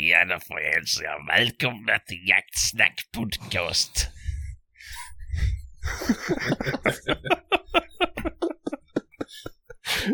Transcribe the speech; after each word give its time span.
Ja, 0.00 0.24
då 0.24 0.40
får 0.40 0.60
jag 0.60 0.72
hälsa 0.72 1.02
er 1.02 1.26
välkomna 1.26 1.98
till 2.06 2.28
Jaktsnack 2.28 3.00
podcast. 3.16 4.08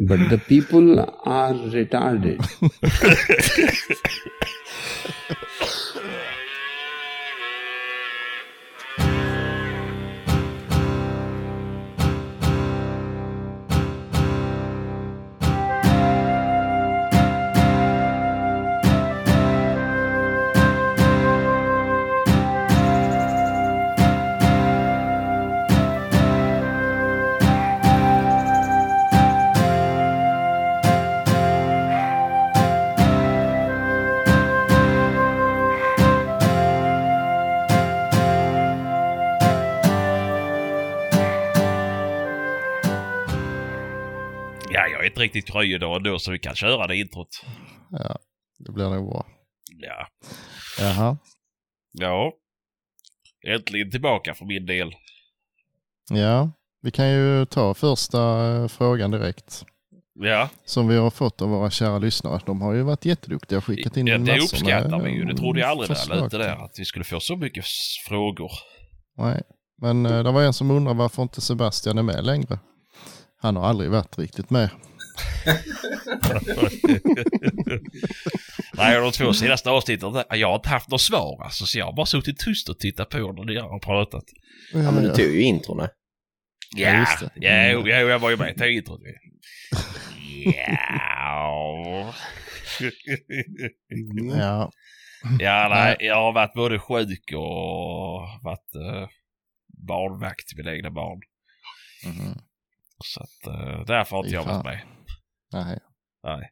But 0.08 0.30
the 0.30 0.38
people 0.38 1.04
are 1.24 1.54
retarded. 1.54 2.40
riktigt 45.24 45.52
kry 45.52 45.74
idag 45.74 45.96
ändå 45.96 46.18
så 46.18 46.30
vi 46.32 46.38
kan 46.38 46.54
köra 46.54 46.86
det 46.86 46.96
introt. 46.96 47.28
Ja, 47.90 48.18
det 48.58 48.72
blir 48.72 48.90
nog 48.90 49.10
bra. 49.10 49.26
Ja. 49.78 50.06
Jaha. 50.78 51.16
Ja. 51.92 52.32
Äntligen 53.46 53.90
tillbaka 53.90 54.34
för 54.34 54.44
min 54.44 54.66
del. 54.66 54.94
Ja, 56.10 56.50
vi 56.82 56.90
kan 56.90 57.10
ju 57.10 57.46
ta 57.46 57.74
första 57.74 58.52
eh, 58.54 58.68
frågan 58.68 59.10
direkt. 59.10 59.64
Ja, 60.14 60.48
Som 60.64 60.88
vi 60.88 60.96
har 60.96 61.10
fått 61.10 61.42
av 61.42 61.48
våra 61.48 61.70
kära 61.70 61.98
lyssnare. 61.98 62.40
De 62.46 62.60
har 62.62 62.72
ju 62.72 62.82
varit 62.82 63.04
jätteduktiga 63.04 63.58
och 63.58 63.64
skickat 63.64 63.96
in 63.96 64.06
ja 64.06 64.18
det 64.18 64.20
massor 64.20 64.42
uppskattar 64.42 65.00
vi 65.00 65.10
ju. 65.10 65.24
Det 65.24 65.36
trodde 65.36 65.60
jag 65.60 65.70
aldrig 65.70 65.88
förslag. 65.88 66.24
ut 66.26 66.30
det 66.30 66.38
där, 66.38 66.64
att 66.64 66.74
vi 66.78 66.84
skulle 66.84 67.04
få 67.04 67.20
så 67.20 67.36
mycket 67.36 67.64
frågor. 68.08 68.50
Nej, 69.16 69.42
men 69.82 70.06
eh, 70.06 70.22
det 70.22 70.32
var 70.32 70.42
en 70.42 70.52
som 70.52 70.70
undrar 70.70 70.94
varför 70.94 71.22
inte 71.22 71.40
Sebastian 71.40 71.98
är 71.98 72.02
med 72.02 72.24
längre. 72.24 72.58
Han 73.40 73.56
har 73.56 73.66
aldrig 73.66 73.90
varit 73.90 74.18
riktigt 74.18 74.50
med. 74.50 74.70
Nej, 78.74 79.00
de 79.00 79.12
två 79.12 79.32
senaste 79.32 79.70
avsnitten, 79.70 80.24
jag 80.30 80.48
har 80.48 80.54
inte 80.54 80.68
haft 80.68 80.90
något 80.90 81.00
svar 81.00 81.42
alltså, 81.44 81.66
så 81.66 81.78
jag 81.78 81.86
har 81.86 81.92
bara 81.92 82.06
suttit 82.06 82.38
tyst 82.38 82.68
och 82.68 82.78
tittat 82.78 83.08
på 83.08 83.32
när 83.32 83.44
ni 83.44 83.56
har 83.56 83.78
pratat. 83.78 84.24
Ja, 84.72 84.90
men 84.90 85.02
du 85.02 85.08
tog 85.08 85.26
ju 85.26 85.42
introna. 85.42 85.88
Ja, 86.76 86.98
just 86.98 87.20
det. 87.20 87.30
Ja, 87.34 87.70
jo, 87.72 87.88
ja, 87.88 87.96
jag 87.96 88.18
var 88.18 88.30
ju 88.30 88.36
med. 88.36 88.56
Ta 88.56 88.66
introt. 88.66 89.00
Ja. 90.44 92.14
Ja, 94.28 94.70
ja, 95.40 95.66
nej, 95.70 95.96
jag 96.00 96.14
har 96.14 96.32
varit 96.32 96.52
både 96.54 96.78
sjuk 96.78 97.32
och 97.32 98.20
varit 98.42 98.74
uh, 98.76 99.08
barnvakt 99.88 100.48
till 100.48 100.56
mina 100.56 100.74
egna 100.74 100.90
barn. 100.90 101.20
Mhm. 102.04 102.34
Så 103.04 103.20
att 103.20 103.48
uh, 103.54 103.84
därför 103.86 104.16
har 104.16 104.24
inte 104.24 104.34
jag 104.34 104.44
varit 104.44 104.64
med. 104.64 104.80
Nej. 105.54 105.78
Nej. 106.22 106.50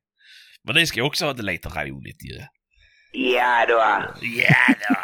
Men 0.64 0.74
ni 0.74 0.86
ska 0.86 1.02
också 1.04 1.26
ha 1.26 1.32
det 1.32 1.42
lite 1.42 1.68
roligt 1.68 2.24
ju. 2.24 2.40
Ja 3.12 3.66
då. 3.68 4.04
Ja 4.26 4.74
då. 4.88 4.96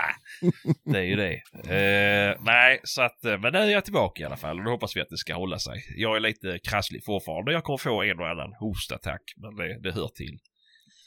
Det 0.93 0.99
är 0.99 1.03
ju 1.03 1.17
det. 1.17 1.35
Eh, 1.53 2.37
nej, 2.41 2.81
så 2.85 3.03
att, 3.03 3.25
eh, 3.25 3.39
men 3.39 3.53
nu 3.53 3.59
är 3.59 3.71
jag 3.71 3.85
tillbaka 3.85 4.23
i 4.23 4.27
alla 4.27 4.37
fall 4.37 4.59
och 4.59 4.65
då 4.65 4.71
hoppas 4.71 4.97
vi 4.97 5.01
att 5.01 5.09
det 5.09 5.17
ska 5.17 5.35
hålla 5.35 5.59
sig. 5.59 5.84
Jag 5.97 6.17
är 6.17 6.21
lite 6.21 6.59
krasslig 6.59 7.05
fortfarande. 7.05 7.53
Jag 7.53 7.65
kommer 7.65 7.78
få 7.78 8.03
en 8.03 8.21
och 8.21 8.28
annan 8.28 8.53
hostattack, 8.53 9.22
men 9.37 9.56
det, 9.56 9.81
det 9.83 9.93
hör 9.93 10.09
till. 10.09 10.39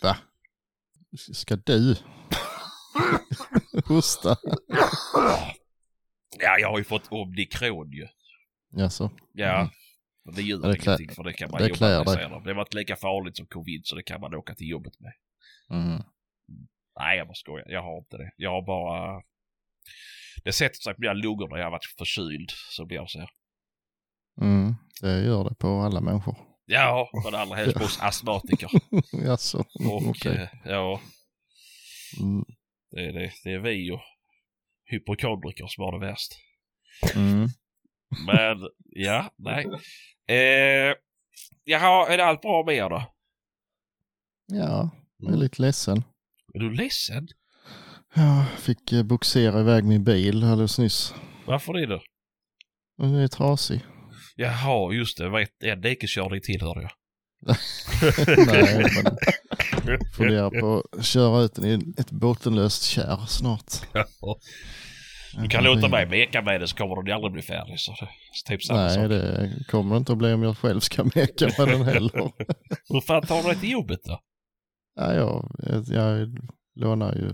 Va? 0.02 0.18
Ska 1.34 1.56
du 1.56 1.96
hosta? 3.86 4.38
Ja, 6.40 6.60
jag 6.60 6.70
har 6.70 6.78
ju 6.78 6.84
fått 6.84 7.12
omikron 7.12 7.92
ju. 7.92 8.08
Jaså? 8.78 9.12
Ja. 9.34 9.70
Mm. 10.32 10.36
Men 10.36 10.36
det 10.36 10.42
gör 10.42 10.58
det 10.72 10.78
klär- 10.80 10.88
ingenting 10.98 11.16
för 11.16 11.24
det 11.24 11.34
kan 11.34 11.52
man 11.52 11.62
det 11.62 11.68
jobba 11.68 11.78
klär 11.78 11.98
med 12.06 12.08
dig. 12.18 12.30
de. 12.30 12.44
Det 12.44 12.54
var 12.54 12.62
inte 12.62 12.78
lika 12.78 12.96
farligt 12.96 13.38
som 13.38 13.46
covid 13.46 13.82
så 13.86 13.96
det 13.96 14.04
kan 14.04 14.22
man 14.22 14.36
åka 14.36 14.56
till 14.56 14.68
jobbet 14.70 14.94
med. 15.00 15.14
Mhm. 15.70 16.04
Nej, 17.00 17.18
jag 17.18 17.28
bara 17.28 17.34
skojar. 17.36 17.66
Jag 17.70 17.84
har 17.84 17.98
inte 17.98 18.18
det. 18.18 18.32
Jag 18.38 18.50
har 18.52 18.66
bara... 18.66 19.22
Det 20.44 20.52
sätter 20.54 20.76
sig 20.76 20.94
på 20.94 21.02
mina 21.02 21.14
lungor 21.14 21.48
när 21.50 21.58
jag 21.58 21.64
har 21.66 21.72
varit 21.72 21.86
förkyld, 21.98 22.50
så 22.70 22.86
blir 22.86 22.98
jag 22.98 23.10
så 23.10 23.20
här. 23.20 23.30
Mm, 24.42 24.76
det 25.02 25.24
gör 25.24 25.44
det 25.50 25.56
på 25.56 25.68
alla 25.68 26.02
människor. 26.02 26.36
Ja, 26.66 27.10
men 27.26 27.36
allra 27.36 27.56
helst 27.56 27.78
på 27.78 27.84
oss 27.84 28.00
astmatiker. 28.02 28.70
Jaså? 29.26 29.58
Och 29.60 30.08
Okej. 30.10 30.36
eh, 30.38 30.50
ja, 30.66 31.02
Mm. 32.22 32.46
det 32.92 33.00
är, 33.06 33.14
det, 33.14 33.32
det 33.44 33.54
är 33.54 33.60
vi 33.60 33.92
och 33.92 34.02
hypokondriker 34.86 35.68
som 35.68 35.84
har 35.84 36.00
det 36.00 36.06
värst. 36.08 36.32
Mm. 37.16 37.48
Men 38.26 38.70
ja, 38.90 39.32
nej. 39.38 39.66
Eh, 40.28 40.96
jaha, 41.64 42.08
är 42.08 42.18
det 42.18 42.26
allt 42.26 42.42
bra 42.42 42.64
med 42.66 42.76
er 42.76 42.90
då? 42.90 43.04
Ja, 44.48 44.90
jag 45.18 45.34
är 45.34 45.38
lite 45.38 45.62
ledsen. 45.62 46.04
Är 46.54 46.60
du 46.60 46.74
ledsen? 46.74 47.28
Jag 48.16 48.46
fick 48.60 48.92
eh, 48.92 49.04
boxera 49.04 49.60
iväg 49.60 49.84
min 49.84 50.04
bil 50.04 50.44
alldeles 50.44 50.80
nyss. 50.80 51.14
Varför 51.46 51.74
det 51.74 51.86
då? 51.86 52.02
Den 52.98 53.16
är 53.16 53.28
trasig. 53.28 53.82
Jaha, 54.36 54.94
just 54.94 55.18
det. 55.18 55.30
Var 55.30 55.40
ett- 55.40 55.64
en 55.64 55.82
dikeskörning 55.82 56.42
till 56.42 56.62
hörde 56.62 56.82
jag. 56.82 56.92
Nej, 58.48 58.86
men 59.86 60.00
funderar 60.18 60.50
på 60.62 60.84
att 60.92 61.06
köra 61.06 61.42
ut 61.42 61.54
den 61.56 61.66
i 61.66 61.94
ett 61.98 62.12
bottenlöst 62.12 62.84
kärr 62.84 63.26
snart. 63.28 63.74
Du 65.34 65.48
kan 65.48 65.64
låta 65.64 65.88
mig 65.88 66.06
meka 66.06 66.42
med 66.42 66.62
det 66.62 66.68
så 66.68 66.76
kommer 66.76 67.04
den 67.04 67.16
aldrig 67.16 67.34
bli 67.34 67.42
färdig. 67.42 67.80
Så 67.80 67.92
det 67.92 68.06
är 68.06 68.58
typ 68.58 68.64
samma 68.64 68.80
Nej, 68.80 68.96
sak. 68.96 69.10
det 69.10 69.50
kommer 69.68 69.98
inte 69.98 70.12
att 70.12 70.18
bli 70.18 70.34
om 70.34 70.44
jag 70.44 70.58
själv 70.58 70.80
ska 70.80 71.04
meka 71.16 71.50
med 71.58 71.68
den 71.68 71.82
heller. 71.82 72.32
Hur 72.90 73.02
fan 73.02 73.22
tar 73.22 73.42
du 73.42 73.48
dig 73.50 73.60
till 73.60 73.72
jobbet 73.72 74.00
då? 74.04 74.20
Ja, 74.96 75.14
jag, 75.14 75.50
jag, 75.88 76.38
lånar 76.76 77.16
ju 77.16 77.34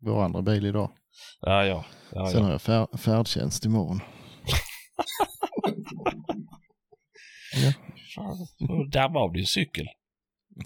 vår 0.00 0.24
andra 0.24 0.42
bil 0.42 0.66
idag. 0.66 0.90
Ja, 1.40 1.64
ja. 1.64 1.84
ja, 2.12 2.26
Sen 2.26 2.40
ja. 2.40 2.44
har 2.44 2.52
jag 2.52 2.62
fär, 2.62 2.96
färdtjänst 2.96 3.64
imorgon. 3.64 4.00
Fan, 8.14 8.36
får 8.58 8.84
du 8.84 8.90
damma 8.90 9.20
av 9.20 9.32
din 9.32 9.46
cykel. 9.46 9.86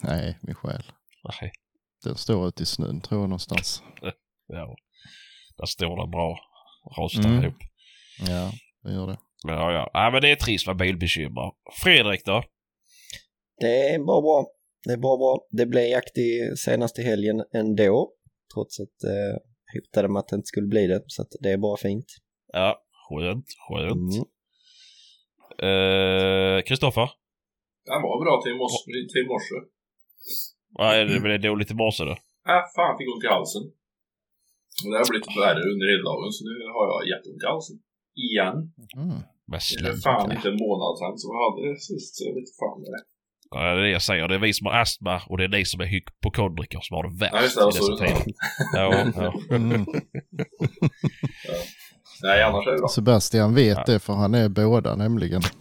Nej, 0.03 0.39
min 0.43 0.55
själ. 0.55 0.83
Nej, 1.25 1.53
Den 2.05 2.17
står 2.17 2.49
ute 2.49 2.63
i 2.63 2.67
snön 2.67 3.01
tror 3.01 3.21
jag 3.21 3.29
någonstans. 3.29 3.83
ja. 4.47 4.77
Där 5.57 5.67
står 5.67 6.07
det 6.07 6.11
bra. 6.11 6.39
Rostar 6.99 7.29
Mm. 7.29 7.43
ihop. 7.45 7.55
Ja, 8.29 8.51
det 8.83 8.93
gör 8.93 9.07
det. 9.07 9.19
Ja, 9.47 9.73
ja. 9.73 9.91
ja, 9.93 10.11
men 10.13 10.23
det 10.23 10.31
är 10.31 10.37
trist 10.37 10.67
med 10.67 10.77
bilbekymmer. 10.77 11.53
Fredrik 11.83 12.25
då? 12.25 12.43
Det 13.61 13.89
är 13.95 13.99
bara 13.99 14.21
bra. 14.21 14.47
Det 14.87 14.93
är 14.93 14.97
bara 14.97 15.17
bra. 15.17 15.47
Det 15.51 15.67
blev 15.67 15.85
jakt 15.85 16.19
i 16.19 16.57
senaste 16.57 17.03
helgen 17.03 17.45
ändå. 17.55 18.13
Trots 18.55 18.81
att 18.81 19.05
eh, 19.05 19.37
hotade 19.75 20.09
med 20.09 20.21
att 20.21 20.29
det 20.29 20.37
inte 20.37 20.47
skulle 20.47 20.67
bli 20.67 20.87
det. 20.87 21.03
Så 21.07 21.23
att 21.23 21.29
det 21.41 21.51
är 21.51 21.57
bara 21.57 21.77
fint. 21.77 22.07
Ja, 22.53 22.83
skönt, 23.09 23.47
skönt. 23.69 24.13
Mm. 24.15 24.25
Eh, 25.69 26.63
Kristoffer? 26.63 27.11
Den 27.85 28.03
var 28.03 28.25
bra 28.25 28.43
till 28.43 28.53
i 28.53 28.59
morse. 28.59 28.85
Till 29.13 29.23
i 29.25 29.29
morse. 29.29 29.55
Vad 30.79 30.97
är 30.97 31.05
det, 31.05 31.35
är 31.35 31.39
dåligt 31.39 31.71
i 31.71 31.75
morse 31.75 32.05
då? 32.05 32.11
Äh, 32.11 32.63
fan, 32.77 32.99
fick 32.99 33.09
ont 33.15 33.25
i 33.25 33.27
halsen. 33.27 33.63
Och 34.83 34.91
det 34.93 34.99
har 35.03 35.09
blivit 35.13 35.33
värre 35.45 35.63
under 35.73 35.87
hela 35.93 36.05
dagen, 36.11 36.31
så 36.37 36.41
nu 36.51 36.55
har 36.77 36.85
jag 36.93 37.01
jätteont 37.13 37.43
i 37.45 37.47
halsen. 37.53 37.77
Igen. 38.27 38.57
Mm. 39.03 39.21
Det 39.83 39.89
är 39.93 40.01
fan 40.09 40.33
inte 40.37 40.49
en 40.53 40.59
månad 40.67 40.93
sedan 40.99 41.15
som 41.21 41.29
jag 41.35 41.41
hade 41.47 41.61
det 41.69 41.81
sist, 41.91 42.11
så 42.17 42.21
jag 42.29 42.35
vet 42.39 42.51
fan 42.61 42.79
det 42.85 42.91
är. 42.99 43.03
Ja, 43.51 43.59
det 43.75 43.81
är 43.81 43.85
det 43.87 43.91
jag 43.99 44.03
säger. 44.03 44.29
Det 44.29 44.35
är 44.35 44.39
vi 44.39 44.53
som 44.53 44.67
har 44.67 44.75
astma 44.81 45.23
och 45.29 45.39
det 45.39 45.45
är 45.45 45.49
ni 45.49 45.65
som 45.65 45.81
är 45.81 45.85
hypokondriker 45.87 46.81
som 46.83 46.95
har 46.97 47.03
det 47.03 47.27
Ja, 47.27 47.31
värst 47.33 47.43
just 47.45 47.57
det, 47.57 47.65
dessa 47.67 47.83
så 47.83 47.97
tider. 47.97 48.23
Ja, 48.75 49.13
ja. 49.51 49.57
Mm. 49.57 49.87
Nej, 52.23 52.43
annars 52.43 52.67
är 52.67 52.73
det 52.73 52.79
bra. 52.79 52.89
Sebastian 52.89 53.55
vet 53.55 53.79
Ja. 53.79 53.85
det 53.87 53.99
för 53.99 54.13
han 54.13 54.35
är 54.35 54.49
båda 54.49 54.97
nämligen. 54.97 55.43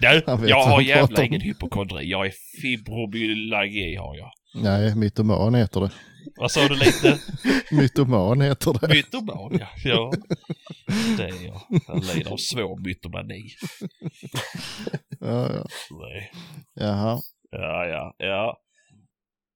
Du, 0.00 0.22
jag 0.48 0.62
har 0.62 0.80
jävla 0.80 1.24
ingen 1.24 1.40
hypokondri. 1.40 2.10
Jag 2.10 2.26
är 2.26 2.32
fibromyalgi 2.62 3.94
har 3.96 4.16
jag. 4.16 4.30
Nej, 4.54 4.96
mytoman 4.96 5.54
heter 5.54 5.80
det. 5.80 5.90
Vad 6.36 6.50
sa 6.50 6.68
du 6.68 6.74
lite? 6.74 7.18
Mytoman 7.76 8.40
heter 8.40 8.72
det. 8.80 8.88
Mytoman, 8.94 9.58
ja. 9.60 9.68
ja. 9.84 10.12
Det 11.16 11.22
är 11.24 11.46
jag. 11.46 11.60
Jag 11.88 12.04
lider 12.16 12.30
av 12.32 12.36
svår 12.36 12.78
mytomani. 12.84 13.42
Ja, 15.20 15.52
ja. 15.54 15.66
Nej. 15.90 16.30
Jaha. 16.74 17.20
Ja, 17.50 17.86
ja, 17.86 18.14
ja. 18.18 18.60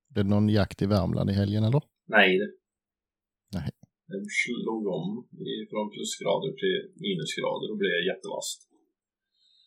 Det 0.08 0.20
är 0.20 0.24
någon 0.24 0.48
jakt 0.48 0.82
i 0.82 0.86
Värmland 0.86 1.30
i 1.30 1.32
helgen 1.32 1.64
eller? 1.64 1.82
Nej. 2.06 2.38
det- 2.38 2.54
Nej. 3.58 3.70
Den 4.06 4.24
slog 4.44 4.86
om 4.86 5.26
i- 5.32 5.66
från 5.70 5.90
plusgrader 5.94 6.52
till 6.62 6.76
minusgrader 7.04 7.70
och 7.72 7.78
blev 7.78 7.92
jättevast. 8.10 8.58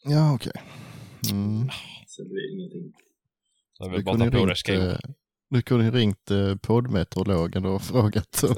Ja, 0.03 0.35
okej. 0.35 0.57
Mm. 1.31 1.69
Så 2.07 2.23
det 2.23 2.29
blev 2.29 2.45
ingenting. 2.53 2.93
Så 3.73 3.89
vill 3.89 4.03
bara 4.05 4.31
på 4.31 4.55
skor. 4.55 4.75
eh, 4.75 4.97
du 5.49 5.61
kunde 5.61 5.85
ju 5.85 5.91
ringt 5.91 6.31
eh, 6.31 6.55
poddmeteorologen 6.55 7.65
och 7.65 7.81
frågat. 7.81 8.43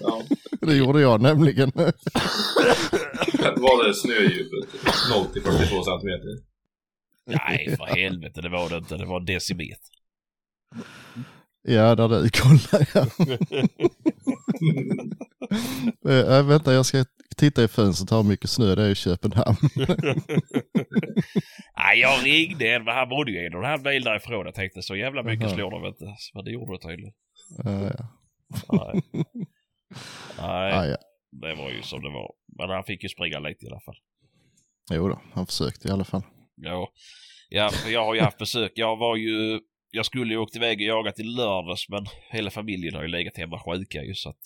Ja. 0.00 0.22
det 0.60 0.74
gjorde 0.74 1.00
jag 1.00 1.20
nämligen. 1.20 1.72
Var 3.56 3.88
det 3.88 3.94
snödjupet 3.94 4.68
0 5.10 5.26
till 5.32 5.42
42 5.42 5.84
centimeter? 5.84 6.50
Nej, 7.26 7.76
för 7.76 7.84
helvete, 7.86 8.40
det 8.40 8.48
var 8.48 8.70
det 8.70 8.76
inte. 8.76 8.96
Det 8.96 9.06
var 9.06 9.20
decimeter. 9.20 9.94
ja, 11.62 11.94
där 11.94 12.08
du 12.08 12.30
kollar 12.30 12.88
ja. 12.94 13.06
Äh, 16.38 16.42
vänta, 16.46 16.72
jag 16.72 16.86
ska 16.86 17.04
titta 17.40 17.64
i 17.64 17.68
fönstret 17.68 18.12
hur 18.18 18.22
mycket 18.28 18.50
snö 18.50 18.74
det 18.74 18.82
är 18.82 18.90
i 18.90 18.94
Köpenhamn. 18.94 19.56
Nej, 21.76 22.00
jag 22.00 22.26
ringde 22.26 22.74
en, 22.74 22.84
men 22.84 22.94
han 22.94 23.08
bodde 23.08 23.30
ju 23.32 23.46
en 23.46 23.54
och 23.54 23.64
en 23.66 23.82
mil 23.82 24.04
därifrån. 24.04 24.46
Jag 24.46 24.54
tänkte 24.54 24.82
så 24.82 24.96
jävla 24.96 25.22
mycket 25.22 25.46
Jaha. 25.46 25.54
slår 25.54 25.70
de 25.70 25.86
inte. 25.86 26.04
Men 26.34 26.44
det 26.44 26.50
gjorde 26.50 26.72
det 26.72 26.88
tydligen. 26.88 27.12
Uh, 27.66 27.90
ja. 27.98 28.06
Nej. 28.72 29.02
Nej, 30.38 30.72
Ah, 30.72 30.86
ja. 30.86 30.96
det 31.32 31.54
var 31.54 31.70
ju 31.70 31.82
som 31.82 32.02
det 32.02 32.10
var. 32.10 32.32
Men 32.58 32.70
han 32.70 32.84
fick 32.84 33.02
ju 33.02 33.08
springa 33.08 33.38
lite 33.38 33.64
i 33.64 33.68
alla 33.68 33.80
fall. 33.80 33.96
Jo 34.92 35.08
då, 35.08 35.20
han 35.32 35.46
försökte 35.46 35.88
i 35.88 35.90
alla 35.90 36.04
fall. 36.04 36.22
Ja, 36.56 36.92
ja 37.48 37.70
för 37.70 37.90
jag 37.90 38.04
har 38.04 38.14
ju 38.14 38.20
haft 38.20 38.38
besök. 38.38 38.72
Jag 38.74 38.96
var 38.96 39.16
ju... 39.16 39.60
Jag 39.92 40.06
skulle 40.06 40.34
ju 40.34 40.38
åkt 40.40 40.56
iväg 40.56 40.76
och 40.78 40.82
jagat 40.82 41.18
i 41.18 41.22
lördags 41.22 41.88
men 41.88 42.06
hela 42.30 42.50
familjen 42.50 42.94
har 42.94 43.02
ju 43.02 43.08
legat 43.08 43.36
hemma 43.36 43.58
sjuka 43.58 44.02
ju 44.02 44.14
så 44.14 44.28
att 44.30 44.40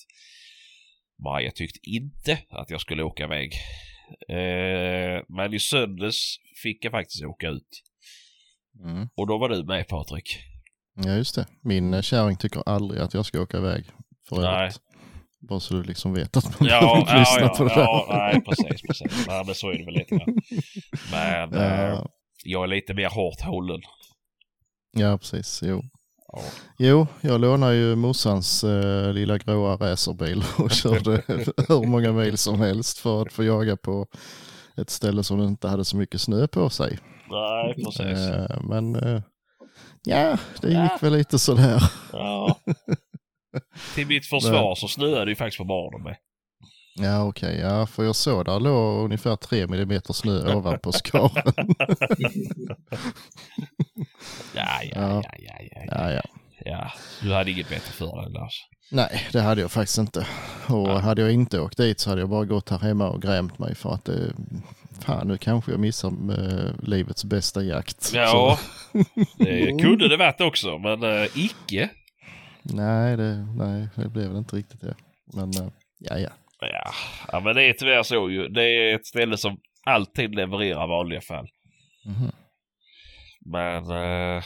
Maja 1.25 1.51
tyckte 1.51 1.79
inte 1.91 2.39
att 2.51 2.71
jag 2.71 2.81
skulle 2.81 3.03
åka 3.03 3.25
iväg. 3.25 3.53
Eh, 4.29 5.23
men 5.29 5.55
i 5.55 5.59
söndags 5.61 6.37
fick 6.63 6.85
jag 6.85 6.93
faktiskt 6.93 7.25
åka 7.25 7.49
ut. 7.49 7.83
Mm. 8.85 9.09
Och 9.17 9.27
då 9.27 9.39
var 9.39 9.49
du 9.49 9.65
med 9.65 9.89
Patrik. 9.89 10.39
Ja, 11.05 11.15
just 11.15 11.35
det. 11.35 11.47
Min 11.63 11.95
eh, 11.95 12.03
kärring 12.03 12.37
tycker 12.37 12.63
aldrig 12.69 13.01
att 13.03 13.15
jag 13.15 13.27
ska 13.27 13.41
åka 13.41 13.57
iväg. 13.57 13.85
För 14.29 14.37
Nej. 14.37 14.47
övrigt. 14.63 14.81
Bara 15.49 15.61
så 15.61 15.75
du 15.75 15.83
liksom 15.83 16.15
vet 16.15 16.37
att 16.37 16.61
man 16.61 16.69
Ja, 16.69 17.05
ja, 17.09 17.19
lyssna 17.19 17.41
ja, 17.41 17.55
på 17.59 17.65
det 17.65 17.71
ja, 17.77 18.07
där. 18.09 18.17
nej 18.17 18.45
precis, 18.45 18.83
precis. 18.83 19.27
Nej, 19.27 19.45
men 19.47 19.55
så 19.55 19.71
är 19.71 19.79
det 19.79 19.85
väl 19.85 19.95
lite 19.95 20.17
grann. 20.17 20.37
Men 21.11 21.55
eh, 21.55 21.85
Ja, 21.85 22.09
jag 22.45 22.63
är 22.63 22.67
lite 22.69 22.95
mer 22.95 23.09
hårt 23.09 23.41
hållen. 23.41 23.81
ja, 24.93 25.19
precis. 25.19 25.61
Jo. 25.65 25.83
Ja. 26.37 26.43
jo, 26.79 27.07
jag 27.21 27.41
lånade 27.41 27.75
ju 27.75 27.97
morsans 27.97 28.65
eh, 28.65 29.13
lilla 29.13 29.39
gråa 29.39 29.77
racerbil 29.77 30.45
och 30.59 30.71
körde 30.71 31.23
hur 31.69 31.87
många 31.87 32.13
mil 32.13 32.39
som 32.39 32.61
helst 32.61 32.99
för 32.99 33.23
att 33.23 33.33
få 33.33 33.45
jaga 33.45 33.77
på 33.77 34.07
ett 34.77 34.91
ställe 34.91 35.23
som 35.23 35.41
inte 35.43 35.69
hade 35.69 35.85
så 35.85 35.97
mycket 35.97 36.21
snö 36.21 36.47
på 36.49 36.71
sig. 36.71 36.99
Nej, 37.31 37.75
precis. 37.85 38.29
Eh, 38.29 38.61
men 38.65 38.97
eh, 38.97 39.23
ja, 40.05 40.39
det 40.61 40.69
gick 40.69 40.77
Ja. 40.77 40.99
väl 41.01 41.13
lite 41.13 41.39
sådär. 41.39 41.83
Ja. 42.13 42.59
Till 43.95 44.07
mitt 44.07 44.27
försvar 44.27 44.75
så 44.75 44.89
snöade 44.89 45.25
det 45.25 45.31
ju 45.31 45.37
faktiskt 45.37 45.59
på 45.59 45.65
morgonen 45.65 46.03
med. 46.05 46.17
Ja, 46.95 47.25
okej. 47.25 47.59
Ja, 47.61 47.87
för 47.87 48.05
jag 48.05 48.17
såg 48.17 48.45
där 48.45 48.61
låg 48.61 49.05
ungefär 49.05 49.37
tre 49.37 49.67
millimeter 49.67 50.13
snö 50.13 50.55
ovanpå 50.55 50.93
skaren. 50.93 51.31
Ja, 54.55 54.83
ja, 54.83 54.91
Ja. 54.95 55.23
ja, 55.39 55.55
ja, 55.61 55.83
ja. 55.87 56.13
ja. 56.13 56.23
ja. 56.65 56.93
Du 57.23 57.33
hade 57.33 57.51
inget 57.51 57.69
bättre 57.69 57.93
för 57.93 58.23
dig 58.23 58.33
Lars. 58.33 58.67
Nej, 58.91 59.29
det 59.33 59.41
hade 59.41 59.61
jag 59.61 59.73
faktiskt 59.73 59.99
inte. 59.99 60.27
Och 60.69 60.89
Ja. 60.89 60.99
hade 60.99 61.23
jag 61.23 61.33
inte 61.33 61.61
åkt 61.61 61.77
dit 61.77 62.01
så 62.01 62.11
hade 62.11 62.23
jag 62.23 62.29
bara 62.31 62.45
gått 62.45 62.71
här 62.71 62.79
hemma 62.79 63.09
och 63.09 63.23
grämt 63.23 63.59
mig 63.59 63.75
för 63.75 63.95
att 63.95 64.05
det, 64.05 64.33
fan 65.01 65.29
nu 65.29 65.39
kanske 65.39 65.71
jag 65.71 65.81
missar 65.81 66.09
eh, 66.09 66.71
livets 66.83 67.25
bästa 67.25 67.63
jakt. 67.63 68.11
Ja, 68.15 68.59
det 69.39 69.79
kunde 69.83 70.09
det 70.09 70.17
varit 70.17 70.41
också, 70.41 70.79
men 70.79 71.03
äh, 71.03 71.27
icke. 71.35 71.89
nej, 72.63 73.17
det, 73.17 73.47
nej, 73.57 73.89
det 73.95 74.09
blev 74.09 74.29
väl 74.29 74.37
inte 74.39 74.57
riktigt 74.57 74.81
det. 74.81 74.95
Men 75.33 75.51
eh, 75.51 75.69
ja, 75.99 76.19
ja. 76.19 76.29
Ja. 76.73 76.93
ja, 77.33 77.41
men 77.41 77.55
det 77.57 77.63
är 77.65 77.73
tyvärr 77.73 78.03
så 78.03 78.31
ju. 78.31 78.49
Det 78.49 78.63
är 78.65 78.95
ett 78.95 79.07
ställe 79.07 79.37
som 79.37 79.57
alltid 79.87 80.35
levererar 80.35 80.87
vanliga 80.87 81.21
fall. 81.21 81.49
Mhm. 82.05 82.31
Men 83.47 83.91
äh, 83.91 84.43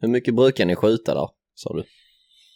Hur 0.00 0.08
mycket 0.08 0.34
brukar 0.34 0.64
ni 0.66 0.76
skjuta 0.76 1.14
där, 1.14 1.28
sa 1.54 1.74
du? 1.74 1.84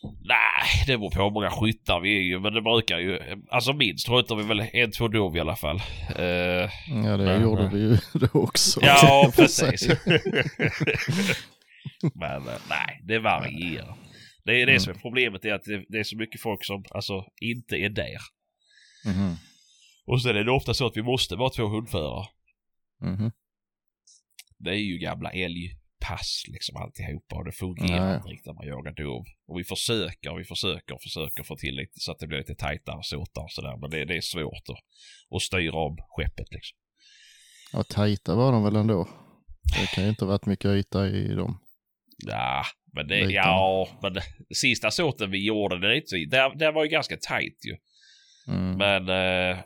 nej, 0.02 0.84
det 0.86 0.98
beror 0.98 1.10
på 1.10 1.22
hur 1.22 1.30
många 1.30 1.50
skyttar 1.50 2.00
vi 2.00 2.16
är 2.16 2.22
ju. 2.22 2.40
Men 2.40 2.54
det 2.54 2.62
brukar 2.62 2.98
ju, 2.98 3.19
alltså 3.50 3.72
minst 3.72 4.08
skjuter 4.08 4.34
vi 4.34 4.42
väl 4.42 4.60
en, 4.72 4.90
två 4.90 5.08
dov 5.08 5.36
i 5.36 5.40
alla 5.40 5.56
fall. 5.56 5.76
Eh, 6.16 6.25
Ja, 6.25 7.16
det 7.16 7.25
Men, 7.25 7.42
gjorde 7.42 7.62
eh, 7.62 7.70
vi 7.70 7.78
ju 7.80 7.96
då 8.12 8.28
också. 8.32 8.80
Ja, 8.82 9.32
precis. 9.36 9.88
Men 12.14 12.48
eh, 12.48 12.54
nej, 12.69 13.00
det 13.02 13.19
varierar. 13.19 13.94
Det 14.49 14.62
är 14.62 14.67
det 14.67 14.81
som 14.81 14.93
är 14.93 14.99
problemet, 14.99 15.45
är 15.45 15.53
att 15.53 15.65
det, 15.65 15.85
det 15.89 15.99
är 15.99 16.05
så 16.05 16.17
mycket 16.17 16.41
folk 16.41 16.65
som 16.65 16.85
alltså 16.91 17.25
inte 17.41 17.77
är 17.77 17.89
där. 17.89 18.21
Mhm. 19.05 19.37
Och 20.06 20.23
sen 20.23 20.37
är 20.37 20.45
det 20.45 20.50
ofta 20.50 20.75
så 20.75 20.87
att 20.87 20.97
vi 20.97 21.03
måste 21.03 21.37
vara 21.37 21.50
två 21.50 21.67
hundförare. 21.67 22.27
Mhm. 23.00 23.33
Det 24.59 24.71
är 24.71 24.75
ju 24.91 24.99
gamla 24.99 25.31
älgpass 25.31 26.45
liksom 26.49 26.77
alltihopa 26.77 27.37
och 27.37 27.45
det 27.45 27.53
fungerar 27.53 28.11
ja. 28.11 28.17
inte 28.17 28.29
riktigt 28.29 28.47
när 28.47 28.55
man 28.55 28.67
jagar 28.67 28.93
dov. 28.93 29.25
Och 29.47 29.59
vi 29.59 29.65
försöker, 29.65 30.37
vi 30.37 30.45
försöker, 30.45 30.99
försöker 31.03 31.43
få 31.43 31.56
till 31.56 31.75
lite 31.75 32.00
så 32.00 32.12
att 32.12 32.19
det 32.19 32.27
blir 32.27 32.39
lite 32.39 32.55
tajtare 32.55 33.03
såtar 33.03 33.43
och 33.43 33.53
sådär. 33.53 33.77
Men 33.81 33.91
det, 33.91 34.05
det 34.05 34.17
är 34.17 34.21
svårt 34.21 34.69
att, 34.69 34.81
att 35.37 35.43
styra 35.43 35.79
om 35.79 35.97
skeppet 36.09 36.50
liksom. 36.50 36.79
Ja, 37.73 37.83
tajta 37.83 38.35
var 38.35 38.53
de 38.53 38.65
väl 38.65 38.77
ändå. 38.77 39.09
Det 39.81 39.87
kan 39.95 40.05
ju 40.05 40.11
inte 40.11 40.25
ha 40.25 40.31
varit 40.31 40.47
mycket 40.47 40.67
yta 40.67 41.09
i 41.09 41.35
dem. 41.35 41.68
Ja, 42.26 42.62
men 42.94 43.09
det, 43.09 43.20
Lite. 43.20 43.32
ja, 43.32 43.88
men 44.03 44.12
det, 44.12 44.23
sista 44.55 44.91
såten 44.91 45.31
vi 45.31 45.47
gjorde, 45.47 45.79
det, 45.88 45.97
inte 45.97 46.17
där, 46.37 46.55
där 46.59 46.73
var 46.73 46.85
ju 46.85 46.91
ganska 46.91 47.17
tajt 47.17 47.59
ju. 47.67 47.76
Mm. 48.55 48.76
Men 48.79 49.03
eh, 49.09 49.59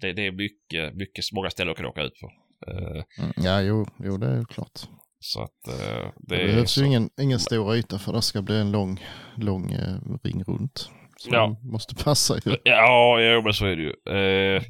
det, 0.00 0.12
det 0.12 0.26
är 0.26 0.32
mycket, 0.32 0.94
mycket, 0.94 1.24
många 1.32 1.50
ställen 1.50 1.72
att 1.74 1.80
åka 1.84 2.02
ut 2.02 2.20
på. 2.20 2.26
Eh, 2.26 3.02
Mm. 3.18 3.32
Ja, 3.36 3.60
jo, 3.62 3.86
jo, 4.04 4.16
det 4.16 4.26
är 4.26 4.36
ju 4.36 4.44
klart. 4.44 4.80
så 5.20 5.42
att 5.42 5.68
eh, 5.68 5.74
Det, 6.16 6.36
det, 6.36 6.42
är 6.42 6.46
behövs 6.46 6.70
så. 6.70 6.80
ju 6.80 6.86
ingen, 6.86 7.10
ingen 7.20 7.38
stor 7.38 7.74
yta 7.76 7.98
för 7.98 8.12
det 8.12 8.22
ska 8.22 8.42
bli 8.42 8.56
en 8.60 8.72
lång, 8.72 9.00
lång 9.36 9.72
eh, 9.72 9.96
ring 10.24 10.42
runt. 10.44 10.90
Så 11.16 11.30
Ja. 11.32 11.56
måste 11.62 11.94
passa 11.94 12.34
ju. 12.44 12.56
Ja, 12.64 13.20
jo, 13.20 13.42
men 13.42 13.52
så 13.52 13.66
är 13.66 13.76
det 13.76 13.82
ju. 13.82 14.16
Eh, 14.56 14.62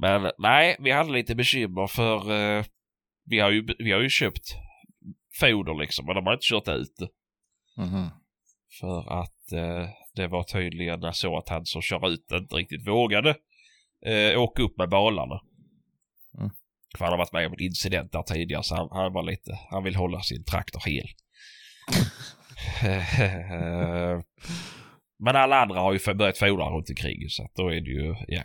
men 0.00 0.30
nej, 0.38 0.76
vi 0.80 0.90
hade 0.90 1.12
lite 1.12 1.34
bekymmer 1.34 1.86
för 1.86 2.32
eh, 2.58 2.64
vi, 3.26 3.38
har 3.40 3.50
ju, 3.50 3.66
vi 3.78 3.92
har 3.92 4.00
ju 4.00 4.08
köpt 4.10 4.54
foder 5.40 5.74
liksom, 5.74 6.06
men 6.06 6.14
de 6.14 6.26
har 6.26 6.32
inte 6.32 6.46
kört 6.46 6.68
ut 6.68 6.96
det. 6.98 7.08
Mhm. 7.82 8.08
För 8.80 9.22
att 9.22 9.52
eh, 9.52 9.88
det 10.14 10.26
var 10.26 10.42
tydligen 10.42 11.14
så 11.14 11.38
att 11.38 11.48
han 11.48 11.66
som 11.66 11.82
kör 11.82 12.08
ut 12.08 12.28
det 12.28 12.36
inte 12.36 12.56
riktigt 12.56 12.88
vågade 12.88 13.36
eh, 14.06 14.40
åka 14.40 14.62
upp 14.62 14.78
med 14.78 14.88
balarna. 14.88 15.40
Mm. 16.38 16.50
För 16.98 17.04
han 17.04 17.12
har 17.12 17.18
varit 17.18 17.32
med 17.32 17.46
om 17.46 17.52
en 17.52 17.62
incident 17.62 18.12
där 18.12 18.22
tidigare 18.22 18.62
så 18.62 18.74
han, 18.74 18.88
han 18.90 19.12
var 19.12 19.22
lite, 19.22 19.58
han 19.70 19.84
vill 19.84 19.96
hålla 19.96 20.20
sin 20.20 20.44
traktor 20.44 20.82
hel. 20.86 21.08
Men 25.18 25.36
alla 25.36 25.62
andra 25.62 25.80
har 25.80 25.92
ju 25.92 26.14
börjat 26.14 26.38
fodra 26.38 26.70
runt 26.70 26.90
omkring 26.90 27.28
så 27.28 27.44
att 27.44 27.54
då 27.54 27.68
är 27.68 27.80
det 27.80 27.90
ju, 27.90 28.14
ja. 28.28 28.42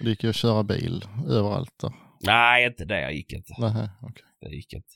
Det 0.00 0.08
gick 0.08 0.24
ju 0.24 0.30
att 0.30 0.36
köra 0.36 0.62
bil 0.62 1.04
överallt 1.28 1.78
där. 1.80 1.92
Nej, 2.20 2.66
inte 2.66 2.84
det 2.84 3.12
gick 3.12 3.32
inte. 3.32 3.54
Nähä, 3.58 3.90
okej. 4.02 4.24
Det 4.40 4.48
gick 4.48 4.72
inte. 4.72 4.88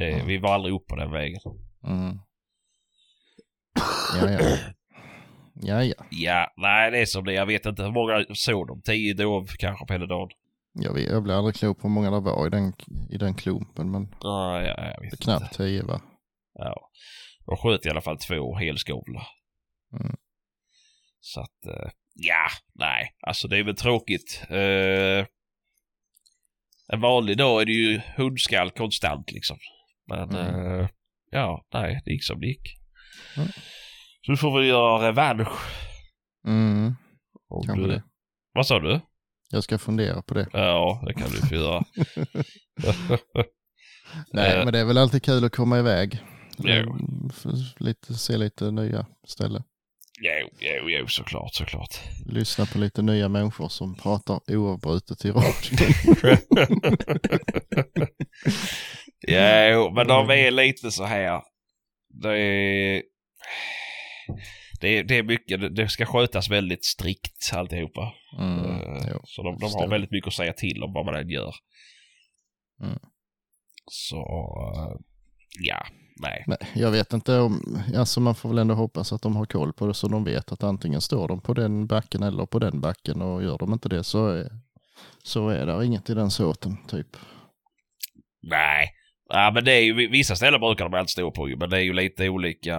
Det, 0.00 0.12
Mm. 0.12 0.26
Vi 0.26 0.38
var 0.38 0.54
aldrig 0.54 0.74
upp 0.74 0.86
på 0.86 0.96
den 0.96 1.10
vägen. 1.10 1.40
Mm. 1.86 2.18
Ja, 4.20 4.30
ja. 4.30 4.56
Ja, 5.62 5.84
ja. 5.84 5.94
Ja, 6.10 6.52
nej 6.56 6.90
det 6.90 6.98
är 6.98 7.06
som 7.06 7.24
det 7.24 7.32
Jag 7.32 7.46
vet 7.46 7.66
inte 7.66 7.82
hur 7.82 7.90
många 7.92 8.24
såg 8.34 8.66
de? 8.68 8.82
Tio 8.82 9.14
dov 9.14 9.46
kanske 9.58 9.86
på 9.86 9.92
hela 9.92 10.06
dagen? 10.06 10.28
Jag, 10.72 10.94
vet, 10.94 11.10
jag 11.10 11.22
blir 11.22 11.34
aldrig 11.34 11.54
klok 11.54 11.78
på 11.80 11.88
hur 11.88 11.94
många 11.94 12.10
det 12.10 12.20
var 12.20 12.46
i 12.46 12.50
den, 12.50 12.72
i 13.10 13.16
den 13.18 13.34
klumpen, 13.34 13.90
men 13.90 14.14
Ja, 14.20 14.62
ja, 14.62 14.66
jag 14.66 14.76
vet 14.86 14.94
det 15.00 15.04
är 15.04 15.04
inte. 15.04 15.16
knappt 15.16 15.56
tio 15.56 15.82
va? 15.84 16.00
Ja. 16.54 16.90
De 17.46 17.56
sköt 17.56 17.86
i 17.86 17.90
alla 17.90 18.00
fall 18.00 18.18
två 18.18 18.54
helskovlar. 18.56 19.26
Mm. 20.00 20.16
Så 21.20 21.40
att, 21.40 21.66
eh, 21.66 21.90
ja, 22.14 22.46
nej. 22.74 23.14
Alltså 23.26 23.48
det 23.48 23.58
är 23.58 23.62
väl 23.64 23.76
tråkigt. 23.76 24.42
Eh, 24.48 25.26
en 26.92 27.00
vanlig 27.00 27.36
dag 27.38 27.60
är 27.62 27.66
det 27.66 27.72
ju 27.72 28.00
hundskall 28.16 28.70
konstant 28.70 29.30
liksom. 29.32 29.56
Men 30.10 30.30
Mm. 30.30 30.80
eh, 30.80 30.88
ja, 31.30 31.64
nej, 31.74 32.00
det 32.04 32.10
gick 32.12 32.24
som 32.24 32.40
det 32.40 32.46
gick. 32.46 32.76
Mm. 33.36 33.48
Så 34.26 34.30
nu 34.32 34.36
får 34.36 34.60
vi 34.60 34.66
göra 34.68 35.08
revansch. 35.08 35.48
Mm, 36.46 36.94
kanske 37.66 37.86
du, 37.86 37.88
det. 37.88 38.02
Vad 38.54 38.66
sa 38.66 38.80
du? 38.80 39.00
Jag 39.50 39.64
ska 39.64 39.78
fundera 39.78 40.22
på 40.22 40.34
det. 40.34 40.48
Ja, 40.52 41.02
det 41.06 41.14
kan 41.14 41.30
du 41.30 41.36
få 41.36 41.54
göra. 41.54 41.84
Nej, 44.32 44.58
Eh. 44.58 44.64
men 44.64 44.72
det 44.72 44.78
är 44.78 44.84
väl 44.84 44.98
alltid 44.98 45.22
kul 45.22 45.44
att 45.44 45.56
komma 45.56 45.78
iväg. 45.78 46.18
Jo. 46.58 46.72
Mm, 46.72 47.30
Lite, 47.78 48.14
se 48.14 48.36
lite 48.36 48.70
nya 48.70 49.06
ställen. 49.26 49.62
Jo, 50.22 50.48
jo, 50.60 50.88
jo, 50.90 51.06
såklart, 51.06 51.54
såklart. 51.54 52.00
Lyssna 52.26 52.66
på 52.66 52.78
lite 52.78 53.02
nya 53.02 53.28
människor 53.28 53.68
som 53.68 53.94
pratar 53.94 54.40
oavbrutet 54.48 55.24
i 55.24 55.30
radion. 55.30 55.78
jo, 59.28 59.90
men 59.94 60.06
de 60.06 60.30
är 60.30 60.50
lite 60.50 60.90
så 60.90 61.04
här. 61.04 61.42
Det 62.22 62.38
är, 62.38 63.02
det 64.80 64.88
är, 64.98 65.04
det 65.04 65.16
är 65.18 65.22
mycket, 65.22 65.76
det- 65.76 65.88
ska 65.88 66.06
skötas 66.06 66.50
väldigt 66.50 66.84
strikt 66.84 67.50
alltihopa. 67.52 68.12
Mm, 68.38 68.64
Eh, 68.64 69.08
jo. 69.12 69.20
så 69.24 69.42
de, 69.42 69.58
de 69.58 69.72
har 69.72 69.88
väldigt 69.88 70.10
mycket 70.10 70.28
att 70.28 70.34
säga 70.34 70.52
till 70.52 70.82
om 70.82 70.92
vad 70.92 71.04
man 71.06 71.14
än 71.14 71.28
gör. 71.28 71.54
Mm. 72.82 72.98
Så, 73.86 74.16
eh, 74.76 75.00
ja, 75.60 75.86
nej. 76.22 76.44
Nej, 76.46 76.58
jag 76.74 76.90
vet 76.90 77.12
inte 77.12 77.38
om, 77.38 77.82
alltså 77.96 78.20
man 78.20 78.34
får 78.34 78.48
väl 78.48 78.58
ändå 78.58 78.74
hoppas 78.74 79.12
att 79.12 79.22
de 79.22 79.36
har 79.36 79.46
koll 79.46 79.72
på 79.72 79.86
det 79.86 79.94
så 79.94 80.08
de 80.08 80.24
vet 80.24 80.52
att 80.52 80.62
antingen 80.62 81.00
står 81.00 81.28
de 81.28 81.40
på 81.40 81.54
den 81.54 81.86
backen 81.86 82.22
eller 82.22 82.46
på 82.46 82.58
den 82.58 82.80
backen 82.80 83.22
och 83.22 83.42
gör 83.42 83.58
de 83.58 83.72
inte 83.72 83.88
det 83.88 84.04
så 84.04 84.28
är, 84.28 84.50
så 85.22 85.48
är 85.48 85.66
det 85.66 85.84
inget 85.86 86.10
i 86.10 86.14
den 86.14 86.30
såten 86.30 86.76
typ. 86.88 87.16
Nej. 88.42 88.90
Ja, 89.32 89.50
men 89.54 89.64
det 89.64 89.72
är 89.72 89.80
ju, 89.80 90.08
vissa 90.08 90.36
ställen 90.36 90.60
brukar 90.60 90.84
de 90.88 90.94
alltid 90.98 91.10
stå 91.10 91.30
på 91.30 91.48
ju, 91.48 91.56
men 91.56 91.70
det 91.70 91.76
är 91.76 91.82
ju 91.82 91.92
lite 91.92 92.28
olika 92.28 92.76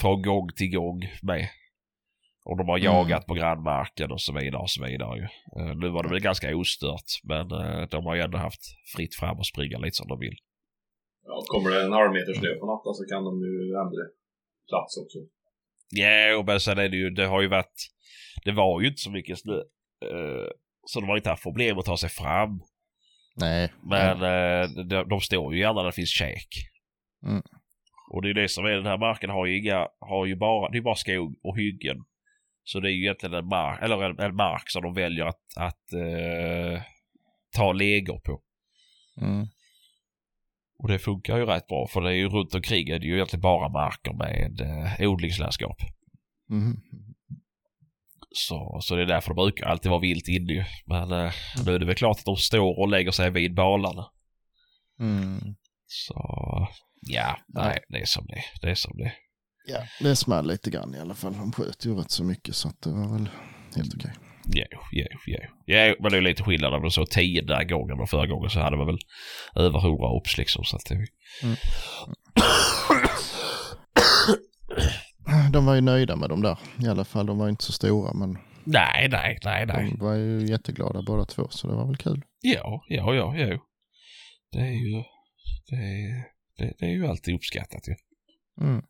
från 0.00 0.22
gång 0.22 0.48
till 0.56 0.70
gång 0.76 1.00
med. 1.22 1.48
Och 2.44 2.56
de 2.58 2.68
har 2.68 2.78
Mm. 2.78 2.84
jagat 2.92 3.26
på 3.26 3.34
grannmarken 3.34 4.10
och 4.12 4.20
så 4.20 4.32
vidare 4.32 4.62
och 4.62 4.70
så 4.70 4.84
vidare 4.84 5.18
ju. 5.18 5.24
Eh, 5.60 5.76
nu 5.76 5.88
var 5.88 6.02
det 6.02 6.08
väl 6.08 6.20
ganska 6.20 6.56
ostört, 6.56 7.10
men 7.24 7.50
eh, 7.50 7.88
de 7.88 8.06
har 8.06 8.14
ju 8.14 8.20
ändå 8.20 8.38
haft 8.38 8.60
fritt 8.96 9.14
fram 9.14 9.38
och 9.38 9.46
springa 9.46 9.78
lite 9.78 9.94
som 9.96 10.08
de 10.08 10.18
vill. 10.18 10.36
Ja, 11.24 11.42
kommer 11.46 11.70
det 11.70 11.82
en 11.82 11.92
halv 11.92 12.12
meter 12.12 12.34
snö 12.34 12.54
på 12.60 12.66
natten 12.66 12.94
så 12.94 13.04
kan 13.14 13.24
de 13.24 13.40
ju 13.40 13.70
ändra 13.82 14.02
plats 14.68 14.96
också. 15.02 15.18
Ja, 15.90 16.42
men 16.46 16.60
sen 16.60 16.78
är 16.78 16.88
det 16.88 16.96
ju, 16.96 17.10
det 17.10 17.26
har 17.26 17.40
ju 17.42 17.48
varit, 17.48 17.78
det 18.44 18.52
var 18.52 18.80
ju 18.80 18.88
inte 18.88 19.00
så 19.00 19.10
mycket 19.10 19.38
snö. 19.38 19.56
eh, 20.04 20.48
Så 20.86 21.00
de 21.00 21.08
har 21.08 21.16
inte 21.16 21.30
haft 21.30 21.42
problem 21.42 21.78
att 21.78 21.84
ta 21.84 21.96
sig 21.96 22.10
fram. 22.10 22.60
Nej, 23.34 23.72
Men 23.82 24.16
eh, 24.22 24.68
de, 24.84 25.08
de 25.08 25.20
står 25.20 25.54
ju 25.54 25.60
gärna 25.60 25.80
där 25.80 25.86
det 25.86 25.92
finns 25.92 26.10
käk. 26.10 26.48
Mm. 27.26 27.42
Och 28.10 28.22
det 28.22 28.30
är 28.30 28.34
det 28.34 28.48
som 28.48 28.64
är, 28.64 28.70
den 28.70 28.86
här 28.86 28.98
marken 28.98 29.30
har 29.30 29.46
ju 29.46 29.58
inga, 29.58 29.88
har 29.98 30.26
ju 30.26 30.36
bara, 30.36 30.70
det 30.70 30.78
är 30.78 30.82
bara 30.82 30.94
skog 30.94 31.34
och 31.42 31.58
hyggen. 31.58 32.04
Så 32.64 32.80
det 32.80 32.88
är 32.88 32.92
ju 32.92 33.02
egentligen 33.02 33.34
en 33.34 33.46
mark, 33.46 33.82
eller 33.82 34.02
en, 34.02 34.18
en 34.18 34.36
mark 34.36 34.70
som 34.70 34.82
de 34.82 34.94
väljer 34.94 35.24
att, 35.24 35.40
att 35.56 35.92
eh, 35.92 36.82
ta 37.54 37.72
legor 37.72 38.18
på. 38.18 38.40
mm, 39.20 39.46
Och 40.78 40.88
det 40.88 40.98
funkar 40.98 41.38
ju 41.38 41.46
rätt 41.46 41.66
bra 41.66 41.86
för 41.86 42.00
det 42.00 42.10
är 42.10 42.14
ju 42.14 42.28
runt 42.28 42.54
omkring 42.54 42.88
är 42.88 42.98
det 42.98 43.06
ju 43.06 43.14
egentligen 43.14 43.40
bara 43.40 43.68
marker 43.68 44.12
med 44.12 44.60
eh, 44.60 45.08
odlingslandskap. 45.10 45.76
mm, 46.50 46.80
Så, 48.34 48.78
så 48.82 48.96
det 48.96 49.02
är 49.02 49.06
därför 49.06 49.30
det 49.30 49.34
brukar 49.34 49.66
alltid 49.66 49.90
vara 49.90 50.00
vilt 50.00 50.28
inne 50.28 50.52
ju. 50.52 50.64
Men 50.86 51.12
eh, 51.12 51.32
nu 51.64 51.74
är 51.74 51.78
det 51.78 51.86
väl 51.86 51.94
klart 51.94 52.18
att 52.18 52.24
de 52.24 52.36
står 52.36 52.78
och 52.80 52.88
lägger 52.88 53.10
sig 53.10 53.30
vid 53.30 53.54
balarna. 53.54 54.06
mm. 55.00 55.54
Så 55.86 56.14
ja, 57.00 57.38
nej, 57.48 57.78
det 57.88 57.98
är 57.98 58.04
som 58.04 58.26
det 58.26 58.34
är. 58.34 58.44
Det 58.60 58.70
är 58.70 58.74
som 58.74 58.96
det. 58.96 59.12
Ja, 59.66 59.78
det 60.00 60.16
small 60.16 60.46
lite 60.46 60.70
grann 60.70 60.94
i 60.94 60.98
alla 60.98 61.14
fall. 61.14 61.32
De 61.32 61.52
sköt 61.52 61.86
ju 61.86 61.94
rätt 61.94 62.10
så 62.10 62.24
mycket 62.24 62.54
så 62.54 62.68
att 62.68 62.82
det 62.82 62.90
var 62.90 63.12
väl 63.12 63.28
helt 63.76 63.94
okej. 63.94 64.12
Jo, 64.44 64.64
jo, 64.92 65.06
jo. 65.26 65.38
Jo, 65.66 65.94
men 66.00 66.12
det 66.12 66.16
är 66.18 66.20
lite 66.20 66.42
skillnad 66.42 66.74
om 66.74 66.82
det 66.82 66.90
så 66.90 67.06
tio 67.06 67.42
den 67.42 67.56
här 67.56 67.64
gången 67.64 68.00
och 68.00 68.10
förra 68.10 68.26
gången 68.26 68.50
så 68.50 68.60
hade 68.60 68.76
man 68.76 68.86
väl 68.86 68.98
över 69.56 69.80
hundra 69.80 70.08
obs 70.08 70.38
liksom. 70.38 70.64
Så 70.64 70.76
att 70.76 70.86
det... 70.88 70.94
Mm. 70.94 71.56
De 75.52 75.66
var 75.66 75.74
ju 75.74 75.80
nöjda 75.80 76.16
med 76.16 76.28
dem 76.28 76.42
där 76.42 76.58
i 76.84 76.88
alla 76.88 77.04
fall. 77.04 77.26
De 77.26 77.38
var 77.38 77.48
inte 77.48 77.64
så 77.64 77.72
stora 77.72 78.12
men 78.14 78.38
Nej, 78.64 79.08
nej, 79.08 79.38
nej, 79.44 79.66
nej. 79.66 79.90
de 79.90 80.04
var 80.04 80.14
ju 80.14 80.46
jätteglada 80.46 81.02
båda 81.02 81.24
två 81.24 81.48
så 81.48 81.68
det 81.68 81.74
var 81.74 81.86
väl 81.86 81.96
kul. 81.96 82.22
Ja, 82.40 82.84
ja, 82.88 83.14
ja, 83.14 83.34
jo. 83.36 83.58
Det 84.52 84.58
är 84.58 84.72
ju... 84.72 85.02
Det 85.66 85.76
är, 85.76 86.24
det, 86.58 86.74
det 86.78 86.86
är 86.86 86.90
ju 86.90 87.06
alltid 87.06 87.34
uppskattat 87.34 87.88
ju. 87.88 87.94
Mm. 88.60 88.82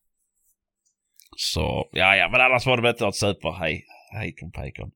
Så, 1.37 1.89
ja, 1.93 2.17
ja, 2.17 2.29
men 2.33 2.41
annars 2.41 2.67
var 2.67 2.77
det 2.77 2.83
väl 2.83 2.91
inte 2.91 3.05
något 3.05 3.17
super 3.17 3.53
hej, 3.53 3.85
hejkon 4.13 4.53
pejkon. 4.53 4.91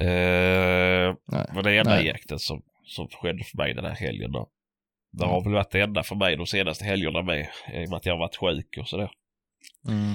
Uh, 0.00 1.14
Nej. 1.28 1.46
var 1.54 1.62
det 1.62 1.78
enda 1.78 1.94
Nej. 1.94 2.06
jakten 2.06 2.38
som, 2.38 2.62
som 2.84 3.08
skedde 3.08 3.44
för 3.44 3.56
mig 3.56 3.74
den 3.74 3.84
här 3.84 3.94
helgen 3.94 4.32
då. 4.32 4.50
Det 5.12 5.26
har 5.26 5.44
väl 5.44 5.52
varit 5.52 5.70
det 5.70 5.80
enda 5.80 6.02
för 6.02 6.16
mig 6.16 6.36
de 6.36 6.46
senaste 6.46 6.84
helgerna 6.84 7.22
med. 7.22 7.48
I 7.74 7.86
och 7.86 7.90
med 7.90 7.96
att 7.96 8.06
jag 8.06 8.12
har 8.12 8.18
varit 8.18 8.36
sjuk 8.36 8.78
och 8.80 8.88
sådär. 8.88 9.10
Mm. 9.88 10.14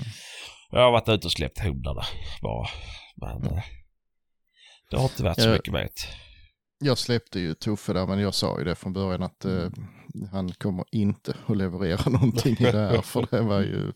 Jag 0.71 0.79
har 0.79 0.91
varit 0.91 1.09
ute 1.09 1.27
och 1.27 1.31
släppt 1.31 1.59
hundarna 1.59 2.03
bara. 2.41 2.67
Men 3.15 3.43
eh, 3.57 3.63
det 4.89 4.97
har 4.97 5.03
inte 5.03 5.23
varit 5.23 5.41
så 5.41 5.49
mycket 5.49 5.73
med 5.73 5.81
det. 5.81 5.89
Jag 6.85 6.97
släppte 6.97 7.39
ju 7.39 7.53
Tuffe 7.53 7.93
där 7.93 8.07
men 8.07 8.19
jag 8.19 8.33
sa 8.33 8.59
ju 8.59 8.65
det 8.65 8.75
från 8.75 8.93
början 8.93 9.23
att 9.23 9.45
eh, 9.45 9.69
han 10.31 10.51
kommer 10.51 10.85
inte 10.91 11.35
att 11.47 11.57
leverera 11.57 12.09
någonting 12.09 12.55
i 12.59 12.71
det 12.71 12.79
här 12.89 13.01
för 13.01 13.27
det 13.31 13.41
var 13.41 13.59
ju 13.61 13.91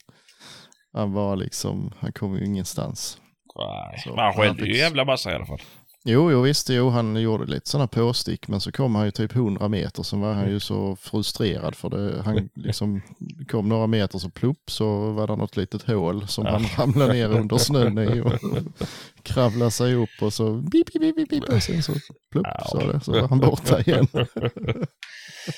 han 0.93 1.13
var 1.13 1.35
liksom, 1.35 1.93
han 1.99 2.11
kom 2.13 2.35
ju 2.37 2.45
ingenstans. 2.45 3.21
Nej, 3.55 3.99
Så, 4.03 4.09
men 4.09 4.19
han 4.25 4.33
skällde 4.33 4.61
ju 4.65 4.71
fick- 4.73 4.77
jävla 4.81 5.05
massa 5.05 5.31
i 5.31 5.35
alla 5.35 5.45
fall. 5.45 5.61
Jo, 6.07 6.31
jo 6.31 6.41
visst, 6.41 6.69
jo, 6.69 6.89
han 6.89 7.15
gjorde 7.15 7.45
lite 7.45 7.69
sådana 7.69 7.87
påstick, 7.87 8.47
men 8.47 8.61
så 8.61 8.71
kom 8.71 8.95
han 8.95 9.05
ju 9.05 9.11
typ 9.11 9.35
100 9.35 9.67
meter, 9.67 10.03
så 10.03 10.17
var 10.17 10.33
han 10.33 10.49
ju 10.49 10.59
så 10.59 10.95
frustrerad 10.95 11.75
för 11.75 11.89
det. 11.89 12.21
Han 12.25 12.49
liksom 12.55 13.01
kom 13.47 13.69
några 13.69 13.87
meter 13.87 14.19
så 14.19 14.29
plupp 14.29 14.71
så 14.71 15.11
var 15.11 15.27
det 15.27 15.35
något 15.35 15.57
litet 15.57 15.83
hål 15.83 16.27
som 16.27 16.45
han 16.45 16.63
ramlade 16.77 17.13
ner 17.13 17.29
under 17.29 17.57
snön 17.57 17.97
i 17.99 18.21
och 18.21 18.33
kravlade 19.23 19.71
sig 19.71 19.95
upp 19.95 20.21
och 20.21 20.33
så 20.33 20.51
bip, 20.53 20.93
bip, 20.93 21.15
bip, 21.15 21.29
bip, 21.29 21.43
och 21.43 21.63
sen 21.63 21.83
så 21.83 21.93
plupp 22.31 22.45
Ja. 22.59 22.67
sa 22.71 22.91
det, 22.91 22.99
så 22.99 23.11
var 23.11 23.27
han 23.27 23.39
borta 23.39 23.79
igen. 23.81 24.07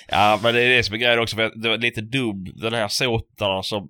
Ja, 0.07 0.39
men 0.43 0.53
det 0.53 0.61
är 0.63 0.69
det 0.69 0.83
som 0.83 0.95
är 0.95 0.99
grejen 0.99 1.19
också. 1.19 1.35
För 1.35 1.61
det 1.61 1.69
var 1.69 1.77
lite 1.77 2.01
dum, 2.01 2.45
den 2.61 2.73
här 2.73 2.87
såtarna 2.87 3.63
som, 3.63 3.89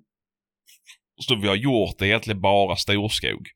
som 1.28 1.40
vi 1.40 1.48
har 1.48 1.56
gjort 1.56 2.02
är 2.02 2.06
egentligen 2.06 2.40
bara 2.40 2.76
storskog. 2.76 3.48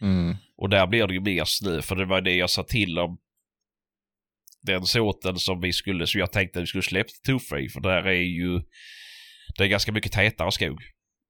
Mm. 0.00 0.36
Och 0.56 0.68
där 0.68 0.86
blir 0.86 1.06
det 1.06 1.14
ju 1.14 1.20
mer 1.20 1.44
snö, 1.44 1.82
för 1.82 1.96
det 1.96 2.04
var 2.04 2.20
det 2.20 2.34
jag 2.34 2.50
sa 2.50 2.62
till 2.62 2.98
om. 2.98 3.18
Den 4.62 4.84
såten 4.84 5.36
som 5.36 5.60
vi 5.60 5.72
skulle, 5.72 6.06
som 6.06 6.20
jag 6.20 6.32
tänkte 6.32 6.58
att 6.58 6.62
vi 6.62 6.66
skulle 6.66 6.82
släppt 6.82 7.22
Tuffe 7.26 7.58
i, 7.58 7.68
för 7.68 7.80
där 7.80 8.06
är 8.06 8.12
ju, 8.12 8.62
det 9.56 9.64
är 9.64 9.68
ganska 9.68 9.92
mycket 9.92 10.12
tätare 10.12 10.52
skog. 10.52 10.82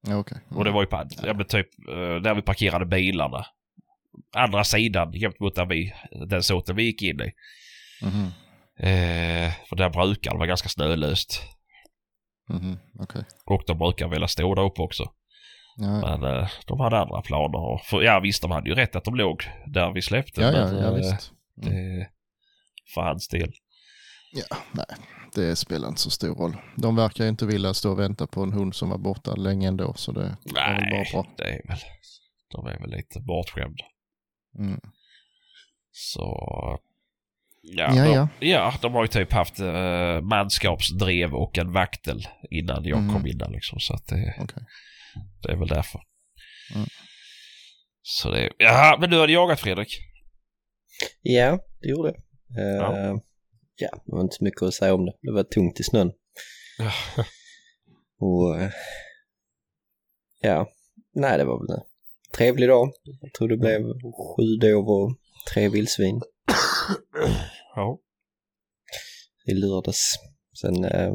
Ja, 0.06 0.16
okej. 0.16 0.38
Och 0.50 0.64
det 0.64 0.70
var 0.70 0.82
ju 0.82 0.87
på, 0.87 1.08
ja, 1.22 1.34
men 1.34 1.46
typ, 1.46 1.68
eh, 1.88 2.22
där 2.22 2.34
vi 2.34 2.42
parkerade 2.42 2.87
bilarna. 2.87 3.46
Andra 4.37 4.64
sidan, 4.64 5.12
jämt 5.12 5.40
mot 5.40 5.54
där 5.54 5.66
vi, 5.66 5.94
den 6.26 6.42
såten 6.42 6.76
vi 6.76 6.82
gick 6.82 7.02
in 7.02 7.20
i. 7.20 7.32
Mhm. 8.02 8.26
Eh, 8.80 9.52
för 9.68 9.76
där 9.76 9.90
brukar 9.90 10.30
det 10.30 10.37
vara 10.37 10.46
ganska 10.46 10.68
snölöst. 10.68 11.42
Mhm. 12.48 12.78
Okej. 12.98 13.25
Och 13.46 13.62
de 13.66 13.78
brukar 13.78 14.08
vilja 14.08 14.28
stå 14.28 14.54
där 14.54 14.62
uppe 14.62 14.82
också. 14.82 15.12
Ja, 15.80 15.87
ja. 16.02 16.16
Men 16.18 16.37
eh, 16.37 16.49
de 16.66 16.80
hade 16.80 16.99
andra 16.99 17.23
planer. 17.23 17.58
Och 17.58 17.80
för, 17.80 18.02
ja 18.02 18.20
visst, 18.20 18.42
de 18.42 18.50
hade 18.50 18.68
ju 18.68 18.75
rätt 18.75 18.97
att 18.97 19.04
de 19.04 19.14
låg 19.14 19.44
där 19.66 19.92
vi 19.92 20.02
släppte. 20.02 20.40
Ja, 20.42 20.52
ja, 20.52 20.64
men, 20.66 20.76
ja, 20.82 20.88
eh, 20.88 20.94
visst. 20.94 21.32
Det, 21.54 22.08
för 22.94 23.00
hans 23.00 23.28
del. 23.28 23.52
Ja, 24.32 24.56
nej, 24.73 24.87
det 25.35 25.56
spelar 25.56 25.88
inte 25.88 26.00
så 26.00 26.11
stor 26.11 26.35
roll. 26.35 26.56
De 26.76 26.97
verkar 26.97 27.25
ju 27.25 27.30
inte 27.30 27.47
vilja 27.47 27.75
stå 27.75 27.90
och 27.90 27.99
vänta 27.99 28.26
på 28.26 28.42
en 28.42 28.52
hund 28.52 28.75
som 28.75 28.90
var 28.90 28.99
borta 28.99 29.35
länge 29.35 29.68
ändå, 29.68 29.94
så 29.94 30.12
det 30.12 30.20
är 30.20 30.25
väl 30.26 30.37
bara 30.54 30.70
Nej, 30.78 31.08
bra. 31.12 31.26
det 31.37 31.44
är 31.44 31.68
väl, 31.68 31.78
de 32.50 32.66
är 32.66 32.78
väl 32.78 32.90
lite 32.90 33.20
bortskämda. 33.20 33.85
Mm. 34.58 34.80
Så... 35.92 36.25
Ja, 37.62 37.94
Ja, 37.94 38.04
de, 38.04 38.12
ja. 38.12 38.28
ja, 38.38 38.75
de 38.82 38.94
har 38.94 39.02
ju 39.04 39.08
typ 39.08 39.32
haft 39.32 39.61
uh, 39.61 40.20
manskapsdrev 40.20 41.35
och 41.35 41.58
en 41.58 41.73
vaktel 41.73 42.26
innan 42.50 42.85
jag 42.85 42.99
Mhm. 43.02 43.14
kom 43.14 43.26
in 43.26 43.38
där 43.38 43.49
liksom. 43.50 43.80
Så 43.80 43.94
att 43.94 44.06
det, 44.06 44.35
Okej. 44.40 44.62
Det 45.42 45.52
är 45.52 45.56
väl 45.56 45.68
därför. 45.68 46.00
Mm. 46.75 46.87
Så 48.02 48.30
det... 48.30 48.52
Jaha, 48.58 48.98
men 49.00 49.10
du 49.10 49.20
hade 49.20 49.32
jagat 49.32 49.60
Fredrik? 49.60 49.98
Ja, 51.22 51.58
det 51.80 51.88
gjorde 51.88 52.12
det. 52.12 52.20
Ja. 52.60 52.96
Eh, 52.96 53.16
ja, 53.76 53.90
det 54.06 54.12
var 54.12 54.20
inte 54.20 54.37
så 54.37 54.44
mycket 54.44 54.62
att 54.62 54.75
säga 54.75 54.94
om 54.94 55.06
det. 55.06 55.12
Det 55.22 55.32
var 55.32 55.42
tungt 55.42 55.80
i 55.80 55.82
snön. 55.82 56.12
Och 58.20 58.60
eh, 58.60 58.70
ja, 60.40 60.72
nej 61.14 61.38
det 61.38 61.44
var 61.44 61.58
väl 61.60 61.78
en 61.78 61.84
trevlig 62.37 62.68
dag. 62.68 62.92
Jag 63.20 63.32
tror 63.32 63.48
det 63.48 63.56
blev 63.56 63.82
sju 64.02 64.56
dov 64.60 64.88
och 64.88 65.16
tre 65.52 65.68
vildsvin 65.68 66.20
ja. 67.75 67.98
i 69.46 69.54
lördags. 69.54 70.12
Sen 70.60 70.84
eh, 70.84 71.12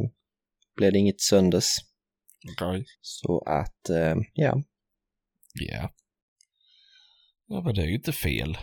blev 0.76 0.92
det 0.92 1.00
inget 1.00 1.22
söndags. 1.22 1.78
Okej. 2.52 2.86
Så 3.02 3.44
att, 3.46 3.90
eh, 3.90 4.16
ja, 4.34 4.62
Ja. 5.54 5.90
Ja, 7.48 7.62
men 7.62 7.76
det 7.76 7.82
är 7.82 7.86
ju 7.86 7.96
inte 7.96 8.12
fel. 8.12 8.58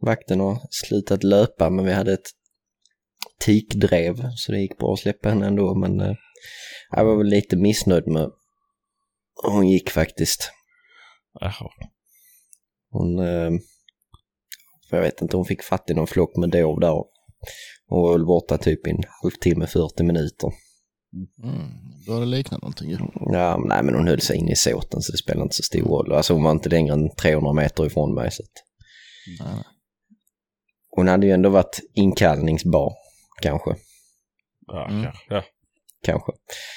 vakten 0.00 0.40
har 0.40 0.60
slutat 0.70 1.22
löpa 1.22 1.70
men 1.70 1.84
vi 1.84 1.92
hade 1.92 2.12
ett 2.12 2.30
tikdrev 3.40 4.30
så 4.36 4.52
det 4.52 4.60
gick 4.60 4.78
bra 4.78 4.92
att 4.92 4.98
släppa 4.98 5.28
henne 5.28 5.46
ändå 5.46 5.74
men 5.74 6.00
eh, 6.00 6.14
jag 6.90 7.04
var 7.04 7.16
väl 7.16 7.26
lite 7.26 7.56
missnöjd 7.56 8.06
med 8.06 8.30
hon 9.42 9.68
gick 9.68 9.90
faktiskt. 9.90 10.52
Jaha. 11.40 11.70
Hon, 12.90 13.18
eh, 13.18 13.50
jag 14.90 15.00
vet 15.00 15.22
inte, 15.22 15.36
hon 15.36 15.46
fick 15.46 15.62
fatt 15.62 15.90
i 15.90 15.94
någon 15.94 16.06
flock 16.06 16.36
med 16.36 16.50
dov 16.50 16.80
där 16.80 16.92
och 16.92 17.10
var 17.86 18.12
väl 18.12 18.26
borta 18.26 18.58
typ 18.58 18.86
i 18.86 18.90
en 18.90 19.02
halvtimme, 19.22 19.66
40 19.66 20.02
minuter. 20.02 20.52
Mm. 21.42 21.68
Börjar 22.06 22.20
det 22.20 22.26
likna 22.26 22.58
någonting 22.58 22.90
ju. 22.90 22.96
Ja, 23.32 23.58
men 23.58 23.68
nej 23.68 23.82
men 23.82 23.94
hon 23.94 24.08
höll 24.08 24.20
sig 24.20 24.36
in 24.36 24.48
i 24.48 24.56
såten 24.56 25.02
så 25.02 25.12
det 25.12 25.18
spelar 25.18 25.42
inte 25.42 25.54
så 25.56 25.62
stor 25.62 25.82
roll. 25.82 26.12
Alltså 26.12 26.32
hon 26.34 26.42
var 26.42 26.50
inte 26.50 26.68
längre 26.68 26.92
än 26.94 27.14
300 27.14 27.52
meter 27.52 27.86
ifrån 27.86 28.14
mig 28.14 28.30
så 28.30 28.42
att 28.42 28.64
nej. 29.46 29.64
hon 30.90 31.08
hade 31.08 31.26
ju 31.26 31.32
ändå 31.32 31.48
varit 31.48 31.80
inkallningsbar 31.94 32.92
kanske. 33.42 33.70
Ja, 34.66 34.88
Mm. 34.88 35.02
kanske. 35.04 35.24
Ja, 35.34 35.42
Kanske. 36.02 36.32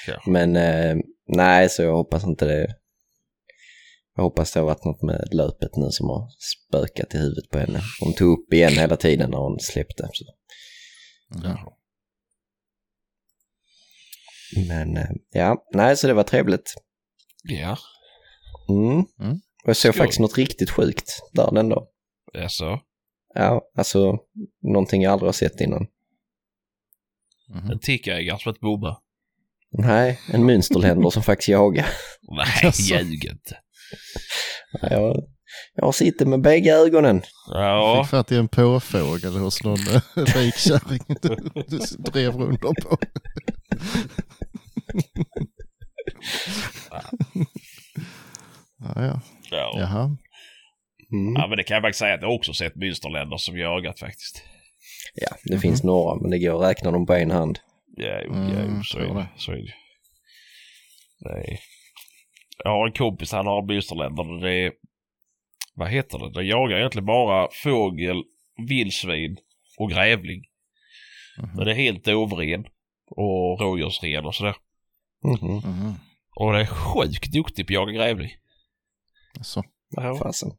kanske. 0.06 0.30
Men 0.30 0.56
eh, 0.56 0.96
nej, 1.28 1.68
så 1.68 1.82
jag 1.82 1.96
hoppas 1.96 2.24
inte 2.24 2.44
det. 2.44 2.74
Jag 4.16 4.22
hoppas 4.22 4.52
det 4.52 4.60
har 4.60 4.64
varit 4.66 4.84
något 4.84 5.02
med 5.02 5.28
löpet 5.32 5.76
nu 5.76 5.90
som 5.90 6.08
har 6.08 6.28
spökat 6.38 7.14
i 7.14 7.18
huvudet 7.18 7.50
på 7.50 7.58
henne. 7.58 7.80
Hon 8.00 8.14
tog 8.14 8.38
upp 8.38 8.52
igen 8.52 8.72
hela 8.72 8.96
tiden 8.96 9.30
när 9.30 9.38
hon 9.38 9.60
släppte. 9.60 10.08
Så. 10.12 10.24
Ja. 11.44 11.78
Men 14.68 14.96
eh, 14.96 15.08
ja, 15.32 15.56
nej, 15.74 15.96
så 15.96 16.06
det 16.06 16.14
var 16.14 16.22
trevligt. 16.22 16.74
Ja, 17.44 17.78
Mm. 18.68 19.04
Mm. 19.20 19.40
Och 19.64 19.68
jag 19.68 19.76
såg 19.76 19.94
Skål. 19.94 19.98
faktiskt 20.02 20.20
något 20.20 20.38
riktigt 20.38 20.70
sjukt 20.70 21.10
där 21.32 21.50
den 21.52 21.68
dag. 21.68 21.86
alltså. 22.38 22.78
Ja, 23.34 23.62
alltså 23.76 24.18
någonting 24.62 25.02
jag 25.02 25.12
aldrig 25.12 25.28
har 25.28 25.32
sett 25.32 25.60
innan. 25.60 25.86
Mhm. 27.48 27.70
En 27.70 27.78
tickägare 27.78 28.38
som 28.38 28.52
ett 28.52 28.60
bomma. 28.60 28.96
Nej, 29.78 30.20
en 30.32 30.46
mönsterländer 30.46 31.10
som 31.10 31.22
faktiskt 31.22 31.48
jagar. 31.48 31.86
Nej, 32.36 32.46
Jaså? 32.62 32.94
ljug 32.94 33.24
inte. 33.24 33.58
Ja, 34.82 34.88
Jag, 34.90 35.16
jag 35.74 35.94
sittit 35.94 36.28
med 36.28 36.40
bägge 36.40 36.74
ögonen. 36.74 37.22
Ja, 37.48 38.02
Fick 38.04 38.10
fatt 38.10 38.32
i 38.32 38.36
en 38.36 38.48
påfågel 38.48 39.36
hos 39.36 39.64
någon 39.64 39.78
eh, 39.88 40.02
rik 40.36 40.54
kärring 40.56 41.02
du, 41.22 41.36
du 41.68 41.78
drev 42.10 42.32
runt 42.36 42.60
på. 42.60 42.98
Ja, 48.78 48.92
ja. 48.96 49.20
ja. 49.50 49.72
Jaha. 49.78 50.16
Mm. 51.12 51.34
ja, 51.36 51.46
men 51.46 51.56
det 51.56 51.64
kan 51.64 51.74
jag 51.74 51.82
faktiskt 51.82 51.98
säga 51.98 52.14
att 52.14 52.22
jag 52.22 52.34
också 52.34 52.52
sett 52.52 52.76
mönsterländer 52.76 53.36
som 53.36 53.58
jagat 53.58 53.98
faktiskt. 54.00 54.44
Ja, 55.14 55.28
det 55.44 55.58
finns 55.58 55.82
några, 55.84 56.20
men 56.20 56.30
det 56.30 56.38
går 56.38 56.62
att 56.62 56.70
räkna 56.70 56.90
dem 56.90 57.06
på 57.06 57.14
en 57.14 57.30
hand. 57.30 57.58
Ja, 57.96 58.20
jo, 58.24 58.32
Mm, 58.32 58.52
ja, 58.52 58.64
jo, 58.76 58.82
så 58.84 58.98
är 58.98 59.14
det. 59.14 59.28
Så 59.36 59.52
är 59.52 59.56
det. 59.56 59.74
Nej. 61.20 61.60
Jag 62.64 62.70
har 62.70 62.86
en 62.86 62.92
kompis, 62.92 63.32
han 63.32 63.46
har 63.46 63.66
mönsterländer. 63.66 64.40
Det 64.40 64.52
är, 64.52 64.72
vad 65.74 65.88
heter 65.88 66.18
det? 66.18 66.32
Det 66.32 66.42
jagar 66.42 66.78
egentligen 66.78 67.06
bara 67.06 67.48
fågel, 67.52 68.22
vildsvin 68.68 69.36
och 69.78 69.90
grävling. 69.90 70.42
Mhm. 71.38 71.50
Men 71.56 71.64
det 71.64 71.70
är 71.70 71.74
helt 71.74 72.04
dovren 72.04 72.66
och 73.10 73.60
rådjursren 73.60 74.26
och 74.26 74.34
sådär. 74.34 74.54
Mhm. 75.24 75.54
Mhm. 75.54 75.94
Och 76.36 76.52
det 76.52 76.60
är 76.60 76.66
sjukt 76.66 77.32
duktig 77.32 77.66
på 77.66 77.70
att 77.70 77.74
jaga 77.74 77.92
grävling. 77.92 78.30
Så. 79.40 79.64
Ja, 79.88 80.16
Fasen. 80.16 80.50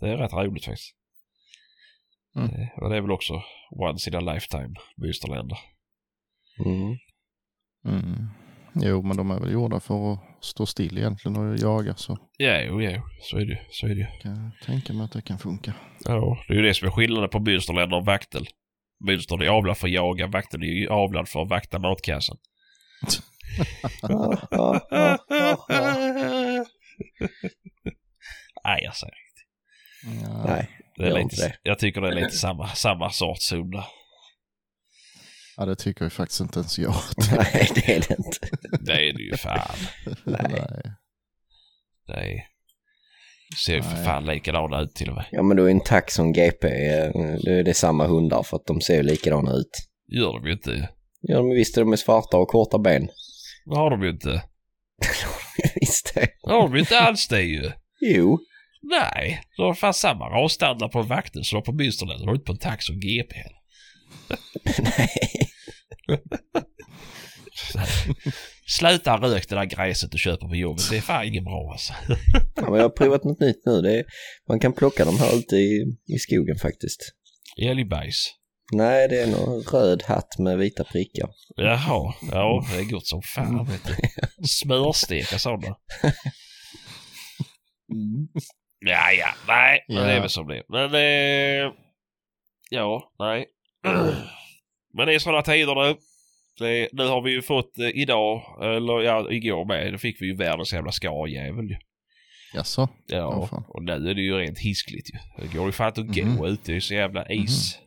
det 0.00 0.08
är 0.08 0.16
rätt 0.16 0.32
roligt 0.32 0.64
faktiskt. 0.64 0.96
Mm. 2.36 2.48
Det, 2.48 2.72
och 2.76 2.90
det 2.90 2.96
är 2.96 3.00
väl 3.00 3.10
också 3.10 3.42
once 3.70 4.10
in 4.10 4.16
a 4.16 4.20
lifetime, 4.20 4.74
mönsterländer. 4.96 5.58
Mm. 6.66 6.96
Mm. 7.84 8.26
Jo, 8.74 9.02
men 9.02 9.16
de 9.16 9.30
är 9.30 9.40
väl 9.40 9.52
gjorda 9.52 9.80
för 9.80 10.12
att 10.12 10.20
stå 10.40 10.66
still 10.66 10.98
egentligen 10.98 11.36
och 11.36 11.58
jaga 11.58 11.94
så 11.94 12.18
Ja, 12.36 12.60
jo, 12.62 12.82
ja, 12.82 13.02
så 13.22 13.38
är 13.38 13.44
det. 13.44 13.60
Så 13.70 13.86
är 13.86 13.94
det 13.94 14.08
kan 14.22 14.36
jag 14.36 14.66
tänka 14.66 14.92
mig 14.92 15.04
att 15.04 15.12
det 15.12 15.22
kan 15.22 15.38
funka. 15.38 15.74
Ja, 16.04 16.44
det 16.48 16.54
är 16.54 16.56
ju 16.56 16.62
det 16.62 16.74
som 16.74 16.88
är 16.88 16.92
skillnaden 16.92 17.30
på 17.30 17.40
mönsterländer 17.40 17.96
och 17.96 18.04
vaktel. 18.06 18.46
Mönster 19.04 19.42
är 19.42 19.48
avlad 19.48 19.78
för 19.78 19.86
att 19.86 19.92
jaga, 19.92 20.26
vaktel 20.26 20.62
är 20.62 20.66
ju 20.66 20.88
avlad 20.88 21.28
för 21.28 21.42
att 21.42 21.48
vakta 21.48 21.78
matkassen. 21.78 22.36
Ja, 24.02 24.48
ja, 24.50 24.86
ja, 24.90 25.18
ja, 25.28 25.56
ja. 25.68 26.64
Nej, 28.64 28.82
jag 28.84 28.96
säger 28.96 29.14
Ja. 30.02 30.44
Nej, 30.46 30.70
det 30.96 31.02
är 31.02 31.08
lite, 31.08 31.20
inte 31.20 31.36
det. 31.36 31.56
Jag 31.62 31.78
tycker 31.78 32.00
det 32.00 32.08
är 32.08 32.14
lite 32.14 32.36
samma, 32.36 32.68
samma 32.68 33.10
sorts 33.10 33.52
hund. 33.52 33.74
ja, 35.56 35.64
det 35.64 35.76
tycker 35.76 36.04
jag 36.04 36.12
faktiskt 36.12 36.40
inte 36.40 36.58
ens 36.58 36.78
jag. 36.78 36.94
nej 37.30 37.70
det 37.74 37.96
är 37.96 38.00
det 38.08 38.16
inte. 38.18 38.48
Det 38.80 38.92
är 38.92 39.12
det 39.12 39.22
ju 39.22 39.36
fan. 39.36 39.76
Nej. 40.24 40.82
Det 42.06 42.12
är, 42.12 42.44
ser 43.66 43.74
ju 43.74 43.82
för 43.82 44.04
fan 44.04 44.26
likadana 44.26 44.80
ut 44.80 44.94
till 44.94 45.08
och 45.08 45.14
med. 45.14 45.26
Ja 45.30 45.42
men 45.42 45.56
då 45.56 45.64
är 45.64 45.70
en 45.70 45.80
tax 45.80 46.18
en 46.18 46.32
GP, 46.32 46.68
eh, 46.68 47.10
då 47.44 47.50
är 47.50 47.64
det 47.64 47.74
samma 47.74 48.06
hundar 48.06 48.42
för 48.42 48.56
att 48.56 48.66
de 48.66 48.80
ser 48.80 49.02
likadana 49.02 49.52
ut. 49.52 49.70
Gör 50.08 50.32
de 50.32 50.46
ju 50.46 50.52
inte. 50.52 50.88
Ja 51.20 51.42
men 51.42 51.50
visst 51.54 51.76
är 51.76 51.80
de 51.80 51.92
är 51.92 51.96
svarta 51.96 52.36
och 52.36 52.48
korta 52.48 52.78
ben. 52.78 53.08
Det 53.64 53.76
har 53.76 53.90
de 53.90 54.02
ju 54.02 54.10
inte. 54.10 54.42
visst 55.80 56.14
det. 56.14 56.28
Det 56.42 56.52
har 56.52 56.62
de 56.62 56.74
ju 56.74 56.80
inte 56.80 56.98
alls 56.98 57.28
det 57.28 57.42
ju. 57.42 57.70
Jo. 58.00 58.38
Nej, 58.82 59.40
de 59.56 59.62
har 59.62 59.74
fan 59.74 59.94
samma 59.94 60.24
rasstandard 60.24 60.92
på 60.92 61.02
vakten 61.02 61.44
som 61.44 61.56
de 61.56 61.64
på 61.64 61.72
mönsterländer. 61.72 62.24
De 62.24 62.28
har 62.28 62.34
inte 62.34 62.44
på 62.44 62.52
en 62.52 62.58
tax 62.58 62.88
och 62.88 62.94
GP 62.94 63.34
heller. 63.36 63.60
nej. 64.98 65.08
Sluta 68.66 69.16
rök 69.16 69.48
det 69.48 69.54
där 69.54 69.64
gräset 69.64 70.12
du 70.12 70.18
köper 70.18 70.48
på 70.48 70.56
jobbet. 70.56 70.90
Det 70.90 70.96
är 70.96 71.00
fan 71.00 71.26
inget 71.26 71.44
bra 71.44 71.70
alltså. 71.72 71.92
Ja, 72.56 72.70
men 72.70 72.74
jag 72.74 72.82
har 72.82 72.88
provat 72.88 73.24
något 73.24 73.40
nytt 73.40 73.62
nu. 73.66 73.82
Det 73.82 73.98
är, 73.98 74.04
man 74.48 74.60
kan 74.60 74.72
plocka 74.72 75.04
dem 75.04 75.18
här 75.18 75.38
ute 75.38 75.56
i, 75.56 75.96
i 76.14 76.18
skogen 76.18 76.56
faktiskt. 76.56 77.00
Älgbajs. 77.62 78.39
Nej, 78.72 79.08
det 79.08 79.20
är 79.20 79.26
någon 79.26 79.62
röd 79.62 80.02
hatt 80.02 80.38
med 80.38 80.58
vita 80.58 80.84
prickar. 80.84 81.28
Jaha, 81.56 82.14
ja 82.32 82.64
det 82.72 82.80
är 82.80 82.90
gott 82.90 83.06
som 83.06 83.22
fan 83.22 83.64
vet 83.70 83.84
du. 83.86 83.94
Smörsteka 84.48 85.38
sådana. 85.38 85.76
Ja, 88.86 89.12
ja, 89.12 89.28
nej, 89.48 89.84
men 89.88 89.96
det 89.96 90.02
är 90.12 90.14
Ja. 90.14 90.20
väl 90.20 90.30
som 90.30 90.48
det. 90.48 90.62
Men 90.68 90.94
eh, 90.94 91.72
ja, 92.70 93.12
nej. 93.18 93.46
Men 94.94 95.06
det 95.06 95.14
är 95.14 95.18
sådana 95.18 95.42
tider 95.42 95.74
nu. 95.74 95.96
Det, 96.58 96.88
nu 96.92 97.06
har 97.06 97.22
vi 97.22 97.30
ju 97.30 97.42
fått 97.42 97.78
eh, 97.78 97.88
idag, 97.88 98.42
eller 98.62 99.00
ja, 99.02 99.30
igår 99.32 99.64
med, 99.64 99.92
då 99.92 99.98
fick 99.98 100.22
vi 100.22 100.26
ju 100.26 100.36
världens 100.36 100.72
jävla 100.72 100.92
skarjävel 100.92 101.64
ju. 101.70 101.76
Jaså? 102.54 102.88
Ja, 103.06 103.48
och 103.68 103.82
nu 103.82 103.92
är 103.92 104.14
det 104.14 104.20
ju 104.22 104.38
rent 104.38 104.58
hiskligt 104.58 105.10
ju. 105.14 105.18
Det 105.42 105.56
går 105.56 105.66
ju 105.66 105.72
fan 105.72 105.92
inte 105.96 106.00
att 106.00 106.36
gå 106.38 106.48
ute, 106.48 106.72
det 106.72 106.76
är 106.76 106.80
så 106.80 106.94
jävla 106.94 107.28
is. 107.28 107.78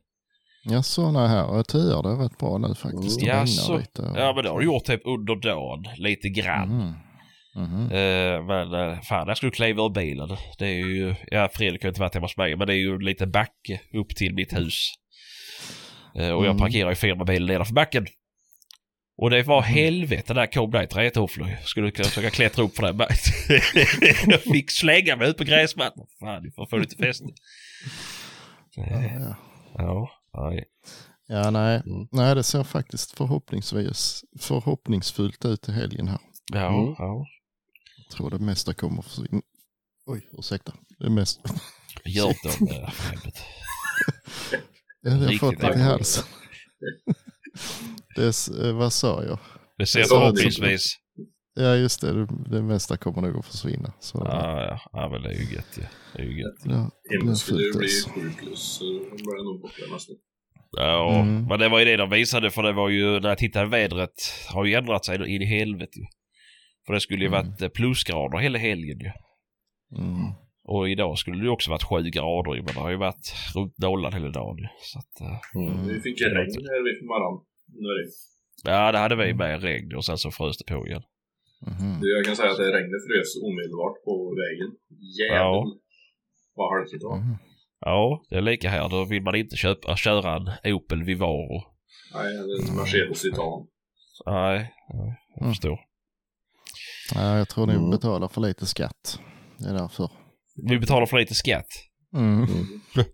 Jaså, 0.66 1.12
nej 1.12 1.28
här 1.28 1.64
töar 1.64 2.04
det 2.04 2.26
rätt 2.26 2.38
bra 2.38 2.58
nu 2.58 2.76
faktiskt. 2.76 3.20
Det 3.20 3.26
Jaså? 3.26 3.62
regnar 3.72 3.80
lite. 3.80 4.02
och- 4.02 4.18
Ja, 4.20 4.34
men 4.36 4.44
det 4.44 4.50
har 4.50 4.60
du 4.60 4.66
gjort 4.66 4.86
typ 4.86 5.02
under 5.06 5.36
dagen, 5.36 5.86
lite 5.98 6.30
grann. 6.30 6.70
Mhm. 6.70 6.94
Mhm. 7.56 7.92
Eh, 7.92 8.44
men 8.46 8.74
eh, 8.74 9.02
fan, 9.02 9.28
jag 9.28 9.38
skulle 9.38 9.52
kliva 9.52 9.84
ur 9.84 9.90
bilen. 9.90 10.30
Det 10.60 10.66
är 10.66 10.74
ju, 10.86 11.16
ja 11.32 11.50
Fredrik 11.54 11.82
har 11.84 11.88
inte 11.90 12.02
varit 12.02 12.14
hemma 12.14 12.26
hos 12.26 12.38
mig, 12.38 12.56
men 12.56 12.68
det 12.68 12.74
är 12.74 12.78
ju 12.78 13.00
lite 13.00 13.28
backe 13.28 13.82
upp 13.94 14.16
till 14.16 14.34
mitt 14.34 14.54
hus. 14.58 14.90
Eh, 16.16 16.30
och 16.30 16.46
jag 16.46 16.46
Mm. 16.46 16.58
parkerar 16.58 16.90
ju 16.90 16.96
firmabilen 16.96 17.48
nedanför 17.48 17.74
backen. 17.74 18.08
Och 19.18 19.30
det 19.30 19.44
var 19.44 19.62
helvete 19.62 20.34
där 20.34 20.46
kom 20.46 20.72
det 20.72 20.88
trätofflor. 20.88 21.48
Skulle 21.64 21.92
kunna 21.92 22.08
försöka 22.08 22.30
klättra 22.30 22.64
upp 22.64 22.76
för 22.76 22.84
det. 22.84 22.94
men 22.94 23.08
jag 24.32 24.42
fick 24.42 24.72
slänga 24.72 25.16
mig 25.16 25.30
ut 25.30 25.38
på 25.38 25.44
gräsmattan. 25.44 26.06
Fan, 26.20 26.44
ni 26.44 26.52
får 26.52 26.66
få 26.70 26.78
lite 26.78 26.96
fäste. 27.06 27.26
Ja, 28.76 28.86
ja. 29.20 29.36
Ja, 29.78 30.10
nej. 30.34 30.66
ja, 31.28 31.52
nej. 31.52 31.82
Mm. 31.86 32.08
nej, 32.12 32.36
det 32.36 32.44
ser 32.44 32.64
faktiskt 32.64 33.12
förhoppningsvis 33.18 34.24
förhoppningsfullt 34.40 35.46
ut 35.46 35.70
i 35.70 35.72
helgen 35.72 36.08
här. 36.08 36.20
Ja, 36.54 36.68
Mm. 36.68 36.96
ja. 36.98 37.26
Jag 37.98 38.18
tror 38.18 38.30
det 38.30 38.40
mesta 38.40 38.74
kommer 38.74 39.00
att 39.00 39.06
försvinna. 39.06 39.42
Oj, 40.06 40.28
ursäkta. 40.32 40.74
Det 41.00 41.10
mesta. 41.10 41.50
Gör 42.06 42.28
det. 42.44 42.92
Ja, 45.06 45.12
det 45.12 45.26
har 45.26 45.38
fått 45.38 45.60
det 45.60 45.74
i 45.74 45.82
halsen. 45.82 46.24
Det, 48.16 48.24
är 48.24 48.30
s- 48.30 48.50
eh, 48.50 48.76
vad 48.76 48.94
sa 48.94 49.24
jag? 49.24 49.40
Det 49.78 49.86
ser 49.86 50.04
förhoppningsvis. 50.04 50.96
Ja, 51.56 51.76
just 51.76 52.02
det. 52.02 52.14
Det, 52.14 52.28
det 52.50 52.62
mesta 52.62 52.98
kommer 52.98 53.22
nog 53.22 53.38
att 53.40 53.46
försvinna. 53.46 53.94
Så 54.00 54.18
Ja, 54.26 54.62
ja. 54.66 54.80
ja, 54.94 55.10
men 55.10 55.22
det 55.22 55.30
är 55.30 55.34
ju 55.34 55.56
gött 55.56 55.78
ju. 55.78 55.84
Det 56.14 56.22
är 56.22 56.26
ju 56.26 56.42
gött. 56.42 56.64
blir 56.64 56.76
Hemma 57.20 57.36
skulle 57.36 57.64
det 57.64 57.78
bli 57.78 57.86
ös. 57.88 58.06
sju 58.08 58.30
plus, 58.40 58.60
så 58.60 58.84
blir 58.84 59.38
det 59.38 59.44
nog 59.44 59.62
borta 59.62 59.94
nästa. 59.94 60.14
Ja, 60.78 61.20
Mm. 61.20 61.46
men 61.48 61.60
det 61.60 61.70
var 61.70 61.80
ju 61.80 61.86
det 61.86 61.98
de 61.98 62.10
visade 62.10 62.52
för 62.52 62.64
det 62.64 62.74
var 62.74 62.90
ju, 62.90 63.20
när 63.20 63.30
jag 63.30 63.38
tittade 63.38 63.66
vädret 63.70 64.14
har 64.54 64.66
ju 64.66 64.74
ändrat 64.74 65.06
sig 65.06 65.16
in 65.36 65.42
i 65.42 65.46
helvete 65.46 66.00
ju. 66.00 66.06
För 66.86 66.94
det 66.94 67.00
skulle 67.00 67.22
ju 67.24 67.28
Mm. 67.28 67.48
varit 67.48 67.62
eh, 67.62 67.70
plusgrader 67.70 68.38
hela 68.38 68.60
helgen 68.60 69.00
ju. 69.00 69.12
Mm. 69.98 70.32
Och 70.66 70.90
idag 70.90 71.18
skulle 71.18 71.38
det 71.38 71.44
ju 71.44 71.50
också 71.50 71.72
varit 71.72 71.84
sju 71.84 72.10
grader 72.10 72.56
men 72.56 72.74
det 72.74 72.80
har 72.80 72.90
ju 72.90 72.98
varit 72.98 73.34
runt 73.56 73.78
nollan 73.78 74.14
hela 74.14 74.30
dagen 74.30 74.58
ju. 74.58 74.68
Så 74.82 75.00
att, 75.00 75.22
eh, 75.22 75.40
Mm. 75.62 75.88
Vi 75.88 76.02
fick 76.02 76.22
ju 76.22 76.26
regn 76.26 76.52
här 76.70 76.84
vid 76.84 77.08
morgonen. 77.08 77.46
Nu 77.68 77.88
är 77.88 78.04
det- 78.04 78.12
ja, 78.72 78.92
det 78.92 78.98
hade 78.98 79.16
vi 79.16 79.34
med 79.34 79.62
regn 79.64 79.96
och 79.96 80.06
sen 80.06 80.18
så 80.18 80.32
frös 80.32 80.58
det 80.58 80.74
på 80.74 80.88
igen. 80.88 81.04
Mhm. 81.68 82.00
Du, 82.02 82.16
Jag 82.18 82.26
kan 82.26 82.36
säga 82.36 82.52
att 82.52 82.58
det 82.58 82.72
regnet 82.78 83.02
frös 83.08 83.30
omedelbart 83.48 83.98
på 84.06 84.14
vägen. 84.44 84.70
Jävlar 85.20 85.38
Ja. 85.38 85.66
vad 86.56 86.72
halkigt 86.74 87.02
det 87.02 87.08
var. 87.08 87.18
Mhm. 87.18 87.38
Ja, 87.80 88.24
det 88.30 88.36
är 88.36 88.42
lika 88.42 88.70
här. 88.70 88.90
Då 88.90 89.06
vill 89.06 89.24
man 89.24 89.36
inte 89.36 89.56
köpa, 89.56 89.96
köra 89.96 90.36
en 90.64 90.74
Opel 90.74 91.04
Vivaro. 91.04 91.64
Nej, 92.14 92.38
en 92.70 92.76
Mercedes 92.76 93.20
Citan. 93.20 93.68
Nej, 94.26 94.74
nej, 94.94 95.16
jag 95.36 95.42
Mm. 95.42 95.52
förstår. 95.54 95.80
Ja, 97.16 97.38
jag 97.38 97.50
tror 97.50 97.68
ni 97.68 97.74
Mm. 97.74 97.90
betalar 97.90 98.28
för 98.28 98.42
lite 98.42 98.66
skatt. 98.66 99.20
Det 99.60 99.70
är 99.70 99.74
därför. 99.74 100.10
Vi 100.70 100.80
betalar 100.80 101.06
för 101.06 101.18
lite 101.20 101.36
skatt. 101.36 101.68
Mm. 102.16 102.46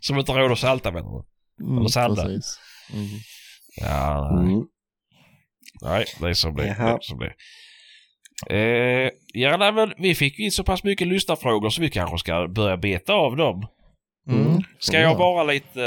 Som 0.00 0.18
inte 0.18 0.32
har 0.32 0.38
råd 0.40 0.52
att 0.52 0.58
salta 0.58 0.92
menar 0.92 1.24
du? 1.58 1.64
Mm, 1.64 1.78
Eller 1.78 1.88
sanda. 1.88 2.22
precis. 2.24 2.58
Mm. 2.92 3.06
Ja, 3.76 4.30
nej. 4.42 4.62
Mm. 5.82 5.94
Nej, 5.94 6.04
det 6.20 6.28
är 6.28 6.34
som 6.34 6.56
det. 6.56 6.62
Det 6.62 6.68
är 6.68 6.98
som 7.00 7.18
det. 7.18 7.34
Eh, 8.50 9.10
ja, 9.34 9.56
nej, 9.56 9.72
men 9.72 9.94
vi 9.98 10.14
fick 10.14 10.38
ju 10.38 10.44
in 10.44 10.52
så 10.52 10.64
pass 10.64 10.84
mycket 10.84 11.06
lyssnarfrågor 11.06 11.70
så 11.70 11.80
vi 11.80 11.90
kanske 11.90 12.18
ska 12.18 12.48
börja 12.48 12.76
beta 12.76 13.12
av 13.12 13.36
dem. 13.36 13.66
Mm. 14.28 14.62
Ska 14.78 15.00
jag 15.00 15.14
vara 15.16 15.44
lite, 15.44 15.84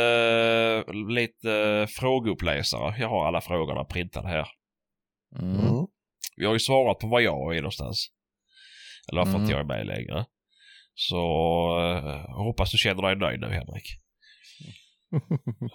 eh, 0.88 0.94
lite 0.94 1.50
uh, 1.50 1.88
frågeuppläsare? 1.88 2.96
Jag 3.00 3.10
har 3.10 3.28
alla 3.28 3.42
frågorna 3.42 3.84
printade 3.84 4.28
här. 4.28 4.48
Mm. 5.40 5.60
Mm. 5.60 5.86
Vi 6.38 6.46
har 6.46 6.54
ju 6.54 6.60
svarat 6.60 7.00
på 7.00 7.08
vad 7.08 7.22
jag 7.22 7.56
är 7.56 7.62
någonstans. 7.62 8.08
Eller 9.12 9.20
varför 9.22 9.32
Mm. 9.32 9.42
inte 9.42 9.54
jag 9.54 9.62
är 9.62 9.78
med 9.78 9.86
längre. 9.86 10.26
Så 10.96 11.16
jag 12.28 12.44
hoppas 12.44 12.72
du 12.72 12.78
känner 12.78 13.02
dig 13.02 13.16
nöjd 13.16 13.40
nu 13.40 13.48
Henrik. 13.48 13.88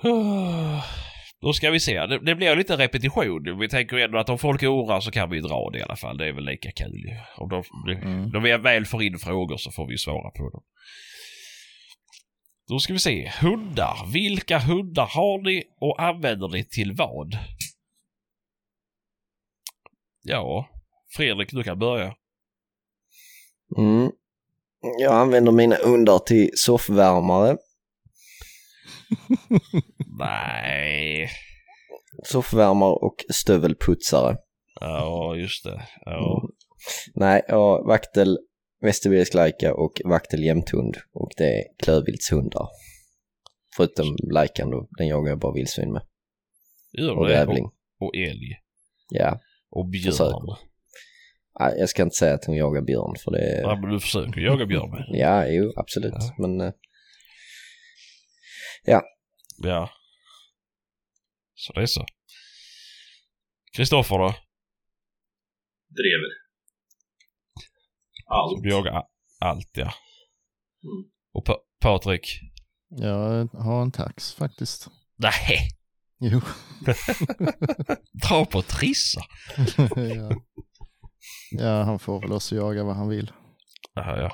Då 1.43 1.53
ska 1.53 1.71
vi 1.71 1.81
se. 1.81 2.07
Det, 2.07 2.19
det 2.19 2.35
blir 2.35 2.57
lite 2.57 2.77
repetition. 2.77 3.59
Vi 3.59 3.69
tänker 3.69 3.97
ändå 3.97 4.19
att 4.19 4.29
om 4.29 4.39
folk 4.39 4.63
oroar 4.63 5.01
så 5.01 5.11
kan 5.11 5.31
vi 5.31 5.41
dra 5.41 5.71
det 5.73 5.79
i 5.79 5.83
alla 5.83 5.97
fall. 5.97 6.19
Det 6.19 6.27
är 6.29 6.33
väl 6.33 6.45
lika 6.45 6.73
kul 6.73 6.95
ju. 7.07 7.17
Om 7.37 7.49
de, 7.49 7.65
Mm. 8.03 8.31
de 8.31 8.63
väl 8.63 8.87
får 8.87 9.03
in 9.03 9.19
frågor 9.19 9.57
så 9.57 9.71
får 9.71 9.87
vi 9.87 9.99
svara 9.99 10.31
på 10.31 10.51
dem. 10.51 10.63
Då 12.69 12.79
ska 12.79 12.93
vi 12.93 12.99
se. 12.99 13.33
Hundar. 13.41 14.13
Vilka 14.13 14.59
hundar 14.59 15.07
har 15.07 15.43
ni 15.43 15.65
och 15.81 16.03
använder 16.03 16.49
ni 16.49 16.65
till 16.65 16.93
vad? 16.93 17.39
Ja, 20.23 20.69
Fredrik 21.17 21.51
du 21.51 21.63
kan 21.63 21.79
börja. 21.79 22.15
Mm. 23.79 24.11
Jag 24.99 25.13
använder 25.15 25.53
mina 25.53 25.77
hundar 25.85 26.19
till 26.19 26.51
soffvärmare, 26.55 27.57
Nej. 30.21 31.29
soffvärmare 32.25 32.93
och 32.93 33.17
stövelputsare. 33.33 34.37
Ja, 34.81 35.37
just 35.37 35.65
det. 35.65 35.83
Ja. 36.05 36.49
Nej, 37.15 37.43
jag 37.49 37.87
vaktel 37.87 38.39
lajka 39.35 39.75
och 39.75 39.93
vaktel 40.05 40.45
jämthund 40.45 40.97
och 41.13 41.31
det 41.37 41.59
är 41.59 41.65
klövviltshundar. 41.83 42.69
Förutom 43.77 44.17
lajkan 44.33 44.71
då, 44.71 44.89
den 44.99 45.07
jagar 45.07 45.31
jag 45.31 45.39
bara 45.39 45.53
vildsvin 45.53 45.93
med. 45.93 46.03
Gör 46.93 47.19
Och 47.19 47.27
rävling. 47.27 47.65
Och, 47.65 47.73
och 48.07 48.17
älg. 48.17 48.57
Ja, 49.11 49.41
Och 49.71 49.89
björn. 49.89 50.13
Försöker. 50.13 50.71
Nej, 51.61 51.75
jag 51.79 51.89
ska 51.89 52.03
inte 52.03 52.17
säga 52.17 52.35
att 52.35 52.45
hon 52.45 52.57
jagar 52.57 52.83
björn 52.83 53.17
för 53.25 53.31
det 53.31 53.61
Ja, 53.61 53.79
men 53.81 53.91
du 53.91 54.01
försöker 54.01 54.41
jaga 54.41 54.67
björn 54.67 54.91
med. 54.91 55.05
Ja, 55.09 55.47
jo, 55.47 55.73
absolut. 55.77 56.13
Ja. 56.15 56.35
Men 56.39 56.61
eh, 56.61 56.73
Ja. 58.85 59.91
Så 61.61 61.73
det 61.73 61.83
är 61.83 61.87
så. 61.87 62.07
Kristoffer 63.77 64.19
då? 64.19 64.35
Drever. 65.89 66.31
Allt. 68.27 68.65
Jagar 68.65 68.93
a- 68.93 69.09
allt 69.41 69.71
ja. 69.77 69.93
Mm. 70.85 71.11
Och 71.33 71.45
pa- 71.45 71.61
Patrik? 71.81 72.41
Jag 72.89 73.47
har 73.47 73.83
en 73.83 73.93
tax 73.93 74.35
faktiskt. 74.35 74.89
Nej. 75.17 75.69
Jo. 76.21 76.41
Dra 78.29 78.45
på 78.45 78.63
trissa. 78.63 79.21
ja. 79.97 80.43
ja, 81.51 81.83
han 81.83 81.99
får 81.99 82.21
väl 82.21 82.33
också 82.33 82.55
jaga 82.57 82.85
vad 82.85 82.97
han 82.97 83.09
vill. 83.09 83.33
Jaha, 83.95 84.21
ja. 84.21 84.31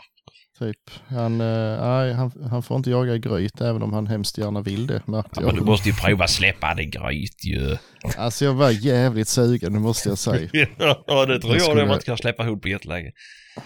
Typ. 0.59 0.79
Han, 1.09 1.41
eh, 1.41 1.81
nej, 1.87 2.13
han, 2.13 2.33
han 2.51 2.63
får 2.63 2.77
inte 2.77 2.91
jaga 2.91 3.15
i 3.15 3.19
gryt 3.19 3.61
även 3.61 3.83
om 3.83 3.93
han 3.93 4.07
hemskt 4.07 4.39
gärna 4.39 4.61
vill 4.61 4.87
det 4.87 5.03
märkte 5.07 5.31
ja. 5.41 5.47
Men 5.47 5.55
du 5.55 5.61
jag. 5.61 5.67
måste 5.67 5.89
ju 5.89 5.95
prova 5.95 6.27
släppa 6.29 6.75
den 6.75 6.91
gryt 6.91 7.45
ju. 7.45 7.77
Alltså 8.19 8.45
jag 8.45 8.55
var 8.55 8.71
jävligt 8.71 9.29
sugen, 9.29 9.73
det 9.73 9.79
måste 9.81 10.09
jag 10.09 10.19
säga. 10.19 10.49
ja, 11.07 11.27
det 11.27 11.41
tror 11.41 11.53
Jag 11.53 11.57
jag 11.57 11.63
skulle- 11.63 11.81
det. 11.81 11.87
Man 11.87 11.95
inte 11.95 12.07
kan 12.07 12.17
släppa 12.19 12.43
hund 12.45 12.63
på 12.63 12.69
jättelänge. 12.69 13.11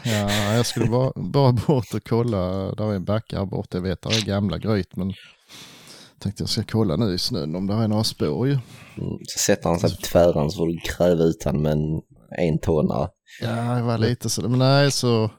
Ja, 0.02 0.52
jag 0.54 0.66
skulle 0.66 0.86
bara, 0.86 1.12
bara 1.32 1.52
bort 1.52 1.94
och 1.94 2.08
kolla. 2.08 2.38
Där 2.74 2.90
är 2.90 2.94
en 2.94 3.04
backe 3.04 3.36
här 3.38 3.46
borta. 3.46 3.76
Jag 3.78 3.82
vet, 3.82 4.02
där 4.02 4.10
är 4.18 4.24
gamla 4.26 4.58
gryt. 4.58 4.96
Men 4.96 5.12
tänkte 6.22 6.42
jag 6.42 6.50
ska 6.50 6.62
kolla 6.62 6.96
nu 6.96 7.14
i 7.14 7.18
snön 7.18 7.56
om 7.56 7.66
det 7.66 7.74
är 7.74 7.88
några 7.88 8.04
spår 8.04 8.46
ju. 8.46 8.52
mm, 8.52 8.62
så 9.28 9.38
sätter 9.38 9.68
han 9.68 9.78
sig 9.80 9.90
på 9.90 10.02
tvären 10.02 10.50
så 10.50 10.56
får 10.58 10.66
du 10.68 10.78
gräva 10.96 11.22
ut 11.24 11.42
han 11.44 11.62
med 11.62 11.72
en 11.72 12.00
entånare. 12.52 13.08
Ja, 13.42 13.48
det 13.74 13.82
var 13.82 13.98
lite 13.98 14.30
så. 14.30 14.48
Men 14.48 14.58
nej, 14.58 14.90
så 14.90 15.30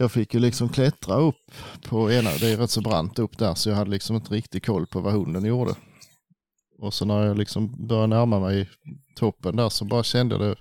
jag 0.00 0.12
fick 0.12 0.34
ju 0.34 0.40
liksom 0.40 0.68
klättra 0.68 1.14
upp 1.14 1.50
på 1.88 2.12
ena. 2.12 2.30
Det 2.30 2.52
är 2.52 2.56
rätt 2.56 2.70
så 2.70 2.80
brant 2.80 3.18
upp 3.18 3.38
där 3.38 3.54
så 3.54 3.68
jag 3.68 3.76
hade 3.76 3.90
liksom 3.90 4.16
inte 4.16 4.34
riktigt 4.34 4.66
koll 4.66 4.86
på 4.86 5.00
vad 5.00 5.12
hunden 5.12 5.44
gjorde. 5.44 5.74
Och 6.78 6.94
så 6.94 7.04
när 7.04 7.26
jag 7.26 7.38
liksom 7.38 7.86
började 7.86 8.06
närma 8.06 8.40
mig 8.40 8.68
toppen 9.16 9.56
där 9.56 9.68
så 9.68 9.84
bara 9.84 10.02
kände 10.02 10.38
det. 10.38 10.54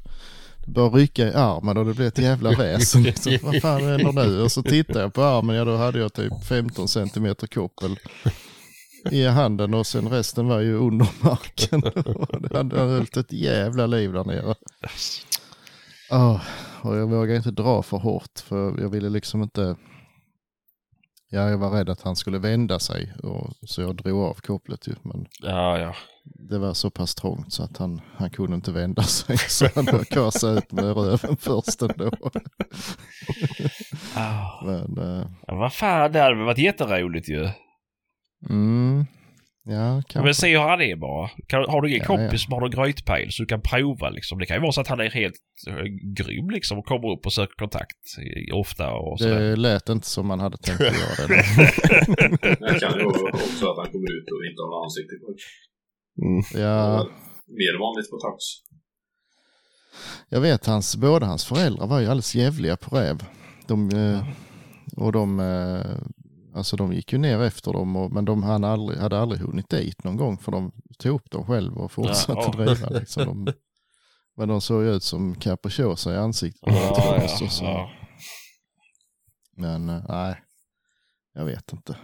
Det 0.66 0.72
började 0.72 0.98
rycka 0.98 1.28
i 1.28 1.34
armen 1.34 1.78
och 1.78 1.86
det 1.86 1.94
blev 1.94 2.08
ett 2.08 2.18
jävla 2.18 2.52
väsen. 2.52 3.04
Liksom. 3.04 3.38
Vad 3.42 3.62
fan 3.62 3.84
händer 3.84 4.12
nu? 4.12 4.42
Och 4.42 4.52
så 4.52 4.64
tittade 4.64 5.00
jag 5.00 5.14
på 5.14 5.24
armen, 5.24 5.56
ja 5.56 5.66
då 5.66 5.76
hade 5.76 6.00
jag 6.00 6.14
typ 6.14 6.34
15 6.46 6.88
centimeter 6.88 7.48
koppel 7.48 8.00
i 9.12 9.26
handen 9.26 9.74
och 9.74 9.88
sen 9.88 10.10
resten 10.10 10.48
var 10.48 10.60
ju 10.60 10.76
under 10.76 11.08
marken. 11.22 11.84
Och 12.06 12.42
det 12.42 12.58
hade 12.58 12.82
hållit 12.82 13.18
ett 13.18 13.32
jävla 13.32 13.88
liv 13.88 14.14
där 14.14 14.24
nere. 14.24 14.56
Ja, 16.10 16.42
och 16.82 16.96
jag 16.98 17.08
vågade 17.08 17.38
inte 17.38 17.52
dra 17.52 17.84
för 17.84 17.98
hårt 17.98 18.40
för 18.44 18.82
jag 18.82 18.90
ville 18.90 19.10
liksom 19.10 19.44
inte... 19.44 19.76
Ja, 21.32 21.50
jag 21.50 21.58
var 21.58 21.70
rädd 21.72 21.90
att 21.90 22.02
han 22.02 22.16
skulle 22.16 22.38
vända 22.38 22.80
sig 22.80 23.14
och, 23.24 23.54
så 23.62 23.82
jag 23.82 23.96
drog 23.96 24.22
av 24.24 24.34
kopplet 24.34 24.88
ju. 24.88 24.96
Men 25.04 25.26
Ja, 25.42 25.80
ja. 25.80 25.96
det 26.24 26.58
var 26.60 26.74
så 26.74 26.90
pass 26.90 27.16
trångt 27.16 27.54
så 27.54 27.64
att 27.64 27.78
han, 27.78 28.02
han 28.16 28.30
kunde 28.30 28.56
inte 28.56 28.72
vända 28.72 29.04
sig. 29.04 29.38
Så 29.50 29.68
han 29.76 29.86
kasade 30.06 30.58
ut 30.58 30.72
med 30.72 30.84
röven 30.96 31.38
först 31.38 31.82
ändå. 31.82 32.12
Ah. 34.16 34.66
Men, 34.66 34.98
eh, 34.98 35.26
Ja, 35.48 35.56
vad 35.56 35.74
fan, 35.74 36.12
det 36.12 36.20
hade 36.22 36.44
varit 36.44 36.58
jätteroligt 36.58 37.30
ju. 37.30 37.50
mm, 38.50 39.06
ja, 39.70 39.94
Men 39.94 40.04
kanske. 40.04 40.34
se 40.34 40.52
hur 40.58 40.60
han 40.64 40.82
är 40.82 40.96
bara. 40.96 41.30
Kan, 41.48 41.66
har 41.70 41.82
du 41.82 41.90
ingen 41.90 42.02
Ja, 42.02 42.06
kompis 42.08 42.32
ja. 42.32 42.38
som 42.38 42.54
har 42.54 42.62
någon 42.62 42.72
grytpejl 42.72 43.32
så 43.32 43.44
du 43.44 43.48
kan 43.48 43.62
prova 43.62 44.10
liksom. 44.10 44.40
Det 44.40 44.46
kan 44.46 44.58
ju 44.58 44.62
vara 44.62 44.72
så 44.72 44.82
att 44.82 44.88
han 44.88 45.00
är 45.00 45.10
helt 45.10 45.36
uh, 45.70 45.84
grym 46.18 46.50
liksom 46.50 46.80
och 46.80 46.86
kommer 46.86 47.12
upp 47.12 47.26
och 47.26 47.34
söker 47.34 47.56
kontakt 47.56 47.98
ofta 48.54 48.92
och 48.94 49.20
sådär. 49.20 49.40
Det 49.40 49.56
lät 49.56 49.90
inte 49.90 50.08
som 50.08 50.28
man 50.28 50.40
hade 50.40 50.58
tänkt 50.58 50.82
att 50.82 51.00
göra 51.00 51.28
det. 51.28 51.36
Det 52.74 52.80
kan 52.80 53.00
ju 53.00 53.06
vara 53.06 53.34
också 53.34 53.66
att 53.72 53.78
han 53.78 53.92
kommer 53.94 54.12
ut 54.18 54.28
och 54.34 54.42
inte 54.50 54.62
har 54.62 54.70
något 54.70 54.86
ansikte 54.86 55.16
kvar. 55.22 55.34
Mm. 56.28 56.44
Ja, 56.66 57.08
Mer 57.48 57.80
vanligt 57.80 58.10
på 58.12 58.18
tax. 58.18 58.44
Jag 60.30 60.42
vet 60.42 60.66
hans, 60.66 60.96
båda 60.96 61.26
hans 61.26 61.46
föräldrar 61.46 61.88
var 61.88 62.00
ju 62.00 62.06
alldeles 62.06 62.36
jävliga 62.36 62.78
på 62.78 62.96
räv. 62.96 63.24
De, 63.68 63.90
eh, 63.90 64.26
och 64.98 65.12
de, 65.12 65.40
eh, 65.40 65.98
alltså 66.56 66.76
de 66.76 66.94
gick 66.94 67.14
ju 67.14 67.20
ner 67.20 67.42
efter 67.42 67.74
dem, 67.74 67.96
och, 67.96 68.12
men 68.12 68.26
de 68.26 68.44
han 68.44 68.64
aldrig, 68.64 69.00
hade 69.00 69.20
aldrig 69.20 69.42
hunnit 69.42 69.70
dit 69.70 70.04
någon 70.04 70.18
gång 70.18 70.38
för 70.38 70.52
de 70.52 70.72
tog 70.98 71.16
upp 71.16 71.32
dem 71.32 71.46
själv 71.46 71.78
och 71.78 71.92
fortsatte 71.92 72.32
Ja, 72.32 72.54
ja. 72.58 72.64
driva. 72.64 72.90
Liksom. 72.90 73.46
De, 73.46 73.54
men 74.38 74.48
de 74.48 74.62
såg 74.62 74.84
ju 74.84 74.96
ut 74.96 75.04
som 75.04 75.36
capricciosa 75.36 76.14
i 76.14 76.18
ansiktet. 76.18 76.62
Ja, 76.66 77.28
ja, 77.40 77.48
ja. 77.62 77.90
Men 79.58 79.90
eh, 79.90 80.04
nej, 80.10 80.44
jag 81.34 81.46
vet 81.46 81.74
inte. 81.74 81.98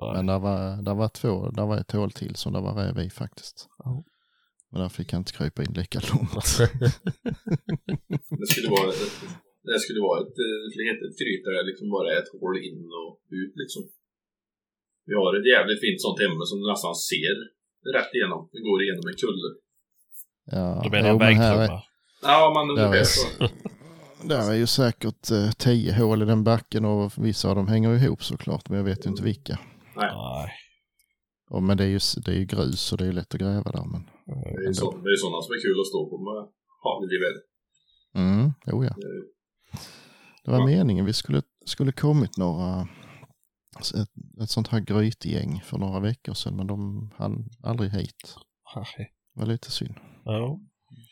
Nej. 0.00 0.12
Men 0.12 0.26
där 0.26 0.38
var, 0.38 0.82
där 0.82 0.94
var 0.94 1.08
två, 1.08 1.50
där 1.50 1.66
var 1.66 1.78
ett 1.78 1.92
hål 1.92 2.10
till 2.12 2.36
som 2.36 2.52
det 2.52 2.60
var 2.60 2.74
räv 2.74 2.98
i 2.98 3.10
faktiskt. 3.10 3.68
Ja. 3.78 4.04
Men 4.70 4.80
där 4.80 4.88
fick 4.88 5.12
jag 5.12 5.20
inte 5.20 5.32
krypa 5.32 5.62
in 5.62 5.72
lika 5.72 6.00
långt. 6.12 6.58
Det 8.38 8.46
skulle 8.46 8.68
vara 8.70 8.92
det 9.68 9.78
skulle 9.84 10.00
vara 10.08 10.18
ett, 10.24 10.36
eh, 10.46 10.90
ett, 10.92 11.02
ett 11.06 11.18
gryt 11.20 11.42
där 11.46 11.52
det 11.58 11.62
liksom 11.70 11.86
bara 11.96 12.08
är 12.14 12.18
ett 12.22 12.32
hål 12.40 12.54
in 12.68 12.80
och 13.00 13.10
ut 13.40 13.54
liksom. 13.62 13.82
Vi 15.08 15.14
har 15.20 15.30
ett 15.38 15.48
jävligt 15.54 15.80
fint 15.84 16.00
sånt 16.04 16.20
hemma 16.24 16.42
som 16.50 16.56
du 16.60 16.66
nästan 16.74 16.94
ser 17.10 17.36
rätt 17.96 18.12
igenom. 18.16 18.40
Det 18.52 18.60
går 18.68 18.78
igenom 18.82 19.04
en 19.10 19.18
kulle. 19.24 19.48
Ja, 20.56 20.80
Du 20.84 20.90
menar 20.94 21.08
jo, 21.12 21.18
men 21.18 21.36
här 21.36 21.54
är- 21.54 21.58
vägtrumma? 21.58 21.82
Ja, 22.22 22.40
men 22.56 22.64
ungefär 22.70 23.00
är, 23.00 23.04
så. 23.04 23.26
där 24.32 24.50
är 24.52 24.56
ju 24.62 24.66
säkert 24.66 25.30
eh, 25.30 25.50
tio 25.66 25.92
hål 26.00 26.22
i 26.22 26.24
den 26.24 26.44
backen 26.44 26.84
och 26.84 27.12
vissa 27.26 27.48
av 27.50 27.56
dem 27.56 27.68
hänger 27.68 27.94
ihop 28.04 28.22
såklart, 28.24 28.68
men 28.68 28.78
jag 28.78 28.84
vet 28.84 29.06
ju 29.06 29.10
inte 29.10 29.22
vilka. 29.22 29.58
Nej. 29.96 30.10
Och, 31.50 31.62
men 31.62 31.76
det 31.76 31.84
är, 31.84 31.88
ju, 31.88 31.98
det 32.24 32.30
är 32.30 32.36
ju 32.42 32.44
grus 32.44 32.92
och 32.92 32.98
det 32.98 33.06
är 33.06 33.12
lätt 33.12 33.34
att 33.34 33.40
gräva 33.40 33.70
där. 33.72 33.84
Men, 33.92 34.02
Det 34.26 34.64
är 34.64 34.68
ju 34.68 34.74
så, 34.74 34.90
det 35.04 35.10
är 35.14 35.16
sådana 35.16 35.42
som 35.42 35.52
är 35.56 35.60
kul 35.66 35.80
att 35.80 35.86
stå 35.92 36.00
på 36.10 36.16
med 36.28 36.40
hagelgevär. 36.86 37.36
mm, 38.14 38.50
jo, 38.66 38.84
ja. 38.84 38.94
Det 39.04 39.33
var 40.44 40.66
meningen 40.66 41.04
vi 41.04 41.12
skulle, 41.12 41.42
skulle 41.66 41.92
kommit 41.92 42.36
några, 42.38 42.88
ett, 43.80 44.42
ett 44.42 44.50
sånt 44.50 44.68
här 44.68 44.80
grytgäng 44.80 45.60
för 45.64 45.78
några 45.78 46.00
veckor 46.00 46.34
sedan, 46.34 46.56
men 46.56 46.66
de 46.66 47.10
hann 47.18 47.48
aldrig 47.62 47.90
hit. 47.90 48.36
Nej. 48.76 49.12
Det 49.34 49.40
var 49.40 49.46
lite 49.46 49.70
synd. 49.70 49.94
Ja. 50.24 50.60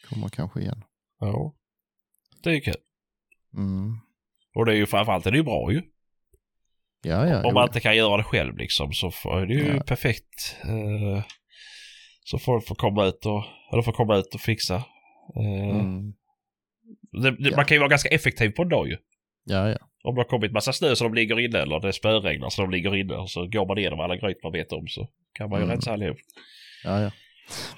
Kommer 0.08 0.28
kanske 0.28 0.60
igen. 0.60 0.82
Ja. 1.18 1.54
Det 2.42 2.50
är 2.50 2.60
kul. 2.60 2.74
Mm. 3.56 3.98
Och 4.54 4.66
det 4.66 4.72
är 4.72 4.76
ju 4.76 4.86
framförallt 4.86 5.24
det 5.24 5.30
är 5.30 5.34
ju 5.34 5.42
bra 5.42 5.72
ju. 5.72 5.82
Ja, 7.04 7.26
ja. 7.28 7.36
Om 7.38 7.42
jo, 7.44 7.54
man 7.54 7.68
inte 7.68 7.80
kan 7.80 7.96
göra 7.96 8.16
det 8.16 8.24
själv 8.24 8.56
liksom 8.56 8.92
så 8.92 9.06
är 9.38 9.46
det 9.46 9.54
ju 9.54 9.76
Ja. 9.76 9.82
perfekt. 9.82 10.56
Eh, 10.64 11.24
så 12.24 12.38
folk 12.38 12.66
får 12.68 12.74
komma 12.74 13.04
ut 13.04 13.26
och, 13.26 13.44
eller 13.72 13.82
får 13.82 13.92
komma 13.92 14.16
ut 14.16 14.34
och 14.34 14.40
fixa. 14.40 14.74
Eh, 15.36 15.76
Mm. 15.80 16.12
Det, 17.12 17.30
det, 17.30 17.48
Ja. 17.50 17.56
Man 17.56 17.64
kan 17.64 17.74
ju 17.74 17.78
vara 17.78 17.88
ganska 17.88 18.08
effektiv 18.08 18.50
på 18.50 18.62
en 18.62 18.68
dag 18.68 18.88
ju. 18.88 18.96
Ja, 19.44 19.68
ja. 19.70 19.76
Om 20.04 20.14
det 20.14 20.20
har 20.20 20.28
kommit 20.28 20.52
massa 20.52 20.72
snö 20.72 20.96
så 20.96 21.04
de 21.04 21.14
ligger 21.14 21.40
inne 21.40 21.58
eller 21.58 21.80
det 21.80 21.92
spöregnar 21.92 22.48
så 22.50 22.62
de 22.62 22.70
ligger 22.70 22.96
inne 22.96 23.14
och 23.14 23.30
så 23.30 23.46
går 23.46 23.66
man 23.66 23.78
igenom 23.78 24.00
alla 24.00 24.16
gryt 24.16 24.42
man 24.42 24.52
vet 24.52 24.72
om 24.72 24.88
så 24.88 25.08
kan 25.32 25.50
man 25.50 25.58
ju 25.58 25.64
Mm. 25.64 25.74
rensa 25.74 25.92
allihop. 25.92 26.16
Ja, 26.84 27.00
ja. 27.00 27.10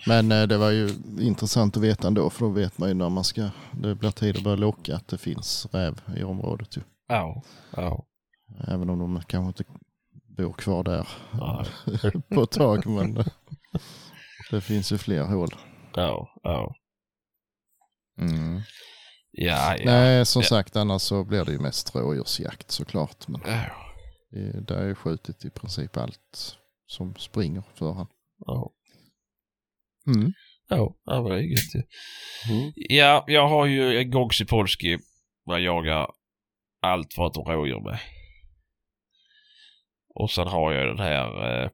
Men 0.07 0.33
eh, 0.33 0.43
det 0.43 0.57
var 0.59 0.71
ju 0.71 0.89
intressant 1.21 1.77
att 1.77 1.83
veta 1.83 2.09
ändå, 2.09 2.31
för 2.31 2.41
då 2.45 2.51
vet 2.53 2.79
man 2.79 2.89
ju 2.89 2.95
när 2.95 3.09
man 3.09 3.25
ska, 3.25 3.51
det 3.73 3.95
blir 3.95 4.11
tid 4.11 4.37
att 4.37 4.43
börja 4.43 4.57
locka 4.57 4.97
att 4.97 5.09
det 5.09 5.19
finns 5.19 5.67
räv 5.73 6.01
i 6.17 6.23
området 6.23 6.77
ju. 6.77 6.81
Ja. 7.09 7.43
Ja. 7.77 8.07
Även 8.69 8.91
om 8.91 8.99
de 8.99 9.23
kanske 9.27 9.49
inte 9.63 9.79
bor 10.37 10.53
kvar 10.53 10.85
där 10.85 11.09
på 12.35 12.43
ett 12.43 12.51
tag, 12.51 12.87
men 12.87 13.17
eh, 13.17 13.27
det 14.51 14.61
finns 14.61 14.93
ju 14.93 14.99
fler 14.99 15.23
hål. 15.25 15.49
Ja. 15.95 16.29
Ja. 16.43 16.75
Mm. 18.21 18.61
Ja. 19.37 19.77
ja. 19.79 19.85
Nej, 19.85 20.27
som 20.27 20.43
Ja. 20.43 20.49
sagt, 20.49 20.77
annars 20.77 21.03
så 21.03 21.25
blir 21.25 21.45
det 21.45 21.53
ju 21.53 21.59
mest 21.59 21.95
rådjursjakt 21.95 22.71
såklart. 22.71 23.29
Men 23.29 23.41
Ja. 23.47 23.65
det, 24.31 24.61
där 24.61 24.77
är 24.77 24.87
ju 24.87 24.95
skjutit 24.95 25.45
i 25.45 25.51
princip 25.51 25.97
allt 25.97 26.57
som 26.87 27.15
springer 27.17 27.63
för 27.75 27.93
han. 27.93 28.07
Ja. 28.47 28.71
Mm. 30.07 30.33
Ja, 30.69 30.95
det 31.05 31.41
gött 31.43 31.75
ju. 31.75 31.83
Mm. 32.55 32.73
Ja, 32.77 33.25
jag 33.27 33.49
har 33.49 33.67
ju 33.67 34.05
Gogsi 34.05 34.45
Polski 34.45 34.99
vad 35.45 35.61
jag 35.61 35.65
jagar 35.65 36.11
allt 36.83 37.15
förutom 37.15 37.45
rådjur 37.45 37.81
med. 37.81 37.99
Och 40.15 40.31
sen 40.31 40.47
har 40.49 40.73
jag 40.73 40.89
den 40.89 40.99
här 41.07 41.63
eh, 41.65 41.71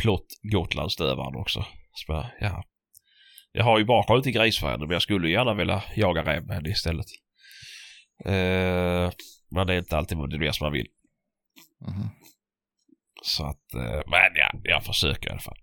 Plott 0.00 0.26
Gotlandsstövaren 0.52 1.36
också. 1.36 1.60
Så 1.92 2.12
jag, 2.12 2.26
ja. 2.40 2.64
Jag 3.58 3.64
har 3.64 3.78
ju 3.78 3.84
bara 3.84 4.06
skjutit 4.06 4.34
grisfärden 4.34 4.80
men 4.80 4.90
jag 4.90 5.02
skulle 5.02 5.30
gärna 5.30 5.54
vilja 5.54 5.82
jaga 5.96 6.24
räv 6.24 6.46
med 6.46 6.56
henne 6.56 6.68
istället. 6.68 7.06
Eh, 8.24 9.10
men 9.50 9.66
det 9.66 9.74
är 9.74 9.78
inte 9.78 9.96
alltid 9.96 10.18
det 10.18 10.38
blir 10.38 10.52
som 10.52 10.64
man 10.64 10.72
vill. 10.72 10.86
Mhm. 11.86 12.08
Så 13.22 13.44
att, 13.46 13.74
eh, 13.74 14.02
men 14.06 14.34
ja, 14.34 14.50
jag 14.62 14.84
försöker 14.84 15.28
i 15.28 15.30
alla 15.30 15.40
fall. 15.40 15.58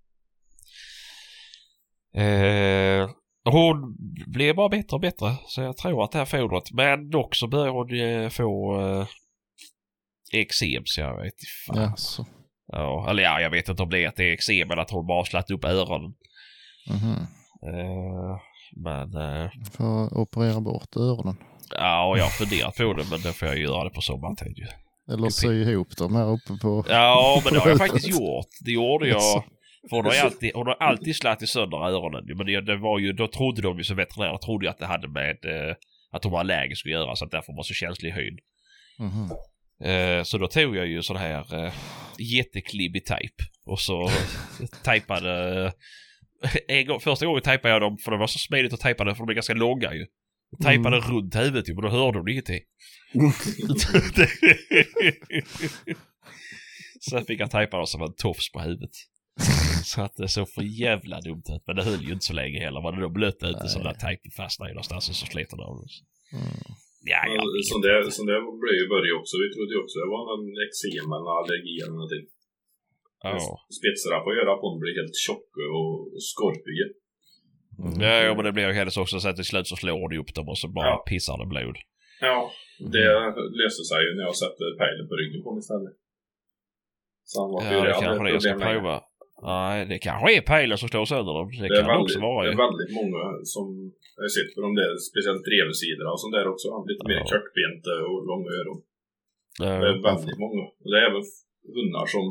Eh, 2.16 3.10
hon 3.44 3.96
blir 4.28 4.54
bara 4.54 4.70
bättre 4.70 4.96
och 4.96 5.02
bättre. 5.02 5.36
Så 5.48 5.62
jag 5.62 5.78
tror 5.78 6.04
att 6.04 6.12
det 6.12 6.18
här 6.18 6.26
fodret. 6.26 6.72
Men 6.72 7.10
dock 7.10 7.36
så 7.36 7.48
börjar 7.48 7.72
hon 7.72 8.32
få 8.32 8.82
eh, 8.82 9.08
eksem 10.34 10.84
så 10.86 11.02
jag 11.02 11.22
vet 11.22 11.34
inte 11.34 11.46
fan. 11.68 11.82
Ja, 11.82 11.96
så. 11.96 12.26
Ja, 12.68 13.10
eller 13.10 13.24
ja, 13.24 13.42
jag 13.42 13.50
vet 13.50 13.70
inte 13.70 13.84
om 13.84 13.90
det 13.90 14.04
är 14.04 14.08
att 14.08 14.16
det 14.16 14.24
är 14.24 14.34
eksem 14.34 14.72
eller 14.72 14.82
att 14.82 14.92
hon 14.92 15.08
bara 15.08 15.20
har 15.20 15.26
slagit 15.26 15.52
upp 15.52 15.66
öronen. 15.66 16.14
Eh, 16.90 17.28
men 18.76 19.16
eh, 19.16 19.50
Får 19.72 20.18
operera 20.18 20.62
bort 20.62 20.96
öronen. 20.98 21.36
ja, 21.72 22.08
och 22.10 22.18
jag 22.18 22.24
har 22.24 22.30
funderat 22.30 22.78
på 22.78 22.94
det 22.94 23.06
men 23.12 23.22
då 23.22 23.32
får 23.32 23.48
jag 23.48 23.58
göra 23.58 23.84
det 23.84 23.90
på 23.90 24.02
sommartid 24.02 24.58
ju. 24.58 24.68
Eller 25.14 25.30
sy 25.30 25.62
ihop 25.62 25.98
dem 25.98 26.16
här 26.16 26.30
uppe 26.32 26.54
på... 26.62 26.86
Ja, 26.90 27.42
men 27.44 27.54
det 27.54 27.60
har 27.60 27.70
jag 27.70 27.78
faktiskt 27.78 28.10
gjort. 28.10 28.48
Det 28.66 28.72
gjorde 28.72 29.08
jag. 29.08 29.44
För 29.90 29.96
hon 29.96 30.06
har, 30.06 30.16
alltid, 30.16 30.52
hon 30.56 30.68
har 30.68 30.76
alltid 30.80 31.16
slagit 31.16 31.50
sönder 31.50 31.78
öronen. 31.78 32.24
Men 32.38 32.46
det, 32.46 32.62
det 32.62 32.78
var 32.78 33.00
ju, 33.00 33.14
då 33.14 33.28
trodde 33.28 33.62
de 33.62 33.78
ju 33.78 33.84
som 33.84 33.98
veterinärer 33.98 34.38
trodde 34.38 34.66
ju 34.66 34.70
att 34.70 34.78
det 34.78 34.86
hade 34.86 35.08
med 35.08 35.38
eh, 35.46 35.76
att 36.12 36.24
hon 36.24 36.34
var 36.34 36.40
allergisk 36.40 36.86
att 36.86 36.92
göra. 36.92 37.16
Så 37.16 37.26
att 37.26 37.32
därför 37.32 37.54
var 37.54 37.64
så 37.64 37.74
känslig 37.74 38.10
i 38.10 38.14
hyn. 38.14 38.38
Mhm. 39.00 39.32
Eh, 39.90 40.24
så 40.24 40.38
då 40.38 40.48
tog 40.48 40.76
jag 40.76 40.88
ju 40.88 41.02
sån 41.02 41.18
här 41.18 41.66
eh, 41.66 41.74
jätteklibbig 42.20 43.06
tejp. 43.06 43.44
Och 43.66 43.80
så 43.80 44.10
tejpade... 44.84 45.74
En 46.68 46.86
gång, 46.88 47.00
första 47.00 47.26
gången 47.26 47.42
tejpade 47.42 47.74
jag 47.74 47.82
dem 47.82 47.98
för 47.98 48.12
det 48.12 48.18
var 48.18 48.28
så 48.28 48.40
smidigt 48.40 48.74
att 48.74 48.80
tejpa 48.80 49.04
det 49.04 49.16
för 49.16 49.24
de 49.26 49.30
är 49.32 49.34
ganska 49.34 49.54
långa 49.54 49.94
ju. 49.94 50.06
Jag 50.52 50.60
Tejpade 50.68 51.00
runt 51.00 51.36
huvudet 51.36 51.70
ju 51.70 51.74
men 51.74 51.84
då 51.84 51.90
hörde 51.90 52.18
de 52.18 52.28
ingenting. 52.28 52.62
Sen 57.10 57.26
fick 57.26 57.40
jag 57.40 57.52
tejpa 57.52 57.78
dem 57.78 57.88
som 57.88 58.02
en 58.02 58.14
tofs 58.16 58.52
på 58.52 58.60
huvudet. 58.60 58.96
Så 59.84 60.02
att 60.02 60.16
det 60.16 60.28
såg 60.28 60.48
för 60.56 60.64
jävla 60.86 61.18
dumt 61.28 61.48
ut. 61.56 61.64
Men 61.68 61.76
det 61.76 61.84
höll 61.90 62.04
ju 62.08 62.14
inte 62.18 62.26
så 62.32 62.36
länge 62.42 62.60
heller. 62.66 62.80
Var 62.86 62.92
det 62.96 63.02
då 63.02 63.10
blött 63.20 63.42
ute 63.52 63.66
så 63.74 63.78
Nej. 63.80 63.88
där 63.88 63.96
tejpen 64.06 64.32
fastnade 64.40 64.70
ju 64.72 64.76
någonstans 64.76 65.04
och 65.10 65.16
så 65.22 65.26
slet 65.26 65.50
den 65.54 65.60
av. 65.68 65.74
Mm. 65.76 65.86
Ja, 67.12 67.20
ja. 67.36 67.42
Men 67.54 67.64
Sån 67.72 67.82
där, 67.88 68.00
sån 68.18 68.28
där 68.32 68.40
blev 68.64 68.76
ju 68.82 68.86
Börje 68.96 69.14
också. 69.20 69.34
Vi 69.44 69.48
trodde 69.56 69.72
ju 69.76 69.80
också 69.84 69.96
det 70.04 70.10
var 70.16 70.24
någon 70.32 70.46
eksem 70.68 71.08
eller 71.16 71.32
allergi 71.40 71.76
eller 71.84 71.98
någonting. 72.02 72.26
ja. 73.28 73.40
Spetsarna 73.80 74.18
på 74.26 74.30
örat 74.40 74.62
blir 74.82 74.94
helt 75.00 75.18
tjocka 75.26 75.64
och 75.80 75.95
skorpiga. 76.20 76.88
Mm. 77.80 78.02
Ja, 78.02 78.14
ja, 78.28 78.36
men 78.36 78.46
det 78.46 78.52
blir 78.52 78.68
ju 78.68 78.74
hennes 78.74 78.98
också 78.98 79.20
så 79.20 79.28
att 79.30 79.36
till 79.36 79.46
slut 79.52 79.68
så 79.68 79.76
slår 79.76 80.10
de 80.10 80.18
upp 80.18 80.34
dem 80.36 80.50
och 80.50 80.58
så 80.58 80.68
bara 80.68 80.88
Ja. 80.88 81.04
pissar 81.10 81.38
det 81.42 81.46
blod. 81.54 81.78
Ja, 82.22 82.52
det 82.96 83.08
löste 83.60 83.84
sig 83.92 84.00
ju 84.06 84.10
när 84.18 84.24
jag 84.30 84.36
satte 84.44 84.64
pejlen 84.82 85.06
på 85.10 85.16
ryggen 85.22 85.40
på 85.44 85.48
honom 85.50 85.60
istället. 85.66 85.96
Så 87.32 87.36
han 87.42 87.50
var 87.54 87.60
Ja, 87.66 87.84
det 87.88 87.94
kanske 88.06 88.24
det 88.26 88.32
jag 88.36 88.42
ska 88.46 88.56
prova. 88.70 88.96
Nej, 89.54 89.78
det 89.92 89.98
kanske 90.08 90.28
är 90.38 90.42
pejlen 90.54 90.78
som 90.82 90.90
slår 90.90 91.06
sönder 91.14 91.34
dem. 91.40 91.48
Det, 91.52 91.58
Det 91.62 91.66
är, 91.66 91.70
kan 91.80 91.88
det 91.88 91.92
väldigt, 91.94 92.06
också 92.06 92.20
vara 92.28 92.40
det 92.44 92.48
ju. 92.50 92.54
är 92.58 92.64
väldigt 92.66 92.94
många 93.00 93.22
som 93.54 93.66
jag 94.22 94.32
sett 94.38 94.52
på 94.56 94.60
de 94.66 94.72
där, 94.82 94.92
speciellt 95.10 95.44
drevsidorna 95.50 96.10
och 96.16 96.22
sånt 96.24 96.36
där 96.38 96.46
också. 96.54 96.68
Lite 96.92 97.04
mer 97.10 97.22
Ja. 97.24 97.28
kortbenta 97.34 97.92
och 98.12 98.20
långa 98.32 98.50
öron. 98.60 98.80
Det 99.62 99.68
är 99.92 99.96
väldigt 100.10 100.40
många. 100.46 100.64
Och 100.84 100.90
det 100.92 100.98
är 101.02 101.06
även 101.12 101.24
hundar 101.78 102.06
som 102.16 102.24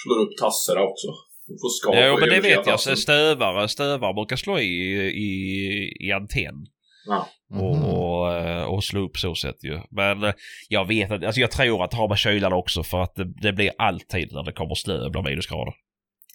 slår 0.00 0.18
upp 0.24 0.34
tassarna 0.44 0.82
också. 0.90 1.08
Får 1.48 1.68
skav 1.80 1.94
Ja, 1.94 2.14
på 2.14 2.20
men 2.20 2.28
det 2.28 2.40
vet 2.40 2.66
jag. 2.66 2.80
Stövare, 2.98 3.68
stövare 3.68 4.14
brukar 4.14 4.36
slå 4.36 4.58
i, 4.58 4.64
i, 5.08 6.06
i 6.08 6.12
antenn. 6.12 6.66
Ja. 7.06 7.28
Mhm. 7.50 7.60
Och, 7.84 8.34
eh, 8.34 8.64
och 8.64 8.84
slå 8.84 9.00
upp 9.00 9.16
så 9.16 9.34
sätt 9.34 9.64
ju. 9.64 9.80
Men 9.90 10.24
eh, 10.24 10.32
jag 10.68 10.88
vet 10.88 11.10
inte, 11.10 11.26
alltså 11.26 11.40
jag 11.40 11.50
tror 11.50 11.84
att 11.84 11.90
det 11.90 11.96
har 11.96 12.08
med 12.08 12.18
kylan 12.18 12.52
också 12.52 12.82
för 12.82 13.00
att 13.02 13.14
det, 13.14 13.24
det 13.42 13.52
blir 13.52 13.70
alltid 13.78 14.32
när 14.32 14.42
det 14.42 14.52
kommer 14.52 14.74
snö 14.74 15.10
blir 15.10 15.22
minusgrader. 15.22 15.74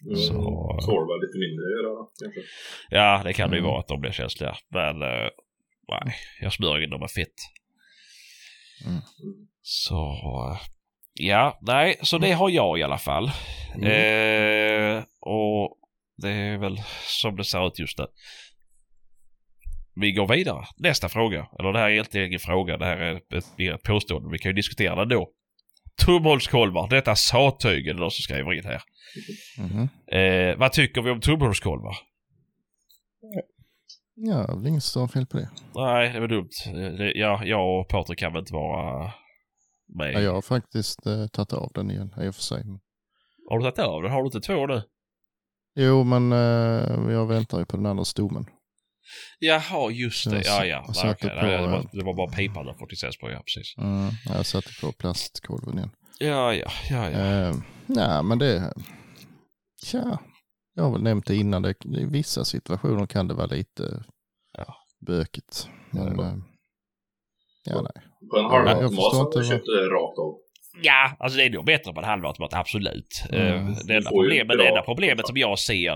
Mm. 0.06 0.16
Så- 0.16 0.78
Tål 0.86 1.06
väl 1.08 1.20
lite 1.26 1.38
mindre 1.38 1.64
att 1.64 1.84
göra 1.84 2.06
kanske. 2.22 2.40
Ja, 2.90 3.22
det 3.24 3.32
kan 3.32 3.50
det 3.50 3.56
ju 3.56 3.60
Mm. 3.60 3.70
vara 3.70 3.80
att 3.80 3.88
de 3.88 4.00
blir 4.00 4.12
känsliga. 4.12 4.54
Men 4.70 5.02
eh, 5.02 5.28
nej, 5.88 6.14
jag 6.40 6.52
smörjer 6.52 6.84
in 6.84 6.90
dem 6.90 7.00
med 7.00 7.10
fett. 7.10 7.38
Mm. 8.86 9.00
Så 9.62 9.94
eh, 10.50 10.58
ja, 11.14 11.58
nej, 11.62 11.96
så 12.02 12.18
det 12.18 12.32
har 12.32 12.50
jag 12.50 12.78
i 12.78 12.82
alla 12.82 12.98
fall. 12.98 13.30
Mm. 13.74 13.86
Eh, 14.96 15.04
och 15.20 15.78
det 16.16 16.30
är 16.30 16.58
väl 16.58 16.80
som 17.06 17.36
det 17.36 17.44
ser 17.44 17.66
ut 17.66 17.78
just 17.78 17.98
nu. 17.98 18.06
Vi 19.94 20.12
går 20.12 20.28
vidare. 20.28 20.64
Nästa 20.76 21.08
fråga. 21.08 21.48
Eller 21.58 21.72
det 21.72 21.78
här 21.78 21.86
är 21.86 21.90
egentligen 21.90 22.26
ingen 22.26 22.40
fråga. 22.40 22.76
Det 22.76 22.84
här 22.84 22.96
är 22.96 23.16
ett, 23.72 23.82
påstående. 23.82 24.28
Vi 24.32 24.38
kan 24.38 24.48
ju 24.48 24.54
diskutera 24.54 25.04
det 25.04 25.14
då. 25.14 25.30
Tumhålskolvar. 26.04 26.88
Detta 26.88 27.16
sattyg 27.16 27.88
är 27.88 27.94
det 27.94 28.00
någon 28.00 28.10
som 28.10 28.22
skriver 28.22 28.52
in 28.52 28.64
här. 28.64 28.82
Mhm. 29.58 29.88
Eh, 30.06 30.56
vad 30.56 30.72
tycker 30.72 31.02
vi 31.02 31.10
om 31.10 31.20
tumhålskolvar? 31.20 31.96
Ja, 34.14 34.54
det 34.62 34.68
är 34.68 34.68
inget 34.68 35.12
fel 35.12 35.26
på 35.26 35.36
det. 35.36 35.50
Nej, 35.74 36.12
det 36.12 36.20
var 36.20 36.28
dumt. 36.28 36.50
Eh, 36.66 37.06
ja, 37.06 37.44
jag 37.44 37.80
och 37.80 37.88
Patrik 37.88 38.18
kan 38.18 38.32
väl 38.32 38.40
inte 38.40 38.54
vara 38.54 39.12
med. 39.88 40.12
Ja, 40.14 40.20
jag 40.20 40.34
har 40.34 40.42
faktiskt 40.42 41.06
eh, 41.06 41.26
tagit 41.26 41.52
av 41.52 41.70
den 41.74 41.90
igen 41.90 42.14
i 42.20 42.28
och 42.28 42.34
för 42.34 42.42
sig. 42.42 42.64
Har 43.50 43.58
du 43.58 43.64
tagit 43.64 43.78
av 43.78 44.02
den? 44.02 44.12
Har 44.12 44.22
du 44.22 44.26
inte 44.26 44.40
två 44.40 44.66
nu? 44.66 44.82
Jo, 45.76 46.04
men 46.04 46.32
eh, 46.32 47.12
jag 47.12 47.26
väntar 47.26 47.58
ju 47.58 47.64
på 47.66 47.76
den 47.76 47.86
andra 47.86 48.04
stommen. 48.04 48.46
Jaha, 49.38 49.90
just 49.90 50.30
det. 50.30 50.42
Ja, 50.44 50.64
ja. 50.64 50.92
Nej, 51.02 51.12
okej. 51.12 51.30
på, 51.30 51.36
Nej, 51.36 51.62
det, 51.62 51.66
var, 51.66 51.78
eh, 51.78 51.84
det 51.92 52.04
var 52.04 52.14
bara 52.14 52.30
pipan 52.30 52.66
där 52.66 52.74
46 52.74 53.18
på, 53.18 53.30
ja 53.30 53.42
precis. 53.42 53.74
Mm, 53.78 54.10
jag 54.26 54.46
satte 54.46 54.70
på 54.80 54.92
plastkolven 54.92 55.78
igen. 55.78 55.90
Ja, 56.18 56.54
ja, 56.54 56.70
ja, 56.90 57.10
ja. 57.10 57.18
Eh, 57.18 57.56
nej, 57.86 58.22
men 58.22 58.38
det... 58.38 58.72
Tja, 59.84 60.18
jag 60.74 60.84
har 60.84 60.92
väl 60.92 61.02
nämnt 61.02 61.26
det 61.26 61.36
innan. 61.36 61.62
Det, 61.62 61.84
I 61.84 62.04
vissa 62.04 62.44
situationer 62.44 63.06
kan 63.06 63.28
det 63.28 63.34
vara 63.34 63.46
lite 63.46 64.04
Ja. 64.58 64.74
bökigt. 65.06 65.68
Men 65.90 66.18
Ja. 66.18 66.36
Eh, 67.66 67.72
Ja, 67.72 67.82
nej. 67.82 68.04
På 68.30 68.36
en 68.38 68.42
jag 68.42 68.50
halvautomat 68.50 68.90
förstår 68.90 69.10
så 69.10 69.20
inte 69.26 69.38
hade 69.38 69.46
jag 69.46 69.50
vad- 69.50 69.58
köpt 69.58 69.66
det 69.66 69.94
rakt 69.94 70.18
av. 70.18 70.38
Ja, 70.82 71.16
alltså 71.18 71.36
det 71.38 71.44
är 71.44 71.50
nog 71.50 71.64
bättre 71.64 71.92
på 71.92 72.00
en 72.00 72.06
halvautomat, 72.06 72.54
absolut. 72.54 73.22
Mm. 73.32 73.46
Eh, 73.68 73.76
Det 73.86 73.94
enda 73.94 74.10
problemet, 74.10 74.58
det 74.58 74.68
enda 74.68 74.82
problemet 74.82 75.26
som 75.26 75.36
jag 75.36 75.58
ser 75.58 75.92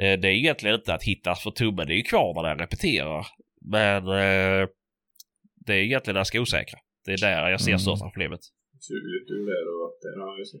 eh, 0.00 0.14
det 0.20 0.28
är 0.28 0.32
egentligen 0.42 0.76
inte 0.76 0.94
att 0.94 1.02
hitta 1.02 1.34
för 1.34 1.50
tummen, 1.50 1.86
det 1.86 1.94
är 1.94 1.96
ju 1.96 2.02
kvar 2.02 2.34
när 2.42 2.48
den 2.48 2.58
repeterar. 2.58 3.26
Men 3.60 3.96
eh, 4.08 4.68
det 5.66 5.72
är 5.74 5.78
egentligen 5.78 6.14
den 6.14 6.24
ska 6.24 6.40
osäkra. 6.40 6.78
Det 7.04 7.12
är 7.12 7.18
där 7.18 7.50
jag 7.50 7.60
ser 7.60 7.70
Mm. 7.70 7.78
största 7.78 8.04
problemet. 8.04 8.40
Ser 8.80 8.94
ut 9.16 9.30
ur 9.30 9.46
där 9.52 9.64
och 9.74 9.84
att 9.88 10.00
det 10.02 10.38
just 10.40 10.52
det. 10.54 10.60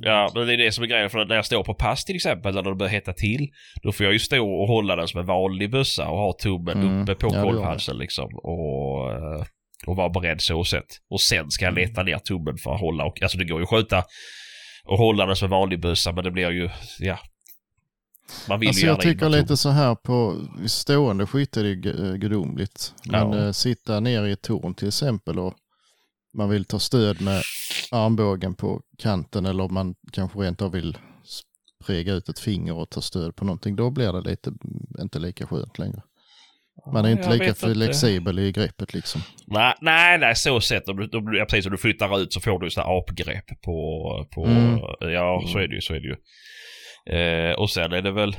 Ja, 0.00 0.30
men 0.34 0.46
det 0.46 0.52
är 0.52 0.56
det 0.56 0.72
som 0.72 0.84
är 0.84 0.88
grejen. 0.88 1.10
För 1.10 1.24
när 1.24 1.34
jag 1.36 1.46
står 1.46 1.64
på 1.64 1.74
pass 1.74 2.04
till 2.04 2.16
exempel, 2.16 2.54
när 2.54 2.62
det 2.62 2.74
börjar 2.74 2.90
hetta 2.92 3.12
till, 3.12 3.48
då 3.82 3.92
får 3.92 4.04
jag 4.04 4.12
ju 4.12 4.18
stå 4.18 4.50
och 4.60 4.68
hålla 4.68 4.96
den 4.96 5.08
som 5.08 5.20
en 5.20 5.26
vanlig 5.26 5.70
bössa 5.70 6.08
och 6.08 6.18
ha 6.18 6.32
tummen 6.32 6.82
Mm. 6.82 7.02
uppe 7.02 7.14
på 7.14 7.30
Ja, 7.34 7.42
kolvhalsen 7.42 7.98
liksom. 7.98 8.24
Och, 8.34 9.12
eh, 9.12 9.44
och 9.86 9.96
vara 9.96 10.08
beredd 10.08 10.40
så 10.40 10.64
sett. 10.64 10.86
Och 11.10 11.20
sen 11.20 11.50
ska 11.50 11.64
jag 11.64 11.72
Mm. 11.72 11.88
leta 11.88 12.02
ner 12.02 12.18
tummen 12.18 12.56
för 12.58 12.74
att 12.74 12.80
hålla. 12.80 13.04
Och, 13.04 13.22
alltså 13.22 13.38
det 13.38 13.44
går 13.44 13.58
ju 13.58 13.62
att 13.64 13.70
skjuta 13.70 14.04
och 14.84 14.98
hålla 14.98 15.26
den 15.26 15.36
som 15.36 15.46
en 15.46 15.50
vanlig 15.50 15.80
bössa, 15.80 16.12
men 16.12 16.24
det 16.24 16.30
blir 16.30 16.50
ju, 16.50 16.70
ja. 16.98 17.18
Man 18.48 18.60
vill 18.60 18.68
Alltså 18.68 18.82
ju 18.82 18.88
jag 18.88 19.00
tycker 19.00 19.28
lite 19.28 19.56
så 19.56 19.68
här 19.70 19.94
på 19.94 20.36
stående 20.66 21.26
skytte 21.26 21.60
är 21.60 21.64
det 21.64 21.74
gu- 21.74 22.16
gudomligt. 22.16 22.92
Men 23.04 23.32
Ja. 23.32 23.44
eh, 23.46 23.52
sitta 23.52 24.00
ner 24.00 24.26
i 24.26 24.32
ett 24.32 24.42
torn 24.42 24.74
till 24.74 24.88
exempel 24.88 25.38
och 25.38 25.54
man 26.38 26.50
vill 26.50 26.64
ta 26.64 26.78
stöd 26.78 27.20
med 27.20 27.42
armbågen 27.90 28.54
på 28.54 28.82
kanten 28.98 29.46
eller 29.46 29.64
om 29.64 29.74
man 29.74 29.94
kanske 30.12 30.38
rent 30.38 30.62
av 30.62 30.72
vill 30.72 30.98
sprega 31.84 32.12
ut 32.12 32.28
ett 32.28 32.38
finger 32.38 32.74
och 32.74 32.90
ta 32.90 33.00
stöd 33.00 33.36
på 33.36 33.44
någonting. 33.44 33.76
Då 33.76 33.90
blir 33.90 34.12
det 34.12 34.30
lite, 34.30 34.52
inte 35.00 35.18
lika 35.18 35.46
skönt 35.46 35.78
längre. 35.78 36.02
Man 36.92 37.04
är 37.04 37.10
inte 37.10 37.22
jag 37.22 37.32
lika 37.32 37.48
inte. 37.48 37.74
flexibel 37.74 38.38
i 38.38 38.52
greppet 38.52 38.94
liksom. 38.94 39.20
Nej, 39.46 39.74
nej, 39.80 40.18
nej, 40.18 40.36
så 40.36 40.60
sett. 40.60 40.82
Ja, 40.86 40.94
precis, 41.48 41.66
om 41.66 41.72
du 41.72 41.78
flyttar 41.78 42.20
ut 42.20 42.32
så 42.32 42.40
får 42.40 42.58
du 42.58 42.70
sådana 42.70 42.92
apgrepp 42.92 43.62
på... 43.62 44.28
på 44.34 44.44
Mm. 44.46 44.78
Ja, 45.00 45.44
så 45.52 45.58
är 45.58 45.68
det 45.68 45.74
ju. 45.74 45.80
Så 45.80 45.94
är 45.94 46.00
det 46.00 46.06
ju. 46.06 46.16
Eh, 47.18 47.52
och 47.52 47.70
sen 47.70 47.92
är 47.92 48.02
det 48.02 48.12
väl... 48.12 48.36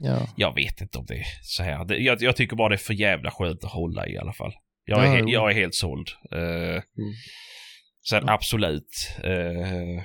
Ja, 0.00 0.28
Jag 0.36 0.54
vet 0.54 0.80
inte 0.80 0.98
om 0.98 1.06
det 1.08 1.14
är 1.14 1.26
så 1.42 1.62
här. 1.62 1.84
Det, 1.84 1.96
jag, 1.96 2.22
jag 2.22 2.36
tycker 2.36 2.56
bara 2.56 2.68
det 2.68 2.74
är 2.74 2.76
för 2.76 2.94
jävla 2.94 3.30
skönt 3.30 3.64
att 3.64 3.72
hålla 3.72 4.08
i 4.08 4.18
alla 4.18 4.32
fall. 4.32 4.52
Jag 4.86 5.06
är, 5.06 5.18
Ja, 5.18 5.24
jag 5.28 5.50
är 5.50 5.54
helt 5.54 5.74
såld. 5.74 6.08
Eh, 6.32 6.82
Sen 8.10 8.28
absolut. 8.28 8.88
Eh, 9.22 10.02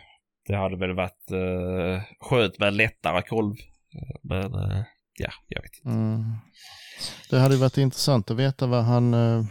det 0.47 0.55
hade 0.55 0.77
väl 0.77 0.95
varit 0.95 1.31
eh, 1.31 2.01
skönt 2.19 2.59
med 2.59 2.67
en 2.67 2.77
lättare 2.77 3.21
kolv. 3.21 3.55
Eh, 3.95 4.15
Men 4.23 4.53
eh, 4.53 4.83
ja, 5.19 5.29
jag 5.47 5.61
vet 5.61 5.71
inte. 5.75 5.89
mm. 5.89 6.23
Det 7.29 7.39
hade 7.39 7.55
varit 7.57 7.77
intressant 7.77 8.31
att 8.31 8.37
veta 8.37 8.67
vad 8.67 8.83
han, 8.83 9.13
eh, 9.13 9.43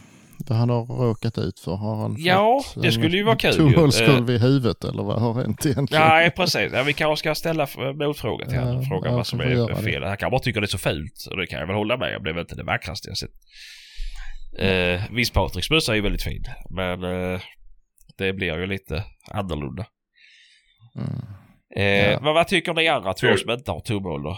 vad 0.48 0.58
han 0.58 0.70
har 0.70 0.86
råkat 0.86 1.38
ut 1.38 1.60
för. 1.60 1.74
Har 1.76 1.96
han 1.96 2.16
Ja, 2.18 2.60
fått 2.74 2.82
det 2.82 2.92
skulle 2.92 3.16
ju 3.16 3.22
vara 3.22 3.36
kul 3.36 3.50
ju. 3.50 3.56
Tumhålskolv 3.56 4.30
i 4.30 4.38
huvudet 4.38 4.84
eller 4.84 5.02
vad 5.02 5.20
har 5.20 5.34
hänt 5.34 5.66
egentligen? 5.66 6.08
Nej, 6.08 6.30
precis. 6.30 6.72
Ja, 6.72 6.82
vi 6.82 6.92
kanske 6.92 7.16
ska 7.20 7.34
ställa 7.34 7.68
motfråga 7.94 8.46
till 8.46 8.58
honom. 8.58 8.82
Fråga 8.84 9.10
ja, 9.10 9.16
vad 9.16 9.26
som 9.26 9.40
är 9.40 9.74
fel. 9.82 10.02
Han 10.04 10.16
kan 10.16 10.30
bara 10.30 10.40
tycka 10.40 10.60
det 10.60 10.64
är 10.64 10.68
så 10.68 10.78
fult. 10.78 11.26
Och 11.30 11.36
det 11.36 11.46
kan 11.46 11.60
jag 11.60 11.66
väl 11.66 11.76
hålla 11.76 11.96
med 11.96 12.16
om. 12.16 12.24
Det 12.24 12.30
är 12.30 12.34
väl 12.34 12.40
inte 12.40 12.54
det 12.56 12.64
vackraste 12.64 13.08
jag 13.08 13.16
sett. 13.18 13.30
Eh, 14.58 15.00
visst, 15.18 15.34
Patriks 15.34 15.68
bössa 15.68 15.92
är 15.92 15.96
ju 15.96 16.02
väldigt 16.02 16.22
fin. 16.30 16.44
Men 16.70 17.04
eh, 17.04 17.40
det 18.18 18.32
blir 18.32 18.58
ju 18.58 18.66
lite 18.66 19.04
annorlunda. 19.30 19.86
Mm. 20.96 21.20
Eh, 21.82 22.10
Ja. 22.12 22.18
vad, 22.24 22.34
vad 22.34 22.48
tycker 22.48 22.74
ni 22.74 22.88
andra 22.88 23.12
två 23.20 23.36
som 23.36 23.50
inte 23.50 23.70
har 23.70 23.80
tumhål 23.80 24.22
då? 24.30 24.34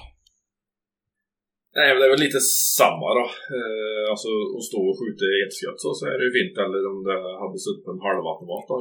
Nej, 1.77 1.89
men 1.91 1.99
det 2.01 2.07
är 2.09 2.15
väl 2.17 2.27
lite 2.29 2.43
samma 2.81 3.09
då. 3.21 3.25
Eh, 3.57 4.05
alltså 4.13 4.31
att 4.57 4.69
stå 4.71 4.81
och 4.91 4.99
skjuta 4.99 5.25
i 5.37 5.39
ett 5.47 5.57
skott 5.59 5.81
så, 5.85 5.91
så 5.99 6.05
är 6.13 6.17
det 6.19 6.27
ju 6.29 6.33
fint. 6.39 6.57
Eller 6.65 6.81
om 6.93 6.99
det 7.09 7.19
hade 7.43 7.59
suttit 7.67 7.85
på 7.87 7.93
en 7.95 8.05
halvautomat 8.07 8.67
då. 8.71 8.77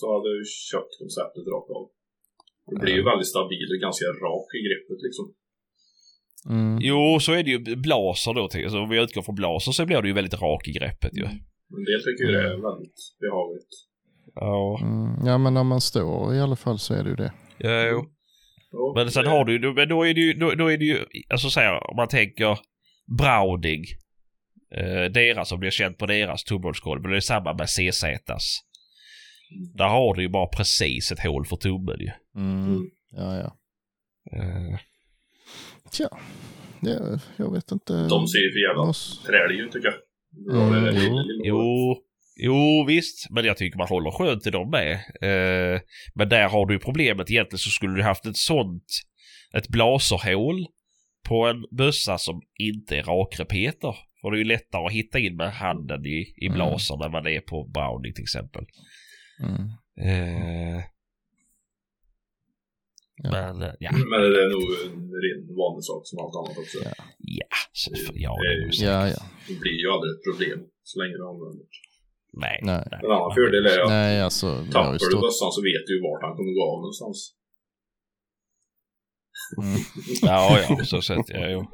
Så 0.00 0.04
hade 0.14 0.28
jag 0.30 0.38
ju 0.42 0.46
köpt 0.70 0.92
konceptet 1.00 1.46
rakt 1.54 1.70
av. 1.78 1.84
Det 2.70 2.78
blir 2.82 2.96
ju 2.98 3.04
väldigt 3.10 3.32
stabil 3.36 3.66
och 3.74 3.80
ganska 3.86 4.06
rak 4.26 4.48
i 4.58 4.60
greppet 4.68 5.00
liksom. 5.06 5.26
Mm. 6.48 6.78
Jo, 6.80 7.18
så 7.20 7.32
är 7.32 7.42
det 7.42 7.50
ju 7.50 7.76
blaser 7.76 8.34
då. 8.34 8.48
till- 8.48 8.70
Så 8.70 8.78
om 8.82 8.88
vi 8.88 9.02
utgår 9.02 9.22
från 9.22 9.34
blaser 9.34 9.72
så 9.72 9.86
blir 9.86 10.02
det 10.02 10.08
ju 10.08 10.14
väldigt 10.14 10.42
rak 10.42 10.68
i 10.68 10.72
greppet 10.72 11.10
ju. 11.16 11.24
En 11.24 11.84
del 11.84 12.00
tycker 12.04 12.24
ju 12.24 12.32
det 12.32 12.40
är 12.40 12.48
väldigt 12.48 13.00
behagligt. 13.20 13.68
Ja, 14.34 14.78
Mm. 14.82 15.26
Ja, 15.26 15.38
men 15.38 15.54
när 15.54 15.64
man 15.64 15.80
står 15.80 16.34
i 16.34 16.40
alla 16.40 16.56
fall 16.56 16.78
så 16.78 16.94
är 16.94 17.04
det 17.04 17.10
ju 17.10 17.16
det. 17.16 17.32
ja 17.58 17.82
jo. 17.88 18.04
Ja, 18.70 18.92
Men 18.96 19.10
sen 19.10 19.24
det- 19.24 19.30
har 19.30 19.44
du 19.44 19.52
ju, 19.52 19.72
men 19.74 19.88
då 19.88 20.06
är 20.06 20.14
det 20.14 20.20
ju, 20.20 20.32
då, 20.32 20.50
då 20.50 20.72
är 20.72 20.78
det 20.78 20.84
ju, 20.84 20.98
alltså 21.30 21.50
så 21.50 21.60
här, 21.60 21.90
om 21.90 21.96
man 21.96 22.08
tänker 22.08 22.58
Browning, 23.18 23.84
eh, 24.74 25.04
deras 25.12 25.48
som 25.48 25.60
blir 25.60 25.70
känt 25.70 25.98
på 25.98 26.06
deras 26.06 26.44
tumhålskolv, 26.44 27.02
men 27.02 27.10
det 27.10 27.16
är 27.16 27.20
samma 27.20 27.52
med 27.54 27.66
CZs. 27.68 28.60
Där 29.74 29.88
har 29.88 30.14
du 30.14 30.22
ju 30.22 30.28
bara 30.28 30.46
precis 30.46 31.12
ett 31.12 31.20
hål 31.20 31.46
för 31.46 31.56
tummen 31.56 31.96
ju. 32.00 32.10
Mm. 32.36 32.64
Mm. 32.66 32.90
Ja, 33.10 33.36
ja. 33.36 33.56
Eh, 34.38 34.78
Tja, 35.92 36.08
det, 36.80 37.20
jag 37.36 37.52
vet 37.52 37.72
inte. 37.72 37.92
De 37.92 38.26
ser 38.26 38.38
ju 38.38 38.52
för 38.52 38.68
jävla 38.68 38.92
träliga 39.26 39.64
ut 39.64 39.72
tycker 39.72 39.88
jag. 39.88 39.98
Mm, 40.72 40.94
jo. 40.94 41.24
jo, 41.44 41.96
jo 42.36 42.84
visst, 42.88 43.30
men 43.30 43.44
jag 43.44 43.56
tycker 43.56 43.78
man 43.78 43.88
håller 43.88 44.10
skönt 44.10 44.46
i 44.46 44.50
dem 44.50 44.70
med. 44.70 44.92
Eh, 45.22 45.80
men 46.14 46.28
där 46.28 46.48
har 46.48 46.66
du 46.66 46.74
ju 46.74 46.80
problemet 46.80 47.30
egentligen 47.30 47.58
så 47.58 47.70
skulle 47.70 47.94
du 47.96 48.02
haft 48.02 48.26
ett 48.26 48.36
sånt, 48.36 48.84
ett 49.54 49.68
blaserhål 49.68 50.66
på 51.28 51.46
en 51.46 51.64
bössa 51.76 52.18
som 52.18 52.40
inte 52.58 52.96
är 52.96 53.02
rakrepeter. 53.02 53.96
För 54.20 54.30
det 54.30 54.36
är 54.36 54.38
ju 54.38 54.44
lättare 54.44 54.86
att 54.86 54.92
hitta 54.92 55.18
in 55.18 55.36
med 55.36 55.52
handen 55.52 56.06
i, 56.06 56.34
i 56.36 56.46
Mm. 56.46 56.54
blasern 56.56 57.02
än 57.02 57.12
vad 57.12 57.24
det 57.24 57.36
är 57.36 57.40
på 57.40 57.64
Browning 57.74 58.14
till 58.14 58.22
exempel. 58.22 58.64
Mm. 59.42 59.62
Eh, 60.00 60.84
Ja. 63.22 63.30
Men 63.36 63.54
eh, 63.62 63.74
ja, 63.84 63.90
Men 64.12 64.18
det 64.34 64.40
är 64.44 64.50
nog 64.56 64.66
en 64.86 65.00
ren 65.24 65.40
vanlig 65.62 65.84
sak 65.90 66.02
som 66.08 66.16
allt 66.22 66.36
annat 66.40 66.58
också. 66.64 66.78
Ja. 66.88 66.94
ja, 67.40 67.56
så, 67.80 67.90
ja 68.26 68.32
det 68.42 68.48
är 68.52 68.58
ju. 68.62 68.68
Ja, 68.88 68.98
ja. 69.14 69.22
Det 69.48 69.56
blir 69.62 69.76
ju 69.82 69.88
aldrig 69.94 70.10
ett 70.14 70.24
problem 70.28 70.58
så 70.90 70.94
länge 71.00 71.14
du 71.20 71.24
använder 71.32 71.58
det. 71.62 71.68
Nej. 72.44 72.58
Nej. 72.70 72.82
En 73.04 73.10
annan 73.16 73.34
fördel 73.38 73.66
är 73.72 73.78
att 73.82 73.88
Nej, 73.88 74.14
alltså. 74.28 74.48
Tappar 74.72 74.92
du 74.92 74.98
stått... 74.98 75.20
bössan 75.26 75.50
så 75.56 75.60
vet 75.70 75.84
du 75.86 75.90
ju 75.96 76.00
vart 76.06 76.22
han 76.26 76.34
kommer 76.36 76.52
gå 76.58 76.62
av 76.72 76.78
någonstans. 76.84 77.18
Mm. 79.62 79.80
Ja, 80.22 80.58
ja, 80.68 80.84
så 80.84 81.02
sett. 81.02 81.28
Ja, 81.28 81.48
jo. 81.48 81.66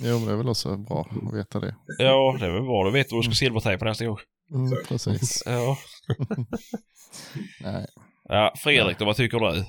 Jo, 0.00 0.18
men 0.18 0.26
det 0.26 0.32
är 0.32 0.36
väl 0.36 0.48
också 0.48 0.76
bra 0.76 1.08
att 1.10 1.34
veta 1.38 1.60
det. 1.60 1.74
ja, 1.98 2.36
det 2.40 2.46
är 2.46 2.52
väl 2.52 2.62
bra. 2.62 2.84
Då 2.84 2.90
vet 2.90 3.08
du 3.08 3.14
vad 3.14 3.24
du 3.24 3.26
ska 3.30 3.34
silvertejpa 3.34 3.84
nästa 3.84 4.06
gång. 4.06 4.18
Mm, 4.54 4.78
precis. 4.88 5.42
Ja. 5.46 5.78
Nej. 7.60 7.86
ja, 8.24 8.54
Fredrik 8.56 8.98
då, 8.98 9.04
vad 9.04 9.16
tycker 9.16 9.38
du? 9.38 9.64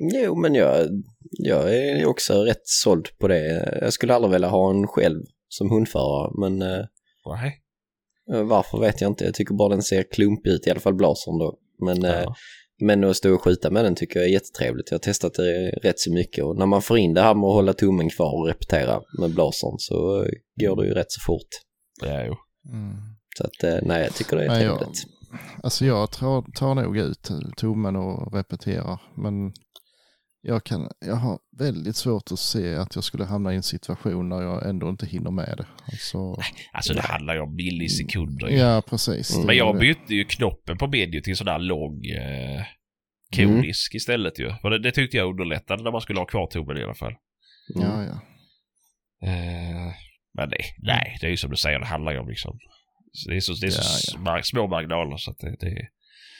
Jo, 0.00 0.34
men 0.34 0.54
jag, 0.54 0.88
jag 1.30 1.74
är 1.76 2.06
också 2.06 2.42
rätt 2.42 2.62
såld 2.64 3.08
på 3.18 3.28
det. 3.28 3.78
Jag 3.80 3.92
skulle 3.92 4.14
aldrig 4.14 4.32
vilja 4.32 4.48
ha 4.48 4.70
en 4.70 4.86
själv 4.86 5.22
som 5.48 5.70
hundförare, 5.70 6.30
men 6.40 6.62
eh, 6.62 6.84
Nej. 7.38 7.62
varför 8.44 8.78
vet 8.80 9.00
jag 9.00 9.10
inte. 9.10 9.24
Jag 9.24 9.34
tycker 9.34 9.54
bara 9.54 9.68
den 9.68 9.82
ser 9.82 10.02
klumpig 10.12 10.50
ut, 10.50 10.66
i 10.66 10.70
alla 10.70 10.80
fall 10.80 10.94
blasern 10.94 11.38
då. 11.38 11.58
Men, 11.84 12.04
eh, 12.04 12.10
Ja. 12.20 12.34
men 12.82 13.04
att 13.04 13.16
stå 13.16 13.34
och 13.34 13.42
skjuta 13.42 13.70
med 13.70 13.84
den 13.84 13.94
tycker 13.94 14.20
jag 14.20 14.28
är 14.28 14.32
jättetrevligt. 14.32 14.90
Jag 14.90 14.94
har 14.98 15.00
testat 15.00 15.34
det 15.34 15.70
rätt 15.70 15.98
så 16.00 16.12
mycket 16.12 16.44
och 16.44 16.56
när 16.56 16.66
man 16.66 16.82
får 16.82 16.98
in 16.98 17.14
det 17.14 17.20
här 17.20 17.34
med 17.34 17.44
att 17.46 17.54
hålla 17.54 17.72
tummen 17.72 18.08
kvar 18.10 18.40
och 18.40 18.46
repetera 18.46 19.00
med 19.20 19.30
blasern 19.34 19.74
så 19.78 20.22
eh, 20.22 20.28
går 20.68 20.76
det 20.82 20.88
ju 20.88 20.94
rätt 20.94 21.12
så 21.12 21.20
fort. 21.26 21.48
Ja, 22.02 22.24
jo. 22.26 22.34
Mm. 22.72 22.96
Så 23.38 23.44
att 23.44 23.64
eh, 23.64 23.78
nej, 23.88 24.02
jag 24.02 24.14
tycker 24.14 24.36
det 24.36 24.44
är 24.44 24.48
Nej, 24.48 24.64
jag, 24.64 24.78
trevligt. 24.78 25.02
alltså 25.62 25.84
jag 25.84 26.10
tar, 26.12 26.44
tar 26.58 26.74
nog 26.74 26.96
ut 26.98 27.28
tummen 27.56 27.96
och 27.96 28.34
repeterar. 28.34 29.00
Men 29.16 29.52
jag, 30.42 30.64
kan, 30.64 30.90
jag 31.00 31.14
har 31.16 31.38
väldigt 31.58 31.96
svårt 31.96 32.32
att 32.32 32.38
se 32.38 32.74
att 32.74 32.94
jag 32.94 33.04
skulle 33.04 33.24
hamna 33.24 33.52
i 33.52 33.56
en 33.56 33.62
situation 33.62 34.28
där 34.28 34.42
jag 34.42 34.68
ändå 34.68 34.88
inte 34.88 35.06
hinner 35.06 35.30
med 35.30 35.54
det. 35.56 35.66
Alltså, 35.92 36.36
Alltså 36.72 36.94
det 36.94 37.02
handlar 37.02 37.34
ju 37.34 37.40
om 37.40 37.54
millisekunder. 37.54 38.48
ju. 38.48 38.56
ja, 38.56 38.82
precis. 38.88 39.34
Mm. 39.34 39.46
Men 39.46 39.56
jag 39.56 39.78
bytte 39.78 40.14
ju 40.14 40.24
knoppen 40.24 40.78
på 40.78 40.86
medium 40.86 41.22
till 41.22 41.36
sån 41.36 41.44
där 41.46 41.58
lång 41.58 42.04
eh, 42.06 42.64
Mm. 43.38 43.56
kodisk 43.56 43.94
istället 43.94 44.38
ju. 44.38 44.52
För 44.62 44.70
det, 44.70 44.78
det 44.78 44.90
tyckte 44.92 45.16
jag 45.16 45.30
underlättade 45.30 45.82
när 45.82 45.90
man 45.92 46.00
skulle 46.00 46.18
ha 46.18 46.26
kvar 46.26 46.46
tummen 46.46 46.76
i 46.76 46.82
alla 46.82 46.94
fall. 46.94 47.12
Ja, 47.74 48.04
ja. 48.04 48.20
Eh, 49.28 49.92
men 50.34 50.48
det, 50.50 50.56
nej, 50.78 51.18
det 51.20 51.26
är 51.26 51.30
ju 51.30 51.36
som 51.36 51.50
du 51.50 51.56
säger, 51.56 51.78
det 51.78 51.86
handlar 51.86 52.12
ju 52.12 52.18
om 52.18 52.28
liksom. 52.28 52.58
Det 53.28 53.36
är 53.36 53.40
så, 53.40 53.52
det 53.52 53.66
är 53.66 53.70
så 53.70 54.12
Ja, 54.12 54.18
sma- 54.18 54.42
små 54.42 54.66
marginaler 54.66 55.16
så 55.16 55.30
att 55.30 55.38
det, 55.38 55.56
det 55.60 55.88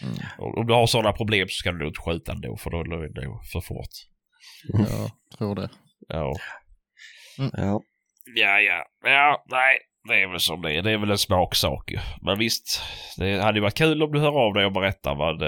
Mm. 0.03 0.15
Om 0.39 0.67
du 0.67 0.73
har 0.75 0.87
sådana 0.87 1.13
problem 1.13 1.49
så 1.49 1.55
ska 1.55 1.73
du 1.73 1.87
inte 1.87 2.01
skjuta 2.01 2.33
ändå 2.33 2.57
för 2.57 2.71
då 2.71 2.79
är 2.81 2.85
det 3.15 3.25
nog 3.27 3.45
för 3.53 3.61
fort. 3.61 3.89
Jag 5.31 5.39
tror 5.39 5.55
det. 5.55 5.69
Ja. 6.09 6.35
Ja. 7.53 7.81
Ja, 8.37 8.61
ja. 8.61 8.85
Ja, 9.05 9.45
nej. 9.51 9.79
Det 10.09 10.23
är 10.23 10.29
väl 10.31 10.41
som 10.41 10.63
det 10.63 10.73
är. 10.75 10.83
Det 10.83 10.91
är 10.91 10.99
väl 10.99 11.11
en 11.11 11.19
smaksak 11.19 11.91
ju. 11.91 11.99
Men 12.23 12.39
visst. 12.39 12.83
Det 13.19 13.43
hade 13.43 13.59
ju 13.59 13.63
varit 13.63 13.75
kul 13.79 14.03
om 14.03 14.13
du 14.13 14.21
hör 14.21 14.47
av 14.47 14.55
dig 14.55 14.65
och 14.67 14.73
berättar 14.73 15.15
vad... 15.15 15.39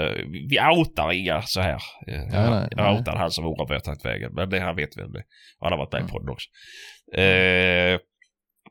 Vi 0.49 0.59
outar 0.77 1.11
inga 1.11 1.41
så 1.41 1.61
här. 1.61 1.73
Eh, 2.07 2.19
nej, 2.31 2.67
jag 2.71 2.77
nej. 2.77 2.97
outar 2.99 3.15
han 3.15 3.31
som 3.31 3.45
oroar 3.45 3.79
tagit 3.79 4.05
vägen. 4.05 4.31
Men 4.33 4.49
det 4.49 4.59
här 4.59 4.73
vet 4.73 4.97
vi. 4.97 5.03
om 5.03 5.11
det. 5.11 5.23
Han 5.59 5.71
har 5.71 5.77
varit 5.79 5.91
med 5.91 6.01
Mm. 6.01 6.11
på 6.11 6.19
den 6.19 6.29
också. 6.29 6.49
Eh, 7.19 7.99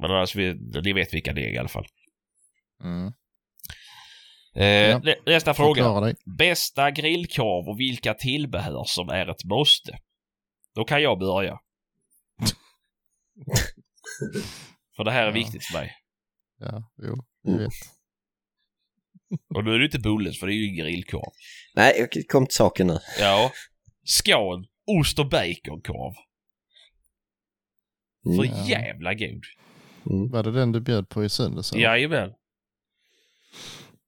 Men 0.01 0.11
alltså, 0.11 0.39
vi, 0.39 0.55
ni 0.85 0.93
vet 0.93 1.15
vilka 1.15 1.33
det 1.33 1.41
är 1.47 1.55
i 1.55 1.59
alla 1.59 1.69
fall. 1.69 1.87
Mm. 2.85 3.13
Eh, 4.55 4.65
Ja. 4.67 4.99
nä- 4.99 5.17
Nästa 5.27 5.55
fråga. 5.55 6.15
Bästa 6.39 6.91
grillkorv 6.91 7.69
och 7.69 7.81
vilka 7.81 8.15
tillbehör 8.15 8.85
som 8.87 9.09
är 9.09 9.31
ett 9.31 9.45
måste? 9.45 9.99
Då 10.75 10.85
kan 10.85 11.03
jag 11.03 11.19
börja. 11.19 11.59
för 14.97 15.05
det 15.05 15.11
här 15.11 15.23
är 15.23 15.27
Ja. 15.27 15.33
viktigt 15.33 15.65
för 15.65 15.79
mig. 15.79 15.93
Ja, 16.59 16.91
jo, 17.03 17.15
Mm. 17.49 17.59
vet. 17.63 17.73
Och 19.55 19.65
nu 19.65 19.75
är 19.75 19.79
det 19.79 19.85
inte 19.85 19.99
Bulles 19.99 20.41
för 20.41 20.47
det 20.47 20.53
är 20.53 20.57
ju 20.57 20.77
grillkorv. 20.83 21.33
Nej, 21.75 21.95
jag 21.99 22.09
kom 22.29 22.47
till 22.47 22.55
saken 22.55 22.87
nu. 22.87 22.99
Ja. 23.21 23.53
Scan, 24.05 24.67
ost 25.01 25.19
och 25.19 25.29
baconkorv. 25.29 26.15
För 28.25 28.45
Mm. 28.45 28.57
Ja. 28.57 28.69
jävla 28.69 29.15
god. 29.15 29.43
Mm. 30.11 30.31
Var 30.31 30.43
det 30.43 30.53
den 30.53 30.73
du 30.73 30.81
bjöd 30.81 31.09
på 31.09 31.25
i 31.25 31.29
söndags? 31.29 31.73
eller? 31.73 31.83
Jajamän. 31.83 32.33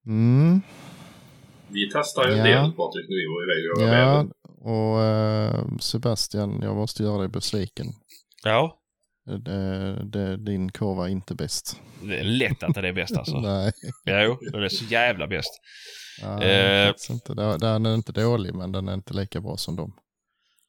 Mm. 0.07 0.61
Vi 1.69 1.91
testade 1.91 2.33
ju 2.33 2.39
en 2.39 2.47
Ja. 2.51 2.63
del 2.63 2.73
Patrik 2.73 3.07
när 3.09 3.17
vi 3.17 3.27
var 3.27 3.43
iväg 3.45 3.73
och 3.73 3.83
över 3.83 3.99
Ja, 3.99 4.27
och 4.71 5.03
eh, 5.03 5.79
Sebastian, 5.81 6.61
jag 6.63 6.77
måste 6.77 7.03
göra 7.03 7.19
dig 7.19 7.29
besviken. 7.29 7.87
Ja. 8.45 8.81
Det, 9.45 10.05
det, 10.05 10.37
din 10.37 10.73
korv 10.73 10.97
var 10.97 11.09
inte 11.09 11.35
bäst. 11.35 11.81
Det 12.03 12.19
är 12.19 12.25
lätt 12.25 12.63
att 12.63 12.75
det 12.75 12.89
är 12.89 12.93
bäst 12.93 13.17
alltså. 13.17 13.41
Nej, 13.41 13.73
Jo, 14.07 14.39
den 14.53 14.63
är 14.63 14.69
så 14.69 14.85
jävla 14.85 15.27
bäst. 15.27 15.51
nej 16.23 16.87
Eh. 16.89 16.95
inte. 17.11 17.35
Den- 17.35 17.87
är 17.87 17.95
inte 17.95 18.13
dålig, 18.13 18.55
men 18.55 18.73
den 18.73 18.89
är 18.89 18.95
inte 18.95 19.15
lika 19.15 19.41
bra 19.41 19.57
som 19.57 19.77
de. 19.77 19.93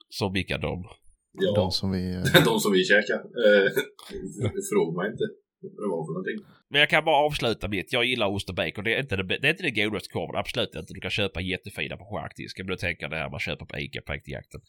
Som 0.10 0.34
vilka 0.34 0.58
de. 0.58 0.84
Ja, 1.32 1.54
De 1.56 1.72
som 1.72 1.92
vi... 1.92 2.16
eh, 2.16 2.24
de 2.46 2.60
som 2.60 2.72
vi 2.72 2.84
käkade. 2.84 3.20
Eh, 3.24 3.72
Fråga 4.74 4.98
mig 5.02 5.12
inte 5.12 5.24
det 5.70 5.88
var 5.94 6.06
för 6.08 6.14
någonting. 6.14 6.40
Men 6.70 6.80
jag 6.80 6.90
kan 6.90 7.06
bara 7.06 7.26
avsluta 7.26 7.68
mitt. 7.68 7.94
Jag 7.94 8.06
gillar 8.06 8.28
ost 8.28 8.50
och 8.50 8.56
bacon. 8.56 8.84
Det 8.84 8.96
är 8.96 9.00
inte 9.00 9.16
det, 9.16 9.24
det, 9.24 9.48
är 9.48 9.52
inte 9.52 9.64
det 9.64 9.72
godaste 9.72 10.10
korven. 10.10 10.36
Absolut 10.40 10.76
inte. 10.76 10.94
Du 10.94 11.00
kan 11.00 11.12
köpa 11.12 11.42
jättefina 11.42 11.98
på 11.98 12.06
charkdisken. 12.06 12.66
Men 12.66 12.72
du 12.76 12.78
tänker 12.78 13.10
det 13.10 13.16
här 13.16 13.30
man 13.30 13.40
köper 13.40 13.66
på 13.66 13.80
Ica 13.80 14.02
på 14.02 14.16
jakten. 14.26 14.62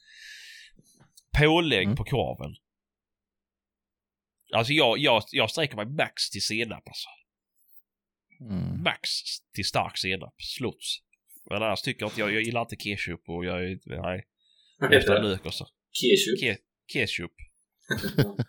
Pålägg 1.38 1.84
Mm. 1.84 1.96
på 1.96 2.04
korven. 2.04 2.54
Alltså 4.54 4.72
jag, 4.72 4.98
jag, 4.98 5.22
jag 5.32 5.50
sträcker 5.50 5.76
mig 5.76 5.86
max 5.86 6.30
till 6.30 6.42
senap 6.42 6.88
alltså. 6.88 7.08
Mm. 8.40 8.82
Max 8.82 9.08
till 9.54 9.64
stark 9.64 9.98
senap. 9.98 10.34
Sluts. 10.42 10.98
Men 11.50 11.62
annars 11.62 11.82
tycker 11.82 12.02
jag 12.02 12.08
inte 12.08 12.20
jag, 12.20 12.32
jag 12.34 12.42
gillar 12.42 12.60
inte 12.60 12.76
ketchup 12.76 13.28
och 13.28 13.44
jag 13.44 13.64
är 13.64 13.68
inte, 13.72 13.88
nej. 13.88 14.26
Efter 14.98 15.22
lök 15.22 15.46
och 15.46 15.54
så. 15.54 15.66
Ketchup. 15.92 16.40
Ke, 16.40 16.56
ketchup. 16.92 17.32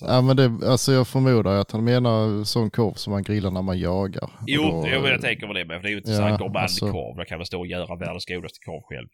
Ja, 0.00 0.20
men 0.22 0.36
det, 0.36 0.60
alltså 0.66 0.92
jag 0.92 1.08
förmodar 1.08 1.52
att 1.60 1.70
han 1.72 1.84
menar 1.84 2.44
sån 2.44 2.70
korv 2.70 2.94
som 2.94 3.10
man 3.10 3.22
grillar 3.22 3.50
när 3.50 3.62
man 3.62 3.78
jagar. 3.78 4.30
Jo, 4.46 4.62
då- 4.62 4.88
jo, 4.92 5.06
jag 5.06 5.20
tänker 5.20 5.46
på 5.46 5.52
det 5.52 5.64
med. 5.64 5.76
För 5.76 5.82
det 5.82 5.88
är 5.88 5.90
ju 5.90 5.98
inte 5.98 6.10
Ja, 6.10 6.16
så 6.16 6.22
här 6.22 6.38
gourmandkorv. 6.38 6.62
alltså- 6.62 7.14
Där 7.16 7.24
kan 7.24 7.38
man 7.38 7.46
stå 7.46 7.58
och 7.58 7.66
göra 7.66 7.96
världens 7.96 8.26
godaste 8.26 8.58
korv 8.64 8.82
själv. 8.88 9.08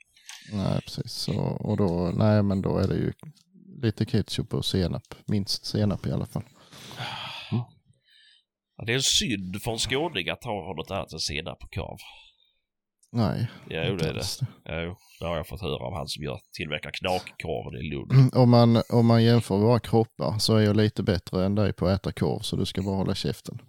Nej, 0.52 0.80
precis. 0.80 1.12
Så, 1.12 1.40
och 1.40 1.76
då, 1.76 2.12
nej, 2.16 2.42
men 2.42 2.62
då 2.62 2.78
är 2.78 2.88
det 2.88 2.94
ju 2.94 3.12
lite 3.82 4.04
ketchup 4.06 4.54
och 4.54 4.64
senap. 4.64 5.02
Minst 5.26 5.66
senap 5.66 6.06
i 6.06 6.12
alla 6.12 6.26
fall. 6.26 6.42
Ja, 8.76 8.84
det 8.86 8.92
är 8.92 8.96
en 8.96 9.02
synd 9.02 9.62
för 9.62 9.70
en 9.72 9.78
skåning 9.78 10.28
att 10.28 10.44
ha 10.44 10.74
något 10.76 10.90
annat 10.90 11.12
än 11.12 11.18
senap 11.18 11.58
på 11.60 11.66
korv. 11.68 11.98
Nej, 13.14 13.46
jo, 13.70 13.92
inte 13.92 14.04
det 14.04 14.10
är 14.10 14.14
det. 14.14 14.22
Ja, 14.64 14.82
jo, 14.82 14.96
det 15.20 15.26
har 15.26 15.36
jag 15.36 15.48
fått 15.48 15.60
höra 15.60 15.86
av 15.86 15.94
han 15.94 16.08
som 16.08 16.24
gör, 16.24 16.38
tillverkar 16.56 16.90
knakkorven 16.90 17.80
i 17.80 17.90
Lund. 17.90 18.34
Om 18.34 18.50
man, 18.50 18.82
om 18.88 19.06
man 19.06 19.24
jämför 19.24 19.56
våra 19.56 19.80
kroppar 19.80 20.38
så 20.38 20.56
är 20.56 20.62
jag 20.62 20.76
lite 20.76 21.02
bättre 21.02 21.44
än 21.44 21.54
dig 21.54 21.72
på 21.72 21.86
att 21.86 22.00
äta 22.00 22.12
korv, 22.12 22.40
så 22.40 22.56
du 22.56 22.66
ska 22.66 22.82
bara 22.82 22.96
hålla 22.96 23.14
käften. 23.14 23.58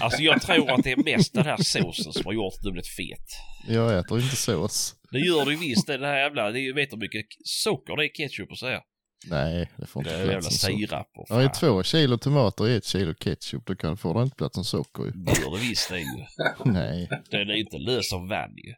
Alltså 0.00 0.22
jag 0.22 0.42
tror 0.42 0.70
att 0.70 0.84
det 0.84 0.92
är 0.92 1.16
mest 1.16 1.34
den 1.34 1.44
här 1.44 1.56
såsen 1.56 2.12
som 2.12 2.22
har 2.24 2.32
gjort 2.32 2.54
att 2.54 2.62
du 2.62 2.72
blivit 2.72 2.88
fet. 2.88 3.26
Jag 3.68 3.98
äter 3.98 4.20
inte 4.20 4.36
sås. 4.36 4.94
Det 5.12 5.18
gör 5.18 5.44
du 5.44 5.56
visst, 5.56 5.86
det 5.86 5.98
det 5.98 6.06
här 6.06 6.18
jävla, 6.18 6.50
det 6.50 6.72
vet 6.72 6.92
hur 6.92 6.98
mycket 6.98 7.26
socker 7.44 7.96
det 7.96 8.02
är 8.02 8.06
i 8.06 8.08
ketchup 8.08 8.50
och 8.50 8.58
så 8.58 8.66
här. 8.66 8.80
Nej, 9.26 9.70
det 9.76 9.86
får 9.86 10.02
Det 10.02 10.08
inte 10.10 10.14
är 10.16 10.18
jävla 10.18 10.32
plats 10.40 10.46
en 10.46 10.52
socker. 10.72 10.86
sirap 10.86 11.08
och 11.14 11.26
Jag 11.28 11.42
fan. 11.44 11.52
två 11.52 11.82
kilo 11.82 12.18
tomater 12.18 12.64
och 12.64 12.70
ett 12.70 12.84
kilo 12.84 13.14
ketchup. 13.14 13.66
Då 13.66 13.74
kan, 13.76 13.96
får 13.96 14.14
det 14.14 14.22
inte 14.22 14.36
plats 14.36 14.58
en 14.58 14.64
socker 14.64 15.04
ju. 15.04 15.10
Det 15.10 15.40
gör 15.40 15.50
det 15.56 15.62
visst 15.68 15.88
det 15.88 15.94
är 15.94 15.98
ju. 15.98 16.24
Nej. 16.72 17.08
Den 17.30 17.50
är 17.50 17.54
inte 17.54 17.78
lös 17.78 18.12
av 18.12 18.28
vann 18.28 18.54
ju. 18.56 18.74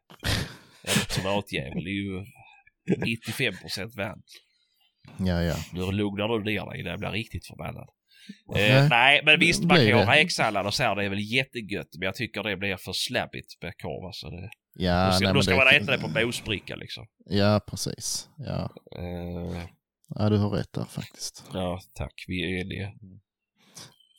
Tomatjävel 1.08 1.86
är 1.86 1.90
ju 1.90 2.24
95% 2.90 3.96
vann. 3.96 4.22
Ja, 5.18 5.42
ja. 5.42 5.56
Nu 5.72 5.92
lugnar 5.92 6.28
du 6.28 6.44
ner 6.44 6.70
dig, 6.70 6.82
det 6.82 6.98
blir 6.98 7.10
riktigt 7.10 7.46
förbannad. 7.46 7.88
Nej. 8.54 8.70
Eh, 8.70 8.88
nej, 8.88 9.22
men 9.24 9.40
visst 9.40 9.64
man 9.64 9.76
kan 9.76 9.86
ju 9.86 9.94
ha 9.94 10.04
det. 10.04 10.10
räksallad 10.10 10.66
och 10.66 10.74
så 10.74 10.82
här, 10.82 10.96
det 10.96 11.04
är 11.04 11.08
väl 11.08 11.32
jättegött. 11.32 11.88
Men 11.98 12.06
jag 12.06 12.14
tycker 12.14 12.42
det 12.42 12.56
blir 12.56 12.76
för 12.76 12.92
slabbigt 12.92 13.62
med 13.62 13.72
korv 13.82 14.06
alltså. 14.06 14.30
Det, 14.30 14.50
Ja, 14.74 15.06
då 15.06 15.12
ska, 15.12 15.24
nej, 15.24 15.34
då 15.34 15.42
ska 15.42 15.50
det- 15.50 15.56
man 15.56 15.68
äta 15.74 15.92
det 15.92 15.98
på 15.98 16.26
mosbricka 16.26 16.76
liksom. 16.76 17.06
Ja, 17.26 17.60
precis. 17.70 18.28
Ja. 18.36 18.70
Eh, 18.98 19.62
ja, 20.18 20.28
du 20.30 20.36
har 20.36 20.50
rätt 20.50 20.72
där 20.72 20.84
faktiskt. 20.84 21.44
ja, 21.52 21.80
tack. 21.94 22.24
Vi 22.28 22.42
är 22.42 22.60
eniga. 22.64 22.88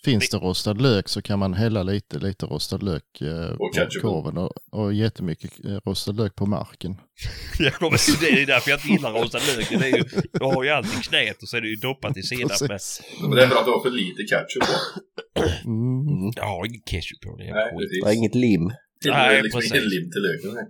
Finns 0.05 0.29
det 0.29 0.37
rostad 0.37 0.73
lök 0.81 1.07
så 1.09 1.21
kan 1.21 1.39
man 1.39 1.53
hälla 1.53 1.83
lite, 1.83 2.19
lite 2.19 2.45
rostad 2.45 2.77
lök 2.77 3.21
eh, 3.21 3.55
på 3.57 3.69
korven 4.01 4.37
och, 4.37 4.51
och 4.71 4.93
jättemycket 4.93 5.65
eh, 5.65 5.77
rostad 5.85 6.11
lök 6.11 6.35
på 6.35 6.45
marken. 6.45 6.95
Ja, 7.59 7.71
men 7.81 7.91
det 8.21 8.41
är 8.41 8.45
därför 8.45 8.69
jag 8.71 8.77
inte 8.77 8.87
gillar 8.87 9.11
rostad 9.11 9.39
lök. 9.57 9.69
Det 9.69 9.75
är 9.75 9.97
ju, 9.97 10.03
du 10.33 10.45
har 10.45 10.63
ju 10.63 10.69
alltid 10.69 11.03
knät 11.03 11.41
och 11.43 11.49
så 11.49 11.57
är 11.57 11.61
det 11.61 11.67
ju 11.67 11.75
doppat 11.75 12.17
i 12.17 12.23
senap 12.31 12.61
med. 12.61 12.79
Men 13.21 13.31
det 13.31 13.43
är 13.43 13.47
för 13.47 13.55
att 13.55 13.65
du 13.65 13.71
har 13.71 13.81
för 13.83 13.89
lite 13.91 14.23
ketchup 14.23 14.63
på. 14.63 15.39
Mm. 15.69 16.31
Jag 16.35 16.43
har 16.45 16.65
ingen 16.65 16.81
ketchup 16.85 17.21
på 17.21 17.37
det. 17.37 17.43
Nej. 17.53 17.87
Det 17.99 18.05
var 18.05 18.11
inget 18.11 18.35
lim. 18.35 18.71
Nej, 19.05 19.41
liksom 19.43 19.61
precis. 19.61 19.73
lim 19.93 20.11
till 20.11 20.21
löken. 20.21 20.67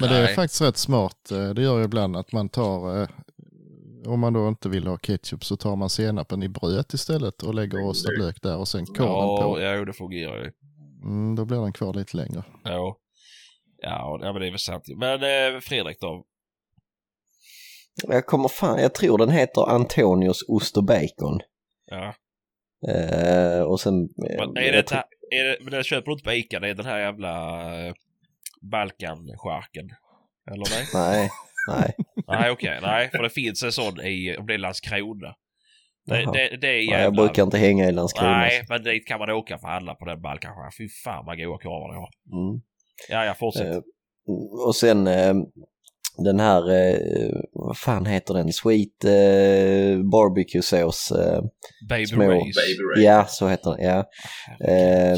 Men 0.00 0.08
det 0.08 0.16
är 0.16 0.22
Nej. 0.22 0.34
faktiskt 0.34 0.60
rätt 0.62 0.76
smart. 0.76 1.30
eh, 1.30 1.48
Det 1.50 1.62
gör 1.62 1.76
jag 1.78 1.84
ibland 1.84 2.16
att 2.16 2.32
man 2.32 2.48
tar, 2.48 3.02
eh, 3.02 3.08
om 4.06 4.20
man 4.20 4.32
då 4.32 4.48
inte 4.48 4.68
vill 4.68 4.86
ha 4.86 4.96
ketchup 4.96 5.44
så 5.44 5.56
tar 5.56 5.76
man 5.76 5.90
senapen 5.90 6.42
i 6.42 6.48
bröd 6.48 6.84
istället 6.94 7.42
och 7.42 7.54
lägger 7.54 7.78
rostad 7.78 8.12
lök 8.18 8.42
där 8.42 8.56
och 8.58 8.68
sen 8.68 8.86
korven 8.86 9.06
Ja, 9.12 9.42
på. 9.42 9.60
ja, 9.60 9.84
det 9.84 9.92
fungerar 9.92 10.36
ju. 10.44 10.52
Mm, 11.02 11.34
då 11.36 11.44
blir 11.44 11.60
den 11.60 11.72
kvar 11.72 11.94
lite 11.94 12.16
längre. 12.16 12.42
Ja. 12.64 12.98
Ja, 13.82 14.18
ja, 14.22 14.32
men 14.32 14.40
det 14.42 14.46
är 14.46 14.50
väl 14.50 14.58
sant. 14.58 14.84
Men 14.96 15.22
eh, 15.54 15.60
Fredrik 15.60 16.00
då? 16.00 16.24
Jag 18.08 18.26
kommer 18.26 18.48
fan, 18.48 18.78
jag 18.82 18.94
tror 18.94 19.18
den 19.18 19.30
heter 19.30 19.70
Antonios 19.70 20.44
ost 20.48 20.76
och 20.76 20.84
bacon. 20.84 21.40
Ja. 21.90 22.14
Eh, 22.92 23.60
och 23.62 23.80
sen... 23.80 23.94
eh, 24.02 24.36
Men 24.38 24.56
är 24.56 24.62
jag 24.62 24.74
det, 24.74 24.82
tror- 24.82 25.02
är 25.30 25.44
det, 25.44 25.56
men 25.60 25.70
den 25.72 25.82
köper 25.84 26.06
du 26.06 26.12
inte 26.12 26.24
på 26.24 26.32
Ica, 26.32 26.60
det 26.60 26.68
är 26.68 26.74
den 26.74 26.86
här 26.86 26.98
jävla 26.98 27.32
eh, 27.86 27.94
Balkansjarken. 28.62 29.90
Eller 30.50 30.66
nej? 30.70 30.86
Nej, 30.94 31.30
nej. 31.68 31.94
Nej, 32.28 32.50
okej. 32.50 32.78
Nej, 32.82 33.10
för 33.10 33.22
det 33.22 33.30
finns 33.30 33.62
en 33.62 33.72
sån 33.72 34.00
i, 34.00 34.36
om 34.38 34.46
det 34.46 34.54
är 34.54 34.58
Landskrona. 34.58 35.34
Det, 36.06 36.16
det, 36.16 36.56
det 36.60 36.68
är 36.68 36.72
nej. 36.72 36.86
jävla... 36.86 37.04
Jag 37.04 37.14
brukar 37.14 37.42
inte 37.42 37.58
hänga 37.58 37.88
i 37.88 37.92
Landskrona. 37.92 38.38
Nej, 38.38 38.64
men 38.68 38.82
dit 38.82 39.06
kan 39.06 39.18
man 39.18 39.30
åka 39.30 39.58
för 39.58 39.66
att 39.66 39.72
handla 39.72 39.94
på 39.94 40.04
den 40.04 40.22
Balkansjarken. 40.22 40.72
Fy 40.78 40.88
fan 41.04 41.26
vad 41.26 41.38
goda 41.38 41.58
korvar 41.58 41.92
det 41.92 41.98
har. 41.98 42.10
Mm. 42.48 42.60
Ja, 43.08 43.24
jag 43.24 43.38
fortsätter. 43.38 43.70
Eh, 43.70 43.82
och 44.66 44.76
sen 44.76 45.06
eh, 45.06 45.34
den 46.18 46.40
här, 46.40 46.70
eh, 46.72 47.40
vad 47.52 47.78
fan 47.78 48.06
heter 48.06 48.34
den? 48.34 48.52
Sweet 48.52 49.04
eh, 49.04 50.02
barbecue 50.12 50.62
sås. 50.62 51.10
Eh, 51.10 51.42
Baby 51.88 52.06
små- 52.06 52.30
Race. 52.30 52.60
Baby 52.60 52.82
Ray. 52.96 53.04
ja, 53.04 53.24
så 53.28 53.48
heter 53.48 53.70
den. 53.70 53.84
Ja. 53.86 53.98
Eh, 54.68 55.16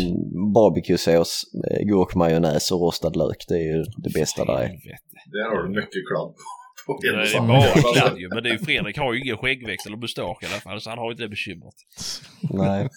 barbecue 0.54 0.98
sås, 0.98 1.42
eh, 1.70 1.84
gurkmajonnäs 1.86 2.70
och 2.72 2.80
rostad 2.80 3.16
lök. 3.16 3.44
Det 3.48 3.54
är 3.54 3.76
ju 3.76 3.84
det 4.02 4.12
bästa 4.14 4.44
där. 4.44 4.62
Där 5.32 5.56
har 5.56 5.62
du 5.62 5.68
mycket 5.68 6.02
kladd 6.10 6.28
på. 6.28 6.57
På 6.88 6.98
Det 7.02 7.08
är 7.08 7.40
bara 7.46 7.92
kladd 7.92 8.18
ju. 8.18 8.28
Men 8.28 8.42
det 8.42 8.48
är 8.48 8.52
ju 8.52 8.58
Fredrik 8.58 8.98
har 8.98 9.12
ju 9.12 9.20
ingen 9.20 9.36
skäggväxt 9.36 9.86
eller 9.86 9.96
mustasch 9.96 10.42
i 10.42 10.46
alla 10.46 10.60
fall. 10.60 10.80
Så 10.80 10.90
han 10.90 10.98
har 10.98 11.06
ju 11.06 11.10
inte 11.10 11.22
det 11.22 11.28
bekymret. 11.28 11.74
Nej. 12.40 12.88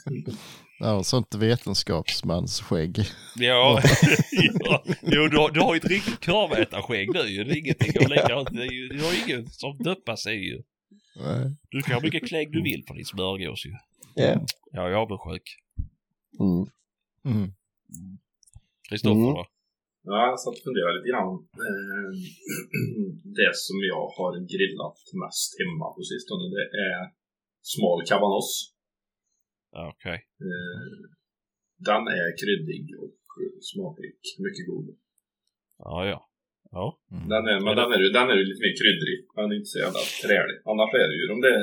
Ja, 0.79 1.03
sånt 1.03 1.35
vetenskapsmansskägg. 1.35 2.97
Ja, 3.35 3.81
ja. 4.59 4.83
Jo, 5.01 5.27
du, 5.27 5.37
har- 5.37 5.51
du 5.51 5.59
har 5.59 5.73
ju 5.73 5.77
ett 5.77 5.85
riktigt 5.85 6.25
korvätarskägg 6.25 7.09
nu 7.13 7.19
ju. 7.29 7.43
Det 7.43 7.51
är 7.51 7.57
ingenting 7.57 8.03
att 8.03 8.09
lägga. 8.09 8.43
Det 8.43 8.61
är 8.61 8.71
ju, 8.71 8.87
du 8.87 9.03
har 9.03 9.11
ju 9.13 9.17
inget 9.33 9.53
som 9.53 9.77
döpar 9.77 10.15
sig 10.15 10.47
ju. 10.47 10.61
Nej. 11.15 11.55
Du 11.69 11.81
kan 11.81 11.93
ha 11.93 12.01
mycket 12.01 12.27
klägg 12.27 12.51
du 12.51 12.61
vill 12.63 12.83
på 12.87 12.93
din 12.93 13.05
smörgås 13.05 13.65
ju. 13.65 13.71
Ja. 14.15 14.23
Ja, 14.25 14.41
jag 14.71 14.91
är 14.91 14.95
avundsjuk. 14.95 15.43
Mm. 16.39 16.67
Mm. 17.35 17.51
Kristoffer 18.89 19.15
Mm. 19.21 19.33
då? 19.33 19.45
Ja, 20.09 20.17
jag 20.29 20.39
satt 20.39 20.57
och 20.59 20.67
funderade 20.69 20.95
lite 20.97 21.11
grann. 21.13 21.31
Eh, 21.65 22.09
Det 23.39 23.51
som 23.67 23.77
jag 23.91 24.05
har 24.17 24.31
grillat 24.53 24.99
mest 25.23 25.49
hemma 25.61 25.87
på 25.95 26.01
sistone, 26.11 26.45
det 26.57 26.67
är 26.87 27.01
smal 27.71 27.99
cabanos. 28.11 28.49
Okej. 29.91 30.17
Eh, 30.47 30.93
Den 31.89 32.03
är 32.19 32.27
kryddig 32.41 32.83
och 33.03 33.17
smakrik. 33.69 34.21
Mycket 34.45 34.65
god. 34.71 34.87
Ja, 35.85 35.97
ja. 36.11 36.19
Ja. 36.77 36.85
Mm. 37.11 37.25
Den 37.33 37.43
är, 37.51 37.57
men 37.65 37.73
den 37.79 37.89
är, 37.95 37.99
den 38.19 38.27
är 38.31 38.37
ju 38.41 38.45
lite 38.49 38.63
mer 38.65 38.75
kryddrig. 38.81 39.19
Den 39.35 39.51
är 39.51 39.55
inte 39.59 39.73
så 39.75 39.79
jävla 39.85 40.03
trälig. 40.23 40.57
Annars 40.71 40.91
är 41.03 41.07
det 41.11 41.17
ju 41.21 41.25
de 41.33 41.37
där... 41.47 41.61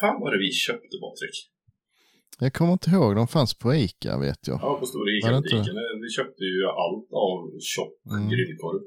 Fan 0.00 0.20
vad 0.20 0.32
det 0.32 0.40
vi 0.46 0.50
köpte 0.66 0.94
Patrik. 1.04 1.36
Jag 2.38 2.52
kommer 2.52 2.72
inte 2.72 2.90
ihåg, 2.90 3.14
de 3.16 3.28
fanns 3.28 3.54
på 3.54 3.74
Ica 3.74 4.18
vet 4.18 4.48
jag. 4.48 4.58
Ja, 4.62 4.78
på 4.80 4.86
Stora? 4.86 5.10
Ica-butiken. 5.10 5.74
Vi 6.02 6.08
köpte 6.10 6.44
ju 6.44 6.66
allt 6.66 7.12
av 7.12 7.58
tjock 7.60 7.94
Mm. 8.10 8.28
grillkorv. 8.28 8.82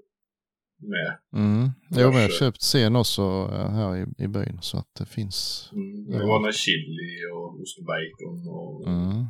Med. 0.78 1.18
Mm. 1.42 1.70
Jo, 1.90 2.12
men 2.12 2.22
jag 2.22 2.30
har 2.30 2.30
köpt 2.30 2.62
sen 2.62 2.96
också 2.96 3.22
eh, 3.54 3.70
här 3.70 3.98
i, 3.98 4.24
i 4.24 4.28
byn 4.28 4.58
så 4.62 4.78
att 4.78 4.96
det 5.00 5.06
finns. 5.06 5.70
Mm. 5.74 6.06
Det 6.10 6.18
Ja. 6.18 6.26
var 6.28 6.40
med 6.40 6.54
chili 6.56 7.26
och 7.34 7.62
ostbacon 7.62 8.48
och... 8.48 8.88
Mm. 8.88 9.26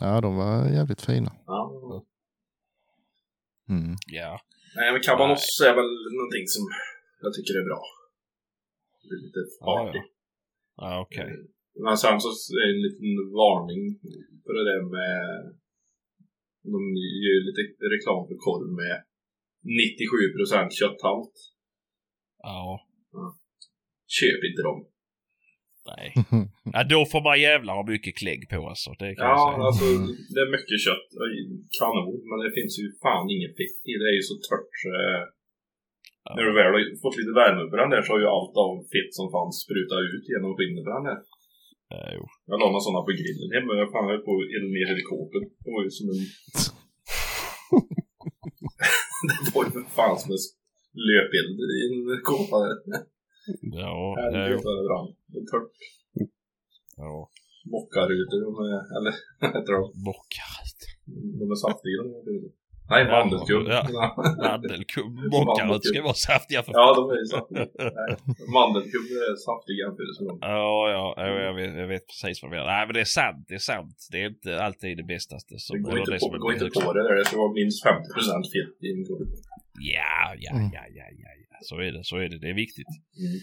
Ja, 0.00 0.20
de 0.20 0.36
var 0.36 0.68
jävligt 0.68 1.00
fina. 1.02 1.32
Ja. 1.46 1.72
Mm. 3.68 3.96
Ja. 4.06 4.40
Nej, 4.76 4.92
men 4.92 5.00
cabanos 5.02 5.60
är 5.66 5.74
väl 5.74 5.90
någonting 6.18 6.46
som 6.46 6.62
jag 7.22 7.34
tycker 7.34 7.54
är 7.60 7.64
bra. 7.64 7.82
Det 9.02 9.14
är 9.14 9.22
lite 9.26 9.38
Ja, 9.60 9.84
party. 9.86 9.98
ja. 9.98 10.04
Ja, 10.76 11.00
okej. 11.00 11.26
Men 11.84 11.96
sen 12.02 12.16
så 12.22 12.28
är 12.62 12.66
det 12.66 12.74
en 12.76 12.84
liten 12.88 13.10
varning 13.42 13.82
på 14.44 14.50
det 14.56 14.64
där 14.70 14.82
med... 14.96 15.18
De 16.72 16.80
gör 17.24 17.38
lite 17.48 17.62
reklam 17.94 18.22
för 18.28 18.36
korv 18.46 18.68
med 18.82 18.96
97% 19.64 20.70
kötthalt. 20.80 21.34
Ja. 22.48 22.62
Köp 24.16 24.40
inte 24.50 24.62
dem. 24.68 24.78
Nej. 25.90 26.06
Ja, 26.74 26.80
då 26.94 27.00
får 27.12 27.22
man 27.28 27.36
jävlar 27.48 27.74
ha 27.78 27.84
mycket 27.94 28.14
klägg 28.20 28.40
på 28.52 28.60
alltså. 28.70 28.90
Det 29.00 29.10
kan 29.18 29.26
Ja, 29.32 29.38
säga. 29.44 29.64
alltså 29.68 29.86
det 30.34 30.40
är 30.46 30.50
mycket 30.56 30.78
kött. 30.86 31.08
Kanon. 31.78 32.18
Men 32.30 32.38
det 32.44 32.50
finns 32.58 32.74
ju 32.80 32.84
fan 33.04 33.26
inget 33.34 33.54
fett 33.60 33.80
i. 33.90 33.92
Det 34.00 34.08
är 34.12 34.16
ju 34.20 34.24
så 34.30 34.36
tört. 34.48 34.72
så, 34.82 34.90
eh, 35.06 35.22
Ja. 36.24 36.30
När 36.36 36.44
du 36.48 36.52
väl 36.60 36.72
har 36.74 36.82
fått 37.04 37.18
lite 37.20 37.34
värme 37.42 37.62
på 37.70 37.76
den 37.82 37.92
där 37.92 38.02
så 38.04 38.08
har 38.12 38.20
ju 38.24 38.28
allt 38.36 38.56
av 38.64 38.72
fett 38.92 39.12
som 39.18 39.26
fanns 39.36 39.54
sprutat 39.64 40.00
ut 40.14 40.24
genom 40.32 40.50
skinnet 40.56 40.84
på 40.86 40.92
den 40.96 41.06
där. 41.10 41.18
Ja, 41.92 42.00
jo. 42.16 42.22
Jag 42.48 42.56
la 42.60 42.66
några 42.66 42.84
sådana 42.86 43.02
på 43.08 43.12
grillen 43.20 43.50
hemma. 43.56 43.70
Jag 43.80 43.88
fan 43.94 44.08
höll 44.10 44.24
på 44.28 44.32
att 44.40 44.50
elda 44.54 44.68
ner 44.74 44.86
helikoptern. 44.92 45.44
Det 45.64 45.70
var 45.74 45.82
ju 45.86 45.90
som 45.98 46.06
en... 46.12 46.20
det 49.44 49.50
var 49.54 49.62
ju 49.64 49.70
fan 49.98 50.16
som 50.22 50.30
en 50.36 50.42
löpeld 51.08 51.56
i 51.76 51.78
en 51.86 51.96
kåpa. 52.28 52.58
Ja, 53.82 53.94
Helvete 54.22 54.52
jo. 54.54 54.58
vad 54.64 54.74
det 54.78 54.84
brann. 54.88 55.08
Det 55.32 55.38
är 55.42 55.46
tört. 55.52 55.72
ja. 57.02 57.14
Mockarutor, 57.72 58.38
de 58.46 58.52
är... 58.68 58.80
Eller 58.96 59.14
vad 59.40 59.50
heter 59.56 59.72
de? 59.78 59.82
Mockar 60.08 60.50
ut. 60.66 60.80
De 61.40 61.44
är 61.54 61.58
saftiga 61.64 61.96
de. 62.02 62.08
Nej, 62.90 63.04
mandelkubb. 63.14 63.66
Ja. 63.68 63.82
Mandelkubb. 64.42 65.18
Ut 65.76 65.84
ska 65.84 66.02
vara 66.02 66.14
saftiga 66.28 66.62
för 66.62 66.72
Ja, 66.72 66.94
de 66.98 67.04
är 67.14 67.18
ju 67.22 67.26
saftiga. 67.36 67.66
Nej, 67.98 68.10
Mandelkubb 68.56 69.06
är 69.22 69.36
saftig 69.48 69.74
jämförelse 69.82 70.18
med 70.22 70.28
dem. 70.32 70.38
Ja, 70.40 70.90
ja, 70.96 71.04
ja 71.16 71.26
jag, 71.48 71.54
vet, 71.54 71.76
jag 71.82 71.88
vet 71.94 72.04
precis 72.06 72.42
vad 72.42 72.50
du 72.50 72.56
menar. 72.56 72.66
Nej, 72.74 72.86
men 72.86 72.94
det 72.94 73.00
är 73.08 73.12
sant. 73.20 73.44
Det 73.48 73.54
är 73.54 73.66
sant. 73.72 73.96
Det 74.12 74.18
är 74.22 74.26
inte 74.34 74.50
alltid 74.66 74.96
det 75.02 75.06
bästaste. 75.14 75.52
Som, 75.58 75.76
Det 75.76 75.82
går 75.82 75.98
inte, 75.98 76.10
det 76.10 76.18
på, 76.18 76.26
som 76.26 76.34
är 76.34 76.38
gå 76.38 76.52
inte 76.52 76.70
på 76.80 76.92
det 76.92 77.02
där. 77.08 77.14
Det 77.16 77.24
ska 77.24 77.36
vara 77.44 77.52
minst 77.52 77.78
50% 77.86 77.90
fett 78.54 78.76
i 78.86 78.88
en. 78.92 79.00
Ja, 79.96 80.34
ja, 80.44 80.50
Mm. 80.56 80.70
ja, 80.76 80.84
ja, 80.98 81.06
ja, 81.24 81.30
ja. 81.50 81.56
Så 81.68 81.74
är 81.86 81.92
det. 81.92 82.04
Så 82.04 82.16
är 82.16 82.28
det. 82.28 82.38
Det 82.38 82.48
är 82.54 82.54
viktigt. 82.54 82.92
Mm. 83.24 83.38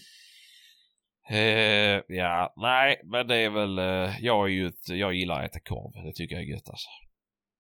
Eh, 1.29 2.01
ja, 2.07 2.53
nej, 2.57 3.01
men 3.03 3.27
det 3.27 3.35
är 3.35 3.49
väl... 3.49 3.79
Eh, 3.79 4.11
jag 4.21 4.45
är 4.45 4.49
ju 4.53 4.67
ett, 4.67 4.89
Jag 4.89 5.13
gillar 5.13 5.39
att 5.43 5.49
äta 5.49 5.59
korv. 5.59 6.05
Det 6.05 6.13
tycker 6.13 6.35
jag 6.35 6.43
är 6.43 6.47
gött 6.47 6.69
alltså. 6.69 6.89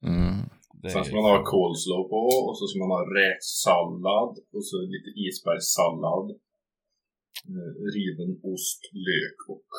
Mm. 0.05 0.49
Det 0.85 0.91
Sen 0.91 1.05
ska 1.05 1.15
man 1.15 1.31
ha 1.37 1.43
coleslaw 1.53 2.03
på 2.13 2.21
och 2.47 2.57
så 2.57 2.63
ska 2.67 2.79
man 2.79 2.95
ha 2.97 3.03
räksallad 3.21 4.31
och 4.55 4.65
så 4.69 4.75
lite 4.95 5.09
isbergssallad. 5.23 6.27
Eh, 7.53 7.73
riven 7.95 8.31
ost, 8.51 8.81
lök 9.07 9.39
och 9.53 9.69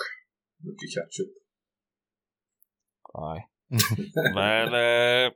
mycket 0.67 0.89
ketchup. 0.95 1.35
Nej. 3.25 3.39
Men... 4.35 4.69
Eh, 4.85 5.33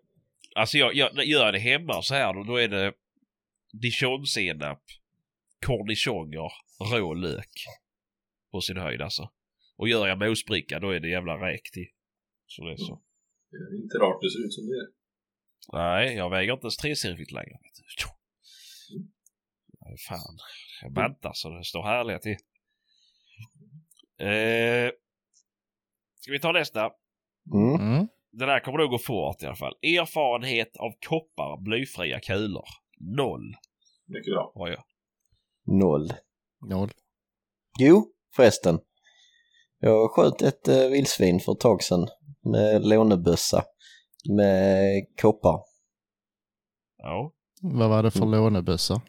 alltså 0.55 0.79
jag, 0.79 0.95
jag, 0.95 1.25
gör 1.25 1.45
jag 1.45 1.55
det 1.55 1.59
hemma 1.59 2.03
så 2.03 2.15
här 2.15 2.35
då, 2.35 2.43
då 2.43 2.57
är 2.57 2.69
det 2.69 2.93
dijonsenap, 3.83 4.83
cornichoner, 5.67 6.53
rå 6.93 7.15
lök. 7.15 7.55
På 8.53 8.61
sin 8.61 8.77
höjd 8.77 9.03
alltså. 9.03 9.31
Och 9.77 9.89
gör 9.89 10.09
jag 10.09 10.19
mosbricka 10.19 10.79
då 10.79 10.91
är 10.91 11.01
det 11.01 11.09
jävla 11.09 11.35
räk 11.47 11.71
till. 11.73 11.89
Så 12.47 12.65
det 12.65 12.73
är 12.73 12.77
så. 12.77 13.03
Det 13.51 13.57
är 13.57 13.83
inte 13.83 13.99
rart 13.99 14.21
det 14.23 14.31
ser 14.31 14.47
ut 14.47 14.55
som 14.55 14.67
det 14.67 14.77
är. 14.85 15.00
Nej, 15.73 16.15
jag 16.17 16.31
väger 16.31 16.53
inte 16.53 16.65
ens 16.65 16.77
tresiffrigt 16.77 17.33
längre. 17.33 17.59
Fan, 20.09 20.39
jag 20.83 20.93
bantar 20.93 21.33
så 21.35 21.51
det 21.51 21.65
står 21.65 21.83
härliga 21.83 22.19
till. 22.19 22.37
Eh, 24.19 24.91
ska 26.21 26.33
vi 26.33 26.41
ta 26.41 26.53
nästa? 26.53 26.91
Mm. 27.55 27.75
Mm. 27.81 28.09
Det 28.33 28.47
där 28.47 28.61
kommer 28.61 28.79
nog 28.79 28.91
gå 28.91 28.99
fort 28.99 29.43
i 29.43 29.47
alla 29.47 29.57
fall. 29.57 29.75
Erfarenhet 29.83 30.77
av 30.77 30.93
koppar 31.09 31.61
blyfria 31.63 32.21
kulor. 32.21 32.65
Noll 33.01 33.55
Mycket 34.07 34.33
bra. 34.35 34.53
har 34.55 34.69
jag. 34.69 34.85
Noll. 35.65 36.13
Noll. 36.69 36.91
Jo, 37.79 38.13
förresten. 38.37 38.79
Jag 39.79 40.11
sköt 40.11 40.43
ett 40.43 40.69
eh, 40.69 40.89
vildsvin 40.89 41.41
för 41.41 41.53
ett 41.53 41.61
tag 41.61 41.83
sedan 41.83 42.09
med 42.45 42.87
lånebössa 42.87 43.65
med 44.29 45.03
koppar. 45.21 45.61
Ja. 47.03 47.33
Vad 47.63 47.89
var 47.91 48.03
det 48.03 48.11
för 48.11 48.27
lånebössa? 48.27 49.01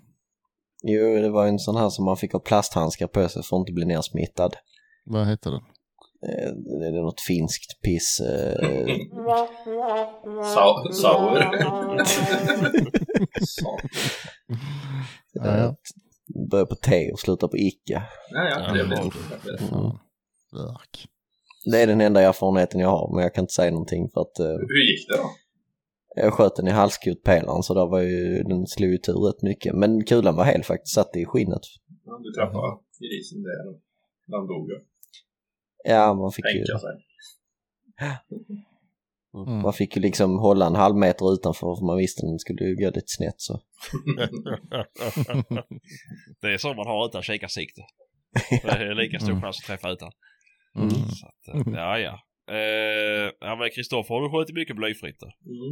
Jo, 0.83 1.15
det 1.15 1.29
var 1.29 1.47
en 1.47 1.59
sån 1.59 1.75
här 1.75 1.89
som 1.89 2.05
man 2.05 2.17
fick 2.17 2.33
ha 2.33 2.39
plasthandskar 2.39 3.07
på 3.07 3.29
sig 3.29 3.43
för 3.43 3.55
att 3.55 3.59
inte 3.59 3.71
bli 3.73 3.85
nersmittad. 3.85 4.55
Vad 5.05 5.25
hette 5.25 5.49
den? 5.49 5.59
Eh, 6.27 6.51
Det 6.79 6.87
är 6.87 7.01
något 7.01 7.21
finskt 7.21 7.81
piss. 7.81 8.19
eh, 8.19 8.67
Sau- 10.55 10.91
Sauer. 10.91 11.43
Sa- 13.45 13.79
Ja, 15.33 15.57
ja. 15.57 15.75
Börjar 16.51 16.65
på 16.65 16.75
T 16.75 17.11
och 17.11 17.19
slutar 17.19 17.47
på 17.47 17.57
Ica. 17.57 18.03
Ja, 18.31 18.49
ja, 18.49 18.73
det 18.73 18.83
blir 18.87 18.97
det. 21.65 21.81
Är 21.81 21.87
den 21.87 22.01
enda 22.01 22.21
erfarenheten 22.21 22.79
jag 22.79 22.89
har, 22.89 23.13
men 23.15 23.23
jag 23.23 23.33
kan 23.33 23.43
inte 23.43 23.53
säga 23.53 23.71
någonting 23.71 24.09
för 24.13 24.21
att 24.21 24.39
eh, 24.39 24.45
Hur 24.45 24.91
gick 24.91 25.07
det 25.07 25.17
då? 25.17 25.29
jag 26.15 26.33
sköt 26.33 26.55
den 26.55 26.67
i 26.67 26.71
halskotpelaren 26.71 27.63
så 27.63 27.73
där 27.73 27.85
var 27.87 27.99
ju, 28.01 28.43
den 28.43 28.67
slog 28.67 28.89
ju 28.91 28.97
tur 28.97 29.13
rätt 29.13 29.41
mycket. 29.41 29.75
Men 29.75 30.03
kulan 30.05 30.35
var 30.35 30.45
hel 30.45 30.63
faktiskt, 30.63 30.93
satt 30.95 31.15
i 31.15 31.25
skinnet. 31.25 31.61
Ja, 32.05 32.19
Du 32.23 32.31
träffade 32.33 32.77
grisen 32.99 33.43
där 33.43 33.67
och 33.69 33.79
den 34.27 34.47
dog 34.47 34.69
ju. 34.69 34.75
Ja, 35.83 36.13
man 36.13 36.31
fick 36.31 36.45
ju, 36.45 36.51
Tänka 36.65 36.79
sig. 36.79 36.89
Mm. 39.47 39.61
man 39.61 39.73
fick 39.73 39.95
ju 39.95 40.01
liksom 40.01 40.39
hålla 40.39 40.65
en 40.67 40.75
halv 40.75 40.95
meter 40.95 41.33
utanför 41.33 41.75
för 41.75 41.85
man 41.85 41.97
visste 41.97 42.19
att 42.25 42.29
den 42.31 42.39
skulle 42.39 42.63
ju 42.63 42.75
gå 42.75 42.85
lite 42.85 43.01
snett 43.07 43.35
så. 43.37 43.53
det 46.41 46.47
är 46.53 46.57
så 46.57 46.73
man 46.73 46.87
har 46.87 47.05
utan 47.05 47.21
kikarsikte. 47.21 47.81
Det 48.49 48.67
är 48.67 48.95
lika 48.95 49.19
stor 49.19 49.29
Mm. 49.29 49.41
chans 49.41 49.57
att 49.61 49.67
träffa 49.67 49.91
utan. 49.91 50.11
Mm. 50.75 50.89
Så 50.89 51.25
att, 51.27 51.43
eh, 51.47 51.73
ja, 51.73 51.99
ja. 51.99 52.15
Eh, 52.57 53.27
ja, 53.39 53.55
men 53.59 53.69
Kristoffer 53.75 54.13
har 54.13 54.21
du 54.21 54.29
skjutit 54.31 54.55
mycket 54.55 54.75
blyfritt 54.75 55.19
då? 55.19 55.29
Mm. 55.55 55.71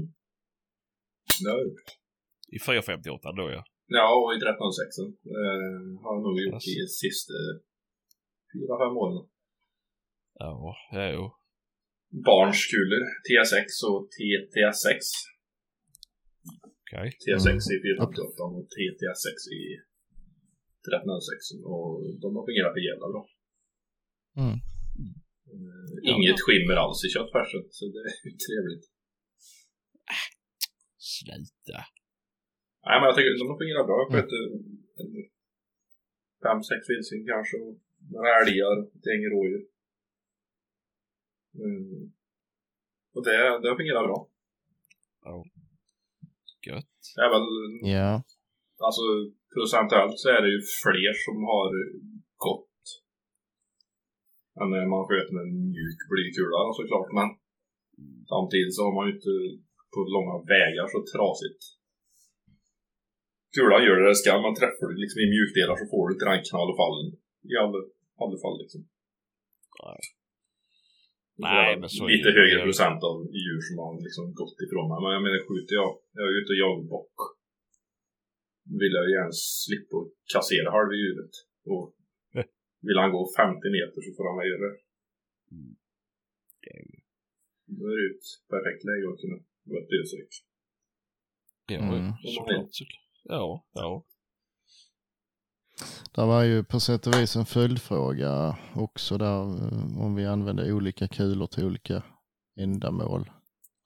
Ja, 1.45 1.53
I 2.55 2.59
458 2.59 3.31
då 3.39 3.45
ja. 3.55 3.63
Ja, 3.97 4.05
och 4.19 4.29
i 4.35 4.37
1306 4.37 4.97
eh, 5.35 5.79
har 6.03 6.11
jag 6.15 6.23
nog 6.25 6.35
gjort 6.41 6.65
de 6.67 6.87
sista 7.03 7.33
fyra, 8.51 8.73
fem 8.83 8.95
åren. 9.03 9.17
Ja, 10.41 10.75
ja, 10.97 11.05
jo. 11.15 11.23
Barnskulor, 12.27 13.03
T6 13.27 13.67
och 13.89 14.03
TT6. 14.15 14.91
Okej. 16.81 17.07
T6 17.23 17.57
i 17.73 17.77
458 17.85 18.43
och 18.57 18.67
TT6 18.75 19.29
i 19.59 19.63
1306. 20.83 21.69
Och 21.71 21.91
de 22.23 22.27
har 22.35 22.43
fungerat 22.49 22.73
för 22.75 22.83
jävla 22.91 23.07
bra. 23.13 23.23
Mm. 24.43 24.57
Eh, 25.53 26.11
inget 26.13 26.39
skimmer 26.45 26.75
alls 26.83 26.99
i 27.07 27.09
köttfärsen, 27.15 27.63
så 27.77 27.83
det 27.93 28.01
är 28.09 28.17
ju 28.27 28.31
trevligt. 28.45 28.85
Sluta. 31.15 31.79
Nej, 32.85 32.95
men 32.99 33.05
jag 33.09 33.15
tycker 33.15 33.39
de 33.43 33.49
har 33.51 33.61
fungerat 33.63 33.87
bra. 33.89 33.97
Jag 34.01 34.09
sköt 34.13 34.31
eh, 34.39 34.49
en 35.01 35.09
fem, 36.43 36.59
sex 36.69 36.81
vildsvin 36.89 37.25
kanske. 37.33 37.55
Och 37.65 37.75
några 38.15 38.29
älgar, 38.41 38.75
ett 38.95 39.05
gäng 39.09 39.23
rådjur. 39.33 39.63
Mm. 41.65 42.03
Och 43.15 43.23
det, 43.27 43.37
det 43.61 43.67
har 43.69 43.77
fungerat 43.81 44.07
bra. 44.09 44.19
Gött. 46.67 46.95
Det 47.15 47.21
är 47.27 47.31
väl, 47.35 47.47
Ja. 47.97 48.11
alltså 48.87 49.03
procentuellt 49.53 50.17
så 50.21 50.27
är 50.37 50.41
det 50.43 50.51
ju 50.55 50.61
fler 50.83 51.13
som 51.25 51.37
har 51.51 51.69
än 54.61 54.69
när 54.73 54.85
man 54.93 55.07
sköt 55.07 55.29
med 55.35 55.43
en 55.47 55.55
mjuk 55.73 56.01
blykula 56.11 56.59
såklart. 56.79 57.09
Men 57.19 57.27
samtidigt 58.33 58.75
så 58.75 58.81
har 58.85 58.93
man 58.97 59.05
ju 59.07 59.11
inte 59.17 59.33
på 59.93 59.99
långa 60.15 60.35
vägar 60.53 60.85
så 60.93 60.99
trasigt. 61.13 61.61
Kulan 63.55 63.85
gör 63.85 63.97
det 63.99 64.07
det 64.11 64.21
ska, 64.21 64.31
men 64.43 64.59
träffar 64.59 64.85
du 64.89 64.95
liksom 65.03 65.19
i 65.25 65.27
mjukdelar 65.33 65.75
så 65.79 65.85
får 65.91 66.03
du 66.03 66.11
inte 66.13 66.29
den 66.29 66.45
knall 66.49 66.71
och 66.71 66.79
fallen. 66.83 67.07
I 67.51 67.53
alla, 67.63 67.79
alla 68.23 68.37
fall 68.43 68.57
liksom. 68.63 68.81
Nej, 71.47 71.69
men 71.79 71.89
så 71.89 72.01
Lite 72.15 72.31
högre 72.39 72.61
procent 72.67 72.99
av 73.09 73.17
djur 73.41 73.61
som 73.67 73.75
har 73.83 73.93
liksom 74.07 74.25
gått 74.41 74.59
ifrån 74.65 74.87
mig. 74.89 74.99
Men 75.03 75.11
jag 75.15 75.23
menar, 75.25 75.39
skjuter 75.47 75.73
jag, 75.81 75.89
jag 76.17 76.25
är 76.29 76.35
ute 76.39 76.51
och 76.53 76.61
jagar 76.63 76.87
bock. 76.95 77.17
Vill 78.81 78.93
jag 78.97 79.05
ju 79.07 79.13
gärna 79.17 79.35
slippa 79.65 79.97
kassera 80.33 80.67
halva 80.75 80.95
djuret. 81.01 81.33
Och 81.71 81.83
vill 82.87 82.97
han 83.01 83.11
gå 83.11 83.21
50 83.37 83.69
meter 83.77 83.99
så 84.05 84.09
får 84.17 84.25
han 84.29 84.47
göra 84.51 84.65
det. 84.69 84.77
Mm. 85.55 85.75
Det 86.61 86.69
är 86.77 86.83
ju- 86.91 87.01
Då 87.77 87.83
är 87.91 87.95
det 88.01 88.09
ett 88.15 88.29
perfekt 88.53 88.83
läge 88.89 89.05
att 89.13 89.19
kunna 89.21 89.37
vara 89.69 89.81
ett 89.83 89.89
dödsryck. 89.95 90.33
Ja, 91.67 91.79
Mm. 91.97 92.11
såklart. 92.35 92.69
Ja, 93.23 93.67
ja. 93.73 94.05
Det 96.15 96.21
var 96.25 96.43
ju 96.43 96.63
på 96.63 96.79
sätt 96.79 97.07
och 97.07 97.13
vis 97.13 97.35
en 97.35 97.45
följdfråga 97.45 98.57
också 98.75 99.17
där 99.17 99.41
eh, 99.41 99.99
om 100.01 100.15
vi 100.15 100.25
använder 100.25 100.71
olika 100.73 101.07
kulor 101.07 101.47
till 101.47 101.65
olika 101.65 102.03
ändamål. 102.59 103.29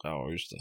Ja, 0.04 0.32
just 0.32 0.52
det. 0.52 0.60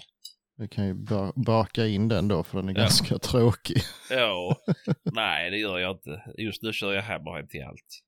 Vi 0.57 0.69
kan 0.69 0.87
ju 0.87 0.95
ba- 0.95 1.33
baka 1.37 1.87
in 1.87 2.09
den 2.09 2.29
då 2.29 2.43
för 2.43 2.59
den 2.59 2.69
är 2.69 2.73
Ja. 2.75 2.81
ganska 2.81 3.19
tråkig. 3.31 3.77
Ja, 4.11 4.57
nej 5.05 5.51
det 5.51 5.57
gör 5.59 5.79
jag 5.79 5.97
inte. 5.97 6.35
Just 6.39 6.63
nu 6.63 6.73
kör 6.73 6.93
jag 6.93 7.03
hammerhead 7.03 7.47
till 7.47 7.63
allt. 7.65 8.03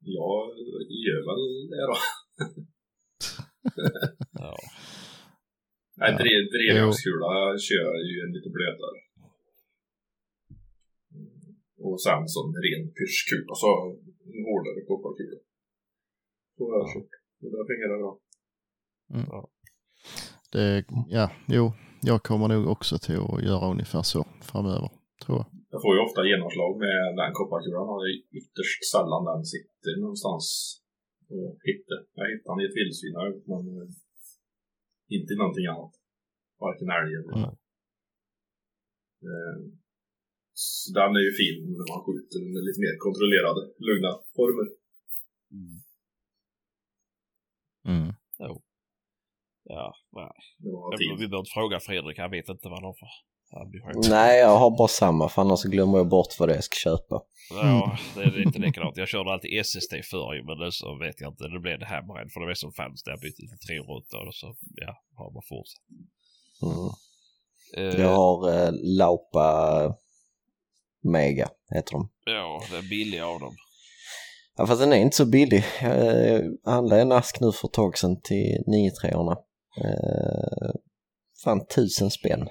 Jag 0.00 0.58
gör 1.06 1.20
väl 1.28 1.68
det 1.72 1.86
då. 1.90 1.96
Ja. 4.32 4.56
Nej, 5.96 6.12
Ja. 6.76 7.58
kör 7.58 7.84
jag 7.84 8.02
ju 8.10 8.16
en 8.26 8.32
lite 8.32 8.50
blötare. 8.50 8.98
Mm. 11.14 11.56
Och 11.86 12.02
sen 12.02 12.28
som 12.28 12.46
ren 12.64 12.84
pyrschkula 12.96 13.54
så 13.54 13.70
en 14.34 14.44
hårdare 14.48 14.80
kopparkula. 14.88 15.38
Så 16.56 16.62
har 16.70 16.78
jag 16.78 16.88
kört. 16.94 17.12
Det 17.40 17.64
fungerar 17.70 17.98
bra. 17.98 18.20
Det, 20.52 20.84
ja, 21.08 21.30
jo, 21.48 21.72
jag 22.02 22.22
kommer 22.22 22.48
nog 22.48 22.66
också 22.66 22.98
till 22.98 23.16
att 23.16 23.42
göra 23.42 23.70
ungefär 23.70 24.02
så 24.02 24.26
framöver, 24.42 24.90
tror 25.24 25.38
jag. 25.38 25.59
Jag 25.72 25.80
får 25.82 25.92
ju 25.94 26.00
ofta 26.06 26.28
genomslag 26.30 26.72
med 26.84 26.98
den 27.20 27.32
kopparkulan. 27.38 28.00
Det 28.02 28.08
är 28.12 28.18
ytterst 28.40 28.80
sällan 28.92 29.22
den 29.30 29.42
sitter 29.54 29.92
någonstans 30.04 30.44
och 31.34 31.50
hittar. 31.68 32.00
Jag 32.18 32.26
hittade 32.32 32.54
den 32.54 32.62
i 32.62 32.66
ett 32.68 32.78
vildsvinöga 32.80 33.38
men 33.50 33.62
eh, 33.78 33.88
inte 35.16 35.30
i 35.34 35.40
någonting 35.42 35.66
annat. 35.72 35.94
Varken 36.64 36.90
älg 36.98 37.12
eller... 37.20 37.34
Mm. 37.40 37.52
Eh, 39.28 39.58
så 40.52 40.86
den 40.98 41.10
är 41.18 41.24
ju 41.28 41.32
fin 41.42 41.58
när 41.78 41.86
man 41.92 42.04
skjuter 42.04 42.38
med 42.54 42.62
lite 42.66 42.80
mer 42.84 42.94
kontrollerade, 43.06 43.62
lugna 43.88 44.12
former. 44.36 44.68
Mm. 45.56 45.76
Mm. 47.92 48.10
Ja, 49.76 49.94
nej. 50.12 50.32
Det 50.58 50.70
var 50.70 50.90
Vi 50.92 50.98
tid. 50.98 51.08
behöver 51.08 51.38
inte 51.38 51.54
fråga 51.58 51.76
Fredrik, 51.80 52.18
han 52.18 52.30
vet 52.36 52.48
inte 52.48 52.68
vad 52.68 52.78
han 52.78 52.88
har 52.90 52.96
för. 53.02 53.12
Nej, 54.10 54.38
jag 54.38 54.58
har 54.58 54.70
bara 54.70 54.88
samma 54.88 55.28
för 55.28 55.42
annars 55.42 55.62
glömmer 55.62 55.98
jag 55.98 56.08
bort 56.08 56.38
vad 56.38 56.48
det 56.48 56.52
är 56.52 56.56
jag 56.56 56.64
ska 56.64 56.74
köpa. 56.74 57.22
Ja, 57.50 57.98
det 58.14 58.22
är 58.22 58.30
lite 58.30 58.58
likadant. 58.58 58.96
Jag 58.96 59.08
körde 59.08 59.30
alltid 59.32 59.60
SSD 59.60 59.94
förr 60.10 60.34
ju, 60.34 60.44
men 60.44 60.58
nu 60.58 60.70
så 60.70 60.98
vet 60.98 61.20
jag 61.20 61.32
inte. 61.32 61.48
Det 61.48 61.60
blev 61.60 61.78
det 61.78 61.86
här 61.86 62.02
med 62.02 62.32
för 62.32 62.40
det 62.40 62.46
var 62.46 62.54
som 62.54 62.72
fanns 62.72 63.02
där. 63.02 63.12
Jag 63.12 63.20
bytte 63.20 63.36
till 63.36 63.58
308 63.68 64.16
och 64.28 64.34
så, 64.34 64.54
ja, 64.74 64.94
har 65.16 65.30
man 65.32 65.42
fortsatt. 65.48 65.82
Mm. 66.62 66.90
Eh, 67.76 68.00
Jag 68.00 68.14
har 68.14 68.52
eh, 68.52 68.70
Laupa 68.72 69.94
Mega, 71.02 71.48
heter 71.74 71.92
de. 71.92 72.08
Ja, 72.24 72.62
det 72.70 72.76
är 72.76 72.90
billiga 72.90 73.26
av 73.26 73.40
dem. 73.40 73.54
Ja, 74.56 74.66
fast 74.66 74.80
den 74.80 74.92
är 74.92 74.96
inte 74.96 75.16
så 75.16 75.26
billig. 75.26 75.64
Jag 75.82 76.34
eh, 76.34 76.42
handlade 76.64 77.02
en 77.02 77.12
ask 77.12 77.40
nu 77.40 77.52
för 77.52 77.68
ett 77.68 77.72
tag 77.72 77.98
sedan 77.98 78.20
till 78.20 78.64
93 78.66 79.10
eh, 79.10 79.16
Fan 81.44 81.66
tusen 81.66 82.10
spänn. 82.10 82.48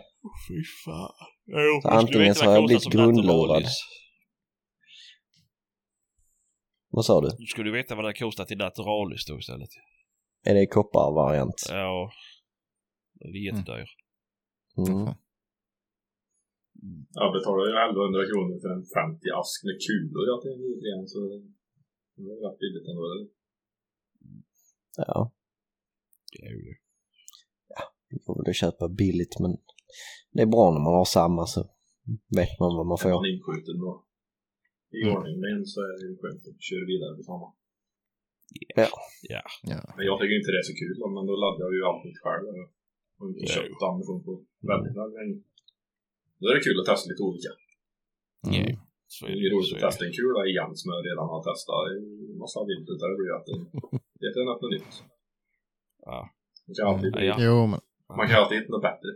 Fy 0.47 0.59
fan. 0.85 1.13
Jo, 1.45 1.81
Så 1.81 1.87
antingen 1.89 2.35
så 2.35 2.45
har 2.45 2.53
jag 2.53 2.65
blivit 2.65 2.85
grundlurad. 2.95 3.63
Vad 6.95 7.05
sa 7.05 7.21
du? 7.21 7.29
Du 7.43 7.45
skulle 7.53 7.71
veta 7.71 7.95
vad 7.95 8.05
det 8.05 8.13
kostar 8.13 8.53
i 8.53 8.55
Naturalis 8.55 9.25
då 9.27 9.39
istället. 9.39 9.69
Är 10.49 10.53
det 10.53 10.67
kopparvariant? 10.67 11.59
Ja. 11.69 12.11
Det 13.13 13.25
är 13.27 13.45
jättedyr. 13.49 13.89
Mm. 14.77 15.13
Jag 17.21 17.29
betalar 17.37 17.63
ju 17.69 17.73
1100 17.73 18.29
kronor 18.31 18.55
för 18.63 18.69
en 18.77 18.85
50 18.97 19.39
ask 19.41 19.57
med 19.67 19.77
kulor 19.85 20.21
jag 20.31 20.39
till 20.43 20.51
en 20.93 21.03
så 21.13 21.19
det 22.15 22.23
var 22.29 22.37
rätt 22.45 22.59
billigt 22.63 22.87
ändå. 22.91 23.03
eller? 23.11 23.27
Ja, 25.07 25.19
Det 26.31 26.41
är 26.47 26.51
ju 26.59 26.63
det. 26.71 26.77
det 28.09 28.17
går 28.25 28.33
väl 28.43 28.49
att 28.49 28.61
köpa 28.63 28.85
billigt 29.01 29.35
men 29.43 29.51
det 30.33 30.41
är 30.45 30.51
bra 30.55 30.65
när 30.73 30.81
man 30.87 30.93
har 31.01 31.07
samma 31.19 31.43
så 31.53 31.59
vet 32.39 32.53
man 32.61 32.69
vad 32.79 32.85
man 32.91 32.97
Är 32.99 33.03
får. 33.03 33.09
man 33.21 33.31
inskjuten 33.33 33.77
då 33.85 33.91
i 34.97 35.01
Mm. 35.03 35.11
ordning 35.15 35.35
med 35.43 35.49
en 35.55 35.65
så 35.73 35.79
är 35.89 35.93
det 35.99 36.05
ju 36.11 36.15
skönt 36.21 36.43
att 36.49 36.61
köra 36.69 36.83
vidare 36.93 37.13
på 37.19 37.23
samma. 37.31 37.47
Ja. 38.81 38.87
Ja. 39.73 39.79
Men 39.97 40.03
jag 40.09 40.15
tycker 40.19 40.35
inte 40.39 40.51
det 40.55 40.61
är 40.63 40.69
så 40.71 40.75
kul 40.83 40.95
men 41.15 41.23
då 41.29 41.33
laddar 41.43 41.63
jag 41.65 41.73
ju 41.77 41.81
allt 41.89 42.03
mitt 42.07 42.19
själv. 42.25 42.45
Har 43.17 43.25
inte 43.29 43.41
Ja, 43.45 43.53
köpt 43.55 43.81
ammunition 43.87 44.21
på 44.27 44.31
väldigt 44.71 44.95
väldigt 44.99 45.17
länge. 45.19 45.37
Då 46.39 46.43
är 46.49 46.53
det 46.55 46.65
kul 46.67 46.77
att 46.81 46.89
testa 46.91 47.05
lite 47.11 47.23
olika. 47.29 47.51
Ja. 48.55 48.61
Mm. 48.63 48.75
Så 49.15 49.19
Det 49.25 49.31
är 49.31 49.35
är 49.37 49.41
det. 49.43 49.49
roligt 49.53 49.67
Så 49.69 49.73
att 49.75 49.81
är 49.81 49.85
det. 49.85 49.87
testa 49.91 50.03
en 50.07 50.15
kula 50.19 50.41
igen 50.51 50.71
som 50.79 50.87
jag 50.93 50.99
redan 51.09 51.27
har 51.33 51.41
testat 51.49 51.81
i 51.97 52.03
massa 52.43 52.59
viltet. 52.71 52.97
Det 53.01 53.17
blir 53.19 53.31
att 53.39 53.47
det 53.49 53.57
det 54.33 54.39
är 54.43 54.47
något 54.51 54.65
nytt. 54.75 54.93
Ja. 56.09 56.19
Man 56.67 56.73
kan 56.77 56.85
alltid, 56.91 57.11
Ja, 57.15 57.23
ja. 57.31 57.35
Jo, 57.47 57.57
men 57.71 57.79
man 58.19 58.25
kan 58.29 58.35
alltid 58.41 58.55
hitta 58.59 58.71
något 58.75 58.87
bättre. 58.91 59.09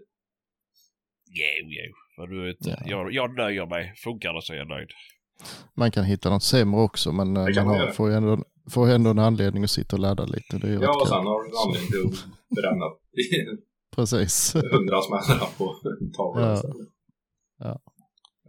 Jo, 1.36 1.68
jo. 1.80 1.94
För 2.16 2.28
du 2.28 2.46
vet, 2.48 2.58
Ja. 2.60 2.76
jag, 2.86 3.14
jag 3.14 3.36
nöjer 3.36 3.66
mig. 3.66 3.94
Funkar 4.04 4.34
det 4.34 4.42
så 4.42 4.54
är 4.54 4.58
jag 4.58 4.68
nöjd. 4.68 4.90
man 5.76 5.92
kan 5.92 6.04
hitta 6.04 6.30
något 6.30 6.44
sämre 6.44 6.80
också, 6.82 7.12
men 7.12 7.38
eh, 7.38 7.44
man 7.56 7.68
har, 7.68 7.92
får, 7.92 8.10
ju 8.10 8.16
ändå, 8.16 8.44
får 8.74 8.88
ju 8.88 8.94
ändå 8.94 9.10
en 9.10 9.20
anledning 9.20 9.64
att 9.64 9.70
sitta 9.72 9.96
och 9.96 10.00
ladda 10.00 10.26
lite. 10.26 10.58
Det 10.58 10.68
är 10.68 10.82
Ja, 10.82 11.02
och 11.02 11.08
sen 11.08 11.18
har 11.32 11.44
du 11.44 11.50
en 11.50 11.56
anledning 11.66 11.90
till 11.92 12.06
att 12.08 12.58
bränna 12.58 12.86
Precis. 13.96 14.54
hundra 14.76 15.02
smällar 15.02 15.58
på 15.58 15.66
tavlan 16.18 16.58
Ja. 16.64 16.74
Ja. 17.58 17.80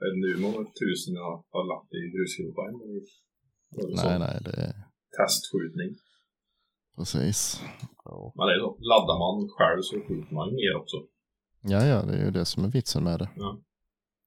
Hur 0.01 0.41
många 0.41 0.59
tusen 0.81 1.15
jag 1.15 1.33
har 1.55 1.65
lagt 1.73 1.91
i 1.99 2.01
grusgropa. 2.15 2.63
nej, 4.03 4.19
nej, 4.19 4.37
det 4.47 4.55
är 4.67 4.75
Testskjutning. 5.19 5.91
precis. 6.97 7.63
Ja. 8.05 8.33
Men 8.37 8.47
det 8.47 8.55
är 8.55 8.61
så. 8.61 8.71
Laddar 8.91 9.19
man 9.25 9.49
själv 9.57 9.81
så 9.83 9.95
skjuter 10.07 10.35
man 10.35 10.49
mer 10.61 10.75
också. 10.83 10.97
Ja, 11.67 11.85
ja, 11.87 12.03
det 12.03 12.13
är 12.19 12.25
ju 12.25 12.31
det 12.31 12.45
som 12.45 12.65
är 12.65 12.69
vitsen 12.69 13.05
med 13.05 13.19
det. 13.19 13.29
Ja. 13.37 13.59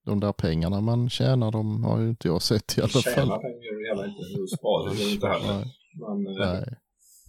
De 0.05 0.19
där 0.19 0.33
pengarna 0.33 0.81
man 0.81 1.09
tjänar, 1.09 1.51
de 1.51 1.83
har 1.83 1.99
ju 2.01 2.09
inte 2.09 2.27
jag 2.27 2.41
sett 2.41 2.77
i 2.77 2.81
alla 2.81 2.89
Tjäna 2.89 3.15
fall. 3.15 3.41
pengar 3.41 3.63
gör 3.63 3.79
det 3.81 3.87
gärna 3.87 4.05
inte. 4.07 4.21
Du 4.39 4.47
sparar 4.47 4.95
det 4.95 5.11
inte 5.13 5.27
heller. 5.27 5.53
Nej, 5.57 5.73
Men 5.93 6.27
eh, 6.27 6.53
nej, 6.53 6.77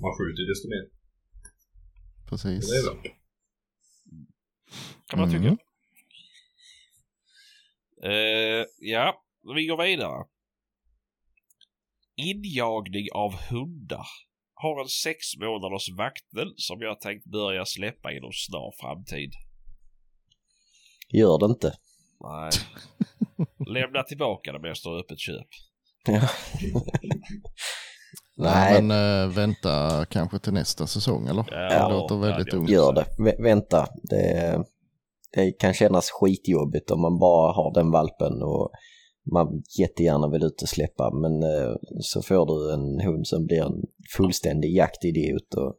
man 0.01 0.13
skjuter 0.19 0.49
desto 0.51 0.69
mer. 0.69 0.89
precis. 2.29 2.67
Så 2.69 2.73
det 2.73 2.79
är 2.79 2.83
bra. 3.03 3.03
Kan 5.09 5.21
man 5.21 5.31
tycka. 5.31 5.43
Mm. 5.43 5.59
Eh, 8.03 8.67
ja, 8.79 9.23
vi 9.57 9.67
går 9.67 9.83
vidare. 9.85 10.25
Injagning 12.17 13.07
av 13.15 13.33
hundar. 13.51 14.07
Har 14.55 14.81
en 14.83 14.89
sex 14.89 15.19
månaders 15.37 15.89
vaktel 15.97 16.55
som 16.57 16.81
jag 16.81 17.01
tänkt 17.01 17.25
börja 17.27 17.65
släppa 17.67 18.13
inom 18.13 18.33
snar 18.33 18.73
framtid. 18.81 19.33
Gör 21.13 21.39
det 21.39 21.47
inte. 21.47 21.73
Nej. 22.21 22.51
Lämna 23.69 24.03
tillbaka 24.03 24.53
det 24.53 24.59
bästa 24.59 24.91
och 24.91 24.99
öppet 25.01 25.19
köp. 25.19 25.47
Ja. 26.07 26.21
Nej, 28.37 28.83
men 28.83 29.23
äh, 29.25 29.29
vänta 29.35 30.05
kanske 30.11 30.39
till 30.39 30.53
nästa 30.53 30.87
säsong 30.87 31.29
eller? 31.29 31.45
Ja, 31.51 31.89
det 31.89 31.95
låter 31.95 32.17
väldigt 32.17 32.55
ungt. 32.55 32.71
gör 32.71 32.93
det. 32.93 33.05
Vä- 33.19 33.43
vänta. 33.43 33.87
Det, 34.03 34.65
det 35.33 35.53
kan 35.53 35.75
kännas 35.75 36.11
skitjobbigt 36.11 36.91
om 36.91 37.01
man 37.01 37.19
bara 37.19 37.53
har 37.53 37.75
den 37.75 37.91
valpen 37.91 38.43
och 38.43 38.71
man 39.35 39.63
jättegärna 39.79 40.29
vill 40.29 40.43
ut 40.43 40.63
och 40.63 40.69
släppa 40.69 41.11
men 41.15 41.43
eh, 41.43 41.75
så 42.01 42.23
får 42.23 42.47
du 42.47 42.73
en 42.75 43.01
hund 43.07 43.27
som 43.27 43.47
blir 43.47 43.63
en 43.63 43.83
fullständig 44.17 44.77
jaktidiot 44.77 45.55
och 45.57 45.75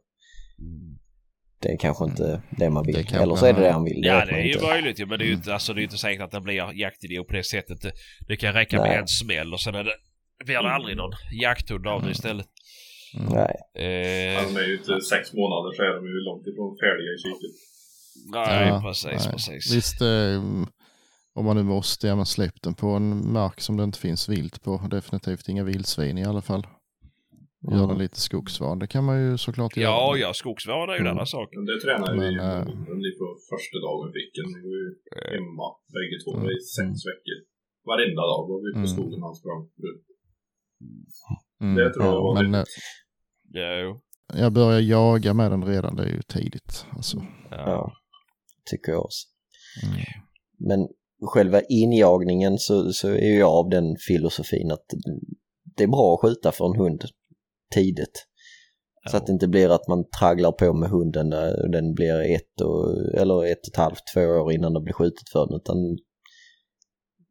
det 1.62 1.68
är 1.68 1.76
kanske 1.76 2.04
inte 2.04 2.42
det 2.50 2.70
man 2.70 2.86
vill. 2.86 2.94
Det 2.94 3.12
Eller 3.14 3.36
så 3.36 3.46
är 3.46 3.52
det 3.52 3.58
man- 3.58 3.62
det 3.62 3.72
han 3.72 3.84
vill. 3.84 4.00
Ja, 4.04 4.24
det 4.24 4.32
är 4.32 4.42
ju 4.44 4.52
inte. 4.52 4.64
möjligt 4.66 4.98
men 5.08 5.18
det 5.18 5.24
är 5.24 5.26
ju 5.26 5.32
inte, 5.34 5.52
alltså, 5.54 5.74
det 5.74 5.80
är 5.80 5.82
inte 5.82 5.98
säkert 5.98 6.22
att 6.24 6.30
det 6.30 6.40
blir 6.40 6.72
jaktidiot 6.80 7.26
på 7.26 7.32
det 7.32 7.44
sättet. 7.44 7.80
Det, 7.82 7.92
det 8.28 8.36
kan 8.36 8.52
räcka 8.52 8.76
med 8.76 8.88
Nej. 8.88 8.98
en 8.98 9.08
smäll 9.08 9.52
och 9.52 9.60
sen 9.60 9.74
är 9.74 9.84
det, 9.84 9.94
blir 10.44 10.54
det 10.62 10.70
aldrig 10.74 10.96
någon 10.96 11.12
jakthund 11.42 11.86
av 11.86 12.02
det 12.04 12.10
istället. 12.10 12.46
Nej. 13.14 13.54
Eh, 13.74 14.48
De 14.48 14.56
är 14.60 14.66
ju 14.66 14.76
inte 14.78 15.00
sex 15.00 15.32
månader 15.32 15.76
så 15.76 15.82
är 15.82 15.94
de 15.96 16.06
ju 16.06 16.20
långt 16.28 16.46
ifrån 16.46 16.76
färdiga 16.82 17.10
i 17.12 17.16
psyket. 17.16 17.56
nej, 18.32 18.68
Ja, 18.68 18.82
precis, 18.84 19.24
nej. 19.24 19.32
precis. 19.32 19.74
Visst, 19.76 20.00
eh, 20.02 20.42
om 21.34 21.44
man 21.44 21.56
nu 21.56 21.62
måste, 21.62 22.06
ja 22.06 22.16
men 22.16 22.26
släpp 22.26 22.62
den 22.62 22.74
på 22.74 22.86
en 22.86 23.32
mark 23.32 23.60
som 23.60 23.76
det 23.76 23.84
inte 23.84 23.98
finns 23.98 24.28
vilt 24.28 24.62
på. 24.62 24.76
Definitivt 24.90 25.48
inga 25.48 25.64
vildsvin 25.64 26.18
i 26.18 26.24
alla 26.24 26.42
fall. 26.42 26.66
Gör 27.76 27.86
den 27.92 27.98
lite 28.04 28.20
skogsvan. 28.28 28.78
Det 28.78 28.86
kan 28.94 29.04
man 29.04 29.16
ju 29.24 29.38
såklart 29.46 29.76
Ja, 29.76 29.82
göra. 29.82 30.18
ja, 30.24 30.30
skogsvård 30.42 30.88
är 30.90 30.94
ju 30.94 31.00
Mm. 31.00 31.12
annan 31.12 31.26
sak. 31.36 31.48
Men 31.56 31.64
det 31.70 31.80
tränade 31.84 32.12
vi 32.12 32.18
Men, 32.36 32.38
äh, 32.38 32.60
under 32.94 33.10
på 33.20 33.26
första 33.52 33.76
dagen 33.86 34.00
vi 34.06 34.10
fick 34.18 34.30
den. 34.38 34.48
Vi 34.56 34.60
var 34.72 34.78
ju 34.84 34.88
hemma 35.36 35.66
bägge 35.94 36.16
två 36.24 36.32
Mm. 36.36 36.50
i 36.54 36.56
sex 36.76 36.88
Mm. 36.92 37.08
veckor. 37.10 37.38
Varenda 37.90 38.22
dag 38.32 38.42
var 38.50 38.56
vi 38.62 38.66
ute 38.70 38.80
på 38.84 38.88
Mm. 38.90 38.94
skogen 38.96 39.18
och 39.22 39.28
han 39.30 39.36
sprang 39.42 39.62
runt. 39.84 40.06
Mm. 41.60 41.74
Det 41.78 41.92
tror 41.94 42.04
jag 42.06 42.22
var 42.22 42.34
Men 42.42 42.54
eh, 42.54 42.60
vettigt. 42.60 42.74
Ja, 43.52 43.70
jo. 43.84 44.00
jag 44.42 44.52
börjar 44.52 44.80
jaga 44.80 45.34
med 45.34 45.50
den 45.50 45.64
redan, 45.64 45.96
det 45.96 46.02
är 46.02 46.08
ju 46.18 46.22
tidigt. 46.22 46.86
Alltså. 46.96 47.16
Ja. 47.50 47.56
Ja, 47.70 47.92
tycker 48.70 48.92
jag 48.92 49.04
också. 49.04 49.26
Mm. 49.86 50.00
Men 50.58 50.88
själva 51.32 51.60
injagningen 51.68 52.58
så, 52.58 52.92
så 52.92 53.08
är 53.08 53.38
jag 53.38 53.50
av 53.50 53.68
den 53.70 53.96
filosofin 54.08 54.70
att 54.70 54.84
det 55.76 55.82
är 55.84 55.88
bra 55.88 56.14
att 56.14 56.20
skjuta 56.20 56.52
för 56.52 56.64
en 56.74 56.80
hund 56.80 57.04
tidigt. 57.74 58.26
Så 59.10 59.16
att 59.16 59.26
det 59.26 59.32
inte 59.32 59.48
blir 59.48 59.68
att 59.68 59.88
man 59.88 60.04
tragglar 60.20 60.52
på 60.52 60.72
med 60.72 60.90
hunden 60.90 61.28
när 61.28 61.68
den 61.68 61.94
blir 61.94 62.20
ett, 62.20 62.60
och, 62.60 62.96
eller 63.20 63.44
ett 63.52 63.60
och 63.66 63.68
ett 63.72 63.76
halvt, 63.76 64.02
två 64.14 64.20
år 64.20 64.52
innan 64.52 64.72
det 64.74 64.80
blir 64.80 64.94
skjutet 64.94 65.28
för 65.32 65.46
den. 65.46 65.56
Utan 65.56 65.76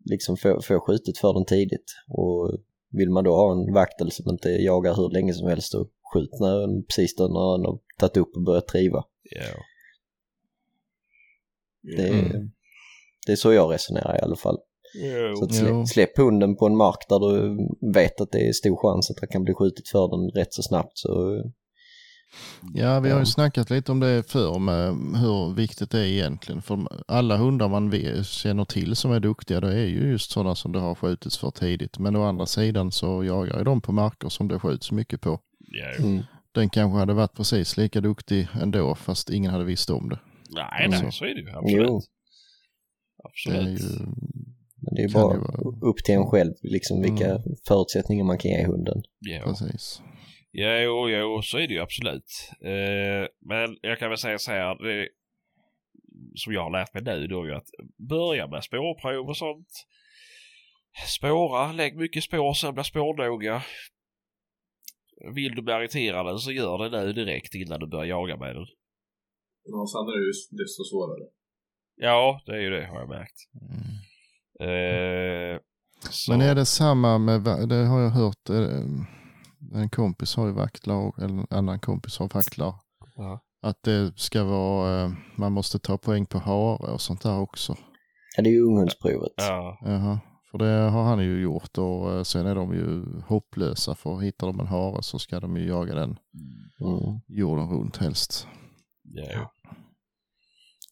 liksom 0.10 0.38
få, 0.38 0.62
få 0.62 0.80
skjutet 0.80 1.18
för 1.18 1.34
den 1.34 1.46
tidigt. 1.46 1.86
Och 2.08 2.58
vill 2.92 3.10
man 3.10 3.24
då 3.24 3.36
ha 3.36 3.52
en 3.52 3.74
vaktel 3.74 4.12
som 4.12 4.30
inte 4.30 4.50
jagar 4.50 4.96
hur 4.96 5.10
länge 5.10 5.34
som 5.34 5.48
helst 5.48 5.74
och 5.76 5.90
skjut 6.14 6.30
när 6.40 6.60
den, 6.60 6.84
precis 6.86 7.16
då 7.16 7.24
när 7.24 7.58
den 7.58 7.66
har 7.66 7.80
tagit 8.00 8.18
upp 8.18 8.36
och 8.36 8.44
börjat 8.44 8.68
triva. 8.68 9.04
Ja. 9.24 9.42
Det, 11.98 12.08
är- 12.08 12.30
Mm. 12.30 12.52
det 13.26 13.32
är 13.32 13.36
så 13.36 13.54
jag 13.54 13.74
resonerar 13.74 14.16
i 14.18 14.20
alla 14.22 14.36
fall. 14.36 14.58
Jo. 14.94 15.36
Så 15.36 15.54
slä, 15.54 15.86
släpp 15.88 16.18
hunden 16.18 16.56
på 16.56 16.66
en 16.66 16.78
mark 16.78 17.06
där 17.10 17.20
du 17.20 17.58
vet 17.94 18.22
att 18.22 18.32
det 18.32 18.48
är 18.48 18.54
stor 18.54 18.78
chans 18.78 19.12
att 19.12 19.18
det 19.22 19.28
kan 19.28 19.44
bli 19.44 19.54
skjutet 19.54 19.88
för 19.88 20.08
den 20.08 20.30
rätt 20.30 20.54
så 20.54 20.64
snabbt 20.64 20.92
så 20.98 21.44
Ja, 22.74 23.00
vi 23.00 23.10
har 23.10 23.20
ju 23.20 23.26
snackat 23.26 23.70
lite 23.70 23.92
om 23.92 24.00
det 24.00 24.32
förr 24.32 24.60
med 24.60 24.88
hur 25.22 25.54
viktigt 25.56 25.92
det 25.92 26.00
är 26.00 26.06
egentligen. 26.06 26.62
För 26.62 26.88
alla 27.08 27.38
hundar 27.38 27.70
man 27.70 27.92
känner 28.24 28.66
till 28.66 28.96
som 28.96 29.12
är 29.12 29.20
duktiga, 29.20 29.62
det 29.62 29.74
är 29.74 29.86
ju 29.86 30.12
just 30.12 30.32
sådana 30.32 30.56
som 30.56 30.72
det 30.72 30.80
har 30.80 30.96
skjutits 30.96 31.38
för 31.38 31.52
tidigt. 31.52 32.00
Men 32.00 32.16
å 32.16 32.24
andra 32.24 32.46
sidan 32.46 32.92
så 32.92 33.24
jagar 33.24 33.58
ju 33.58 33.64
de 33.64 33.82
på 33.82 33.92
marker 33.92 34.30
som 34.30 34.48
det 34.48 34.60
skjuts 34.60 34.92
mycket 34.92 35.22
på. 35.22 35.40
Mm. 36.00 36.24
Den 36.52 36.70
kanske 36.70 37.00
hade 37.00 37.14
varit 37.14 37.34
precis 37.34 37.78
lika 37.78 38.02
duktig 38.02 38.48
ändå, 38.62 38.96
fast 38.96 39.30
ingen 39.30 39.52
hade 39.52 39.66
visst 39.66 39.90
om 39.90 40.10
det. 40.10 40.20
Nej, 40.50 40.88
nej, 40.90 41.00
Mm. 41.00 41.12
så 41.12 41.26
är 41.26 41.36
det 41.36 41.42
ju. 41.42 41.50
Absolut. 41.50 41.88
Jo. 41.88 42.02
Det 43.46 43.50
är 43.50 43.60
Absolut. 43.62 43.82
ju, 43.82 44.06
Men 44.82 44.96
det 44.96 45.02
är 45.04 45.10
Kan 45.10 45.22
bara 45.22 45.34
ju 45.34 45.40
vara- 45.40 45.90
upp 45.92 45.98
till 46.04 46.16
en 46.16 46.26
själv 46.26 46.54
liksom 46.62 47.02
vilka 47.02 47.26
Mm. 47.30 47.42
förutsättningar 47.68 48.24
man 48.26 48.38
kan 48.38 48.52
ge 48.52 48.66
hunden. 48.66 49.04
Ja. 49.20 49.42
precis. 49.46 50.02
Ja, 50.52 50.80
jo, 50.80 51.10
jo, 51.10 51.42
så 51.42 51.58
är 51.58 51.68
det 51.68 51.74
ju 51.74 51.80
absolut. 51.80 52.52
Eh, 52.62 53.28
men 53.42 53.78
jag 53.82 54.00
kan 54.00 54.10
väl 54.10 54.18
säga 54.18 54.38
så 54.40 54.52
här, 54.52 54.84
det, 54.84 55.08
som 56.36 56.54
jag 56.54 56.64
har 56.64 56.72
lärt 56.72 56.94
mig 56.94 57.04
nu 57.04 57.28
då 57.28 57.42
är 57.44 57.46
ju 57.48 57.54
att 57.56 57.70
börja 58.10 58.48
med 58.48 58.64
spårprov 58.64 59.30
och 59.30 59.38
sånt. 59.38 59.68
Spåra, 61.08 61.72
lägg 61.72 61.96
mycket 61.98 62.24
spår, 62.24 62.54
sen 62.54 62.74
blir 62.74 62.84
spårnoga. 62.84 63.64
Vill 65.36 65.56
du 65.56 65.62
bli 65.62 65.74
irriterad 65.74 66.42
så 66.42 66.52
gör 66.52 66.90
det 66.90 67.06
nu 67.06 67.14
direkt 67.14 67.56
innan 67.56 67.80
du 67.80 67.88
börjar 67.88 68.06
jaga 68.06 68.38
med 68.38 68.56
den. 68.56 68.66
Ja, 69.66 69.86
sen 69.92 70.08
är 70.10 70.18
det 70.18 70.26
ju 70.26 70.32
desto 70.64 70.84
svårare. 70.84 71.30
Ja, 71.96 72.42
det 72.46 72.52
är 72.52 72.60
ju 72.62 72.70
det 72.70 72.86
har 72.86 73.00
jag 73.00 73.10
märkt. 73.10 73.38
Mm. 73.62 73.74
Eh, 74.60 75.60
Men 76.30 76.42
är 76.42 76.56
det 76.56 76.66
samma 76.66 77.18
med, 77.18 77.42
det 77.70 77.76
har 77.76 78.00
jag 78.00 78.10
hört, 78.10 78.50
eh, 78.50 78.80
en 79.82 79.90
kompis 79.90 80.36
har 80.36 80.46
ju 80.48 80.52
vaktlar, 80.54 81.24
eller 81.24 81.40
en 81.40 81.48
annan 81.50 81.80
kompis 81.80 82.18
har 82.20 82.28
vaktlar. 82.30 82.76
Ja. 83.16 83.40
Att 83.62 83.84
det 83.84 84.14
ska 84.20 84.44
vara, 84.44 85.04
eh, 85.04 85.12
man 85.38 85.52
måste 85.52 85.80
ta 85.80 85.98
poäng 85.98 86.26
på 86.26 86.38
hare 86.40 86.92
och 86.94 87.02
sånt 87.02 87.22
där 87.22 87.40
också. 87.40 87.76
Ja, 88.38 88.44
det 88.44 88.50
är 88.50 88.54
ju 88.54 88.62
unghundsprovet. 88.62 89.32
Ja, 89.38 89.78
Jaha, 89.82 90.20
för 90.52 90.58
det 90.58 90.90
har 90.90 91.04
han 91.04 91.20
ju 91.24 91.42
gjort 91.42 91.78
och 91.78 92.12
eh, 92.14 92.24
sen 92.24 92.46
är 92.48 92.56
de 92.56 92.74
ju 92.74 93.06
hopplösa 93.22 93.96
för 93.96 94.20
hittar 94.20 94.48
de 94.48 94.60
en 94.60 94.68
hare 94.68 95.04
så 95.04 95.20
ska 95.20 95.40
de 95.40 95.58
ju 95.58 95.68
jaga 95.68 95.96
den 95.96 96.18
Mm. 96.82 97.20
jorden 97.28 97.70
runt 97.70 97.98
helst. 97.98 98.48
ja. 99.04 99.52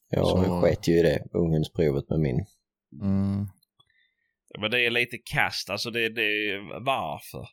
Jag 0.09 0.28
Så- 0.28 0.61
sket 0.61 0.88
ju 0.88 0.99
i 0.99 1.01
det, 1.03 1.20
unghundsprovet 1.34 2.09
med 2.09 2.20
min. 2.20 2.45
Mm. 3.01 3.47
Men 4.60 4.72
det 4.72 4.86
är 4.86 4.91
lite 4.91 5.18
kast, 5.18 5.70
alltså 5.70 5.91
det, 5.91 6.10
det 6.10 6.58
varför? 6.86 7.48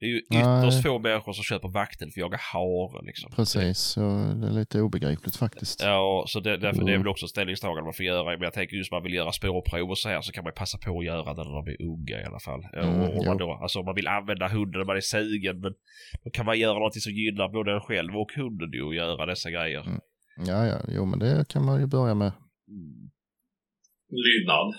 Det 0.00 0.06
är 0.06 0.10
ju 0.10 0.22
Nej. 0.30 0.40
ytterst 0.40 0.82
få 0.82 0.98
människor 0.98 1.32
som 1.32 1.44
köper 1.44 1.68
vaktel 1.68 2.10
för 2.10 2.20
att 2.20 2.26
jaga 2.26 2.38
hare 2.52 3.06
liksom. 3.06 3.30
Precis, 3.36 3.78
så 3.78 4.00
det 4.40 4.46
är 4.46 4.50
lite 4.50 4.80
obegripligt 4.80 5.36
faktiskt. 5.36 5.82
Ja, 5.82 6.24
så 6.28 6.40
det, 6.40 6.56
därför 6.56 6.78
det 6.84 6.90
är 6.90 6.94
Mm. 6.94 7.00
väl 7.00 7.08
också 7.08 7.28
ställningstagande 7.28 7.82
man 7.82 7.92
får 7.92 8.04
göra. 8.06 8.24
Men 8.24 8.40
jag 8.42 8.52
tänker 8.52 8.76
just 8.76 8.92
man 8.92 9.02
vill 9.02 9.14
göra 9.14 9.32
spårprov 9.32 9.90
och 9.90 9.98
så 9.98 10.08
här 10.08 10.20
så 10.20 10.32
kan 10.32 10.44
man 10.44 10.50
ju 10.50 10.54
passa 10.54 10.78
på 10.78 10.98
att 10.98 11.04
göra 11.04 11.34
det 11.34 11.44
när 11.44 11.52
de 11.62 11.66
är 11.72 11.82
unga 11.82 12.20
i 12.22 12.24
alla 12.24 12.40
fall. 12.40 12.60
Mm, 12.74 13.00
och, 13.00 13.18
om 13.18 13.26
man 13.26 13.36
då, 13.36 13.58
alltså 13.62 13.78
om 13.78 13.84
man 13.84 13.94
vill 13.94 14.06
använda 14.08 14.48
hunden 14.48 14.78
när 14.80 14.86
man 14.86 14.96
är 14.96 15.00
sugen 15.00 15.60
men 15.60 15.72
då 16.24 16.30
kan 16.30 16.46
man 16.46 16.58
göra 16.58 16.74
någonting 16.74 17.00
som 17.00 17.12
gynnar 17.12 17.48
både 17.48 17.72
en 17.72 17.80
själv 17.80 18.16
och 18.16 18.30
hunden 18.36 18.70
ju 18.72 18.82
och 18.82 18.94
göra 18.94 19.26
dessa 19.26 19.50
grejer. 19.50 19.80
Mm. 19.86 20.00
Ja, 20.46 20.66
ja, 20.66 20.78
jo 20.88 21.04
men 21.04 21.18
det 21.18 21.48
kan 21.48 21.64
man 21.64 21.80
ju 21.80 21.86
börja 21.86 22.14
med. 22.14 22.32
Lydnad. 24.10 24.74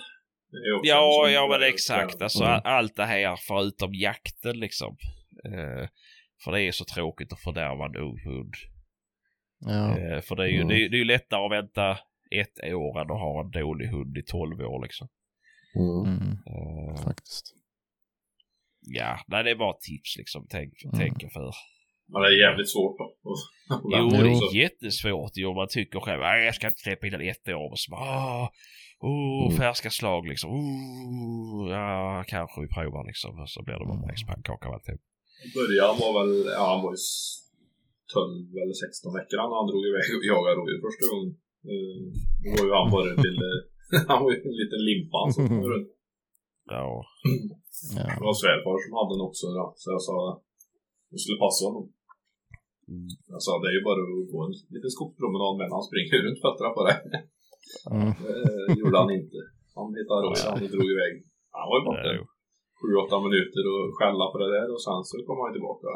Ja, 0.82 1.28
ja 1.28 1.48
men 1.50 1.62
exakt. 1.68 2.22
Alltså 2.22 2.44
Mm. 2.44 2.60
allt 2.64 2.96
det 2.96 3.04
här 3.04 3.36
förutom 3.48 3.94
jakten 3.94 4.60
liksom. 4.60 4.96
Eh, 5.44 5.88
för 6.44 6.52
det 6.52 6.62
är 6.62 6.72
så 6.72 6.84
tråkigt 6.84 7.32
att 7.32 7.40
fördärva 7.40 7.86
en 7.86 7.96
ung 7.96 8.18
hund. 8.24 8.54
Ja, 9.66 9.98
Eh, 9.98 10.20
för 10.20 10.36
det 10.36 10.42
är, 10.42 10.48
ju, 10.48 10.56
Mm. 10.56 10.68
det, 10.68 10.74
är, 10.84 10.88
det 10.88 11.00
är 11.00 11.04
lättare 11.04 11.44
att 11.44 11.52
vänta 11.52 11.90
ett 12.30 12.72
år 12.74 13.00
än 13.00 13.10
att 13.10 13.20
ha 13.20 13.40
en 13.44 13.50
dålig 13.50 13.86
hund 13.86 14.18
i 14.18 14.22
tolv 14.22 14.60
år 14.60 14.82
liksom. 14.82 15.08
Mm. 15.76 16.16
mm, 16.16 16.32
Eh, 16.46 17.04
faktiskt. 17.04 17.54
ja, 18.80 19.20
nej 19.28 19.44
det 19.44 19.50
är 19.50 19.54
bara 19.56 19.72
tips 19.80 20.16
liksom. 20.18 20.46
Tänk, 20.50 20.72
Mm. 20.84 20.98
tänk 20.98 21.22
er 21.24 21.28
för. 21.28 21.52
Men 22.12 22.22
det 22.22 22.28
är 22.28 22.48
jävligt 22.48 22.70
svårt 22.70 22.98
då. 22.98 23.14
Jo, 23.98 24.08
det 24.08 24.16
är 24.30 24.56
jättesvårt 24.56 25.36
ju 25.36 25.46
om 25.46 25.56
man 25.56 25.68
tycker 25.70 26.00
själv 26.00 26.22
att 26.22 26.44
jag 26.44 26.54
ska 26.54 26.66
inte 26.66 26.80
släppa 26.80 27.06
in 27.06 27.12
den 27.12 27.28
ett 27.28 27.48
år. 27.48 27.70
Och 27.70 27.78
så 27.78 27.90
bara, 27.90 28.00
"Åh, 28.00 28.48
oh, 29.08 29.44
Mm. 29.46 29.56
färska 29.62 29.90
slag 29.98 30.22
liksom. 30.32 30.48
Oh, 30.60 31.70
ja, 31.76 32.24
kanske 32.34 32.56
vi 32.64 32.68
provar 32.76 33.02
liksom. 33.10 33.32
Och 33.42 33.50
så 33.54 33.58
blir 33.64 33.78
det 33.80 33.86
bara 33.90 33.98
Mm. 34.00 34.06
majspannkaka 34.08 34.64
av 34.68 34.74
alltihop. 34.74 35.02
Början 35.58 35.94
var 36.02 36.10
väl, 36.18 36.32
ja 36.56 36.62
han 36.72 36.80
var 36.84 36.90
ju 36.96 37.00
s- 37.08 37.36
12 38.14 38.62
eller 38.62 38.76
16 38.84 39.16
veckor 39.18 39.36
när 39.38 39.58
han 39.60 39.68
drog 39.70 39.82
iväg 39.90 40.08
och 40.18 40.24
jagade 40.32 40.56
rådjur 40.58 40.80
första 40.86 41.04
gången. 41.10 41.30
Eh, 41.70 41.98
Då 42.42 42.48
var 42.56 42.64
ju 42.68 42.72
han 42.80 42.88
bara 42.94 43.06
en 43.14 43.20
lille, 43.26 43.48
han 44.10 44.18
var 44.22 44.28
ju 44.34 44.38
en 44.48 44.56
liten 44.62 44.82
limpa 44.90 45.18
som 45.34 45.42
kom 45.50 45.64
runt. 45.72 45.90
Ja, 46.74 46.84
Ja. 47.96 48.04
Det 48.18 48.24
var 48.28 48.36
svärfar 48.42 48.74
som 48.84 48.92
hade 48.98 49.12
den 49.14 49.26
också 49.28 49.44
då, 49.58 49.64
så 49.80 49.86
jag 49.94 50.02
sa 50.08 50.16
det 51.10 51.18
skulle 51.22 51.42
passa 51.46 51.60
honom. 51.68 51.84
Mm. 52.92 53.06
Jag 53.32 53.40
sa 53.46 53.50
det 53.62 53.68
är 53.72 53.76
ju 53.78 53.82
bara 53.90 54.00
att 54.06 54.30
gå 54.32 54.38
en 54.46 54.54
liten 54.74 54.92
skogspromenad 54.96 55.54
med 55.58 55.66
han 55.76 55.84
springer 55.88 56.18
runt 56.26 56.40
fötterna 56.44 56.70
på 56.76 56.82
det. 56.88 56.96
Mm. 57.94 58.12
Det 58.68 58.78
gjorde 58.80 58.98
han 59.02 59.10
inte. 59.20 59.38
Han 59.76 59.88
hittade 59.98 60.20
rådjur, 60.24 60.50
han 60.50 60.72
drog 60.74 60.90
iväg. 60.96 61.12
Han 61.56 61.66
var 61.70 61.76
ju 61.80 61.84
borta 61.90 62.08
Ja, 62.10 62.14
i 62.16 62.20
sju, 62.78 62.88
åtta 63.04 63.16
minuter 63.26 63.62
och 63.72 63.84
skälla 63.96 64.24
på 64.32 64.36
det 64.42 64.50
där 64.56 64.68
och 64.74 64.82
sen 64.86 65.00
så 65.08 65.14
kom 65.26 65.38
han 65.42 65.52
tillbaka 65.56 65.86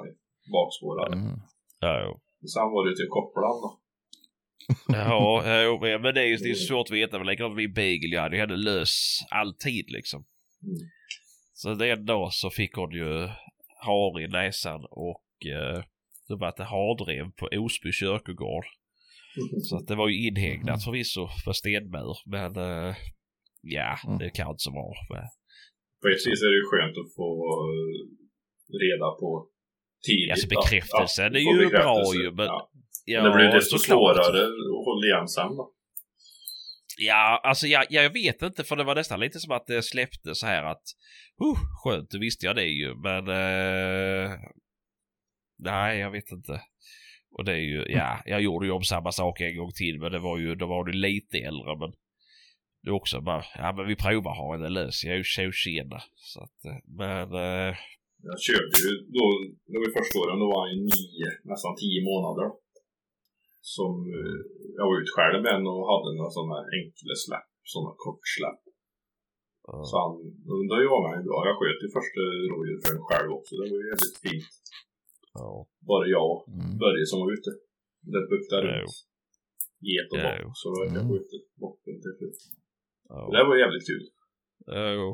bakspårad. 0.56 1.12
Mm. 1.18 1.36
ja, 1.84 1.92
jo. 2.04 2.12
Sen 2.54 2.68
var 2.72 2.80
det 2.84 2.90
ju 2.90 2.96
till 2.96 3.14
kopplan 3.18 3.56
då. 3.64 3.70
Ja, 4.88 5.42
jo, 5.64 5.72
men 6.02 6.14
det 6.14 6.22
är 6.26 6.28
ju 6.32 6.36
det 6.36 6.50
är 6.50 6.54
så 6.54 6.66
svårt 6.66 6.90
att 6.90 6.96
veta. 6.96 7.18
Men 7.18 7.26
likadant 7.26 7.56
med 7.56 7.74
Beagle, 7.74 8.14
jag 8.16 8.22
hade 8.22 8.36
henne 8.36 8.56
lös 8.56 8.94
alltid 9.30 9.84
liksom. 9.90 10.20
Mm. 10.62 10.82
Så 11.52 11.74
det 11.74 11.90
en 11.90 12.04
dag 12.04 12.32
så 12.32 12.50
fick 12.50 12.74
hon 12.74 12.90
ju 12.90 13.28
hare 13.86 14.22
i 14.24 14.28
näsan 14.28 14.80
och 14.90 15.30
eh, 15.46 15.82
det 16.28 16.36
var 16.36 16.48
ett 16.48 16.58
hardrev 16.58 17.30
på 17.38 17.46
Osby 17.46 17.92
kyrkogård. 17.92 18.64
Så 19.68 19.76
att 19.76 19.86
det 19.86 19.94
var 19.94 20.08
ju 20.08 20.26
inhägnat 20.28 20.84
förvisso 20.84 21.28
för 21.44 21.52
stenmur. 21.52 22.16
Men 22.26 22.56
eh, 22.56 22.96
ja, 23.62 23.98
Mm. 24.06 24.18
det 24.18 24.30
kan 24.30 24.50
inte 24.50 24.62
så 24.62 24.70
bra. 24.70 24.92
Men, 25.10 25.24
På 26.02 26.08
ett 26.08 26.26
vis 26.26 26.42
är 26.42 26.48
det 26.52 26.58
ju 26.62 26.66
skönt 26.70 26.96
att 27.02 27.14
få 27.18 27.28
reda 28.82 29.08
på 29.20 29.48
tidigt. 30.06 30.30
Alltså 30.30 30.48
bekräftelsen 30.48 31.26
att 31.26 31.34
är 31.34 31.38
ju 31.38 31.56
bekräftelse. 31.58 31.82
bra 31.84 32.14
ju, 32.22 32.30
men- 32.38 32.46
Ja. 32.46 32.70
ja, 33.04 33.22
Men 33.22 33.30
det 33.30 33.36
blir 33.38 33.52
desto 33.58 33.78
svårare 33.78 34.42
att 34.46 34.84
hålla 34.86 35.06
igen 35.06 35.28
sen 35.28 35.56
då. 35.56 35.70
Ja, 36.98 37.40
alltså 37.44 37.66
jag, 37.66 37.84
jag 37.90 38.12
vet 38.12 38.42
inte 38.42 38.64
för 38.64 38.76
det 38.76 38.84
var 38.84 38.94
nästan 38.94 39.20
lite 39.20 39.38
som 39.40 39.52
att 39.52 39.66
det 39.66 39.82
släppte 39.82 40.34
så 40.34 40.46
här 40.46 40.62
att 40.62 40.82
uh, 41.44 41.56
skönt, 41.84 42.10
då 42.10 42.18
visste 42.18 42.46
jag 42.46 42.56
det 42.56 42.64
ju 42.66 42.94
men 42.94 43.28
eh, 43.28 44.30
nej 45.58 45.98
jag 45.98 46.10
vet 46.10 46.30
inte. 46.32 46.60
Och 47.36 47.44
det 47.44 47.52
är 47.52 47.66
ju, 47.74 47.84
ja, 47.88 48.10
jag 48.32 48.40
gjorde 48.42 48.66
ju 48.66 48.72
om 48.72 48.82
samma 48.82 49.12
sak 49.12 49.40
en 49.40 49.56
gång 49.56 49.72
till 49.80 49.96
men 50.00 50.12
det 50.12 50.22
var 50.28 50.38
ju, 50.38 50.54
då 50.54 50.66
var 50.66 50.84
du 50.84 50.92
lite 50.92 51.36
äldre 51.38 51.72
men 51.80 51.90
det 52.82 52.88
är 52.90 53.00
också 53.02 53.16
bara, 53.30 53.42
ja 53.62 53.68
men 53.76 53.84
vi 53.90 53.96
provar 54.04 54.34
ha 54.40 54.48
det 54.64 54.72
lös, 54.78 54.96
jag 55.04 55.14
är 55.14 55.20
ju 55.22 55.28
så 55.36 55.50
tjena. 55.62 55.98
Så 56.32 56.38
att, 56.46 56.58
eh, 56.70 56.80
men 57.00 57.28
eh, 57.46 57.72
Jag 58.30 58.38
körde 58.46 58.76
ju 58.84 58.92
då, 59.16 59.24
det 59.70 59.76
var 59.78 59.86
ju 59.88 59.98
första 60.00 60.16
åren, 60.22 60.42
då 60.44 60.48
var 60.56 60.64
ju 60.72 60.76
nio, 60.92 61.28
nästan 61.52 61.72
tio 61.82 62.00
månader. 62.10 62.48
Som 63.74 63.92
eh, 64.16 64.38
jag 64.78 64.84
var 64.88 64.96
ute 65.00 65.14
själv 65.18 65.38
med 65.46 65.60
och 65.72 65.84
hade 65.92 66.08
några 66.18 66.32
sådana 66.36 66.58
enkla 66.78 67.14
släpp, 67.24 67.50
sådana 67.72 67.92
kortsläpp. 68.04 68.62
Så 69.88 69.94
han, 70.02 70.12
då 70.70 70.74
var 70.92 71.02
han 71.08 71.18
ju 71.18 71.24
bra. 71.28 71.38
Jag 71.48 71.56
sköt 71.58 71.84
ju 71.84 71.88
första 71.98 72.20
rådjuret 72.50 72.82
för 72.84 72.92
en 72.96 73.06
själv 73.08 73.28
också. 73.38 73.52
Det 73.58 73.66
var 73.72 73.80
ju 73.82 73.90
väldigt 73.94 74.18
fint. 74.24 74.52
Ja. 75.40 75.66
Bara 75.90 76.04
jag 76.16 76.26
och 76.32 76.42
Mm. 76.48 76.78
Börje 76.84 77.04
som 77.10 77.18
var 77.22 77.30
ute. 77.36 77.50
Det 78.12 78.22
buktade 78.32 78.62
runt. 78.66 78.96
Get 79.90 80.08
och 80.14 80.20
bock. 80.26 80.38
jo. 80.42 80.48
Så 80.60 80.68
jag 80.78 80.88
Mm. 80.90 81.08
bort 81.62 81.78
den 81.86 81.96
till 82.02 82.14
slut. 82.18 82.38
Det 83.34 83.42
var 83.48 83.56
jävligt 83.64 83.86
kul. 83.90 84.04
Ja, 84.74 84.84
jo. 84.98 85.08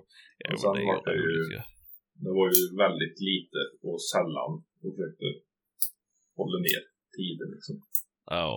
Sen 0.63 0.73
det 0.77 0.85
var 0.91 0.99
det 1.07 1.15
ju-. 1.25 1.61
Det 2.25 2.33
var 2.39 2.47
ju 2.57 2.61
väldigt 2.85 3.19
lite 3.31 3.59
och 3.89 3.99
sällan 4.13 4.51
och 4.83 4.91
försökte 4.97 5.27
hålla 6.41 6.59
ner 6.69 6.81
tiden 7.19 7.49
liksom. 7.55 7.77
Ja. 8.39 8.53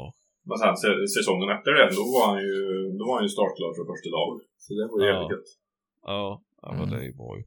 Men 0.48 0.58
sen 0.62 0.76
se- 0.84 1.08
säsongen 1.18 1.50
efter 1.56 1.72
det, 1.78 1.88
då 2.00 2.04
var 2.16 2.26
han 2.32 2.40
ju, 2.48 2.56
då 2.98 3.02
var 3.08 3.14
han 3.18 3.26
ju 3.28 3.32
startklar 3.38 3.72
för 3.78 3.86
första 3.92 4.10
dag. 4.18 4.30
Så 4.64 4.70
det 4.78 4.86
var 4.92 4.98
ju 5.00 5.06
Ja. 5.06 5.12
jävligt 5.14 5.32
gött. 5.34 5.50
Ja, 6.12 6.24
ja 6.64 6.70
men 6.78 6.82
Mm. 6.88 6.90
det 6.92 6.98
är 7.04 7.08
ju 7.12 7.16
bra 7.22 7.32
ju. 7.40 7.44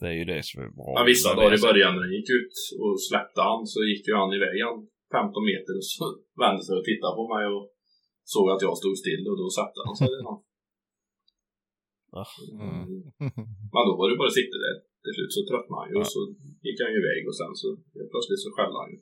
Det 0.00 0.08
är 0.12 0.16
ju 0.22 0.26
det 0.34 0.42
som 0.48 0.58
är 0.66 0.70
bra. 0.78 0.90
Men 0.98 1.06
vissa 1.12 1.30
dagar 1.38 1.54
i 1.58 1.64
början 1.68 1.92
när 1.94 2.04
han 2.06 2.16
gick 2.18 2.30
ut 2.40 2.54
och 2.84 2.94
släppte 3.08 3.40
han 3.48 3.60
så 3.72 3.78
gick 3.90 4.02
ju 4.08 4.14
han 4.20 4.32
iväg 4.38 4.56
han 4.68 4.78
15 5.16 5.50
meter 5.50 5.72
och 5.80 5.86
så 5.92 6.04
vände 6.42 6.62
sig 6.66 6.74
och 6.78 6.86
tittade 6.90 7.14
på 7.20 7.24
mig 7.34 7.44
och 7.54 7.64
såg 8.34 8.46
att 8.52 8.62
jag 8.66 8.74
stod 8.80 8.96
still 9.02 9.22
och 9.30 9.38
då 9.42 9.46
satte 9.58 9.78
han 9.86 9.96
sig 10.00 10.08
redan. 10.16 10.38
Mm. 12.64 12.86
Men 13.74 13.82
då 13.88 13.92
var 13.98 14.06
det 14.10 14.20
bara 14.20 14.32
att 14.32 14.40
sitta 14.42 14.56
där. 14.66 14.76
Till 15.02 15.14
slut 15.16 15.32
så 15.36 15.42
tröttnade 15.50 15.80
han 15.80 15.88
ju 15.90 15.94
Ja. 15.96 16.02
och 16.02 16.10
så 16.14 16.20
gick 16.66 16.78
han 16.82 16.92
ju 16.94 16.98
iväg 17.02 17.22
och 17.30 17.36
sen 17.40 17.52
så 17.62 17.68
plötsligt 18.12 18.44
så 18.44 18.50
skällde 18.56 18.78
han 18.82 18.90
ju. 18.94 18.98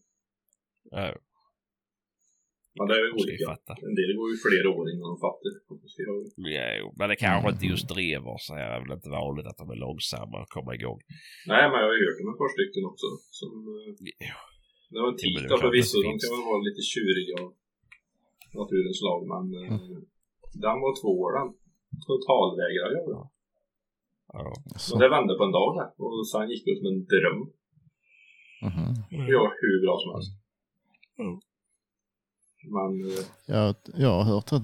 Ja, 2.78 2.82
Men 2.84 2.88
det 2.90 2.94
är 3.00 3.04
ju 3.08 3.12
olika. 3.22 3.44
fatta. 3.52 3.72
En 3.88 3.94
del 4.00 4.10
går 4.18 4.28
ju 4.32 4.36
flera 4.46 4.66
år 4.76 4.84
innan 4.92 5.06
de 5.12 5.16
fattar. 5.26 5.52
Ja. 6.56 6.92
Men 6.98 7.06
det 7.10 7.16
kanske 7.26 7.46
Mm. 7.48 7.54
inte 7.54 7.66
just 7.72 7.86
driver 7.94 8.34
så 8.46 8.52
är 8.64 8.68
det 8.72 8.80
väl 8.84 8.94
inte 8.98 9.10
vanligt 9.20 9.46
att 9.50 9.58
de 9.62 9.66
är 9.74 9.78
långsamma 9.86 10.36
att 10.42 10.50
komma 10.56 10.70
igång. 10.78 10.98
Nej, 11.52 11.64
men 11.70 11.76
jag 11.82 11.88
har 11.90 11.96
ju 12.00 12.04
hört 12.08 12.20
om 12.24 12.28
ett 12.32 12.40
par 12.42 12.50
stycken 12.56 12.82
också. 12.90 13.06
Som, 13.38 13.52
eh, 13.76 13.92
Ja. 14.30 14.36
det 14.92 14.98
var 15.02 15.08
en 15.12 15.18
är 15.22 15.54
att 15.56 15.64
förvisso. 15.66 15.96
De 16.08 16.12
kan 16.22 16.32
väl 16.36 16.44
vara 16.52 16.60
lite 16.68 16.82
tjuriga 16.92 17.34
av 17.42 17.48
naturens 18.60 18.98
lag. 19.08 19.20
Men 19.32 19.44
eh, 19.60 19.78
den 20.64 20.76
var 20.84 20.92
två 21.00 21.12
år 21.24 21.30
den. 21.38 21.48
Totalvägrade 22.08 22.94
jag. 22.98 23.06
Ja. 23.16 23.22
Ja. 24.32 24.52
Så. 24.84 24.92
Det 25.02 25.08
vände 25.16 25.32
på 25.38 25.44
en 25.48 25.56
dag 25.60 25.70
där. 25.78 25.88
Och 26.04 26.28
sen 26.32 26.44
gick 26.52 26.64
det 26.68 26.76
som 26.80 26.86
en 26.92 27.00
dröm. 27.14 27.40
Jag 29.32 29.40
var 29.44 29.52
hur 29.62 29.76
bra 29.84 29.94
som 30.02 30.10
helst. 30.14 30.32
Men 31.18 31.26
eh, 33.18 33.24
Jag, 33.46 33.74
jag 33.94 34.22
har 34.22 34.22
hört 34.22 34.52
att 34.52 34.62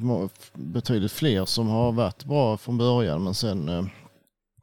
betydligt 0.55 1.13
fler 1.13 1.45
som 1.45 1.69
har 1.69 1.93
varit 1.93 2.25
bra 2.25 2.57
från 2.57 2.79
början 2.79 3.25
men 3.25 3.35
sen 3.35 3.69
eh, 3.69 3.87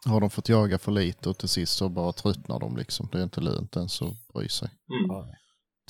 har 0.06 0.22
de 0.22 0.30
fått 0.30 0.50
jaga 0.50 0.78
för 0.78 0.92
lite 0.92 1.30
och 1.30 1.38
till 1.38 1.50
sist 1.50 1.74
så 1.78 1.90
bara 1.90 2.12
tröttnar 2.14 2.60
de 2.60 2.78
liksom. 2.78 3.10
Det 3.12 3.20
är 3.20 3.24
inte 3.24 3.42
lönt 3.42 3.76
ens 3.76 4.02
att 4.02 4.28
bry 4.34 4.50
sig. 4.50 4.70
mm, 4.90 5.26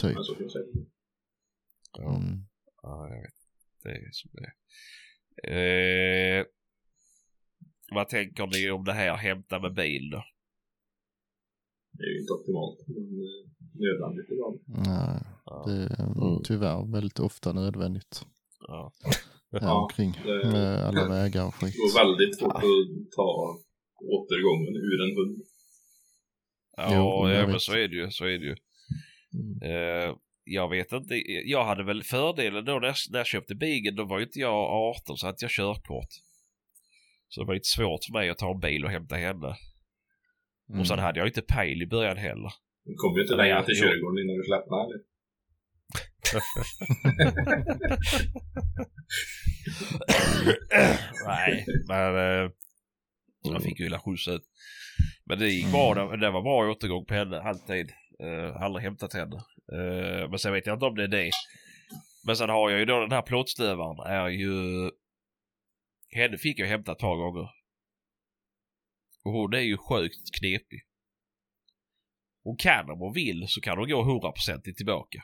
Typ. 0.01 0.15
men 0.15 0.23
så 0.23 0.33
kan 0.33 0.43
jag 0.43 0.51
säga. 0.51 0.65
Ja. 1.97 2.15
Mm. 2.15 2.45
Ja, 2.83 3.09
jag 3.09 3.21
vet. 3.21 3.33
Det 3.83 3.89
är 3.89 4.09
som 4.11 4.31
det 4.33 4.45
är. 4.45 6.39
Eh, 6.39 6.45
vad 7.93 8.09
tänker 8.09 8.47
ni 8.47 8.71
om 8.71 8.83
det 8.85 8.93
här 8.93 9.15
hämta 9.15 9.59
med 9.59 9.73
bil 9.73 10.09
då? 10.09 10.23
Det 11.93 12.03
är 12.03 12.11
ju 12.13 12.19
inte 12.21 12.33
optimalt. 12.33 12.79
Men 12.87 13.03
eh, 13.27 13.41
nödvändigt 13.85 14.29
ibland. 14.33 14.57
Nej, 14.87 15.19
Ja. 15.45 15.63
det 15.67 15.73
är 15.73 16.03
Mm. 16.27 16.43
tyvärr 16.43 16.91
väldigt 16.93 17.19
ofta 17.19 17.53
nödvändigt. 17.53 18.25
Ja. 18.67 18.91
Här 19.51 19.59
Ja, 19.61 19.81
omkring 19.83 20.11
det- 20.25 20.51
med 20.51 20.83
alla 20.83 21.07
vägar 21.09 21.45
och 21.47 21.53
Det 21.59 21.65
skit. 21.65 21.75
går 21.77 22.03
väldigt 22.03 22.39
fort 22.39 22.55
att 22.55 23.11
ta 23.15 23.59
återgången 24.15 24.75
ur 24.75 25.01
en 25.05 25.15
hund. 25.17 25.37
Ja, 26.77 26.87
Jo, 26.95 27.29
ja 27.35 27.47
men 27.47 27.59
så 27.59 27.71
är 27.73 27.87
det 27.87 27.95
ju. 27.95 28.11
Så 28.11 28.25
är 28.25 28.39
det 28.39 28.45
ju. 28.45 28.55
Mm. 29.33 29.61
Eh, 29.61 30.15
jag 30.43 30.69
vet 30.69 30.91
inte. 30.91 31.13
Jag 31.45 31.65
hade 31.65 31.83
väl 31.83 32.03
fördelen 32.03 32.65
då 32.65 32.71
när 32.79 32.87
jag, 32.87 32.95
när 33.11 33.19
jag 33.19 33.27
köpte 33.27 33.55
bigen. 33.55 33.95
Då 33.95 34.05
var 34.05 34.19
ju 34.19 34.25
inte 34.25 34.39
jag 34.39 34.53
18 34.55 35.17
så 35.17 35.25
hade 35.25 35.37
jag 35.41 35.51
körkort. 35.51 36.09
Så 37.29 37.41
det 37.41 37.47
var 37.47 37.53
inte 37.55 37.67
svårt 37.67 38.03
för 38.05 38.13
mig 38.13 38.29
att 38.29 38.37
ta 38.37 38.51
en 38.53 38.59
bil 38.59 38.85
och 38.85 38.91
hämta 38.91 39.15
henne. 39.15 39.55
Och 40.79 40.87
sen 40.87 40.93
Mm. 40.93 41.05
hade 41.05 41.19
jag 41.19 41.27
inte 41.27 41.41
pejl 41.41 41.81
i 41.81 41.87
början 41.87 42.17
heller. 42.17 42.51
Du 42.85 42.95
kommer 42.95 43.15
ju 43.17 43.21
inte 43.21 43.35
längre 43.35 43.65
till 43.65 43.75
jo. 43.77 43.83
körgården 43.83 44.23
innan 44.23 44.37
du 44.37 44.43
släpper 44.43 44.85
eller? 44.85 44.99
Nej, 51.25 51.65
men 51.87 52.15
eh, 52.15 52.51
jag 53.43 53.63
fick 53.63 53.79
ju 53.79 53.85
illa 53.85 53.99
skjuts 53.99 54.27
ut. 54.27 54.41
Men 55.25 55.39
det 55.39 55.49
gick 55.49 55.71
bra. 55.71 55.93
Det, 55.93 56.17
det 56.17 56.31
var 56.31 56.41
bra 56.41 56.71
återgång 56.71 57.05
på 57.05 57.13
henne 57.13 57.41
alltid. 57.41 57.91
Uh, 58.23 58.61
aldrig 58.63 58.83
hämtat 58.83 59.13
henne. 59.13 59.35
Eh, 59.73 60.29
men 60.29 60.39
sen 60.39 60.53
vet 60.53 60.65
jag 60.65 60.75
inte 60.75 60.85
om 60.85 60.95
det 60.95 61.03
är 61.03 61.07
det. 61.07 61.31
Men 62.25 62.35
sen 62.35 62.49
har 62.49 62.69
jag 62.69 62.79
ju 62.79 62.85
då 62.85 62.99
den 62.99 63.11
här 63.11 63.21
plåtstövaren 63.21 63.99
är 63.99 64.27
ju... 64.29 64.53
Henne 66.15 66.37
fick 66.37 66.59
jag 66.59 66.67
hämta 66.67 66.91
ett 66.91 66.97
par 66.97 67.15
gånger. 67.15 67.49
Och 69.23 69.31
hon 69.31 69.53
är 69.53 69.59
ju 69.59 69.77
sjukt 69.77 70.35
knepig. 70.39 70.81
Hon 72.43 72.57
kan 72.57 72.89
om 72.89 72.99
hon 72.99 73.13
vill 73.13 73.45
så 73.47 73.61
kan 73.61 73.77
hon 73.77 73.89
gå 73.89 74.03
100% 74.03 74.73
tillbaka. 74.73 75.23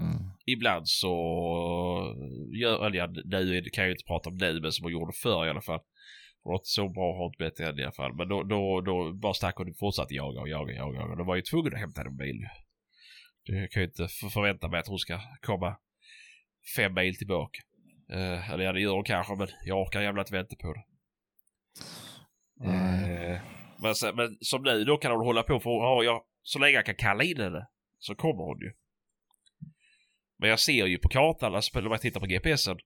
Mm. 0.00 0.30
Ibland 0.46 0.88
så 0.88 1.08
gör, 2.60 2.86
eller 2.86 2.98
ja, 2.98 3.06
nu 3.06 3.62
kan 3.62 3.82
jag 3.82 3.88
ju 3.88 3.92
inte 3.94 4.04
prata 4.06 4.30
om 4.30 4.36
nu 4.36 4.60
men 4.60 4.72
som 4.72 4.84
hon 4.84 4.92
gjorde 4.92 5.12
förr 5.12 5.46
i 5.46 5.50
alla 5.50 5.62
fall. 5.62 5.80
Hon 6.42 6.50
var 6.50 6.58
inte 6.58 6.68
så 6.68 6.88
bra, 6.88 7.16
har 7.18 7.26
inte 7.26 7.44
bättre 7.44 7.68
än 7.68 7.78
i 7.78 7.82
alla 7.82 7.92
fall. 7.92 8.14
Men 8.14 8.28
då, 8.28 8.42
då, 8.42 8.80
då 8.80 9.12
bara 9.12 9.34
stack 9.34 9.56
hon 9.56 9.70
och 9.70 9.78
fortsatte 9.78 10.14
jaga 10.14 10.40
och 10.40 10.48
jaga 10.48 10.84
och 10.84 10.94
jaga. 10.94 11.04
Och 11.04 11.16
då 11.16 11.24
var 11.24 11.34
jag 11.34 11.38
ju 11.38 11.42
tvungen 11.42 11.74
att 11.74 11.80
hämta 11.80 12.00
en 12.00 12.16
bil. 12.16 12.38
Det 13.46 13.52
kan 13.52 13.82
jag 13.82 13.82
ju 13.82 13.84
inte 13.84 14.08
för- 14.08 14.28
förvänta 14.28 14.68
mig 14.68 14.80
att 14.80 14.88
hon 14.88 14.98
ska 14.98 15.20
komma 15.42 15.76
fem 16.76 16.94
mil 16.94 17.16
tillbaka. 17.16 17.60
Eh, 18.12 18.50
eller 18.50 18.64
ja, 18.64 18.72
det 18.72 18.80
gör 18.80 18.92
hon 18.94 19.04
kanske 19.04 19.36
men 19.36 19.48
jag 19.64 19.82
orkar 19.82 20.00
jävla 20.00 20.22
inte 20.22 20.32
vänta 20.32 20.56
på 20.56 20.72
det. 20.72 20.84
Nej. 22.60 23.32
Eh, 23.32 23.40
men, 23.82 23.94
sen, 23.94 24.16
men 24.16 24.36
som 24.40 24.62
nu 24.62 24.84
då 24.84 24.96
kan 24.96 25.12
hon 25.12 25.26
hålla 25.26 25.42
på 25.42 25.60
för 25.60 25.70
har 25.70 26.04
jag, 26.04 26.22
så 26.42 26.58
länge 26.58 26.74
jag 26.74 26.86
kan 26.86 26.94
kalla 26.94 27.24
in 27.24 27.40
henne 27.40 27.68
så 27.98 28.14
kommer 28.14 28.44
hon 28.44 28.60
ju. 28.60 28.72
Men 30.38 30.50
jag 30.50 30.60
ser 30.60 30.86
ju 30.86 30.98
på 30.98 31.08
kartan, 31.08 31.54
alltså 31.54 31.80
när 31.80 31.90
jag 31.90 32.00
tittar 32.00 32.20
på 32.20 32.26
GPSen, 32.26 32.78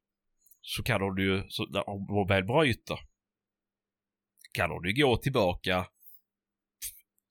så 0.61 0.83
kan 0.83 1.03
hon 1.03 1.18
ju, 1.18 1.45
så 1.49 1.66
när 1.66 1.83
hon 1.87 2.29
väl 2.29 2.45
bryter, 2.45 2.99
kan 4.53 4.70
hon 4.70 4.85
ju 4.85 5.03
gå 5.03 5.16
tillbaka, 5.16 5.87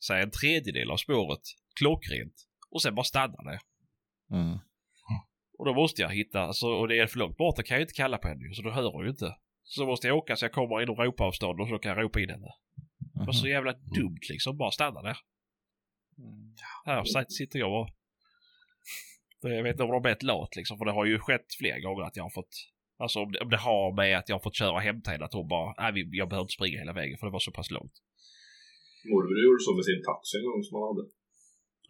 säg 0.07 0.21
en 0.21 0.31
tredjedel 0.31 0.91
av 0.91 0.97
spåret, 0.97 1.41
klockrent, 1.79 2.33
och 2.69 2.81
sen 2.81 2.95
bara 2.95 3.03
stanna 3.03 3.43
där. 3.43 3.59
Mm. 4.31 4.59
Och 5.57 5.65
då 5.65 5.73
måste 5.73 6.01
jag 6.01 6.09
hitta, 6.09 6.41
alltså, 6.41 6.67
och 6.67 6.87
det 6.87 6.99
är 6.99 7.07
för 7.07 7.19
långt 7.19 7.37
bort, 7.37 7.55
då 7.55 7.63
kan 7.63 7.75
jag 7.75 7.79
ju 7.79 7.83
inte 7.83 7.93
kalla 7.93 8.17
på 8.17 8.27
henne 8.27 8.53
så 8.53 8.61
då 8.61 8.71
hör 8.71 8.91
hon 8.91 9.03
ju 9.03 9.09
inte. 9.09 9.35
Så 9.63 9.85
måste 9.85 10.07
jag 10.07 10.17
åka 10.17 10.35
så 10.35 10.45
jag 10.45 10.51
kommer 10.51 10.81
inom 10.81 10.95
ropavstånd 10.95 11.61
och 11.61 11.67
så 11.67 11.77
kan 11.79 11.89
jag 11.95 12.03
ropa 12.03 12.19
in 12.19 12.29
henne. 12.29 12.51
Det 13.13 13.25
var 13.25 13.33
så 13.33 13.47
jävla 13.47 13.73
dumt 13.73 14.19
liksom, 14.29 14.57
bara 14.57 14.71
stanna 14.71 15.01
där. 15.01 15.17
Här 16.85 17.03
sit- 17.03 17.29
sitter 17.39 17.59
jag 17.59 17.81
och... 17.81 17.89
Jag 19.41 19.63
vet 19.63 19.71
inte 19.73 19.83
om 19.83 19.91
de 19.97 20.09
är 20.09 20.13
ett 20.17 20.23
lat 20.23 20.55
liksom, 20.55 20.77
för 20.77 20.85
det 20.85 20.91
har 20.99 21.05
ju 21.05 21.19
skett 21.19 21.49
flera 21.59 21.79
gånger 21.79 22.03
att 22.07 22.17
jag 22.17 22.23
har 22.23 22.29
fått... 22.39 22.53
Alltså 23.03 23.17
om 23.23 23.31
det, 23.31 23.39
om 23.45 23.49
det 23.49 23.57
har 23.69 23.85
med 24.01 24.17
att 24.19 24.29
jag 24.29 24.35
har 24.39 24.43
fått 24.47 24.55
köra 24.61 24.71
och 24.79 24.81
hämta 24.89 25.11
henne, 25.11 25.25
att 25.25 25.33
hon 25.39 25.47
bara, 25.55 25.67
nej 25.81 25.91
vi- 25.95 26.17
jag 26.21 26.27
behöver 26.29 26.45
inte 26.47 26.57
springa 26.59 26.77
hela 26.83 26.93
vägen 27.01 27.17
för 27.19 27.25
det 27.27 27.35
var 27.37 27.45
så 27.49 27.51
pass 27.57 27.69
långt. 27.77 27.95
Morbror 29.09 29.39
gjorde 29.45 29.61
så 29.67 29.71
med 29.77 29.85
sin 29.89 30.01
taxi 30.09 30.33
en 30.39 30.45
gång 30.49 30.61
som 30.67 30.73
han 30.77 30.85
hade. 30.89 31.03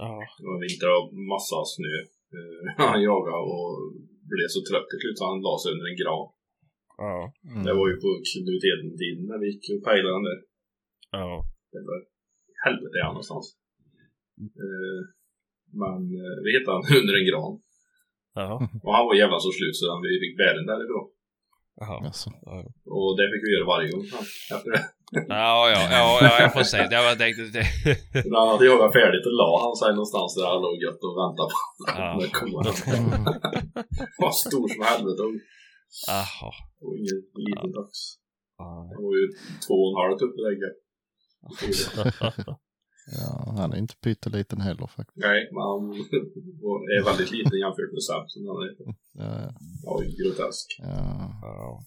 Ja. 0.04 0.12
Det 0.42 0.48
var 0.52 0.60
vinter 0.66 0.90
och 0.98 1.08
massa 1.34 1.58
snö. 1.76 1.96
Eh, 2.38 2.66
han 2.92 3.02
jagade 3.10 3.42
och 3.56 3.70
blev 4.32 4.48
så 4.56 4.62
trött 4.70 4.88
till 4.90 5.02
slut 5.04 5.18
så 5.20 5.24
han 5.32 5.40
la 5.48 5.54
sig 5.62 5.70
under 5.76 5.88
en 5.92 6.00
gran. 6.04 6.26
Ja. 7.06 7.18
Mm. 7.52 7.64
Det 7.66 7.74
var 7.80 7.86
ju 7.92 7.96
på 8.04 8.10
Eden-tiden 8.72 9.24
när 9.30 9.40
vi 9.42 9.46
gick 9.52 9.64
och 9.74 9.84
pejlade 9.88 10.16
den 10.18 10.28
där. 10.30 10.40
Ja. 11.20 11.30
Det 11.74 11.82
var 11.90 12.00
helvete 12.66 12.96
är 13.00 13.06
han 13.08 13.16
någonstans. 13.18 13.46
Eh, 14.64 15.00
men 15.82 16.00
eh, 16.24 16.38
vi 16.44 16.50
hittade 16.56 16.76
han 16.78 16.86
under 17.02 17.14
en 17.20 17.28
gran. 17.32 17.54
Ja. 18.40 18.52
Och 18.86 18.94
han 18.96 19.06
var 19.08 19.16
jävla 19.24 19.40
så 19.46 19.52
slut 19.58 19.76
så 19.80 19.86
vi 20.08 20.14
fick 20.24 20.36
bära 20.42 20.56
den 20.60 20.72
därifrån. 20.74 21.08
Jaha. 21.80 21.98
Alltså. 22.08 22.30
Och 22.96 23.12
det 23.18 23.26
fick 23.32 23.44
vi 23.46 23.54
göra 23.56 23.72
varje 23.74 23.88
gång 23.92 24.06
ja, 24.16 24.20
efter 24.56 24.70
det. 24.76 24.84
Ja, 25.44 25.60
ja, 25.76 25.82
ja, 25.98 26.06
ja, 26.26 26.34
jag 26.44 26.54
får 26.54 26.64
säga. 26.74 26.86
Jag 26.92 27.18
tänkte 27.24 27.44
det. 27.58 27.66
När 28.30 28.40
han 28.40 28.50
hade 28.54 28.66
jagat 28.66 28.94
färdigt 29.00 29.26
och 29.30 29.36
la 29.42 29.50
han 29.66 29.76
sig 29.82 29.92
någonstans 29.98 30.30
där 30.38 30.46
han 30.52 30.62
låg 30.66 30.76
gött 30.86 31.02
och 31.08 31.16
väntade 31.22 31.50
på 31.54 31.60
Ja. 32.00 32.10
det 32.22 32.30
kommer 32.40 32.60
han. 32.68 32.76
var 34.24 34.34
stor 34.48 34.66
som 34.74 34.82
helvete 34.92 35.22
Jaha. 36.08 36.52
och 36.84 36.94
ingen 36.98 37.20
liten 37.48 37.72
tax. 37.80 37.92
Ja. 38.58 38.66
Han 38.96 39.04
var 39.06 39.16
ju 39.22 39.26
två 39.68 39.74
och 39.84 39.90
en 39.92 39.98
halv 40.02 40.14
upp 40.26 40.36
i 40.40 40.42
lägget. 40.50 40.76
Ja, 43.18 43.54
han 43.58 43.74
är 43.74 43.78
inte 43.78 43.96
pytteliten 43.96 44.62
heller 44.62 44.88
faktiskt. 44.88 45.18
Nej, 45.18 45.50
men 45.52 45.62
han 45.62 45.82
är 46.96 47.06
väldigt 47.06 47.32
liten 47.32 47.60
jämfört 47.60 47.92
med 47.92 48.04
Sam 48.04 48.24
som 48.28 48.48
han 48.48 48.58
är. 48.68 48.74
Ja, 49.14 49.54
Ja, 49.84 50.00
grotesk. 50.18 50.68
ja. 50.80 51.40
Ja. 51.42 51.82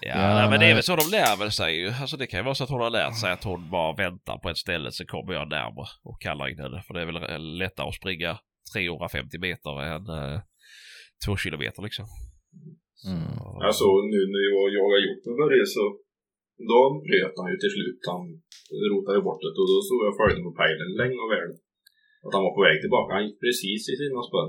Ja, 0.00 0.08
Ja, 0.08 0.34
nej, 0.34 0.50
men 0.50 0.60
det 0.60 0.66
är 0.66 0.74
väl 0.74 0.82
så 0.82 0.96
de 0.96 1.10
lär 1.10 1.36
väl 1.36 1.52
sig 1.52 1.76
ju. 1.80 1.88
Alltså 1.90 2.16
det 2.16 2.26
kan 2.26 2.40
ju 2.40 2.44
vara 2.44 2.54
så 2.54 2.64
att 2.64 2.70
hon 2.70 2.80
har 2.80 2.90
lärt 2.90 3.20
sig 3.20 3.32
att 3.32 3.44
hon 3.44 3.70
bara 3.70 3.92
väntar 3.96 4.38
på 4.38 4.48
ett 4.50 4.58
ställe 4.58 4.92
så 4.92 5.04
kommer 5.06 5.32
jag 5.32 5.48
närmare 5.48 5.88
och 6.02 6.20
kallar 6.20 6.48
in 6.48 6.58
henne. 6.58 6.82
För 6.86 6.94
det 6.94 7.00
är 7.00 7.06
väl 7.06 7.58
lättare 7.58 7.88
att 7.88 7.94
springa 7.94 8.38
350 8.74 9.38
meter 9.38 9.82
än 9.82 10.08
eh, 10.08 10.40
två 11.26 11.36
kilometer 11.36 11.82
liksom. 11.82 12.06
Mm. 13.12 13.28
Så, 13.38 13.64
Alltså 13.68 13.86
nu 14.12 14.20
när 14.32 14.42
jag 14.50 14.64
jagade 14.78 15.02
hjort 15.06 15.24
med 15.28 15.36
Börje 15.42 15.64
så 15.76 15.82
då 16.70 16.80
bröt 17.06 17.36
han 17.40 17.50
ju 17.52 17.56
till 17.60 17.74
slut. 17.76 18.00
Han 18.12 18.22
rotade 18.90 19.20
bort 19.26 19.40
det 19.42 19.50
och 19.62 19.68
då 19.72 19.78
stod 19.86 20.00
jag 20.08 20.14
följde 20.20 20.40
på 20.48 20.52
pejlen 20.60 20.90
länge 21.00 21.18
och 21.24 21.32
väl. 21.36 21.50
Att 22.24 22.34
han 22.36 22.44
var 22.46 22.54
på 22.58 22.62
väg 22.68 22.76
tillbaka. 22.84 23.10
Han 23.16 23.26
gick 23.26 23.38
precis 23.44 23.82
i 23.92 23.94
sina 24.02 24.20
spår. 24.28 24.46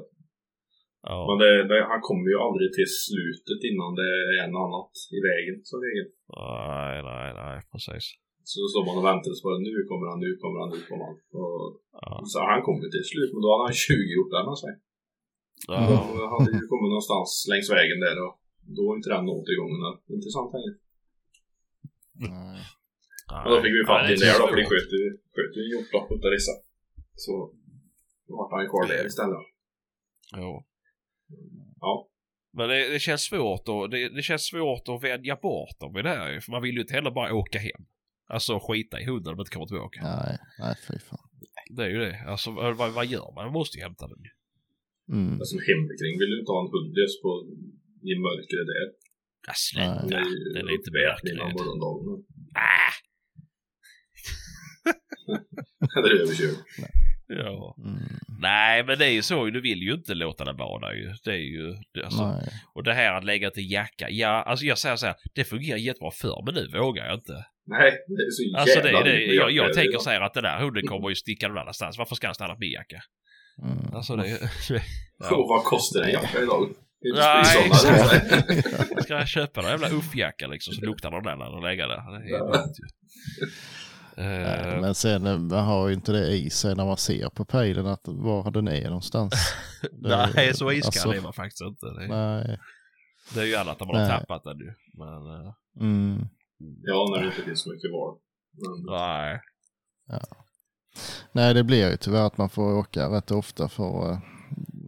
ja. 1.10 1.18
Men 1.28 1.36
det, 1.43 1.51
det, 1.72 1.80
han 1.93 2.01
kommer 2.10 2.28
ju 2.34 2.38
aldrig 2.47 2.70
till 2.78 2.89
slutet 3.05 3.60
innan 3.70 3.91
det 3.99 4.10
är 4.22 4.30
en 4.45 4.55
annat 4.66 4.91
i 5.18 5.20
vägen 5.30 5.58
som 5.70 5.78
regel. 5.88 6.08
Nej, 6.41 6.95
nej, 7.10 7.28
nej, 7.41 7.55
precis. 7.72 8.05
Så 8.51 8.58
står 8.72 8.84
man 8.88 8.97
och 8.99 9.05
väntar 9.12 9.32
så 9.38 9.41
bara 9.47 9.60
nu 9.70 9.74
kommer 9.89 10.05
han, 10.12 10.20
nu 10.26 10.32
kommer 10.41 10.58
han, 10.62 10.70
nu 10.76 10.80
kommer 10.89 11.05
han. 11.10 11.18
Och, 11.41 11.66
Ja. 12.03 12.14
så 12.32 12.38
han 12.51 12.62
kommer 12.68 12.82
till 12.95 13.08
slut 13.12 13.32
men 13.34 13.41
då 13.45 13.49
hade 13.51 13.66
han 13.70 13.78
20 13.88 14.14
hjortar 14.16 14.41
med 14.49 14.58
sig. 14.64 14.74
Ja. 15.72 15.78
De 16.20 16.26
hade 16.34 16.49
ju 16.58 16.62
kommit 16.72 16.89
någonstans 16.95 17.30
längs 17.51 17.68
vägen 17.78 17.99
där 18.05 18.18
och 18.26 18.34
då 18.76 18.82
var 18.88 18.95
inte 18.95 19.09
den 19.09 19.30
återgången 19.38 19.82
intressant 20.18 20.49
längre. 20.53 20.74
Nej. 22.13 22.61
Men 23.43 23.49
då 23.51 23.61
fick 23.63 23.74
vi 23.80 23.84
fatt 23.91 24.09
i 24.11 24.15
det 24.15 24.26
är 24.26 24.34
där 24.34 24.39
då, 24.39 24.47
för 24.47 24.55
det 24.55 24.65
sköt 24.72 24.91
ju 24.97 25.03
sköt 25.36 25.57
ju 25.57 25.61
en 25.63 25.70
hjortlopp 25.72 26.11
utav 26.11 26.32
dessa. 26.32 26.53
Så 27.24 27.32
då 28.28 28.32
vart 28.38 28.51
han 28.51 28.63
ju 28.63 28.70
kvar 28.70 28.88
där 28.88 29.05
istället. 29.05 29.43
Jo. 30.38 30.65
Ja. 31.80 32.09
Men 32.53 32.70
det, 32.70 32.89
det 32.93 32.99
känns 32.99 33.22
svårt 33.22 33.70
och 33.70 33.89
det, 33.89 34.09
det 34.09 34.22
känns 34.22 34.45
svårt 34.45 34.86
att 34.88 35.03
vänja 35.03 35.36
bort 35.36 35.80
dem 35.80 35.97
i 35.97 36.01
det 36.01 36.09
här 36.09 36.39
För 36.39 36.51
man 36.51 36.61
vill 36.61 36.76
ju 36.76 36.82
inte 36.82 36.93
heller 36.93 37.11
bara 37.11 37.34
åka 37.34 37.59
hem. 37.59 37.84
Alltså 38.30 38.59
skita 38.59 38.99
i 39.01 39.05
hunden 39.05 39.32
om 39.32 39.38
man 39.38 39.43
inte 39.43 39.53
kommer 39.53 39.68
tillbaka. 39.68 39.99
Nej, 40.03 40.38
nej 40.59 40.76
fy 40.88 40.99
fan. 40.99 41.30
Det 41.76 41.84
är 41.84 41.89
ju 41.89 41.99
det. 41.99 42.24
Alltså 42.28 42.51
vad, 42.51 42.93
vad 42.93 43.05
gör 43.05 43.28
man? 43.36 43.45
Man 43.45 43.53
måste 43.53 43.78
ju 43.78 43.84
hämta 43.84 44.07
den 44.07 44.22
ju. 44.28 44.32
Mm. 45.15 45.38
Men 45.38 45.45
som 45.51 45.59
hemikring 45.68 46.13
vill 46.20 46.32
du 46.32 46.39
inte 46.39 46.51
ha 46.51 46.61
en 46.65 46.72
hund 46.76 46.91
lös 46.97 47.22
på 47.22 47.30
i 48.10 48.14
mörkret 48.26 48.68
där. 48.72 48.88
Ja, 49.48 49.54
sluta. 49.56 50.20
Det 50.54 50.60
är 50.60 50.68
lite 50.74 50.91
märkligt. 50.91 51.38
morgondagen. 51.38 52.26
Ah! 52.56 52.93
Eller 55.98 56.22
överkörd. 56.22 56.56
Ja. 57.28 57.76
Mm. 57.78 57.98
Nej, 58.41 58.84
men 58.84 58.98
det 58.98 59.06
är 59.06 59.12
ju 59.12 59.22
så. 59.22 59.45
Du 59.45 59.62
vill 59.62 59.82
ju 59.82 59.93
inte 59.93 60.14
låta 60.14 60.45
den 60.45 60.58
vara 60.58 60.95
ju. 60.95 61.14
Det 61.24 61.32
är 61.32 61.36
ju... 61.36 61.76
Det, 61.93 62.04
alltså, 62.04 62.32
Nej. 62.32 62.50
och 62.76 62.84
det 62.84 62.93
här 62.93 63.14
att 63.14 63.24
lägga 63.24 63.52
till 63.52 63.72
jacka. 63.72 64.10
Ja, 64.10 64.28
alltså 64.28 64.66
jag 64.66 64.78
säger 64.78 64.95
så 64.95 65.06
här. 65.06 65.16
Det 65.36 65.43
fungerar 65.43 65.78
jättebra 65.78 66.12
förr, 66.12 66.43
men 66.45 66.54
nu 66.56 66.68
vågar 66.80 67.06
jag 67.06 67.16
inte. 67.16 67.45
Nej, 67.66 67.91
det 68.08 68.24
är 68.24 68.32
så 68.32 68.43
jävla 68.43 68.60
Alltså 68.60 68.82
det 68.82 68.89
är 68.89 69.04
det. 69.04 69.26
Jag, 69.26 69.52
jag 69.52 69.52
jackor 69.52 69.74
tänker 69.74 70.00
så 70.00 70.10
här 70.10 70.22
att 70.22 70.34
den 70.34 70.43
där 70.43 70.60
hunden 70.60 70.88
kommer 70.88 71.10
ju 71.10 71.16
sticka 71.16 71.48
någon 71.48 71.58
annanstans. 71.58 71.98
Varför 71.98 72.16
ska 72.16 72.28
han 72.28 72.36
stanna 72.36 72.54
på 72.54 72.60
min 72.60 72.72
jacka? 72.72 73.02
Mm. 73.64 73.93
Alltså 73.93 74.16
det... 74.16 74.24
Och 75.32 75.48
vad 75.50 75.64
kostar 75.64 76.02
en 76.02 76.12
jacka 76.12 76.41
idag? 76.41 76.70
Nej, 77.16 77.68
exakt. 77.68 79.04
Ska 79.04 79.14
jag 79.14 79.28
köpa 79.28 79.62
en 79.62 79.68
jävla 79.68 79.89
uffjacka 79.89 80.48
liksom 80.48 80.74
så 80.74 80.82
luktar 80.86 81.12
den 81.12 81.24
där 81.24 81.36
när 81.36 81.52
den 81.52 81.64
lägger 81.64 81.88
där. 81.88 82.20
Det 82.20 82.36
är 82.36 82.39
dumt 82.39 82.74
ju. 82.78 82.88
Nej, 84.18 84.74
Eh, 84.74 84.82
Men 84.82 84.95
sen 84.95 85.26
eh, 85.28 85.38
man 85.38 85.66
har 85.66 85.88
ju 85.88 85.93
inte 85.93 86.12
det 86.12 86.28
i 86.28 86.50
sig 86.50 86.76
när 86.76 86.86
man 86.86 86.98
ser 86.98 87.30
på 87.30 87.45
pejlen 87.45 87.86
att 87.88 88.02
var 88.06 88.52
den 88.52 88.68
är 88.68 88.88
någonstans. 88.88 89.34
Det- 89.91 90.30
Nej, 90.36 90.54
så 90.54 90.72
iskall 90.72 90.88
alltså, 90.88 91.14
är 91.14 91.22
man 91.22 91.34
faktiskt 91.34 91.62
inte. 91.62 91.86
Det, 91.86 92.08
Nej. 92.08 92.60
det 93.34 93.39
är 93.41 93.45
ju 93.45 93.56
annat 93.56 93.80
när 93.80 93.88
man 93.88 93.95
har 93.95 94.08
Nej. 94.08 94.20
tappat 94.20 94.43
den 94.43 94.58
ju. 94.58 94.74
Men, 94.93 95.08
eh, 95.45 95.54
Mm. 95.80 96.28
Ja, 96.84 97.08
när 97.16 97.20
det 97.22 97.26
inte 97.26 97.41
finns 97.41 97.62
så 97.64 97.70
mycket 97.74 97.91
val. 97.91 98.18
Men, 98.54 98.86
nej. 98.95 99.39
Nej, 101.32 101.54
det 101.54 101.64
blir 101.64 101.89
ju 101.91 101.98
tyvärr 101.98 102.26
att 102.28 102.38
man 102.38 102.50
får 102.50 102.74
åka 102.74 103.10
rätt 103.10 103.32
ofta 103.32 103.70
för 103.70 104.20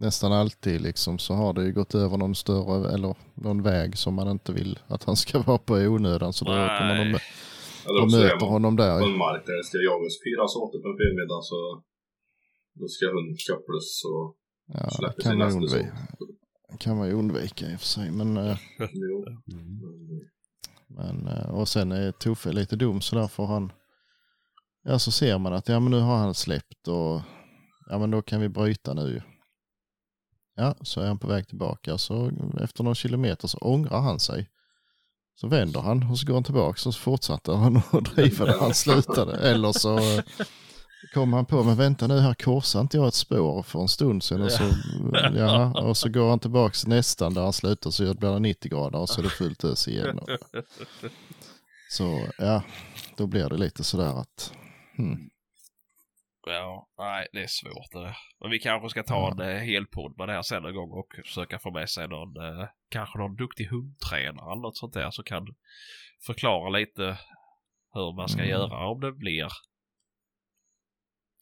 nästan 0.00 0.32
alltid 0.32 0.80
liksom 0.80 1.18
så 1.18 1.34
har 1.34 1.52
det 1.52 1.64
ju 1.64 1.72
gått 1.72 1.94
över 1.94 2.16
någon 2.16 2.34
större 2.34 2.94
eller 2.94 3.16
någon 3.34 3.62
väg 3.62 3.98
som 3.98 4.14
man 4.14 4.28
inte 4.30 4.52
vill 4.52 4.78
att 4.86 5.04
han 5.04 5.16
ska 5.16 5.38
vara 5.50 5.58
på 5.58 5.80
i 5.80 5.86
onödan 5.88 6.32
så 6.32 6.44
då 6.44 6.52
Nej. 6.52 6.64
åker 6.64 6.84
man 6.86 7.14
och, 7.14 8.02
och 8.02 8.10
möter 8.10 8.40
man 8.40 8.48
honom 8.48 8.76
där. 8.76 9.00
på 9.00 9.06
en 9.06 9.16
mark 9.16 9.46
där 9.46 9.56
det 9.56 9.64
ska 9.64 9.78
jagas 9.78 10.14
fyra 10.26 10.44
såter 10.48 10.78
på 10.82 10.88
en 10.88 10.96
förmiddag 11.02 11.40
så 11.42 11.82
då 12.80 12.88
ska 12.88 13.06
hunden 13.06 13.36
kopplas 13.48 14.04
och 14.04 14.36
Ja, 14.72 14.84
det 14.84 14.90
släpper 14.94 15.22
kan 15.22 15.30
sin 15.32 15.38
man, 15.38 15.52
undvika, 15.52 15.96
såt. 16.18 16.80
kan 16.80 16.96
man 16.96 17.08
ju 17.08 17.14
undvika 17.14 17.66
i 17.70 17.76
och 17.76 17.80
för 17.80 17.86
sig. 17.86 18.10
Men, 18.10 18.36
eh, 18.36 18.56
men, 20.88 21.26
eh, 21.28 21.50
och 21.50 21.68
sen 21.68 21.92
är 21.92 22.12
Tuffe 22.12 22.52
lite 22.52 22.76
dum 22.76 23.00
så 23.00 23.16
där 23.16 23.28
får 23.28 23.46
han, 23.46 23.72
ja 24.82 24.98
så 24.98 25.10
ser 25.10 25.38
man 25.38 25.52
att 25.52 25.68
ja 25.68 25.80
men 25.80 25.90
nu 25.90 26.00
har 26.00 26.16
han 26.16 26.34
släppt 26.34 26.88
och 26.88 27.20
ja 27.90 27.98
men 27.98 28.10
då 28.10 28.22
kan 28.22 28.40
vi 28.40 28.48
bryta 28.48 28.94
nu. 28.94 29.22
Ja, 30.60 30.74
så 30.82 31.00
är 31.00 31.06
han 31.06 31.18
på 31.18 31.26
väg 31.26 31.48
tillbaka 31.48 31.98
så 31.98 32.30
efter 32.60 32.84
några 32.84 32.94
kilometer 32.94 33.48
så 33.48 33.58
ångrar 33.58 34.00
han 34.00 34.20
sig. 34.20 34.48
Så 35.34 35.48
vänder 35.48 35.80
han 35.80 36.10
och 36.10 36.18
så 36.18 36.26
går 36.26 36.34
han 36.34 36.44
tillbaka 36.44 36.88
och 36.88 36.94
så 36.94 37.00
fortsätter 37.00 37.52
han 37.52 37.76
att 37.76 38.04
driva 38.14 38.44
där 38.44 38.58
han 38.58 38.74
slutade. 38.74 39.38
Eller 39.50 39.72
så 39.72 39.98
eh, 39.98 40.24
kommer 41.14 41.36
han 41.36 41.46
på, 41.46 41.64
men 41.64 41.76
vänta 41.76 42.06
nu 42.06 42.18
här 42.20 42.34
korsade 42.34 42.82
inte 42.82 42.96
jag 42.96 43.08
ett 43.08 43.14
spår 43.14 43.62
för 43.62 43.80
en 43.80 43.88
stund 43.88 44.22
sedan. 44.22 44.42
Och 44.42 44.52
så, 44.52 44.64
ja, 45.34 45.82
och 45.82 45.96
så 45.96 46.08
går 46.08 46.30
han 46.30 46.38
tillbaka 46.38 46.76
nästan 46.86 47.34
där 47.34 47.42
han 47.42 47.52
slutar 47.52 47.90
så 47.90 48.14
blir 48.14 48.32
det 48.32 48.38
90 48.38 48.70
grader 48.70 48.98
och 48.98 49.08
så 49.08 49.20
är 49.20 49.22
det 49.22 49.30
fullt 49.30 49.64
ös 49.64 49.88
igen. 49.88 50.20
Så 51.90 52.26
ja, 52.38 52.62
då 53.16 53.26
blir 53.26 53.48
det 53.48 53.56
lite 53.56 53.84
sådär 53.84 54.20
att, 54.20 54.52
hmm, 54.96 55.30
Ja, 56.46 56.88
nej, 56.98 57.26
det 57.32 57.42
är 57.42 57.46
svårt 57.46 57.92
det. 57.92 58.16
Men 58.40 58.50
vi 58.50 58.58
kanske 58.58 58.88
ska 58.88 59.02
ta 59.02 59.32
en 59.32 59.40
eh, 59.40 59.56
hel 59.62 59.86
podd 59.86 60.18
med 60.18 60.28
det 60.28 60.32
här 60.32 60.42
sen 60.42 60.64
en 60.64 60.74
gång 60.74 60.90
och 60.90 61.06
försöka 61.24 61.58
få 61.58 61.70
med 61.70 61.90
sig 61.90 62.08
någon, 62.08 62.36
eh, 62.36 62.68
kanske 62.88 63.18
någon 63.18 63.36
duktig 63.36 63.64
hundtränare 63.66 64.52
eller 64.52 64.62
något 64.62 64.76
sånt 64.76 64.94
där 64.94 65.10
som 65.10 65.24
kan 65.24 65.46
förklara 66.26 66.68
lite 66.68 67.18
hur 67.92 68.16
man 68.16 68.28
ska 68.28 68.38
Mm. 68.40 68.50
göra 68.50 68.86
om 68.88 69.00
det 69.00 69.12
blir 69.12 69.48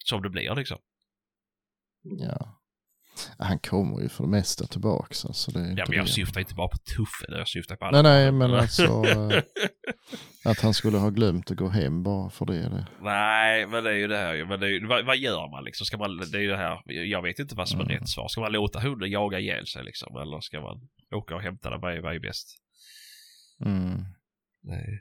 som 0.05 0.23
det 0.23 0.31
blir 0.31 0.55
liksom. 0.55 0.79
ja. 2.03 2.58
Han 3.39 3.59
kommer 3.59 4.01
ju 4.01 4.09
för 4.09 4.25
det 4.25 4.31
mesta 4.31 4.67
tillbaks. 4.67 5.25
Alltså 5.25 5.51
det 5.51 5.61
är 5.61 5.75
Ja, 5.79 5.85
men 5.89 5.97
jag 5.97 6.07
det. 6.07 6.11
syftar 6.11 6.41
inte 6.41 6.55
bara 6.55 6.69
på 6.69 6.77
Tuffe, 6.79 7.27
jag 7.39 7.49
syftar 7.49 7.77
på 7.77 7.85
alla. 7.85 8.03
Nej, 8.03 8.23
nej, 8.23 8.33
men 8.33 8.55
alltså 8.55 9.05
eh, 9.07 9.43
att 10.51 10.61
han 10.61 10.75
skulle 10.75 10.99
ha 10.99 11.11
glömt 11.11 11.51
att 11.51 11.57
gå 11.57 11.69
hem 11.69 12.03
bara 12.03 12.31
för 12.31 12.47
det. 12.47 12.69
det. 12.69 12.87
Nej, 13.03 13.67
men 13.67 13.85
det 13.85 13.91
är 13.91 13.95
ju 13.95 14.07
det 14.09 14.17
här. 14.17 14.45
Men 14.45 14.61
det 14.61 14.67
är, 14.67 14.71
ju- 14.71 14.87
vad, 14.87 15.07
vad 15.07 15.17
gör 15.17 15.51
man 15.51 15.65
liksom? 15.65 15.85
Ska 15.87 15.97
man, 15.99 16.17
det 16.17 16.39
är 16.39 16.43
ju 16.43 16.49
det 16.51 16.57
här, 16.57 16.93
jag 16.93 17.23
vet 17.23 17.39
inte 17.39 17.55
vad 17.55 17.69
som 17.69 17.81
är 17.81 17.85
Mm. 17.85 17.99
rätt 17.99 18.09
svar. 18.09 18.29
Ska 18.29 18.41
man 18.41 18.53
låta 18.53 18.81
hunden 18.81 19.11
jaga 19.11 19.39
ihjäl 19.41 19.67
sig 19.67 19.85
liksom? 19.85 20.17
Eller 20.17 20.41
ska 20.41 20.61
man 20.61 20.81
åka 21.15 21.35
och 21.35 21.43
hämta 21.43 21.71
den? 21.71 21.81
Vad 21.81 21.93
är, 21.97 22.01
vad 22.01 22.15
är 22.15 22.21
bäst? 22.21 22.49
Mm. 23.65 24.05
Nej. 24.63 25.01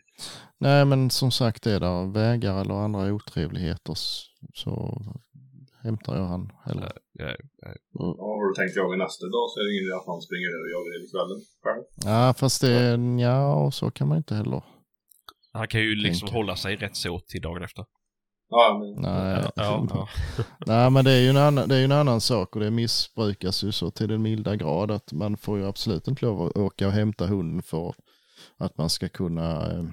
Nej, 0.60 0.86
men 0.86 1.10
som 1.10 1.32
sagt 1.32 1.68
är 1.68 1.80
det 1.80 2.12
vägar 2.20 2.62
eller 2.62 2.74
andra 2.74 3.14
otrevligheter 3.14 3.94
så 4.54 5.02
hämtar 5.84 6.16
jag 6.16 6.26
han 6.26 6.52
hellre. 6.66 6.92
Ja, 7.14 7.36
Ja, 7.94 8.24
har 8.38 8.50
du 8.50 8.54
tänkt 8.56 8.76
jaga 8.76 8.98
nästa 8.98 9.26
dag 9.26 9.46
så 9.50 9.60
är 9.60 9.64
det 9.64 9.72
ingen 9.74 9.86
idé 9.86 9.94
att 9.94 10.08
han 10.14 10.22
springer 10.22 10.50
ner 10.54 10.62
och 10.66 10.72
jagar 10.76 10.92
hela 10.96 11.08
kvällen 11.14 11.40
själv. 11.64 11.84
Ja, 12.12 12.34
fast 12.34 12.62
det, 12.62 13.00
ja, 13.22 13.66
och 13.66 13.74
så 13.74 13.92
kan 13.92 14.08
man 14.08 14.18
inte 14.18 14.36
heller. 14.36 14.64
Han 15.54 15.68
kan 15.68 15.82
ju 15.82 15.96
liksom 15.96 16.30
hålla 16.30 16.56
sig 16.56 16.76
rätt 16.76 16.96
så 16.96 17.20
till 17.20 17.42
dagen 17.42 17.64
efter. 17.64 17.86
Ja, 18.50 18.78
men 18.80 19.04
Nej, 19.04 19.44
Ja, 19.44 19.52
ja, 19.56 19.88
ja. 19.90 20.08
Nej 20.68 20.90
men 20.92 21.06
det 21.06 21.12
är, 21.12 21.22
ju 21.22 21.30
en 21.30 21.38
annan, 21.38 21.70
det 21.70 21.76
är 21.76 21.80
ju 21.80 21.86
en 21.86 21.92
annan 21.92 22.22
sak 22.22 22.56
och 22.56 22.62
det 22.62 22.72
missbrukas 22.72 23.64
ju 23.64 23.72
så 23.72 23.92
till 23.92 24.08
den 24.08 24.22
milda 24.22 24.56
grad 24.56 24.92
att 24.92 25.14
man 25.14 25.38
får 25.38 25.58
ju 25.58 25.66
absolut 25.66 26.08
inte 26.08 26.26
lov 26.26 26.42
att 26.42 26.58
åka 26.58 26.88
och 26.88 26.94
hämta 26.94 27.28
hunden 27.28 27.62
för 27.62 27.94
att 28.58 28.78
man 28.78 28.90
ska 28.90 29.10
kunna 29.10 29.72
eh, 29.72 29.84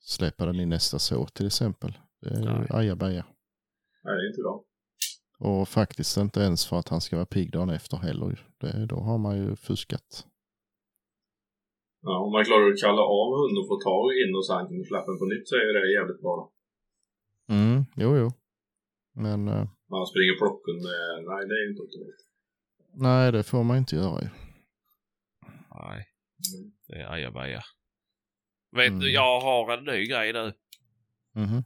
släppa 0.00 0.46
den 0.46 0.60
i 0.60 0.66
nästa 0.66 0.98
så 0.98 1.26
till 1.26 1.46
exempel. 1.46 1.98
Det 2.20 2.28
är 2.28 2.40
ju 2.40 2.44
Nej. 2.44 2.66
ajabaja. 2.70 3.24
nej, 4.04 4.14
det 4.16 4.22
är 4.22 4.28
inte 4.28 4.42
bra. 4.42 4.64
Och 5.48 5.68
faktiskt 5.68 6.16
inte 6.16 6.40
ens 6.40 6.66
för 6.66 6.76
att 6.78 6.88
han 6.88 7.00
ska 7.00 7.16
vara 7.16 7.26
pigg 7.26 7.52
dagen 7.52 7.70
efter 7.70 7.96
heller. 7.96 8.46
Det, 8.60 8.86
då 8.86 8.96
har 8.96 9.18
man 9.18 9.36
ju 9.36 9.56
fuskat. 9.56 10.26
Ja, 12.02 12.18
om 12.24 12.32
man 12.32 12.44
klarar 12.44 12.72
att 12.72 12.80
kalla 12.80 13.02
av 13.02 13.28
hunden 13.38 13.58
och 13.62 13.68
få 13.72 13.76
tag 13.88 14.06
in 14.22 14.34
och 14.38 14.46
sen 14.46 14.66
kan 14.68 14.84
släppa 14.90 15.06
den 15.10 15.18
på 15.18 15.24
nytt 15.24 15.48
så 15.48 15.54
är 15.56 15.72
det 15.74 15.92
jävligt 15.98 16.20
bra. 16.26 16.52
Mm, 17.48 17.84
jo, 17.96 18.16
jo. 18.16 18.28
Men 19.14 19.48
eh, 19.48 19.64
Men 19.88 19.96
han 20.00 20.06
springer 20.06 20.36
plocken 20.40 20.76
med, 20.88 21.02
nej 21.30 21.40
det 21.48 21.54
är 21.60 21.70
inte 21.70 21.82
optimalt. 21.82 22.20
nej, 22.94 23.32
det 23.32 23.42
får 23.42 23.62
man 23.64 23.76
inte 23.78 23.96
göra 23.96 24.22
ju. 24.22 24.28
Nej, 25.82 26.06
det 26.88 26.94
är 27.02 27.12
ajabaja. 27.12 27.62
Vet 28.76 28.88
Mm. 28.88 29.00
du, 29.00 29.12
jag 29.12 29.40
har 29.40 29.78
en 29.78 29.84
ny 29.84 30.06
grej 30.06 30.32
nu. 30.32 30.52
Mhm. 31.34 31.64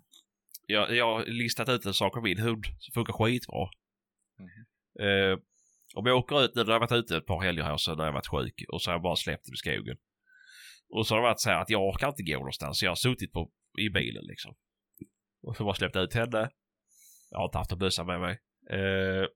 Jag, 0.66 0.96
jag 0.96 1.04
har 1.14 1.24
listat 1.26 1.68
ut 1.68 1.86
en 1.86 1.94
sak 1.94 2.16
om 2.16 2.22
min 2.22 2.38
hund 2.38 2.64
som 2.78 2.92
funkar 2.92 3.12
skitbra. 3.12 3.68
Eh, 5.06 5.38
om 5.94 6.06
jag 6.06 6.16
åker 6.16 6.44
ut 6.44 6.54
nu, 6.54 6.64
när 6.64 6.72
jag 6.72 6.80
varit 6.80 6.92
ute 6.92 7.16
ett 7.16 7.26
par 7.26 7.40
helger 7.42 7.62
här 7.62 7.76
så 7.76 7.94
när 7.94 8.04
jag 8.04 8.12
varit 8.12 8.26
sjuk 8.26 8.64
och 8.68 8.82
så 8.82 8.90
har 8.90 8.94
jag 8.94 9.02
bara 9.02 9.16
släppt 9.16 9.48
i 9.48 9.56
skogen. 9.56 9.96
Och 10.88 11.06
så 11.06 11.14
har 11.14 11.20
det 11.22 11.28
varit 11.28 11.40
så 11.40 11.50
här 11.50 11.62
att 11.62 11.70
jag 11.70 11.82
orkar 11.88 12.08
inte 12.08 12.22
gå 12.22 12.32
någonstans. 12.38 12.82
Jag 12.82 12.90
har 12.90 12.96
suttit 12.96 13.32
på, 13.32 13.50
i 13.78 13.88
bilen 13.90 14.24
liksom. 14.24 14.54
Och 15.42 15.56
så 15.56 15.64
bara 15.64 15.74
släppt 15.74 15.96
ut 15.96 16.14
henne. 16.14 16.50
Jag 17.30 17.38
har 17.38 17.44
inte 17.44 17.58
haft 17.58 17.72
en 17.72 17.78
bössa 17.78 18.04
med 18.04 18.20
mig. 18.20 18.40
Eh, 18.70 19.26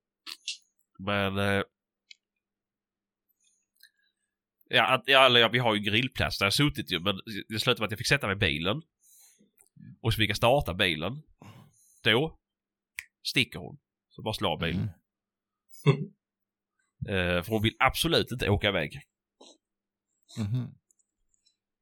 men... 0.98 1.38
Eh, 1.38 1.62
ja, 4.68 4.86
att- 4.86 5.02
ja, 5.06 5.26
eller 5.26 5.40
ja, 5.40 5.48
vi 5.48 5.58
har 5.58 5.74
ju 5.74 5.80
grillplats 5.80 6.38
där 6.38 6.46
jag 6.46 6.52
suttit 6.54 6.92
ju, 6.92 7.00
men 7.00 7.20
det 7.48 7.58
slutade 7.58 7.80
med 7.80 7.86
att 7.86 7.90
jag 7.92 7.98
fick 7.98 8.08
sätta 8.08 8.26
mig 8.26 8.36
i 8.36 8.38
bilen. 8.38 8.82
Och 10.00 10.12
så 10.12 10.16
fick 10.16 10.30
jag 10.30 10.36
starta 10.36 10.74
bilen. 10.74 11.22
Då 12.02 12.38
sticker 13.22 13.58
hon. 13.58 13.78
Så 14.08 14.22
bara 14.22 14.34
slår 14.34 14.58
bilen. 14.58 14.90
Eh, 17.08 17.42
för 17.42 17.48
hon 17.48 17.62
vill 17.62 17.76
absolut 17.78 18.32
inte 18.32 18.50
åka 18.50 18.68
iväg. 18.68 19.00
Mhm. 20.38 20.74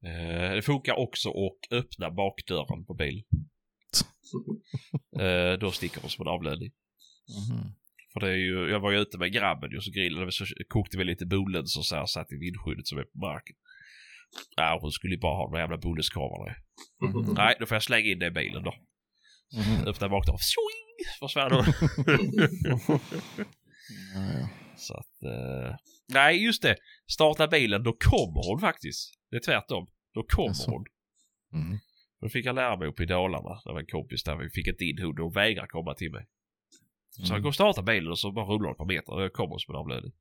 Eh, 0.02 0.54
det 0.54 0.62
funkar 0.62 0.94
också 0.94 1.28
att 1.28 1.72
öppna 1.72 2.10
bakdörren 2.10 2.84
på 2.84 2.94
bil. 2.94 3.24
Eh, 5.20 5.58
då 5.58 5.70
sticker 5.70 6.00
hon 6.00 6.10
som 6.10 6.26
en 6.26 6.32
avlöning. 6.32 6.72
Mhm. 7.38 7.72
För 8.12 8.20
det 8.20 8.28
är 8.28 8.36
ju, 8.36 8.70
jag 8.70 8.80
var 8.80 8.90
ju 8.92 8.98
ute 8.98 9.18
med 9.18 9.32
grabben 9.32 9.70
ju 9.70 9.80
så 9.80 9.90
grillade 9.90 10.26
vi 10.26 10.32
så 10.32 10.44
kokte 10.68 10.98
vi 10.98 11.04
lite 11.04 11.26
bullens 11.26 11.76
och 11.76 11.86
så 11.86 11.96
här 11.96 12.06
satt 12.06 12.32
i 12.32 12.36
vindskyddet 12.36 12.86
som 12.86 12.98
är 12.98 13.04
på 13.04 13.18
marken. 13.18 13.56
Ja, 14.56 14.78
hon 14.82 14.90
skulle 14.92 15.14
ju 15.14 15.20
bara 15.20 15.36
ha 15.36 15.50
de 15.50 15.58
jävla 15.58 15.76
bullenskorvarna. 15.78 16.54
Mhm. 17.02 17.34
Nej, 17.34 17.56
då 17.60 17.66
får 17.66 17.74
jag 17.74 17.82
slänga 17.82 18.06
in 18.06 18.18
det 18.18 18.26
i 18.26 18.30
bilen 18.30 18.62
då. 18.62 18.74
Mhm. 19.56 19.86
Öppna 19.88 20.08
bakdörren. 20.08 20.38
Försvann 21.20 21.52
hon. 21.52 21.64
Ja, 22.86 22.98
ja. 24.14 24.48
Så 24.76 24.94
att, 24.94 25.22
eh, 25.22 25.76
nej 26.12 26.44
just 26.44 26.62
det. 26.62 26.76
Starta 27.12 27.48
bilen, 27.48 27.82
då 27.82 27.92
kommer 27.92 28.48
hon 28.50 28.60
faktiskt. 28.60 29.14
Det 29.30 29.36
är 29.36 29.40
tvärtom. 29.40 29.86
Då 30.14 30.22
kommer 30.22 30.66
hon. 30.66 30.84
Mm. 31.52 31.78
Då 32.20 32.28
fick 32.28 32.46
jag 32.46 32.54
lära 32.54 32.76
mig 32.76 32.88
uppe 32.88 33.02
i 33.02 33.06
Dalarna. 33.06 33.60
Det 33.64 33.72
var 33.72 33.80
en 33.80 33.86
kompis 33.86 34.22
där. 34.24 34.36
Vi 34.36 34.50
fick 34.50 34.66
inte 34.66 34.84
in 34.84 34.98
hund 34.98 35.20
och 35.20 35.36
vägrade 35.36 35.68
komma 35.68 35.94
till 35.94 36.12
mig. 36.12 36.26
Så 37.10 37.22
Mm. 37.22 37.32
jag 37.34 37.42
går 37.42 37.48
och 37.48 37.54
startar 37.54 37.82
bilen 37.82 38.10
och 38.10 38.18
så 38.18 38.32
bara 38.32 38.44
rullar 38.46 38.66
det 38.68 38.72
ett 38.72 38.78
par 38.78 38.86
meter 38.86 39.12
och 39.12 39.22
jag 39.22 39.32
kommer 39.32 39.58
som 39.58 39.74
en 39.74 39.78
avlöning. 39.80 40.12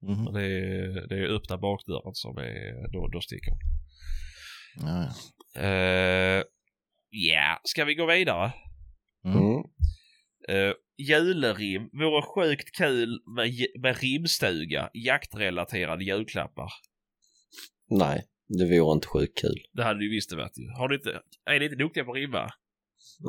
Men 0.00 0.32
det 0.34 0.42
är, 0.42 1.08
det 1.08 1.14
är 1.14 1.34
öppna 1.36 1.58
bakdörren 1.58 2.14
som 2.14 2.38
är, 2.38 2.92
då, 2.92 3.08
då 3.08 3.20
sticker 3.20 3.50
hon. 3.50 3.60
Ja, 4.80 5.12
ja. 5.54 5.60
Eh, 5.62 6.44
Ja, 7.18 7.60
ska 7.64 7.84
vi 7.84 7.94
gå 7.94 8.06
vidare? 8.06 8.52
Mm. 9.24 9.38
Mm. 9.38 9.62
Uh, 10.50 10.74
julerim. 10.98 11.88
Vore 11.92 12.22
sjukt 12.22 12.76
kul 12.76 13.22
med, 13.36 13.50
med 13.82 13.98
rimstuga. 14.00 14.90
Jaktrelaterade 14.94 16.04
julklappar. 16.04 16.72
Nej, 17.90 18.24
det 18.48 18.64
vore 18.64 18.94
inte 18.94 19.06
sjukt 19.06 19.38
kul. 19.40 19.66
Det 19.72 19.84
hade 19.84 19.98
ni 19.98 20.08
visst 20.08 20.30
det 20.30 20.36
varit 20.36 20.58
ju. 20.58 20.70
Har 20.70 20.88
ni 20.88 20.94
inte, 20.94 21.20
är 21.44 21.58
ni 21.58 21.64
inte 21.64 21.76
duktiga 21.76 22.04
på 22.04 22.10
att 22.10 22.16
rimma? 22.16 22.50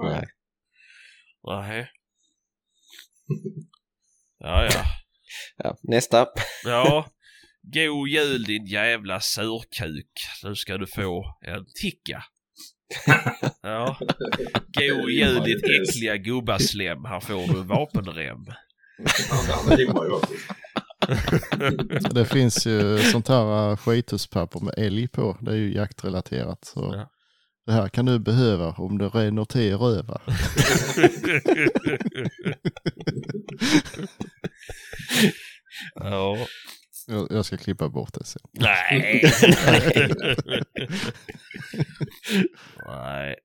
Nej. 0.04 0.28
Nej. 1.44 1.90
Ja, 4.40 4.66
ja. 4.66 4.84
Ja, 5.58 5.78
nästa. 5.84 6.26
Ja. 6.66 7.08
God 7.74 8.10
jul 8.10 8.44
din 8.44 8.66
jävla 8.66 9.20
surkuk. 9.20 10.12
Nu 10.44 10.56
ska 10.56 10.78
du 10.78 10.88
få 10.88 11.38
en 11.46 11.66
ticka. 11.82 12.24
Ja. 13.62 13.98
God 14.74 15.10
jul 15.10 15.44
ditt 15.44 15.64
äckliga 15.64 16.18
gubbaslem. 16.18 17.06
Här 17.06 17.20
får 17.20 17.54
du 17.54 17.60
en 17.60 17.68
vapenrem. 17.68 18.46
Det 22.14 22.26
finns 22.26 22.68
ju 22.68 23.00
sånt 23.00 23.28
här 23.28 23.70
äh, 23.72 23.78
skituspapper 23.78 24.60
med 24.60 24.74
älg 24.78 25.08
på. 25.08 25.38
Det 25.42 25.52
är 25.52 25.56
ju 25.56 25.74
jaktrelaterat. 25.74 26.66
Så 26.66 26.94
Ja. 26.96 27.10
Det 27.66 27.74
här 27.74 27.90
kan 27.90 28.06
du 28.06 28.20
behöva 28.20 28.72
om 28.72 28.98
det 28.98 29.10
rinner 29.10 29.46
till 29.46 29.78
röva. 29.78 30.22
ja. 35.96 36.38
Jag, 37.08 37.28
jag 37.32 37.46
ska 37.46 37.58
klippa 37.58 37.90
bort 37.90 38.14
det 38.14 38.26
sen. 38.26 38.42
Nej. 38.52 39.24
Nej. 42.88 43.36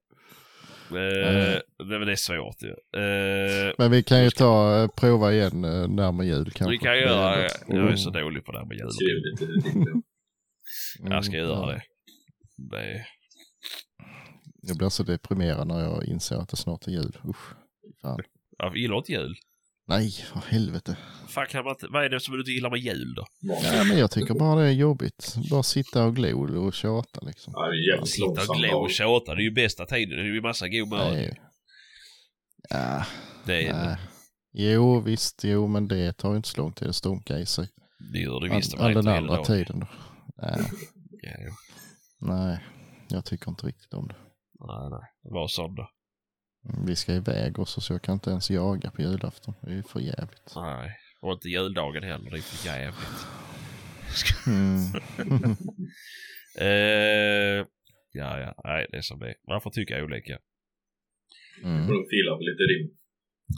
Eh, 0.91 1.59
det, 1.79 1.99
men 1.99 2.07
det 2.07 2.13
är 2.13 2.17
svårt 2.17 2.63
ju. 2.63 2.69
Eh, 3.01 3.75
Men 3.79 3.91
vi 3.91 4.03
kan 4.03 4.25
ju 4.25 4.31
ta, 4.31 4.83
äh, 4.83 4.89
prova 4.89 5.33
igen 5.33 5.61
närmare 5.97 6.27
jul 6.27 6.51
kanske. 6.51 6.71
vi 6.71 6.79
kan 6.79 6.93
Det 6.93 6.99
är 6.99 7.03
göra 7.07 7.37
det. 7.37 7.49
Jag 7.69 7.93
är 7.93 7.97
så 7.97 8.11
dålig 8.11 8.45
på 8.45 8.53
det 8.53 8.59
här 8.59 8.67
med 8.67 8.77
jul. 8.77 8.87
Artiklar. 8.87 10.03
Jag 11.11 11.25
ska 11.25 11.37
Mm, 11.37 11.49
göra 11.49 11.67
det. 11.67 11.83
det. 12.57 13.07
Jag 14.63 14.77
blir 14.77 14.89
så 14.89 15.03
deprimerad 15.03 15.69
när 15.69 15.81
jag 15.81 16.05
inser 16.05 16.37
att 16.37 16.49
det 16.49 16.57
snart 16.57 16.87
är 16.87 16.91
jul. 16.91 17.19
Usch. 17.29 17.53
Fan. 18.03 18.21
Jag 18.59 18.77
gillar 18.77 18.97
inte 18.97 19.13
jul. 19.13 19.35
Nej, 19.89 20.11
för 20.13 20.41
helvete. 20.41 20.97
Fan 21.29 21.47
kan 21.47 21.65
man 21.65 21.71
inte, 21.71 21.87
vad 21.91 22.05
är 22.05 22.09
det 22.09 22.21
som 22.21 22.35
du 22.35 22.41
inte 22.41 22.51
gillar 22.51 22.71
med 22.71 22.81
jul 22.81 23.15
då? 23.15 23.25
Ja, 23.41 23.85
men 23.85 23.99
jag 23.99 24.11
tycker 24.11 24.35
bara 24.35 24.61
det 24.61 24.67
är 24.67 24.73
jobbigt. 24.73 25.37
Bara 25.51 25.63
sitta 25.63 26.05
och 26.05 26.17
glo 26.17 26.67
och 26.67 26.75
tjata 26.75 27.21
liksom. 27.21 27.53
Ja, 27.57 27.67
det 27.67 27.77
är 27.77 27.89
jävligt 27.93 28.11
Sitta 28.11 28.53
och 28.53 28.57
glo 28.57 28.77
och 28.79 28.91
tjata, 28.91 29.35
det 29.35 29.41
är 29.43 29.45
ju 29.45 29.51
bästa 29.51 29.87
tiden. 29.87 30.17
Det 30.17 30.23
är 30.23 30.35
ju 30.35 30.41
massa 30.43 30.69
god 30.69 30.89
mat. 30.89 31.13
Nej. 31.13 31.41
Ja, 32.71 33.07
Det, 33.47 33.67
är, 33.67 33.73
nej. 33.87 33.97
Jo, 34.55 35.01
visst, 35.01 35.45
jo, 35.45 35.67
men 35.67 35.89
det 35.89 36.13
tar 36.13 36.31
ju 36.31 36.37
inte 36.37 36.49
så 36.49 36.61
lång 36.61 36.73
tid 36.73 36.89
att 36.89 36.97
stonka 36.97 37.39
i 37.39 37.47
sig. 37.47 37.69
det 38.13 38.19
gör 38.19 38.41
det 38.41 38.51
All, 38.51 38.57
visst. 38.57 38.75
all 38.79 38.95
den 38.95 39.09
andra 39.09 39.45
tiden 39.45 39.81
då. 39.81 39.87
Nej, 40.37 40.71
Ja, 41.23 41.55
nej, 42.21 42.59
jag 43.09 43.25
tycker 43.25 43.51
inte 43.51 43.67
riktigt 43.67 43.95
om 43.95 44.09
det. 44.09 44.15
nej, 44.67 44.91
nej. 44.91 45.33
Var 45.33 45.49
sån 45.49 45.75
då. 45.75 45.89
Mm, 46.69 46.87
Vi 46.87 46.97
ska 46.97 47.13
iväg 47.15 47.59
också 47.59 47.81
så 47.81 47.93
jag 47.93 48.03
kan 48.03 48.13
inte 48.15 48.31
ens 48.31 48.51
jaga 48.51 48.91
på 48.91 49.03
julafton. 49.03 49.55
Det 49.61 49.71
är 49.71 49.75
ju 49.75 49.83
för 49.83 50.01
jävligt. 50.01 50.53
Nej. 50.57 50.97
Och 51.21 51.33
inte 51.33 51.49
juldagen 51.49 52.03
heller. 52.03 52.31
Det 52.31 52.37
är 52.37 52.43
för 52.43 52.67
jävligt. 52.69 53.27
Mm. 54.47 55.57
Eh, 56.59 57.67
ja, 58.13 58.39
ja. 58.41 58.55
Nej, 58.65 58.87
det 58.91 58.97
är 58.97 59.01
som 59.03 59.19
det 59.19 59.29
är. 59.29 59.35
Man 59.49 59.61
får 59.61 59.71
tycka 59.71 60.05
olika. 60.05 60.39
Mm. 61.65 61.87
Får 61.87 61.95
de 61.95 62.05
fila 62.11 62.37
på 62.37 62.43
lite 62.43 62.63
rim. 62.63 62.91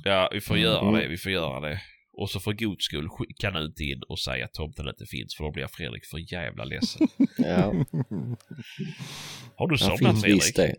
Ja, 0.05 0.31
vi 0.33 0.41
får 0.41 0.55
Mm. 0.55 0.65
göra 0.65 1.01
det. 1.01 1.09
Vi 1.09 1.17
får 1.17 1.33
göra 1.33 1.61
det. 1.69 1.81
Och 2.13 2.31
så 2.31 2.41
för 2.41 2.53
god 2.53 2.83
skull 2.83 3.09
skicka 3.09 3.51
nu 3.51 3.65
inte 3.65 3.83
in 3.85 4.03
och 4.09 4.19
säga 4.19 4.45
att 4.45 4.53
tomten 4.53 4.89
inte 4.89 5.07
finns 5.07 5.37
för 5.37 5.45
då 5.45 5.51
blir 5.53 5.67
Fredrik 5.67 6.05
för 6.07 6.33
jävla 6.33 6.65
ledsen. 6.65 7.09
Ja, 7.39 7.73
Har 9.57 9.69
du 9.69 9.79
somnat 9.79 10.21
Fredrik? 10.21 10.37
visst 10.43 10.57
det. 10.57 10.75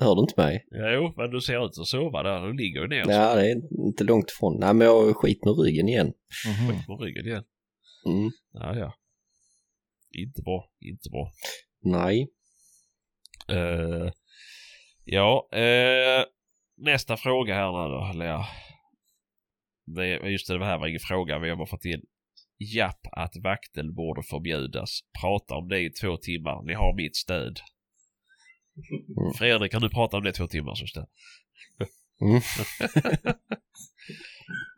Hör 0.00 0.14
du 0.14 0.20
inte 0.20 0.40
mig? 0.40 0.66
Ja, 0.70 0.92
jo, 0.92 1.12
men 1.16 1.30
du 1.30 1.40
ser 1.40 1.66
ut 1.66 1.78
att 1.78 1.86
sova 1.86 2.22
där. 2.22 2.46
Du 2.46 2.52
ligger 2.52 2.80
ju 2.80 2.88
ner 2.88 3.04
Ja, 3.08 3.34
det 3.34 3.50
är 3.50 3.84
inte 3.86 4.04
långt 4.04 4.30
ifrån. 4.30 4.56
Nej, 4.60 4.74
men 4.74 4.86
jag 4.86 5.06
har 5.06 5.14
skit 5.14 5.44
med 5.44 5.58
ryggen 5.58 5.88
igen. 5.88 6.12
Mhm. 6.46 6.84
på 6.86 6.96
ryggen 6.96 7.26
igen. 7.26 7.44
Mm. 8.06 8.30
Ja, 8.52 8.76
ja. 8.78 8.94
Inte 10.18 10.42
bra. 10.42 10.70
Inte 10.80 11.10
bra. 11.10 11.30
Nej. 11.82 12.28
Eh, 13.52 14.12
ja, 15.04 15.48
eh, 15.52 16.24
nästa 16.76 17.16
fråga 17.16 17.54
här 17.54 17.72
nu 17.72 17.94
då. 17.94 18.10
Eller 18.14 18.26
ja. 18.26 18.46
Det, 19.86 20.30
just 20.30 20.48
det, 20.48 20.58
det 20.58 20.64
här 20.64 20.78
var 20.78 20.86
ingen 20.86 21.00
fråga. 21.00 21.38
Vi 21.38 21.48
har 21.48 21.56
bara 21.56 21.66
fått 21.66 21.84
in. 21.84 22.02
Japp 22.74 23.00
att 23.12 23.36
vaktel 23.44 23.92
borde 23.92 24.22
förbjudas. 24.22 25.00
Prata 25.20 25.54
om 25.54 25.68
det 25.68 25.80
i 25.80 25.90
två 25.90 26.16
timmar. 26.16 26.62
Ni 26.62 26.74
har 26.74 26.96
mitt 26.96 27.16
stöd. 27.16 27.60
Mm. 29.18 29.32
Fredrik, 29.38 29.72
kan 29.72 29.82
du 29.82 29.90
prata 29.90 30.16
om 30.16 30.24
det 30.24 30.32
två 30.32 30.46
timmar 30.46 30.74
så? 30.74 31.06
Mm. 32.20 32.40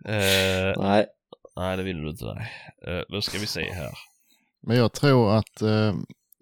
Eh, 0.04 0.74
Nej. 0.76 1.06
nej, 1.56 1.76
det 1.76 1.82
vill 1.82 2.02
du 2.02 2.10
inte. 2.10 2.24
Nej. 2.24 2.50
Eh, 2.86 3.02
nu 3.08 3.22
ska 3.22 3.38
vi 3.38 3.46
se 3.46 3.72
här. 3.72 3.90
Men 4.62 4.76
jag 4.76 4.92
tror 4.92 5.36
att 5.36 5.62
eh, 5.62 5.94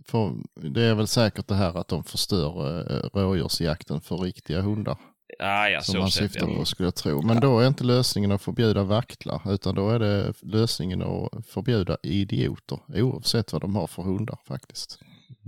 för, 0.08 0.32
det 0.72 0.82
är 0.82 0.94
väl 0.94 1.06
säkert 1.06 1.48
det 1.48 1.54
här 1.54 1.78
att 1.78 1.88
de 1.88 2.04
förstör 2.04 2.80
eh, 2.90 3.20
rådjursjakten 3.20 4.00
för 4.00 4.16
riktiga 4.16 4.60
hundar. 4.60 4.98
Ah, 5.38 5.68
ja, 5.68 5.80
som 5.80 5.92
så 5.92 5.98
man 5.98 6.10
syftar 6.10 6.48
ja. 6.48 6.54
på 6.54 6.64
skulle 6.64 6.86
jag 6.86 6.94
tro. 6.94 7.22
Men 7.22 7.40
då 7.40 7.60
är 7.60 7.68
inte 7.68 7.84
lösningen 7.84 8.32
att 8.32 8.42
förbjuda 8.42 8.82
vaktlar 8.82 9.52
utan 9.54 9.74
då 9.74 9.90
är 9.90 9.98
det 9.98 10.34
lösningen 10.42 11.02
att 11.02 11.46
förbjuda 11.46 11.96
idioter 12.02 12.78
oavsett 12.88 13.52
vad 13.52 13.62
de 13.62 13.76
har 13.76 13.86
för 13.86 14.02
hundar 14.02 14.38
faktiskt. 14.48 14.98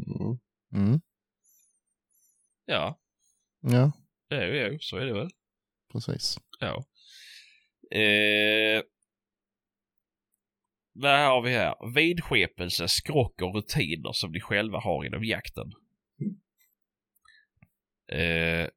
Mm. 0.06 0.38
Mm. 0.74 1.00
Ja, 2.70 2.98
Ja, 3.60 3.92
jo, 4.30 4.54
jo, 4.54 4.78
så 4.80 4.96
är 4.96 5.06
det 5.06 5.12
väl. 5.12 5.30
precis. 5.92 6.38
Ja. 6.60 6.84
Eh, 7.98 8.82
vad 10.92 11.18
har 11.18 11.42
vi 11.42 11.50
här? 11.50 11.94
Vidskepelse, 11.94 12.88
skrock 12.88 13.42
och 13.42 13.54
rutiner 13.54 14.12
som 14.12 14.32
ni 14.32 14.40
själva 14.40 14.78
har 14.80 15.04
inom 15.04 15.24
jakten. 15.24 15.72
Eh, 18.12 18.68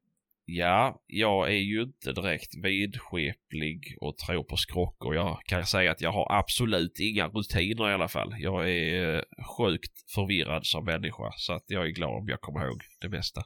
Ja, 0.44 1.02
jag 1.06 1.48
är 1.48 1.56
ju 1.60 1.82
inte 1.82 2.12
direkt 2.12 2.54
vidskeplig 2.62 3.96
och 4.00 4.16
tror 4.16 4.44
på 4.44 4.56
skrockor. 4.56 5.14
Jag 5.14 5.40
kan 5.44 5.66
säga 5.66 5.90
att 5.90 6.00
jag 6.00 6.12
har 6.12 6.38
absolut 6.38 7.00
inga 7.00 7.28
rutiner 7.28 7.90
i 7.90 7.94
alla 7.94 8.08
fall. 8.08 8.34
Jag 8.38 8.70
är 8.70 9.14
eh, 9.16 9.22
sjukt 9.56 10.10
förvirrad 10.14 10.66
som 10.66 10.84
människa 10.84 11.32
så 11.36 11.52
att 11.52 11.64
jag 11.66 11.86
är 11.86 11.90
glad 11.90 12.10
om 12.18 12.28
jag 12.28 12.40
kommer 12.40 12.66
ihåg 12.66 12.82
det 13.00 13.08
mesta. 13.08 13.42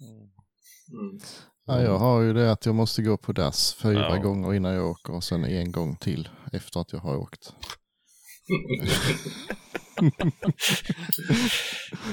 Mm. 0.00 1.20
Ja, 1.66 1.80
jag 1.82 1.98
har 1.98 2.20
ju 2.20 2.32
det 2.32 2.52
att 2.52 2.66
jag 2.66 2.74
måste 2.74 3.02
gå 3.02 3.16
på 3.16 3.32
dass 3.32 3.74
fyra 3.74 4.16
Ja. 4.16 4.22
gånger 4.22 4.54
innan 4.54 4.74
jag 4.74 4.86
åker 4.90 5.14
och 5.14 5.24
sen 5.24 5.44
en 5.44 5.72
gång 5.72 5.96
till 5.96 6.28
efter 6.52 6.80
att 6.80 6.92
jag 6.92 7.00
har 7.00 7.16
åkt. 7.16 7.54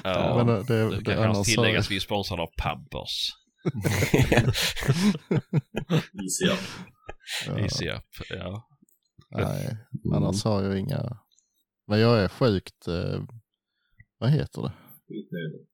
Ja, 0.04 0.36
Men 0.38 0.48
det, 0.48 0.64
det, 0.64 0.90
det 0.90 1.00
det, 1.02 1.16
kan 1.16 1.36
har 1.36 1.44
tilläggas 1.44 1.92
vi 1.92 1.96
är 1.96 2.00
sponsrade 2.00 2.42
av 2.42 2.50
Pampers. 2.58 3.30
Easy 6.24 6.46
up. 6.46 6.60
Easy 7.60 7.90
up. 7.90 8.04
Ja. 8.30 8.68
nej, 9.30 9.78
annars 10.16 10.44
har 10.44 10.64
jag 10.64 10.80
inga. 10.80 11.18
Men 11.88 12.00
jag 12.00 12.20
är 12.24 12.28
sjukt, 12.28 12.88
eh, 12.88 13.24
vad 14.18 14.30
heter 14.30 14.62
det? 14.62 14.74
Skitnödig. 15.08 15.68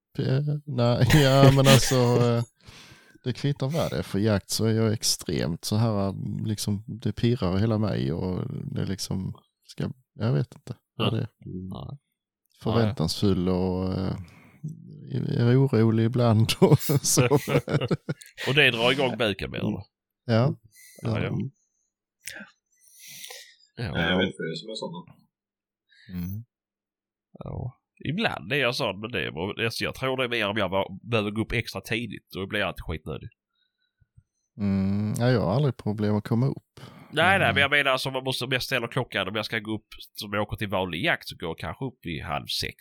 Nej, 0.65 1.07
ja 1.14 1.52
men 1.52 1.68
alltså 1.68 1.95
eh, 1.95 2.44
det 3.23 3.34
kvittar 3.34 3.69
vad 3.69 3.91
det 3.91 3.98
är 3.98 4.03
för 4.03 4.19
jakt 4.19 4.49
så 4.49 4.65
är 4.65 4.73
jag 4.73 4.94
extremt 4.94 5.65
så 5.65 5.76
här 5.76 6.14
liksom 6.45 6.84
det 6.88 7.11
pirrar 7.14 7.57
hela 7.57 7.77
mig 7.77 8.14
och 8.14 8.44
det 8.76 8.85
liksom 8.85 9.34
ska, 9.64 9.91
jag 10.14 10.34
vet 10.34 10.56
inte 10.56 10.76
vad 10.95 11.14
det 11.14 11.22
är. 11.22 11.30
Förväntansfull 12.64 13.49
och 13.49 13.94
eh, 13.94 14.15
är 15.11 15.65
orolig 15.65 16.06
ibland 16.06 16.52
och 16.60 16.80
så. 17.02 17.26
Och 18.48 18.56
det 18.56 18.72
drar 18.72 18.91
igång 18.91 19.18
buken 19.18 19.52
med 19.52 19.60
eller? 19.60 19.84
Ja. 20.26 20.56
Ja, 21.02 21.23
ja. 21.23 21.31
Nej, 21.31 21.52
Ja. 23.76 23.84
jag 23.84 24.18
vet 24.18 24.35
för 24.35 24.44
det 24.44 24.52
är 24.52 24.56
som 24.56 24.69
är 24.69 24.76
sådana. 24.76 25.15
Mm. 26.14 26.45
ja. 27.31 27.80
Ibland 28.06 28.53
är 28.53 28.57
jag 28.57 28.76
sån 28.76 28.99
men 28.99 29.11
det 29.11 29.22
är, 29.26 29.64
alltså 29.65 29.84
jag 29.84 29.95
tror 29.95 30.18
det 30.18 30.24
är 30.24 30.30
mer 30.30 30.48
om 30.48 30.57
jag 30.57 30.99
behöver 31.11 31.32
gå 31.32 31.41
upp 31.41 31.52
extra 31.52 31.82
tidigt. 31.82 32.28
Då 32.36 32.48
blir 32.48 32.60
jag 32.60 32.68
alltid 32.68 32.84
skitnödig. 32.84 33.30
Mm, 34.60 35.14
ja, 35.19 35.30
jag 35.32 35.41
har 35.41 35.53
aldrig 35.53 35.78
problem 35.78 36.15
att 36.15 36.28
komma 36.28 36.48
upp. 36.48 36.80
Nej, 37.11 37.26
nej, 37.26 37.36
Mm. 37.36 37.53
men 37.53 37.61
jag 37.61 37.72
menar 37.72 37.91
alltså, 37.91 38.11
man 38.11 38.24
måste, 38.24 38.45
om 38.45 38.52
jag 38.52 38.64
ställer 38.64 38.88
klockan, 38.88 39.28
om 39.28 39.36
jag 39.36 39.45
ska 39.45 39.60
gå 39.60 39.72
upp, 39.76 39.88
som 40.14 40.34
jag 40.34 40.41
åker 40.41 40.57
till 40.57 40.68
vanlig 40.69 41.03
jakt, 41.03 41.28
så 41.28 41.36
går 41.36 41.49
jag 41.49 41.57
kanske 41.57 41.86
upp 41.86 42.06
i 42.06 42.19
halv 42.22 42.45
sex. 42.61 42.76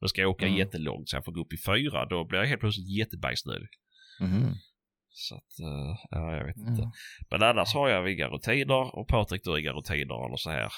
Men 0.00 0.08
ska 0.08 0.20
jag 0.20 0.30
åka 0.30 0.46
Mm. 0.46 0.58
jättelångt 0.58 1.08
så 1.08 1.16
jag 1.16 1.24
får 1.24 1.32
gå 1.32 1.40
upp 1.40 1.52
i 1.52 1.56
fyra, 1.66 2.06
då 2.06 2.24
blir 2.24 2.38
jag 2.38 2.46
helt 2.46 2.60
plötsligt 2.60 2.98
jättebajsnödig. 2.98 3.68
Mhm. 4.20 4.54
Så 5.14 5.34
att, 5.34 5.58
eh, 5.60 5.96
ja, 6.10 6.36
jag 6.36 6.44
vet 6.46 6.56
inte. 6.56 6.82
Ja. 6.82 6.92
Men 7.30 7.42
annars 7.42 7.74
har 7.74 7.88
jag 7.88 8.12
inga 8.12 8.28
rutiner 8.28 8.98
och 8.98 9.08
Patrik 9.08 9.44
du 9.44 9.50
har 9.50 9.58
inga 9.58 9.72
rutiner 9.72 10.26
eller 10.26 10.36
så 10.36 10.50
här. 10.50 10.72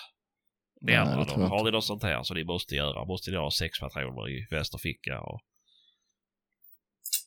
Nej, 0.92 1.06
det 1.06 1.16
då? 1.16 1.24
tror 1.24 1.40
jag 1.42 1.48
Har 1.48 1.64
ni 1.64 1.70
något 1.70 1.84
sånt 1.84 2.02
här 2.02 2.22
som 2.22 2.36
ni 2.36 2.44
måste 2.44 2.74
göra? 2.74 3.04
Måste 3.04 3.30
ni 3.30 3.36
ha 3.36 3.50
sex 3.50 3.80
patroner 3.80 4.28
i 4.30 4.46
vänsterficka? 4.50 5.20
Och... 5.20 5.40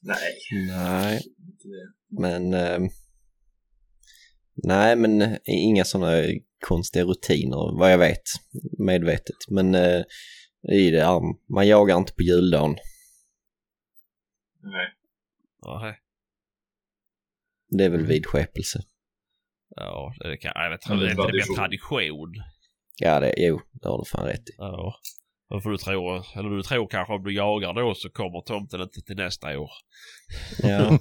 Nej, 0.02 0.38
Nej, 0.68 1.22
det. 1.64 2.22
men... 2.22 2.54
ehm, 2.54 2.90
nej, 4.64 4.96
men 4.96 5.38
inga 5.46 5.86
sådana 5.86 6.24
konstiga 6.68 7.06
rutiner 7.06 7.80
vad 7.80 7.92
jag 7.92 7.98
vet. 7.98 8.24
Medvetet. 8.80 9.36
Men 9.50 9.76
uh, 9.76 10.04
i 10.72 10.92
det 10.92 11.04
här, 11.06 11.22
man 11.54 11.68
jagar 11.68 11.98
inte 11.98 12.14
på 12.14 12.22
juldagen. 12.22 12.76
Nej. 14.64 14.94
Nej. 15.82 16.00
Det 17.70 17.84
är 17.86 17.90
väl 17.90 18.00
Mm. 18.00 18.10
vidskepelse. 18.10 18.80
Ja, 19.76 20.14
det 20.20 20.38
kan, 20.38 20.52
jag 20.56 20.70
vet 20.70 20.82
inte. 20.90 20.96
det 20.96 21.00
Det 21.06 21.12
är 21.12 21.28
är 21.28 21.50
mer 21.50 21.56
tradition. 21.56 22.34
Ja, 23.00 23.20
det, 23.20 23.34
jo, 23.38 23.62
det 23.72 23.90
har 23.90 23.98
du 23.98 24.06
fan 24.06 24.26
rätt 24.26 24.50
i. 24.50 24.54
Ja. 24.58 24.96
Men 25.50 25.62
för 25.62 25.70
du 25.70 25.78
tror, 25.78 26.26
eller 26.36 26.50
du 26.50 26.64
tror 26.64 26.88
kanske 26.88 27.14
om 27.14 27.24
du 27.24 27.34
jagar 27.34 27.74
då 27.74 27.94
så 27.96 28.10
kommer 28.10 28.42
tomten 28.42 28.82
inte 28.82 29.02
till 29.02 29.16
nästa 29.16 29.60
år. 29.60 29.72
Ja, 30.64 30.90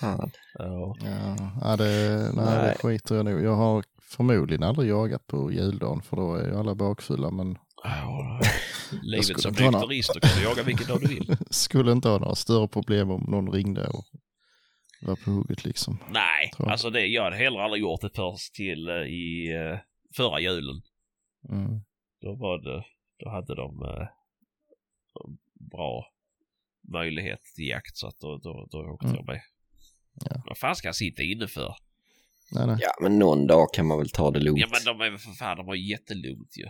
fan. 0.00 0.30
Ja. 0.54 0.96
ja, 1.60 1.76
det, 1.76 2.18
nej, 2.34 2.44
Nej. 2.44 2.74
det 2.74 2.74
skiter 2.82 3.14
jag 3.14 3.24
nog. 3.24 3.42
Jag 3.42 3.56
har 3.56 3.84
förmodligen 4.02 4.62
aldrig 4.62 4.90
jagat 4.90 5.26
på 5.26 5.52
juldagen 5.52 6.02
för 6.02 6.16
då 6.16 6.34
är 6.34 6.46
ju 6.46 6.56
alla 6.56 6.74
bakfulla 6.74 7.30
men 7.30 7.56
Ja. 7.84 8.40
Livet 9.02 9.40
som 9.40 9.52
nykterist, 9.52 10.14
då 10.14 10.20
kan 10.20 10.30
du 10.38 10.44
jaga 10.44 10.62
vilken 10.62 10.86
dag 10.86 11.00
du 11.00 11.06
vill. 11.08 11.36
skulle 11.50 11.92
inte 11.92 12.08
ha 12.08 12.18
några 12.18 12.34
större 12.34 12.68
problem 12.68 13.10
om 13.10 13.24
någon 13.28 13.52
ringde 13.52 13.86
och 13.86 14.04
var 15.02 15.16
på 15.16 15.30
hugget 15.30 15.64
liksom. 15.64 15.98
Nej, 16.10 16.52
alltså 16.58 16.90
det, 16.90 17.06
jag 17.06 17.24
hade 17.24 17.36
heller 17.36 17.58
aldrig 17.60 17.82
gjort 17.82 18.00
det 18.00 18.10
först 18.14 18.54
till 18.54 18.88
eh, 18.88 18.94
i 18.94 19.52
eh, 19.52 19.78
förra 20.16 20.40
julen. 20.40 20.82
Mm. 21.48 21.80
Då 22.20 22.34
var 22.34 22.58
det, 22.58 22.84
då 23.18 23.30
hade 23.30 23.54
de 23.54 23.82
eh, 23.82 24.08
bra 25.70 26.06
möjlighet 26.92 27.40
till 27.56 27.66
jakt 27.68 27.96
så 27.96 28.06
att 28.06 28.18
då, 28.20 28.36
då, 28.38 28.68
då 28.70 28.78
åkte 28.78 29.06
Mm. 29.06 29.16
jag 29.16 29.26
med. 29.26 29.40
Ja. 30.24 30.42
Vad 30.46 30.58
fan 30.58 30.76
ska 30.76 30.88
jag 30.88 30.96
sitta 30.96 31.22
inne 31.22 31.48
för? 31.48 31.74
Nej, 32.52 32.66
nej. 32.66 32.76
Ja, 32.80 32.90
men 33.02 33.18
någon 33.18 33.46
dag 33.46 33.68
kan 33.74 33.86
man 33.86 33.98
väl 33.98 34.10
ta 34.10 34.30
det 34.30 34.40
lugnt. 34.40 34.60
Ja 34.60 34.66
men 34.70 34.84
de 34.98 35.04
är 35.06 35.10
väl 35.10 35.18
för 35.18 35.30
fan, 35.30 35.56
de 35.56 35.66
har 35.66 35.74
jättelugnt 35.74 36.56
ju. 36.56 36.66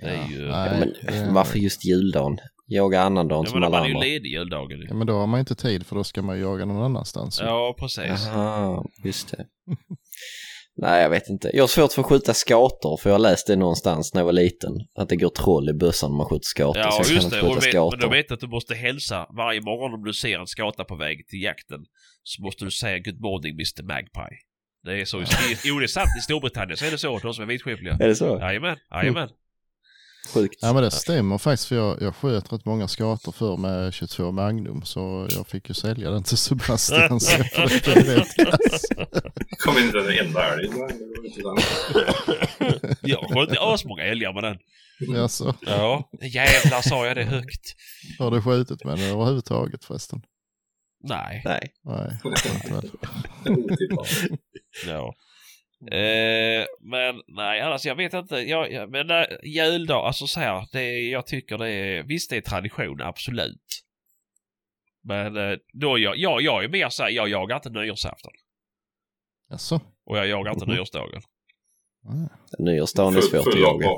Det 0.00 0.06
är 0.10 0.28
ju... 0.28 0.38
nej, 0.48 0.48
Ja, 0.48 0.78
men 0.78 0.92
det- 1.26 1.30
varför 1.32 1.58
just 1.58 1.84
juldagen? 1.84 2.38
Jaga 2.66 3.00
annan 3.00 3.28
dag 3.28 3.44
Ja, 3.46 3.50
som 3.50 3.60
men 3.60 3.66
alla 3.66 3.76
man 3.78 3.84
är 3.84 3.88
ju 3.88 3.94
andra. 3.94 4.06
ledig 4.06 4.30
juldagen. 4.32 4.84
Ja, 4.88 4.94
men 4.94 5.06
då 5.06 5.14
har 5.14 5.26
man 5.26 5.40
inte 5.40 5.54
tid 5.54 5.86
för 5.86 5.96
då 5.96 6.04
ska 6.04 6.22
man 6.22 6.40
jaga 6.40 6.64
någon 6.64 6.82
annanstans. 6.82 7.40
Ja, 7.40 7.74
precis. 7.78 8.26
Jaha, 8.26 8.84
just 9.04 9.30
det. 9.36 9.46
Nej, 10.80 11.02
jag 11.02 11.10
vet 11.10 11.28
inte. 11.28 11.50
Jag 11.54 11.62
har 11.62 11.68
svårt 11.68 11.92
för 11.92 12.02
att 12.02 12.08
skjuta 12.08 12.34
skator 12.34 12.96
för 12.96 13.10
jag 13.10 13.14
har 13.14 13.20
läst 13.20 13.46
det 13.46 13.56
någonstans 13.56 14.14
när 14.14 14.20
jag 14.20 14.26
var 14.26 14.32
liten. 14.32 14.72
Att 14.98 15.08
det 15.08 15.16
går 15.16 15.28
troll 15.28 15.68
i 15.68 15.72
bössan 15.72 16.10
när 16.10 16.16
man 16.16 16.26
skjuter 16.26 16.44
skator. 16.44 16.82
Ja, 16.82 16.90
så 16.90 17.02
jag 17.02 17.14
just 17.14 17.30
kan 17.30 17.30
det. 17.30 17.36
inte 17.36 17.50
Och 17.50 17.56
vet, 17.56 17.64
men 17.64 17.72
skator. 17.72 18.10
vet 18.10 18.28
du 18.28 18.34
att 18.34 18.40
du 18.40 18.48
måste 18.48 18.74
hälsa 18.74 19.26
varje 19.36 19.60
morgon 19.60 19.94
om 19.94 20.04
du 20.04 20.12
ser 20.12 20.38
en 20.38 20.46
skata 20.46 20.84
på 20.84 20.96
väg 20.96 21.26
till 21.28 21.42
jakten. 21.42 21.80
Så 22.22 22.42
måste 22.42 22.64
du 22.64 22.70
säga 22.70 22.98
good 22.98 23.20
morning 23.20 23.52
Mr 23.52 23.82
Magpie. 23.82 24.36
Det 24.84 25.00
är 25.00 25.04
så. 25.04 25.18
Jo, 25.64 25.78
det 25.78 25.84
är 25.84 25.86
sant. 25.86 26.08
I 26.18 26.22
Storbritannien 26.22 26.76
så 26.76 26.84
är 26.84 26.90
det 26.90 26.98
så. 26.98 27.18
De 27.18 27.34
som 27.34 27.42
är 27.44 27.48
vitskepliga. 27.48 27.96
Är 28.00 28.08
det 28.08 28.14
så? 28.14 28.38
Jajamän, 28.40 28.76
jajamän. 28.90 29.28
Sjukt. 30.34 30.58
Ja 30.60 30.72
men 30.72 30.82
det 30.82 30.90
stämmer 30.90 31.38
faktiskt 31.38 31.68
för 31.68 31.76
jag, 31.76 32.02
jag 32.02 32.14
sköt 32.14 32.52
rätt 32.52 32.64
många 32.64 32.88
skator 32.88 33.32
för 33.32 33.56
med 33.56 33.94
22 33.94 34.32
Magnum 34.32 34.82
så 34.82 35.28
jag 35.30 35.46
fick 35.46 35.68
ju 35.68 35.74
sälja 35.74 36.10
den 36.10 36.22
till 36.22 36.36
Sebastian 36.38 37.20
så 37.20 37.36
det 37.94 38.16
rätt 38.16 38.36
kass. 38.36 38.82
Kom 39.64 39.78
inte 39.78 39.98
den 39.98 40.26
enda 40.26 40.56
den? 40.56 40.72
Jag 43.00 43.18
sköt 43.20 43.58
asmånga 43.58 44.02
älgar 44.04 44.32
med 44.32 44.42
den. 44.44 44.58
Alltså, 45.22 45.54
Ja, 45.60 46.10
jävlar 46.22 46.80
sa 46.82 47.06
jag 47.06 47.16
det 47.16 47.24
högt. 47.24 47.74
har 48.18 48.30
du 48.30 48.42
skjutit 48.42 48.84
med 48.84 48.98
den 48.98 49.10
överhuvudtaget 49.10 49.84
förresten? 49.84 50.22
Nej. 51.04 51.42
Nej. 51.44 51.72
Nej. 51.84 52.18
Ja. 54.86 55.14
Eh, 55.80 56.66
men 56.80 57.22
nej, 57.28 57.60
annars 57.60 57.86
jag 57.86 57.94
vet 57.96 58.14
inte. 58.14 58.36
Jag, 58.36 58.72
jag, 58.72 58.90
men 58.90 59.10
äh, 59.10 59.24
juldag, 59.44 60.06
alltså 60.06 60.26
så 60.26 60.40
här. 60.40 60.66
Det, 60.72 61.00
jag 61.00 61.26
tycker 61.26 61.58
det 61.58 61.70
är, 61.70 62.02
visst 62.02 62.30
det 62.30 62.36
är 62.36 62.40
tradition, 62.40 63.00
absolut. 63.02 63.84
Men 65.04 65.36
eh, 65.36 65.56
då 65.72 65.98
jag, 65.98 66.16
jag, 66.16 66.42
jag 66.42 66.64
är 66.64 66.68
mer 66.68 66.88
så 66.88 67.02
här, 67.02 67.10
jag 67.10 67.28
jagar 67.28 67.56
inte 67.56 67.70
nyårsafton. 67.70 68.32
Jaså? 69.50 69.80
Och 70.06 70.18
jag 70.18 70.26
jagar 70.26 70.52
inte 70.52 70.66
Mhm. 70.66 70.74
nyårsdagen. 70.74 71.22
Nej. 72.04 72.28
Nyårsdagen 72.58 73.16
är 73.16 73.20
svårt 73.20 73.46
att 73.54 73.60
jaga. 73.60 73.88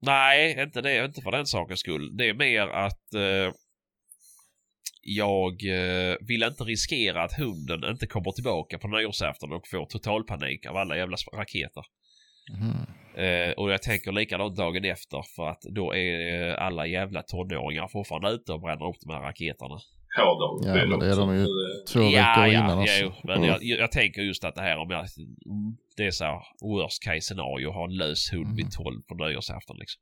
Nej, 0.00 0.62
inte 0.62 0.80
det. 0.80 1.04
Inte 1.04 1.22
för 1.22 1.30
den 1.30 1.46
sakens 1.46 1.80
skull. 1.80 2.16
Det 2.16 2.28
är 2.28 2.34
mer 2.34 2.68
att 2.68 3.14
eh, 3.14 3.54
jag 5.02 5.52
eh, 5.64 6.16
vill 6.20 6.42
inte 6.42 6.64
riskera 6.64 7.22
att 7.22 7.32
hunden 7.32 7.90
inte 7.90 8.06
kommer 8.06 8.32
tillbaka 8.32 8.78
på 8.78 8.88
nyårsafton 8.88 9.52
och 9.52 9.68
får 9.68 9.86
totalpanik 9.86 10.66
av 10.66 10.76
alla 10.76 10.96
jävla 10.96 11.16
raketer. 11.36 11.82
Mhm. 12.52 12.86
Eh, 13.24 13.50
och 13.52 13.72
jag 13.72 13.82
tänker 13.82 14.12
likadant 14.12 14.56
dagen 14.56 14.84
efter 14.84 15.22
för 15.36 15.48
att 15.48 15.62
då 15.62 15.94
är 15.94 16.48
eh, 16.48 16.66
alla 16.66 16.86
jävla 16.86 17.22
tonåringar 17.22 17.88
fortfarande 17.88 18.30
ute 18.30 18.52
och 18.52 18.60
bränner 18.60 18.88
upp 18.88 18.96
de 19.06 19.12
här 19.14 19.20
raketerna. 19.20 19.78
Ja, 20.16 20.58
de 20.62 20.68
Ja, 20.68 20.74
men 20.74 20.98
det 20.98 21.06
är 21.06 21.16
de 21.16 21.36
ju 21.38 21.46
två 21.92 22.00
veckor 22.00 22.46
innan 22.46 22.78
alltså. 22.78 23.04
jo, 23.04 23.12
men 23.24 23.36
Mm. 23.36 23.48
jag, 23.48 23.62
jag 23.62 23.92
tänker 23.92 24.22
just 24.22 24.44
att 24.44 24.54
det 24.54 24.62
här 24.62 24.76
om 24.78 24.90
jag... 24.90 25.00
mm, 25.00 25.76
Det 25.96 26.06
är 26.06 26.10
så 26.10 26.24
här 26.24 26.40
worst 26.62 27.02
case 27.04 27.20
scenario, 27.20 27.70
ha 27.72 27.84
en 27.84 27.96
lös 27.96 28.32
hund 28.32 28.56
vid 28.56 28.70
12 28.72 29.02
på 29.08 29.14
nyårsafton 29.14 29.76
liksom. 29.78 30.00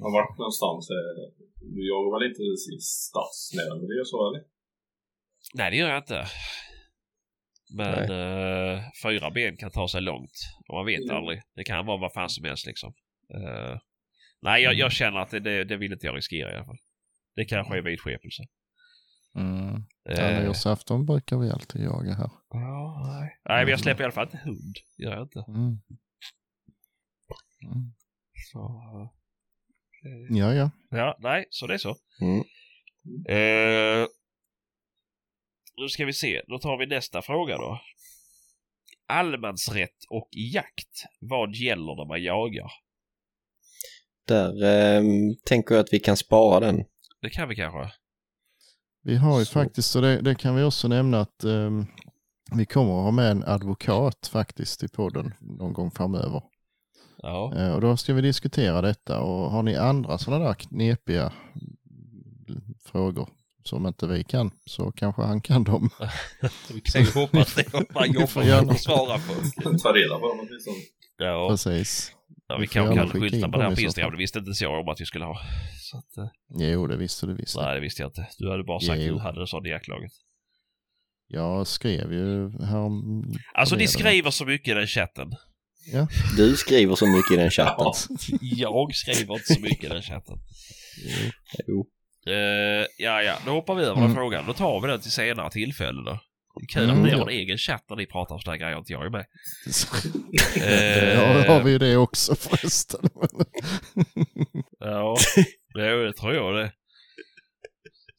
Men 0.00 0.12
vart 0.12 0.38
någonstans? 0.38 0.90
eh, 0.90 1.44
Du 1.74 1.80
jagar 1.88 2.10
väl 2.18 2.28
inte 2.30 2.42
i 2.42 2.78
stadsnära 2.80 3.74
miljö 3.82 4.02
så 4.04 4.28
eller? 4.28 4.42
Nej, 5.54 5.70
det 5.70 5.76
gör 5.76 5.88
jag 5.88 5.98
inte. 6.02 6.26
Men 7.76 8.02
eh, 8.10 8.82
fyra 9.04 9.30
ben 9.30 9.56
kan 9.56 9.70
ta 9.70 9.88
sig 9.88 10.00
långt. 10.00 10.36
Och 10.68 10.74
man 10.74 10.86
vet 10.86 11.04
Mm. 11.04 11.16
aldrig. 11.16 11.40
Det 11.54 11.64
kan 11.64 11.86
vara 11.86 12.00
vad 12.00 12.12
fan 12.12 12.28
som 12.30 12.44
helst 12.44 12.66
liksom. 12.66 12.92
Eh, 13.34 13.78
nej, 14.42 14.62
jag, 14.62 14.70
Mm. 14.72 14.78
jag 14.80 14.92
känner 14.92 15.18
att 15.18 15.30
det, 15.30 15.40
det, 15.40 15.64
det 15.64 15.76
vill 15.76 15.92
inte 15.92 16.06
jag 16.06 16.16
riskera 16.16 16.52
i 16.52 16.56
alla 16.56 16.64
fall. 16.64 16.78
Det 17.36 17.44
kanske 17.44 17.78
är 17.78 17.82
vidskepelse. 17.82 18.42
Mm. 19.34 19.74
Eh, 20.08 20.42
nyårsafton 20.42 21.06
brukar 21.06 21.36
vi 21.38 21.50
alltid 21.50 21.82
jaga 21.82 22.14
här. 22.14 22.30
ja, 22.48 23.02
nej. 23.20 23.40
nej, 23.48 23.64
men 23.64 23.70
jag 23.70 23.80
släpper 23.80 24.00
i 24.02 24.04
alla 24.04 24.12
fall 24.12 24.26
inte 24.26 24.38
hund. 24.44 24.76
Gör 24.98 25.12
jag 25.12 25.22
inte. 25.22 25.44
Mm. 25.48 25.58
Mm. 27.64 27.92
Så, 28.52 28.82
Ja, 30.30 30.54
ja. 30.54 30.70
ja, 30.90 31.16
nej, 31.20 31.46
så 31.50 31.66
det 31.66 31.74
är 31.74 31.78
så. 31.78 31.96
Mm. 32.20 32.38
Eh, 33.28 34.08
nu 35.76 35.88
ska 35.88 36.04
vi 36.04 36.12
se, 36.12 36.42
då 36.46 36.58
tar 36.58 36.78
vi 36.78 36.86
nästa 36.86 37.22
fråga 37.22 37.56
då. 37.56 37.80
Allemansrätt 39.06 39.96
och 40.10 40.28
jakt. 40.54 41.04
Vad 41.20 41.54
gäller 41.54 41.96
när 41.96 42.08
man 42.08 42.22
jagar? 42.22 42.70
Där 44.26 44.64
eh, 44.64 45.02
tänker 45.44 45.74
jag 45.74 45.82
att 45.82 45.92
vi 45.92 46.00
kan 46.00 46.16
spara 46.16 46.60
den. 46.60 46.84
Det 47.22 47.30
kan 47.30 47.48
vi 47.48 47.56
kanske. 47.56 47.92
Vi 49.02 49.16
har 49.16 49.38
ju 49.38 49.44
Så. 49.44 49.52
faktiskt, 49.52 49.96
och 49.96 50.02
det, 50.02 50.20
det 50.20 50.34
kan 50.34 50.56
vi 50.56 50.62
också 50.62 50.88
nämna 50.88 51.20
att 51.20 51.44
ehm, 51.44 51.86
vi 52.56 52.66
kommer 52.66 52.98
att 52.98 53.04
ha 53.04 53.10
med 53.10 53.30
en 53.30 53.44
advokat 53.44 54.26
faktiskt 54.32 54.82
i 54.82 54.88
podden 54.88 55.34
någon 55.40 55.72
gång 55.72 55.90
framöver. 55.90 56.42
Ja. 57.22 57.52
Eh, 57.56 57.72
och 57.74 57.80
då 57.80 57.96
ska 57.96 58.14
vi 58.14 58.20
diskutera 58.22 58.80
detta 58.82 59.20
och 59.20 59.50
har 59.50 59.62
ni 59.62 59.76
andra 59.76 60.18
sådana 60.18 60.44
där 60.44 60.54
knepiga 60.54 61.32
frågor 62.84 63.28
som 63.64 63.86
inte 63.86 64.06
vi 64.06 64.24
kan 64.24 64.50
så 64.66 64.92
kanske 64.92 65.22
han 65.22 65.40
kan 65.40 65.64
dem. 65.64 65.90
Vi 66.74 66.80
kan 66.80 67.02
ju 67.02 67.10
hoppas 67.10 67.54
det 67.54 67.74
om 67.74 67.84
man 67.94 68.12
jobbar 68.12 68.26
får 68.26 68.40
med 68.40 68.48
gärna- 68.48 68.72
att 68.72 68.80
svara 68.80 69.18
på. 69.18 69.32
Ta 69.82 69.92
reda 69.92 70.18
på 70.18 70.28
dem 70.28 70.38
åtminstone. 70.48 70.76
Ja, 71.16 71.48
Precis. 71.50 72.12
ja, 72.48 72.56
vi 72.58 72.66
kanske 72.66 72.94
kan 72.94 73.08
skylta 73.08 73.48
på 73.48 73.56
det 73.58 73.62
här 73.62 73.70
på 73.70 73.76
så 73.76 73.82
Instagram. 73.82 74.10
Det 74.12 74.18
visste 74.18 74.38
inte 74.38 74.64
jag 74.64 74.80
om 74.80 74.88
att 74.88 75.00
vi 75.00 75.06
skulle 75.06 75.24
ha. 75.24 75.38
Så 75.80 75.98
att, 75.98 76.16
eh, 76.16 76.28
Jo, 76.68 76.86
det 76.86 76.96
visste 76.96 77.26
du 77.26 77.34
visst. 77.34 77.56
nej, 77.56 77.74
det 77.74 77.80
visste 77.80 78.02
jag 78.02 78.08
inte. 78.08 78.28
Du 78.38 78.50
hade 78.50 78.64
bara 78.64 78.80
sagt 78.80 78.90
att 79.00 79.06
du 79.06 79.18
hade 79.18 79.40
det 79.40 79.46
sån 79.46 79.66
i 79.66 79.68
jaktlaget. 79.68 80.12
Jag 81.28 81.66
skrev 81.66 82.12
ju 82.12 82.50
här 82.64 82.78
om... 82.78 83.24
Alltså 83.54 83.76
ni 83.76 83.86
skriver 83.88 84.30
så 84.30 84.44
mycket 84.44 84.68
i 84.68 84.74
den 84.74 84.86
chatten. 84.86 85.32
Du 86.36 86.56
skriver 86.56 86.94
så 86.94 87.06
mycket 87.06 87.30
i 87.32 87.36
den 87.36 87.50
chatten. 87.50 87.86
Jag 88.40 88.94
skriver 88.94 89.34
inte 89.34 89.54
så 89.54 89.60
mycket 89.60 89.84
i 89.84 89.88
den 89.88 90.02
chatten. 90.02 90.38
Jo. 91.66 91.86
Uh, 92.28 92.86
ja, 92.98 93.22
ja, 93.22 93.38
då 93.46 93.50
hoppar 93.50 93.74
vi 93.74 93.82
över 93.82 93.94
den 93.94 94.04
Mm. 94.04 94.14
frågan. 94.14 94.44
Då 94.46 94.52
tar 94.52 94.80
vi 94.80 94.88
den 94.88 95.00
till 95.00 95.10
senare 95.10 95.50
tillfälle 95.50 96.02
då. 96.04 96.18
Det 96.60 96.64
är 96.64 96.66
kul 96.80 96.84
Mm, 96.90 96.96
att 96.96 97.04
ni 97.04 97.10
ja. 97.10 97.16
har 97.18 97.22
en 97.30 97.38
egen 97.38 97.58
chatt 97.58 97.84
när 97.88 97.96
ni 97.96 98.06
pratar 98.06 98.34
om 98.34 98.40
sådana 98.40 98.56
grejer 98.58 98.78
inte 98.78 98.92
jag 98.92 99.06
är 99.06 99.10
med. 99.10 99.24
Ja, 101.46 101.54
har 101.54 101.62
vi 101.62 101.70
ju 101.70 101.78
det 101.78 101.96
också 101.96 102.34
förresten. 102.34 103.00
Ja, 104.78 105.16
det, 105.74 106.04
det 106.06 106.12
tror 106.12 106.34
jag 106.34 106.54
det. 106.56 106.72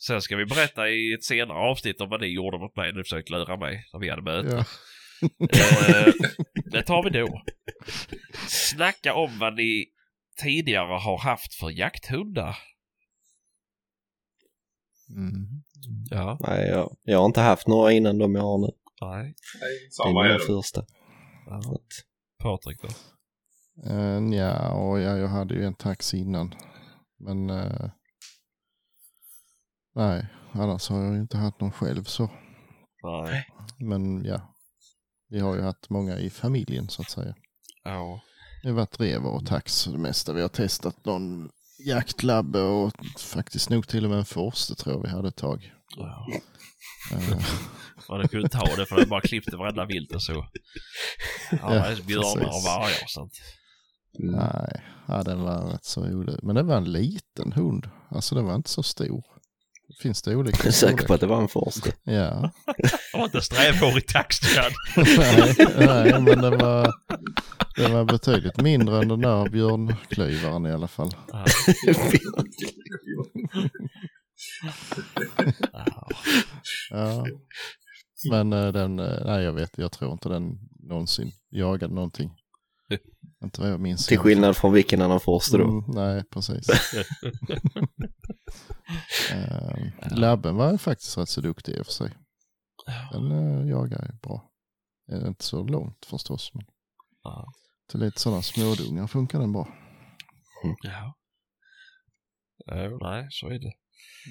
Sen 0.08 0.22
ska 0.22 0.36
vi 0.36 0.46
berätta 0.46 0.90
i 0.90 1.14
ett 1.14 1.24
senare 1.24 1.58
avsnitt 1.58 2.02
om 2.02 2.10
vad 2.10 2.22
ni 2.22 2.28
gjorde 2.28 2.58
mot 2.60 2.76
mig 2.76 2.92
när 2.92 2.98
ni 2.98 3.04
försökte 3.04 3.34
lura 3.34 3.58
mig 3.58 3.86
när 3.94 4.00
vi 4.00 4.10
hade 4.10 4.22
möte. 4.22 4.56
ja. 4.56 4.66
Eh, 5.24 6.14
det 6.72 6.84
tar 6.84 7.04
vi 7.04 7.10
då. 7.20 7.42
Snacka 8.48 9.14
om 9.14 9.40
vad 9.40 9.56
ni 9.56 9.86
tidigare 10.42 10.94
har 11.00 11.18
haft 11.18 11.54
för 11.54 11.70
jakthundar. 11.70 12.58
Mm. 15.10 15.64
Ja. 16.10 16.38
Nej, 16.48 16.68
jag, 16.70 16.96
jag 17.04 17.20
har 17.20 17.26
inte 17.26 17.42
haft 17.42 17.68
några 17.68 17.92
innan 17.92 18.18
de 18.18 18.36
jag 18.36 18.42
har 18.42 18.58
nu. 18.58 18.68
Nej. 19.02 19.24
Nej, 19.24 19.34
Det 19.62 19.86
är 19.86 19.90
samma 19.92 20.24
här. 20.24 20.40
första. 20.40 20.86
Ja. 21.46 21.58
Att- 21.58 22.06
Patrik 22.44 22.82
då? 22.82 22.88
Uh, 23.94 24.34
ja, 24.36 24.74
och 24.74 25.00
ja, 25.00 25.18
jag 25.18 25.28
hade 25.28 25.54
ju 25.54 25.64
en 25.66 25.74
tax 25.76 26.14
innan. 26.14 26.56
Men 27.20 27.50
eh, 27.50 27.90
nej, 29.96 30.28
annars 30.52 30.90
har 30.90 31.04
jag 31.04 31.14
ju 31.16 31.20
inte 31.22 31.38
haft 31.38 31.60
någon 31.62 31.72
själv 31.72 32.04
så. 32.04 32.30
Nej. 33.04 33.46
Men 33.80 34.26
ja, 34.26 34.53
vi 35.30 35.40
har 35.40 35.56
ju 35.56 35.62
haft 35.62 35.90
många 35.90 36.20
i 36.20 36.30
familjen 36.30 36.90
så 36.90 37.02
att 37.02 37.10
säga. 37.10 37.36
Ja. 37.84 38.22
Det 38.64 38.70
har 38.70 38.76
varit 38.76 39.00
rever 39.00 39.30
och 39.30 39.46
tax 39.46 39.86
det 39.86 39.98
mesta. 39.98 40.34
Vi 40.34 40.42
har 40.42 40.50
testat 40.50 41.06
någon 41.06 41.50
jaktlabbe 41.86 42.62
och 42.62 42.92
faktiskt 43.20 43.70
nog 43.70 43.88
till 43.88 44.04
och 44.04 44.10
med 44.10 44.20
en 44.20 44.26
forste 44.26 44.76
tror 44.76 44.96
jag 44.96 45.02
vi 45.04 45.10
hade 45.10 45.28
ett 45.28 45.36
tag. 45.36 45.72
ja. 45.98 46.28
Eh, 47.12 47.38
Och 48.08 48.20
det 48.20 48.28
kunde 48.28 48.50
ta 48.50 48.76
det 48.76 48.86
för 48.86 48.96
det 48.96 49.06
bara 49.06 49.22
klippte 49.22 49.58
varenda 49.58 49.86
vilt 49.86 50.12
och 50.16 50.24
så. 50.24 50.46
Ja, 51.52 51.74
är 51.74 52.02
björnar 52.02 52.46
och 52.46 52.64
vargar 52.66 53.04
och 53.04 53.10
sånt. 53.10 53.34
nej, 54.20 54.84
ja, 55.08 55.24
den 55.24 55.42
var 55.42 55.72
rätt 55.72 55.86
så 55.86 56.06
rolig. 56.06 56.36
Men 56.44 56.56
det 56.56 56.64
var 56.64 56.78
en 56.78 56.92
liten 56.92 57.52
hund. 57.52 57.90
Alltså 58.10 58.36
den 58.36 58.46
var 58.46 58.56
inte 58.56 58.70
så 58.70 58.84
stor. 58.84 59.24
Finns 60.02 60.22
det 60.22 60.36
olika 60.36 60.58
Jag 60.58 60.68
är 60.68 60.72
säker 60.72 61.08
på 61.08 61.14
att 61.14 61.22
det 61.22 61.28
var 61.28 61.42
en 61.42 61.48
första. 61.48 61.90
Ja. 62.04 62.52
Det 63.12 63.18
var 63.18 63.26
inte 63.26 63.42
strävhårig 63.42 64.08
taxtjad. 64.08 64.72
nej, 64.98 65.56
nej, 65.78 66.22
men 66.22 66.42
den 66.42 66.58
var, 66.58 66.94
den 67.78 67.94
var 67.94 68.06
betydligt 68.06 68.62
mindre 68.62 68.98
än 68.98 69.08
den 69.08 69.22
där 69.22 69.50
björnklyvaren 69.50 70.66
i 70.66 70.72
alla 70.72 70.88
fall. 70.88 71.12
Ja. 71.32 71.46
Ja. 76.90 77.26
Men 78.30 78.54
eh, 78.54 78.72
den, 78.72 79.00
eh, 79.00 79.26
nej 79.26 79.44
jag 79.44 79.54
vet, 79.54 79.78
jag 79.78 79.92
tror 79.92 80.12
inte 80.12 80.30
den 80.30 80.60
någonsin 80.80 81.32
jagade 81.52 81.94
någonting. 81.94 82.32
Inte 83.44 83.62
vad 83.62 83.70
jag 83.72 83.80
minns. 83.80 84.08
Till 84.08 84.18
skillnad 84.18 84.58
från 84.58 84.74
vilken 84.74 85.02
annan 85.02 85.20
första 85.20 85.58
då. 85.58 85.64
Mm, 85.64 85.84
nej, 85.88 86.24
precis. 86.30 86.70
uh, 89.34 90.18
labben 90.18 90.56
var 90.56 90.78
faktiskt 90.78 91.18
rätt 91.18 91.30
så 91.30 91.42
duktig 91.42 91.74
i 91.76 91.82
och 91.82 91.86
för 91.86 91.94
sig. 91.94 92.12
Den 93.12 93.32
uh, 93.32 93.70
jagar 93.70 94.06
ju 94.12 94.18
bra. 94.20 94.52
Uh, 95.14 95.28
inte 95.28 95.44
så 95.44 95.64
långt 95.64 96.06
förstås, 96.06 96.52
men 96.54 96.64
Ja. 97.24 97.46
till 97.92 98.00
lite 98.00 98.20
sådana 98.20 98.42
smådungar 98.42 99.08
funkar 99.08 99.40
den 99.40 99.54
bra. 99.54 99.68
Ja. 100.84 101.14
Ja, 102.66 102.98
nej, 103.02 103.28
så 103.30 103.48
är 103.50 103.60
det. 103.60 103.74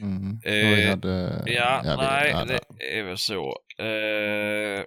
Mm. 0.02 0.40
Eh, 0.44 0.90
hade, 0.90 1.42
Ja, 1.46 1.82
det- 1.82 1.96
nej, 1.96 2.30
ja, 2.30 2.44
det 2.44 2.98
är 2.98 3.02
väl 3.02 3.18
så. 3.18 3.46
Uh, 3.80 4.84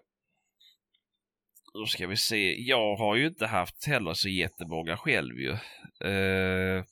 då 1.80 1.86
ska 1.86 2.08
vi 2.08 2.18
se. 2.18 2.62
Jag 2.62 2.96
har 2.96 3.16
ju 3.16 3.28
inte 3.28 3.46
haft 3.46 3.86
heller 3.88 4.14
så 4.14 4.30
jättemånga 4.30 4.98
själv 4.98 5.40
ju. 5.40 5.52
Eh, 6.10 6.84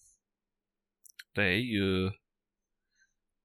det 1.35 1.43
är 1.43 1.61
ju 1.75 2.11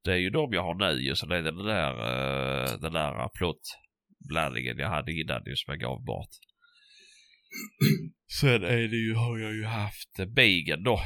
det 0.05 0.13
är 0.13 0.17
ju 0.17 0.31
de 0.31 0.53
jag 0.53 0.63
har 0.63 0.75
nu 0.75 1.01
ju. 1.01 1.15
Så 1.15 1.27
det 1.27 1.37
är 1.37 1.43
den 1.43 1.57
där, 1.57 1.93
uh, 1.93 2.81
den 2.81 2.93
där 2.93 3.29
plottblandningen 3.29 4.79
jag 4.79 4.89
hade 4.89 5.13
innan 5.13 5.43
ju 5.47 5.57
som 5.57 5.73
jag 5.73 5.81
gav 5.81 6.05
bort. 6.05 6.29
Sen 8.41 8.65
är 8.65 8.89
det 8.89 8.97
ju, 8.97 9.15
har 9.15 9.39
jag 9.39 9.55
ju 9.55 9.65
haft 9.65 10.21
uh, 10.21 10.27
Beagen 10.27 10.83
då. 10.83 11.01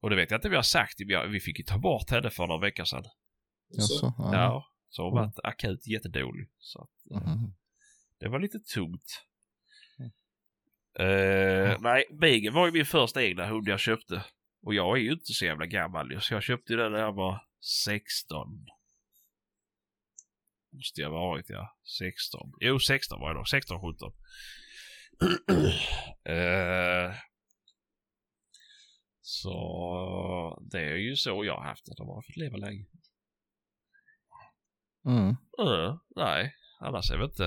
Och 0.00 0.10
det 0.10 0.16
vet 0.16 0.30
jag 0.30 0.38
inte 0.38 0.48
jag 0.48 0.54
har 0.56 0.62
sagt. 0.62 0.94
Vi 1.30 1.40
fick 1.40 1.58
ju 1.58 1.64
ta 1.64 1.78
bort 1.78 2.10
henne 2.10 2.30
för 2.30 2.46
några 2.46 2.60
veckor 2.60 2.84
sedan. 2.84 3.04
Jaså, 3.68 4.14
ja. 4.18 4.30
Ja, 4.32 4.66
så 4.88 5.02
hon 5.02 5.14
varit 5.14 5.38
akut 5.44 5.86
jättedålig. 5.86 6.48
Så 6.58 6.82
att, 6.82 7.22
Mhm. 7.22 7.54
det 8.20 8.28
var 8.28 8.40
lite 8.40 8.58
tungt. 8.58 9.26
Eh, 10.98 11.76
nej, 11.80 12.04
Beagen 12.20 12.54
var 12.54 12.66
ju 12.66 12.72
min 12.72 12.86
första 12.86 13.22
egna 13.22 13.46
hund 13.46 13.68
jag 13.68 13.80
köpte. 13.80 14.24
Och 14.62 14.74
jag 14.74 14.98
är 14.98 15.02
ju 15.02 15.12
inte 15.12 15.32
så 15.32 15.44
jävla 15.44 15.66
gammal 15.66 16.20
så 16.20 16.34
jag 16.34 16.42
köpte 16.42 16.74
den 16.74 16.92
när 16.92 16.98
jag 16.98 17.12
var 17.12 17.46
16. 17.86 18.66
Måste 20.72 21.00
jag 21.00 21.10
varit 21.10 21.46
ja. 21.48 21.76
16. 21.98 22.52
Jo, 22.60 22.78
16 22.78 23.20
var 23.20 23.28
jag 23.28 23.36
då. 23.36 23.44
16, 23.44 23.80
17. 23.80 24.12
Eh, 26.24 27.14
så 29.20 30.62
det 30.70 30.80
är 30.80 30.96
ju 30.96 31.16
så 31.16 31.44
jag 31.44 31.56
har 31.56 31.64
haft 31.64 31.86
det. 31.86 31.94
De 31.96 32.08
har 32.08 32.22
fått 32.22 32.36
leva 32.36 32.56
länge. 32.56 32.86
Mm. 35.06 35.28
Uh, 35.60 35.96
nej, 36.16 36.54
annars 36.80 37.10
är 37.10 37.18
det 37.18 37.24
inte. 37.24 37.44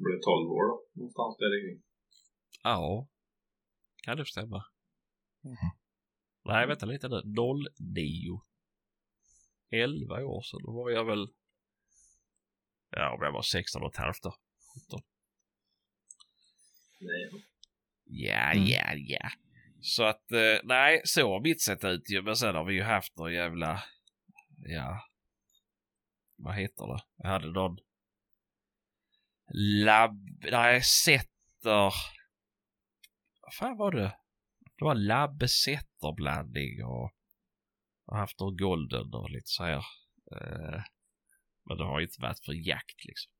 Det 0.00 0.04
blev 0.04 0.20
12 0.20 0.50
år 0.50 0.64
då. 0.68 0.84
Någonstans 0.94 1.36
där 1.38 1.50
kring. 1.62 1.82
ja, 2.62 3.08
kan 4.04 4.16
det 4.16 4.26
stämma. 4.26 4.64
Nej, 6.44 6.66
vänta 6.66 6.86
lite 6.86 7.08
nu. 7.08 7.22
09. 7.78 8.40
11 9.70 10.24
år 10.24 10.42
sedan. 10.42 10.60
Då 10.62 10.72
var 10.72 10.90
jag 10.90 11.04
väl... 11.04 11.26
Ja, 12.90 13.14
om 13.14 13.22
jag 13.22 13.32
var 13.32 13.42
16 13.42 13.82
och 13.82 13.88
ett 13.94 13.96
halvt 13.98 14.22
då. 14.22 14.30
17. 14.88 15.00
Nej. 17.00 17.44
Ja, 18.04 18.52
Mm. 18.52 18.66
ja, 18.66 18.94
ja. 18.94 19.28
Så 19.80 20.04
att, 20.04 20.32
eh, 20.32 20.58
nej, 20.64 21.00
så 21.04 21.20
har 21.32 21.40
mitt 21.40 21.62
sett 21.62 21.84
ut 21.84 22.10
ju. 22.10 22.22
Men 22.22 22.36
sen 22.36 22.54
har 22.54 22.64
vi 22.64 22.74
ju 22.74 22.82
haft 22.82 23.16
någon 23.16 23.32
jävla, 23.32 23.82
ja, 24.58 25.00
vad 26.36 26.54
heter 26.54 26.86
det? 26.86 27.02
Jag 27.16 27.28
hade 27.30 27.50
någon 27.52 27.78
labb, 29.54 30.28
nej, 30.50 30.82
setter, 30.82 31.92
vad 33.40 33.54
fan 33.58 33.76
var 33.76 33.92
det? 33.92 34.16
Det 34.78 34.84
var 34.84 34.94
labbesetterblandning 34.94 36.84
och 36.84 37.12
jag 38.06 38.14
har 38.14 38.18
haft 38.18 38.40
någon 38.40 38.56
golden 38.56 39.14
och 39.14 39.30
lite 39.30 39.48
så 39.48 39.64
här. 39.64 39.84
Eh, 40.32 40.82
men 41.64 41.76
det 41.76 41.84
har 41.84 42.00
ju 42.00 42.06
inte 42.06 42.20
varit 42.22 42.44
för 42.44 42.52
jakt 42.68 43.04
liksom. 43.04 43.32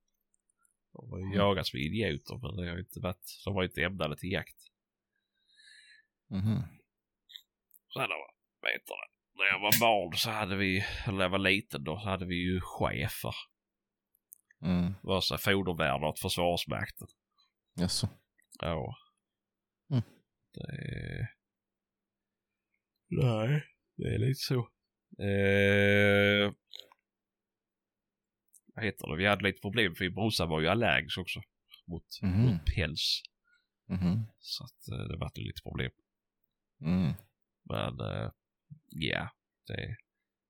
De 0.93 1.11
har 1.11 1.19
ju 1.19 1.25
Mm. 1.25 1.37
jagat 1.37 1.67
som 1.67 1.79
idioter 1.79 2.39
men 2.43 2.57
det 2.57 2.69
har 2.69 2.77
ju 2.77 2.81
inte 2.83 3.01
varit, 3.01 3.41
de 3.45 3.55
var 3.55 3.63
ju 3.63 3.69
inte 3.69 3.83
ämnade 3.83 4.17
till 4.17 4.33
jakt. 4.33 4.57
Mhm. 6.31 6.63
Sen? 7.93 8.09
När 9.35 9.45
jag 9.45 9.61
var 9.61 9.81
barn 9.81 10.17
så 10.17 10.31
hade 10.31 10.57
vi, 10.57 10.85
eller 11.07 11.17
när 11.17 11.25
jag 11.25 11.31
var 11.31 11.39
liten 11.39 11.85
då, 11.85 11.99
så 12.01 12.09
hade 12.09 12.27
vi 12.27 12.35
ju 12.35 12.61
chefer. 12.61 13.35
Mm. 14.63 14.95
Vare 15.03 15.23
sig 15.23 15.39
fodervärdar 15.39 16.05
åt 16.09 16.19
Försvarsmakten. 16.19 17.07
Jaså. 17.75 18.09
Ja. 18.61 18.95
Mm. 19.91 20.03
Det 20.55 20.61
är... 20.73 21.29
Nej, 23.09 23.65
det 23.97 24.15
är 24.15 24.19
lite 24.19 24.41
så. 24.41 24.59
Eh... 25.23 26.53
Vad 28.75 28.85
heter 28.85 29.07
det? 29.11 29.17
Vi 29.17 29.27
hade 29.27 29.43
lite 29.43 29.61
problem 29.61 29.95
för 29.95 30.05
min 30.05 30.15
brorsa 30.15 30.47
var 30.47 30.61
ju 30.61 30.69
allergisk 30.69 31.19
också. 31.19 31.41
Mot, 31.87 32.05
Mhm. 32.23 32.41
mot 32.41 32.65
päls. 32.75 33.23
Mhm. 33.89 34.25
Så 34.39 34.65
att 34.65 34.89
eh, 34.93 35.05
det 35.09 35.17
var 35.17 35.31
lite 35.35 35.63
problem. 35.63 35.91
Mm. 36.81 37.13
Men 37.65 38.01
eh, 38.01 38.31
ja, 38.89 39.31
det, 39.67 39.97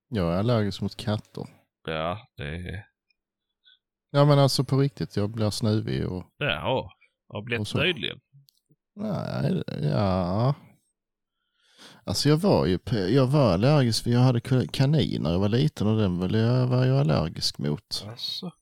Jag 0.09 0.35
är 0.35 0.39
allergisk 0.39 0.81
mot 0.81 0.97
katter. 0.97 1.45
ja, 1.85 2.29
det, 2.37 2.87
Ja 4.11 4.25
men 4.25 4.39
alltså 4.39 4.65
på 4.65 4.79
riktigt, 4.79 5.17
jag 5.17 5.31
blir 5.31 5.51
snuvig 5.51 6.09
och... 6.09 6.25
ja, 6.39 6.93
har 7.29 7.43
blivit 7.43 7.75
nyligen. 7.75 8.21
Nej, 8.97 9.63
ja. 9.83 10.55
Alltså 12.05 12.29
jag 12.29 12.37
var 12.37 12.67
ju, 12.67 12.79
jag 13.09 13.27
var 13.27 13.53
allergisk 13.53 14.05
för 14.05 14.11
jag 14.11 14.21
hade 14.21 14.41
kaniner 14.67 15.21
när 15.21 15.33
jag 15.33 15.39
var 15.39 15.49
liten 15.49 15.87
och 15.87 15.99
den 15.99 16.19
var 16.19 16.29
jag, 16.29 16.67
var 16.67 16.85
jag 16.85 17.01
allergisk 17.01 17.59
mot. 17.59 18.07
Alltså. 18.09 18.53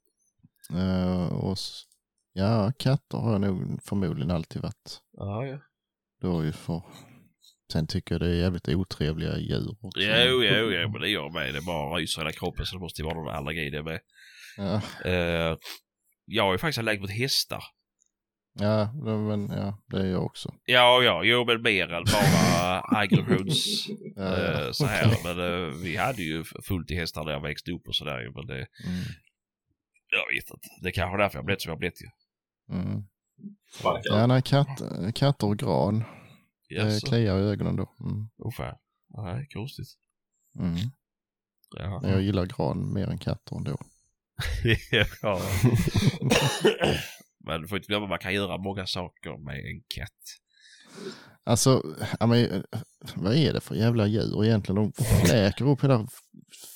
Eh, 0.75 1.33
och 1.33 1.57
ja, 2.33 2.73
katter 2.79 3.19
har 3.19 3.33
jag 3.33 3.41
nog 3.41 3.83
förmodligen 3.83 4.31
alltid 4.31 4.63
varit. 4.63 5.01
Ja, 5.13 5.47
ja. 5.47 5.59
Då 6.21 6.45
ju 6.45 6.53
för... 6.53 6.83
Sen 7.73 7.87
tycker 7.87 8.15
jag 8.15 8.21
det 8.21 8.27
är 8.29 8.35
jävligt 8.35 8.69
otrevliga 8.69 9.39
djur 9.39 9.71
också. 9.81 10.01
Jo, 10.01 10.43
jo, 10.43 10.71
jo, 10.73 10.91
men 10.91 11.01
det 11.01 11.09
gör 11.09 11.31
mig. 11.31 11.53
Det 11.53 11.61
bara 11.61 11.97
ryser 11.97 12.21
hela 12.21 12.33
kroppen 12.33 12.67
så 12.67 12.77
det 12.77 12.81
måste 12.81 13.03
ju 13.03 13.07
vara 13.07 13.15
någon 13.15 13.35
allergi 13.35 13.71
det 13.71 13.83
med. 13.83 14.01
Ja, 14.57 14.81
Eh, 15.05 15.57
jag 16.25 16.49
är 16.49 16.53
ju 16.53 16.59
faktiskt 16.59 16.79
allergisk 16.79 17.01
mot 17.01 17.11
hästar. 17.11 17.63
ja, 18.61 18.93
men 19.03 19.49
ja, 19.51 19.83
det 19.87 19.97
är 20.01 20.07
jag 20.07 20.25
också. 20.25 20.55
Ja, 20.65 21.03
ja, 21.03 21.25
jo 21.25 21.45
men 21.45 21.63
mer 21.63 21.93
än 21.93 22.05
bara 22.05 22.81
aggressions 23.01 23.87
Ja, 24.17 24.39
ja. 24.39 24.65
eh, 24.67 24.71
så 24.73 24.87
här. 24.87 25.17
Men 25.25 25.39
eh, 25.69 25.75
vi 25.83 25.97
hade 25.97 26.23
ju 26.23 26.45
fullt 26.45 26.91
i 26.91 26.95
hästar 26.95 27.25
när 27.25 27.33
jag 27.33 27.43
växte 27.43 27.73
upp 27.73 27.89
och 27.89 27.95
sådär 27.97 28.21
ju. 28.21 28.33
Men 28.35 28.47
det, 28.47 28.55
Mm, 28.55 29.03
jag 30.11 30.35
vet 30.37 30.51
inte. 30.55 30.69
Det 30.83 30.89
är 30.89 30.93
kanske 30.93 31.17
är 31.17 31.19
därför 31.23 31.39
jag 31.39 31.45
blivit 31.45 31.63
som 31.63 31.71
jag 31.71 31.79
blivit 31.79 32.03
ju. 32.03 32.09
mm. 32.77 33.03
Ja, 34.05 34.27
nej, 34.27 34.43
katt, 34.43 34.83
katter 35.15 35.47
och 35.47 35.59
gran. 35.59 36.05
Det 36.69 36.75
Jaså? 36.75 37.07
kliar 37.07 37.39
i 37.39 37.43
ögonen 37.43 37.77
då. 37.77 37.95
Mm. 38.01 38.29
Fan. 38.57 38.77
Nej, 39.17 39.47
konstigt. 39.53 39.89
Mm. 40.59 40.77
Ja. 41.77 42.01
Jag 42.03 42.23
gillar 42.23 42.47
gran 42.47 42.93
mer 42.93 43.07
än 43.07 43.19
katter 43.19 43.57
ändå. 43.57 43.77
ja. 45.23 45.41
Men 47.47 47.63
du 47.63 47.69
får 47.69 47.79
inte 47.79 47.87
glömma 47.89 48.07
man 48.07 48.19
kan 48.19 48.35
göra 48.35 48.59
många 48.59 48.87
saker 48.87 49.45
med 49.45 49.57
en 49.57 49.83
katt. 49.89 50.13
Alltså, 51.45 51.83
ja, 52.21 52.27
men, 52.27 52.65
vad 53.15 53.35
är 53.37 53.53
det 53.53 53.61
för 53.61 53.75
jävla 53.75 54.07
djur 54.07 54.45
egentligen? 54.45 54.77
De 54.77 54.93
fläker 55.27 55.69
upp 55.69 55.85
hela 55.85 56.09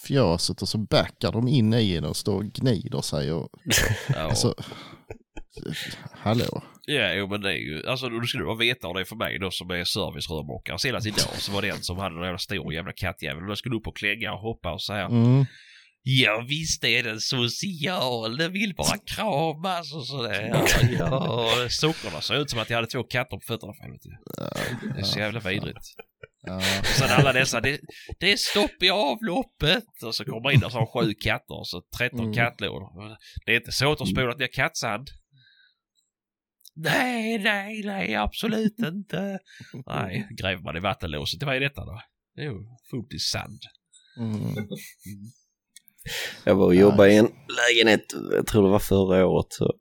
fjaset 0.07 0.63
och 0.63 0.69
så 0.69 0.79
backar 0.79 1.33
de 1.33 1.49
in 1.49 1.75
i 1.75 1.97
en 1.97 2.05
och 2.05 2.17
står 2.17 2.37
och 2.37 2.45
gnider 2.45 3.01
sig. 3.01 3.33
Och, 3.33 3.49
Ja. 4.09 4.19
alltså, 4.19 4.55
hallå? 6.13 6.63
Ja, 6.87 7.13
jo, 7.15 7.27
men 7.29 7.41
det 7.41 7.51
är 7.51 7.57
ju, 7.57 7.87
alltså 7.87 8.09
du 8.09 8.27
skulle 8.27 8.45
bara 8.45 8.57
veta 8.57 8.87
hur 8.87 8.95
det 8.95 9.01
är 9.01 9.05
för 9.05 9.17
mig 9.17 9.39
då 9.39 9.51
som 9.51 9.71
är 9.71 9.85
servicerörmokare. 9.85 10.79
Senast 10.79 11.07
idag 11.07 11.35
så 11.39 11.53
var 11.53 11.63
det 11.63 11.69
en 11.69 11.83
som 11.83 11.99
hade 11.99 12.17
en 12.17 12.23
jävla 12.23 12.39
stor 12.39 12.75
jävla 12.75 12.93
kattjävel. 12.93 13.47
Den 13.47 13.57
skulle 13.57 13.77
upp 13.77 13.87
och 13.87 13.97
klänga 13.97 14.33
och 14.33 14.41
hoppa 14.41 14.73
och 14.73 14.83
så 14.83 14.93
här. 14.93 15.07
Mm. 15.07 15.45
Ja 16.05 16.45
visst 16.49 16.85
är 16.85 17.03
den 17.03 17.21
social, 17.21 18.37
den 18.37 18.53
vill 18.53 18.75
bara 18.75 18.99
kramas 19.17 19.95
och 19.95 20.07
sådär. 20.07 20.65
Ja, 20.99 21.29
och 21.65 21.73
sockorna 21.73 22.21
såg 22.21 22.37
ut 22.37 22.51
som 22.51 22.59
att 22.61 22.71
jag 22.71 22.77
hade 22.77 22.87
två 22.89 23.03
katter 23.03 23.37
på 23.37 23.43
fötterna. 23.47 23.73
Det 24.95 25.01
är 25.01 25.05
så 25.05 25.19
jävla 25.19 25.41
vidrigt. 25.41 25.79
Ja, 26.47 26.57
Och 26.81 26.87
sen 26.87 27.09
alla 27.11 27.33
dessa, 27.33 27.61
det, 27.61 27.81
det 28.21 28.33
är 28.33 28.37
stopp 28.37 28.83
i 28.83 28.91
avloppet. 28.91 29.85
Och 30.05 30.15
så 30.15 30.25
kommer 30.25 30.51
in 30.51 30.65
och 30.65 30.73
så 30.73 30.79
har 30.79 31.03
sju 31.03 31.15
katter 31.15 31.59
och 31.59 31.69
så 31.69 31.83
13 31.99 32.21
Mm. 32.21 32.33
kattlådor. 32.35 33.17
Det 33.47 33.53
är 33.53 33.57
inte 33.57 33.73
så 33.73 33.93
att 33.93 33.99
de 33.99 34.07
spolat 34.07 34.39
ner 34.39 34.53
kattsand. 34.53 35.09
Nej, 36.75 37.39
nej, 37.39 37.83
nej, 37.85 38.15
absolut 38.15 38.79
inte. 38.79 39.39
Nej, 39.87 40.29
gräver 40.31 40.63
man 40.63 40.77
i 40.77 40.81
vattenlåset, 40.81 41.43
vad 41.43 41.57
är 41.57 41.61
detta 41.61 41.85
då? 41.85 42.01
Jo, 42.37 42.53
fullt 42.91 43.13
i 43.15 43.19
sand. 43.19 43.61
mm. 44.19 44.69
Jag 46.45 46.55
var 46.55 46.67
och 46.67 46.75
jobbade 46.75 47.13
i 47.13 47.17
en 47.17 47.29
lägenhet, 47.69 48.15
jag 48.33 48.47
tror 48.47 48.63
det 48.63 48.71
var 48.71 48.79
förra 48.79 49.27
året. 49.27 49.47
Så 49.49 49.73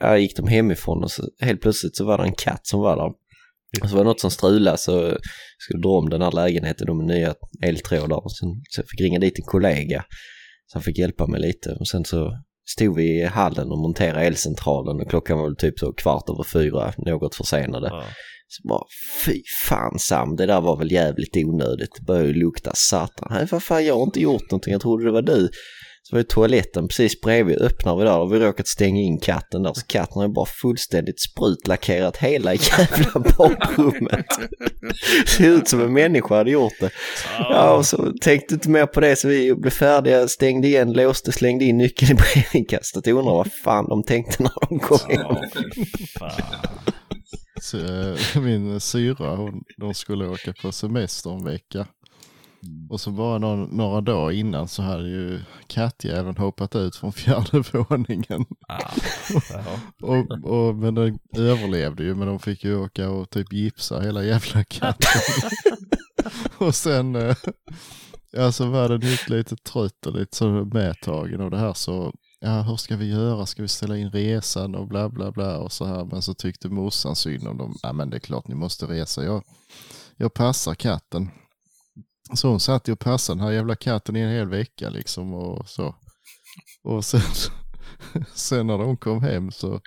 jag 0.00 0.20
gick 0.20 0.36
de 0.36 0.48
hemifrån 0.48 1.04
och 1.04 1.10
så 1.10 1.28
helt 1.40 1.60
plötsligt 1.60 1.96
så 1.96 2.04
var 2.04 2.18
det 2.18 2.24
en 2.24 2.34
katt 2.34 2.66
som 2.66 2.80
var 2.80 2.96
där. 2.96 3.14
Och 3.82 3.88
så 3.90 3.96
var 3.96 4.04
det 4.04 4.08
något 4.08 4.20
som 4.20 4.30
strulade 4.30 4.78
så 4.78 4.92
jag 4.92 5.18
skulle 5.58 5.80
dra 5.80 5.98
om 5.98 6.08
den 6.08 6.22
här 6.22 6.32
lägenheten 6.32 6.86
då 6.86 6.94
med 6.94 7.06
nya 7.06 7.34
eltrådar. 7.62 8.28
Sen, 8.28 8.48
så 8.70 8.80
jag 8.80 8.88
fick 8.88 9.00
ringa 9.00 9.18
dit 9.18 9.38
en 9.38 9.44
kollega. 9.44 10.04
Så 10.66 10.78
han 10.78 10.82
fick 10.82 10.98
hjälpa 10.98 11.26
mig 11.26 11.40
lite. 11.40 11.70
Och 11.72 11.88
sen 11.88 12.04
så 12.04 12.42
stod 12.76 12.96
vi 12.96 13.20
i 13.20 13.24
hallen 13.24 13.70
och 13.70 13.78
monterade 13.78 14.20
elcentralen 14.20 15.00
och 15.00 15.10
klockan 15.10 15.38
var 15.38 15.44
väl 15.44 15.56
typ 15.56 15.78
så 15.78 15.92
kvart 15.92 16.30
över 16.30 16.42
fyra, 16.42 16.92
något 16.98 17.34
försenade. 17.34 17.88
Ja. 17.90 18.04
Så 18.48 18.68
bara, 18.68 18.84
fy 19.24 19.42
fan 19.68 19.98
Sam, 19.98 20.36
det 20.36 20.46
där 20.46 20.60
var 20.60 20.76
väl 20.76 20.92
jävligt 20.92 21.36
onödigt. 21.36 21.90
Det 21.98 22.02
började 22.02 22.32
lukta 22.32 22.70
satan. 22.74 23.28
Nej, 23.30 23.46
vad 23.50 23.62
fan, 23.62 23.84
jag 23.84 23.94
har 23.94 24.02
inte 24.02 24.20
gjort 24.20 24.50
någonting, 24.50 24.72
jag 24.72 24.80
trodde 24.80 25.04
det 25.04 25.10
var 25.10 25.22
du. 25.22 25.50
Så 26.02 26.16
var 26.16 26.20
ju 26.20 26.24
toaletten 26.24 26.88
precis 26.88 27.20
bredvid, 27.20 27.62
öppnar 27.62 27.96
vi 27.96 28.04
där 28.04 28.18
och 28.18 28.34
vi 28.34 28.38
råkat 28.38 28.68
stänga 28.68 29.00
in 29.00 29.18
katten 29.18 29.62
där. 29.62 29.72
Så 29.74 29.86
katten 29.86 30.14
har 30.14 30.22
ju 30.22 30.32
bara 30.32 30.46
fullständigt 30.46 31.20
sprutlackerat 31.20 32.16
hela 32.16 32.54
jävla 32.54 33.20
badrummet. 33.38 34.26
Ser 35.26 35.48
ut 35.48 35.68
som 35.68 35.80
en 35.80 35.92
människa 35.92 36.36
hade 36.36 36.50
gjort 36.50 36.80
det. 36.80 36.90
Ja, 37.38 37.76
och 37.76 37.86
så 37.86 38.12
tänkte 38.20 38.54
inte 38.54 38.70
mer 38.70 38.86
på 38.86 39.00
det 39.00 39.16
så 39.16 39.28
vi 39.28 39.54
blev 39.54 39.70
färdiga, 39.70 40.28
stängde 40.28 40.68
igen, 40.68 40.92
låste, 40.92 41.32
slängde 41.32 41.64
in 41.64 41.78
nyckeln 41.78 42.12
i 42.12 42.14
brevinkastet. 42.14 43.06
Jag 43.06 43.18
undrar 43.18 43.34
vad 43.34 43.52
fan 43.52 43.88
de 43.88 44.02
tänkte 44.02 44.42
när 44.42 44.68
de 44.68 44.78
kom 44.78 44.98
hem. 45.08 45.36
Eh, 47.74 48.42
min 48.42 48.80
syra, 48.80 49.36
hon, 49.36 49.62
de 49.76 49.94
skulle 49.94 50.28
åka 50.28 50.52
på 50.62 50.72
semester 50.72 51.30
en 51.30 51.44
vecka. 51.44 51.86
Och 52.88 53.00
så 53.00 53.10
bara 53.10 53.38
någon, 53.38 53.76
några 53.76 54.00
dagar 54.00 54.32
innan 54.32 54.68
så 54.68 54.82
hade 54.82 55.08
ju 55.08 55.40
kattjäveln 55.66 56.36
hoppat 56.36 56.76
ut 56.76 56.96
från 56.96 57.12
fjärde 57.12 57.62
våningen. 57.72 58.44
Ja. 58.68 58.90
Och, 60.02 60.44
och, 60.44 60.74
men 60.74 60.94
den 60.94 61.18
överlevde 61.36 62.02
ju, 62.04 62.14
men 62.14 62.28
de 62.28 62.38
fick 62.38 62.64
ju 62.64 62.76
åka 62.76 63.10
och 63.10 63.30
typ 63.30 63.52
gipsa 63.52 64.00
hela 64.00 64.24
jävla 64.24 64.64
katten. 64.64 65.20
och 66.58 66.74
sen, 66.74 67.16
eh, 67.16 67.36
ja 68.32 68.52
så 68.52 68.66
var 68.66 68.88
den 68.88 69.00
gick 69.00 69.28
lite 69.28 69.56
trött 69.56 70.06
och 70.06 70.16
lite 70.16 70.36
så 70.36 70.50
medtagen 70.72 71.40
och 71.40 71.50
det 71.50 71.58
här 71.58 71.72
så, 71.72 72.12
ja 72.40 72.62
hur 72.62 72.76
ska 72.76 72.96
vi 72.96 73.10
göra, 73.10 73.46
ska 73.46 73.62
vi 73.62 73.68
ställa 73.68 73.96
in 73.96 74.10
resan 74.10 74.74
och 74.74 74.88
bla 74.88 75.08
bla 75.08 75.32
bla 75.32 75.58
och 75.58 75.72
så 75.72 75.84
här. 75.84 76.04
Men 76.04 76.22
så 76.22 76.34
tyckte 76.34 76.68
morsan 76.68 77.16
synd 77.16 77.48
om 77.48 77.58
dem, 77.58 77.74
ja 77.82 77.92
men 77.92 78.10
det 78.10 78.16
är 78.16 78.20
klart 78.20 78.48
ni 78.48 78.54
måste 78.54 78.86
resa, 78.86 79.24
jag, 79.24 79.42
jag 80.16 80.34
passar 80.34 80.74
katten. 80.74 81.30
Så 82.34 82.48
hon 82.48 82.60
satt 82.60 82.88
ju 82.88 82.92
och 82.92 82.98
passade 82.98 83.38
den 83.38 83.46
här 83.46 83.54
jävla 83.54 83.76
katten 83.76 84.16
i 84.16 84.20
en 84.20 84.30
hel 84.30 84.48
vecka 84.48 84.90
liksom 84.90 85.34
och 85.34 85.68
så. 85.68 85.94
Och 86.82 87.04
sen, 87.04 87.20
sen 88.34 88.66
när 88.66 88.78
de 88.78 88.96
kom 88.96 89.22
hem 89.22 89.50
så, 89.50 89.80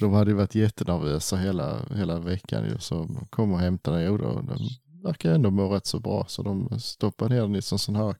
de 0.00 0.12
hade 0.12 0.30
ju 0.30 0.36
varit 0.36 0.54
jättenervösa 0.54 1.36
hela, 1.36 1.86
hela 1.94 2.18
veckan 2.18 2.64
ju. 2.64 2.78
Så 2.78 2.94
de 2.94 3.26
kom 3.30 3.52
och 3.52 3.60
hämtade 3.60 3.96
den, 3.96 4.06
jo 4.06 4.16
då, 4.16 4.40
den 4.40 4.58
verkar 5.04 5.34
ändå 5.34 5.50
må 5.50 5.74
rätt 5.74 5.86
så 5.86 6.00
bra. 6.00 6.24
Så 6.28 6.42
de 6.42 6.80
stoppade 6.80 7.34
ner 7.34 7.42
den 7.42 7.54
i 7.54 7.56
en 7.56 7.62
sån 7.62 7.96
här 7.96 8.16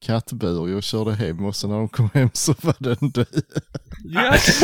kattbur 0.00 0.76
och 0.76 0.82
körde 0.82 1.14
hem 1.14 1.44
och 1.44 1.56
sen 1.56 1.70
när 1.70 1.76
de 1.76 1.88
kom 1.88 2.10
hem 2.14 2.30
så 2.32 2.54
var 2.60 2.76
den 2.78 3.10
död. 3.10 3.42
Yes. 4.14 4.62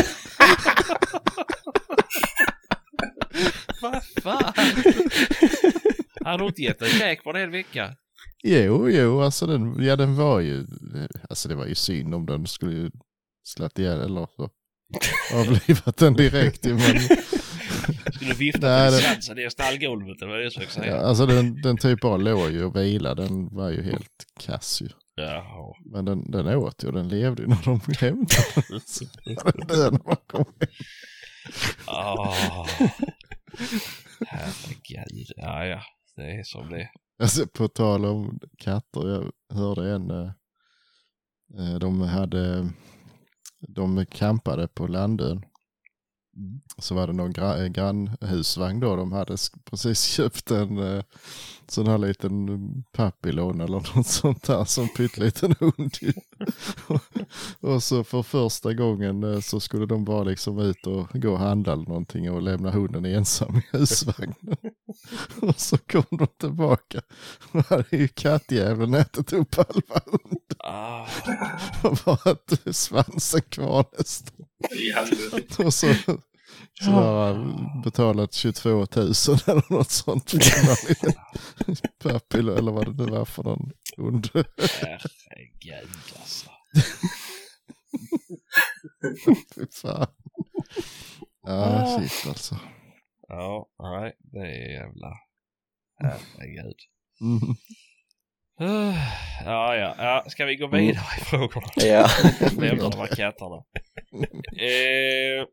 Vad 3.82 4.02
fan? 4.22 4.52
Hade 6.26 6.42
du 6.42 6.46
inte 6.46 6.62
gett 6.62 6.82
en 6.82 6.88
käk 6.88 7.24
på 7.24 7.30
en 7.30 7.36
hel 7.36 7.50
vecka? 7.50 7.94
Jo, 8.44 8.88
jo, 8.90 9.20
alltså 9.22 9.46
den, 9.46 9.82
ja 9.84 9.96
den 9.96 10.16
var 10.16 10.40
ju, 10.40 10.66
alltså 11.30 11.48
det 11.48 11.54
var 11.54 11.66
ju 11.66 11.74
synd 11.74 12.14
om 12.14 12.26
den 12.26 12.46
skulle 12.46 12.72
ju 12.72 12.90
slatt 13.44 13.78
ihjäl 13.78 14.00
eller 14.00 14.26
så. 14.36 14.50
Avlivat 15.34 15.96
den 15.96 16.14
direkt 16.14 16.64
men, 16.64 16.78
Skulle 18.14 18.34
vifta 18.34 18.66
Nej, 18.68 18.90
det- 18.90 18.96
svansen 18.96 19.36
ner 19.36 19.48
stallgolvet 19.48 20.22
eller 20.22 20.30
vad 20.32 20.38
det 20.40 20.44
jag 20.44 20.52
försöker 20.52 20.76
ja, 20.78 20.82
säga? 20.84 21.00
alltså 21.00 21.26
den, 21.26 21.60
den 21.62 21.76
typ 21.76 22.00
bara 22.00 22.16
låg 22.16 22.50
ju 22.50 22.64
och 22.64 22.76
vilade, 22.76 23.22
den 23.22 23.48
var 23.54 23.70
ju 23.70 23.82
helt 23.82 24.24
kass 24.40 24.82
ju. 24.82 24.88
Jaha. 25.16 25.74
Men 25.92 26.04
den, 26.04 26.30
den 26.30 26.46
åt 26.46 26.84
ju, 26.84 26.90
den 26.92 27.08
levde 27.08 27.42
ju 27.42 27.48
när 27.48 27.64
de 27.64 27.80
hämtade 28.00 28.80
den. 29.24 29.66
Den 29.68 30.00
man 30.06 30.16
kom. 30.26 30.44
Ah. 31.86 32.66
Herregud. 34.26 35.32
Ja, 35.36 35.64
ja. 35.66 35.80
Det 36.16 36.30
är 36.30 36.42
som 36.42 36.70
det 36.70 36.80
är. 36.80 36.90
Alltså, 37.18 37.46
på 37.46 37.68
tal 37.68 38.04
om 38.04 38.40
katter, 38.58 39.08
jag 39.08 39.32
hörde 39.56 39.90
en, 39.90 40.10
eh, 40.10 40.32
eh, 41.58 41.78
de 41.78 42.00
hade, 42.00 42.68
de 43.68 44.06
kampade 44.06 44.68
på 44.68 44.86
Landön. 44.86 45.44
Så 46.78 46.94
var 46.94 47.06
det 47.06 47.12
någon 47.12 47.32
gra- 47.32 47.62
eh, 47.62 47.66
grannhusvagn 47.66 48.80
då, 48.80 48.96
de 48.96 49.12
hade 49.12 49.36
precis 49.64 50.02
köpt 50.04 50.50
en 50.50 50.78
eh, 50.78 51.02
sån 51.68 51.86
här 51.86 51.98
liten 51.98 52.84
papillon 52.92 53.60
eller 53.60 53.72
något 53.96 54.06
sånt 54.06 54.42
där 54.42 54.64
som 54.64 54.88
pytteliten 54.88 55.54
hund. 55.60 55.96
och 57.60 57.82
så 57.82 58.04
för 58.04 58.22
första 58.22 58.72
gången 58.72 59.24
eh, 59.24 59.40
så 59.40 59.60
skulle 59.60 59.86
de 59.86 60.04
bara 60.04 60.24
liksom 60.24 60.58
ut 60.58 60.86
och 60.86 61.08
gå 61.12 61.32
och 61.32 61.38
handla 61.38 61.72
eller 61.72 61.84
någonting 61.84 62.30
och 62.30 62.42
lämna 62.42 62.70
hunden 62.70 63.04
ensam 63.04 63.56
i 63.56 63.62
husvagnen. 63.76 64.56
och 65.42 65.60
så 65.60 65.78
kom 65.78 66.04
de 66.10 66.26
tillbaka 66.40 67.00
och 67.52 67.64
hade 67.66 67.96
ju 67.96 68.08
kattjäveln 68.08 68.94
ätit 68.94 69.32
upp 69.32 69.54
halva 69.54 70.00
hunden. 70.06 70.40
Ah. 70.58 71.06
Och 71.82 71.98
bara 72.04 72.30
att 72.30 72.76
svansen 72.76 73.42
kvar 73.42 73.84
nästan. 73.98 74.45
Och 75.64 75.74
så, 75.74 75.94
så 76.84 76.90
har 76.90 77.34
han 77.34 77.82
betalat 77.84 78.34
22 78.34 78.70
000 78.70 78.86
eller 78.86 79.72
något 79.72 79.90
sånt 79.90 80.32
Papilo 82.02 82.54
eller 82.56 82.72
vad 82.72 82.96
det 82.96 83.04
nu 83.04 83.10
var 83.10 83.24
för 83.24 83.42
någon 83.42 83.70
hund. 83.96 84.28
Herregud 84.58 85.90
alltså. 86.20 86.50
Fy 89.54 89.66
fan. 89.72 90.06
Ja, 91.42 91.98
shit 92.00 92.28
alltså. 92.28 92.60
Ja, 93.28 93.68
nej, 93.78 94.16
det 94.18 94.38
är 94.38 94.72
jävla... 94.72 95.12
Herregud. 95.98 96.76
Mm. 97.20 97.54
Ah, 98.58 98.94
ja, 99.44 99.76
ja, 99.76 99.94
ja, 99.98 100.24
ska 100.26 100.44
vi 100.44 100.56
gå 100.56 100.66
vidare 100.66 100.90
mm. 100.90 101.20
i 101.20 101.24
frågorna? 101.24 101.66
Ja. 101.76 102.08
Lämna 102.58 102.88
de 102.88 102.98
här 102.98 103.06
katterna. 103.06 103.64
eh, 104.60 105.46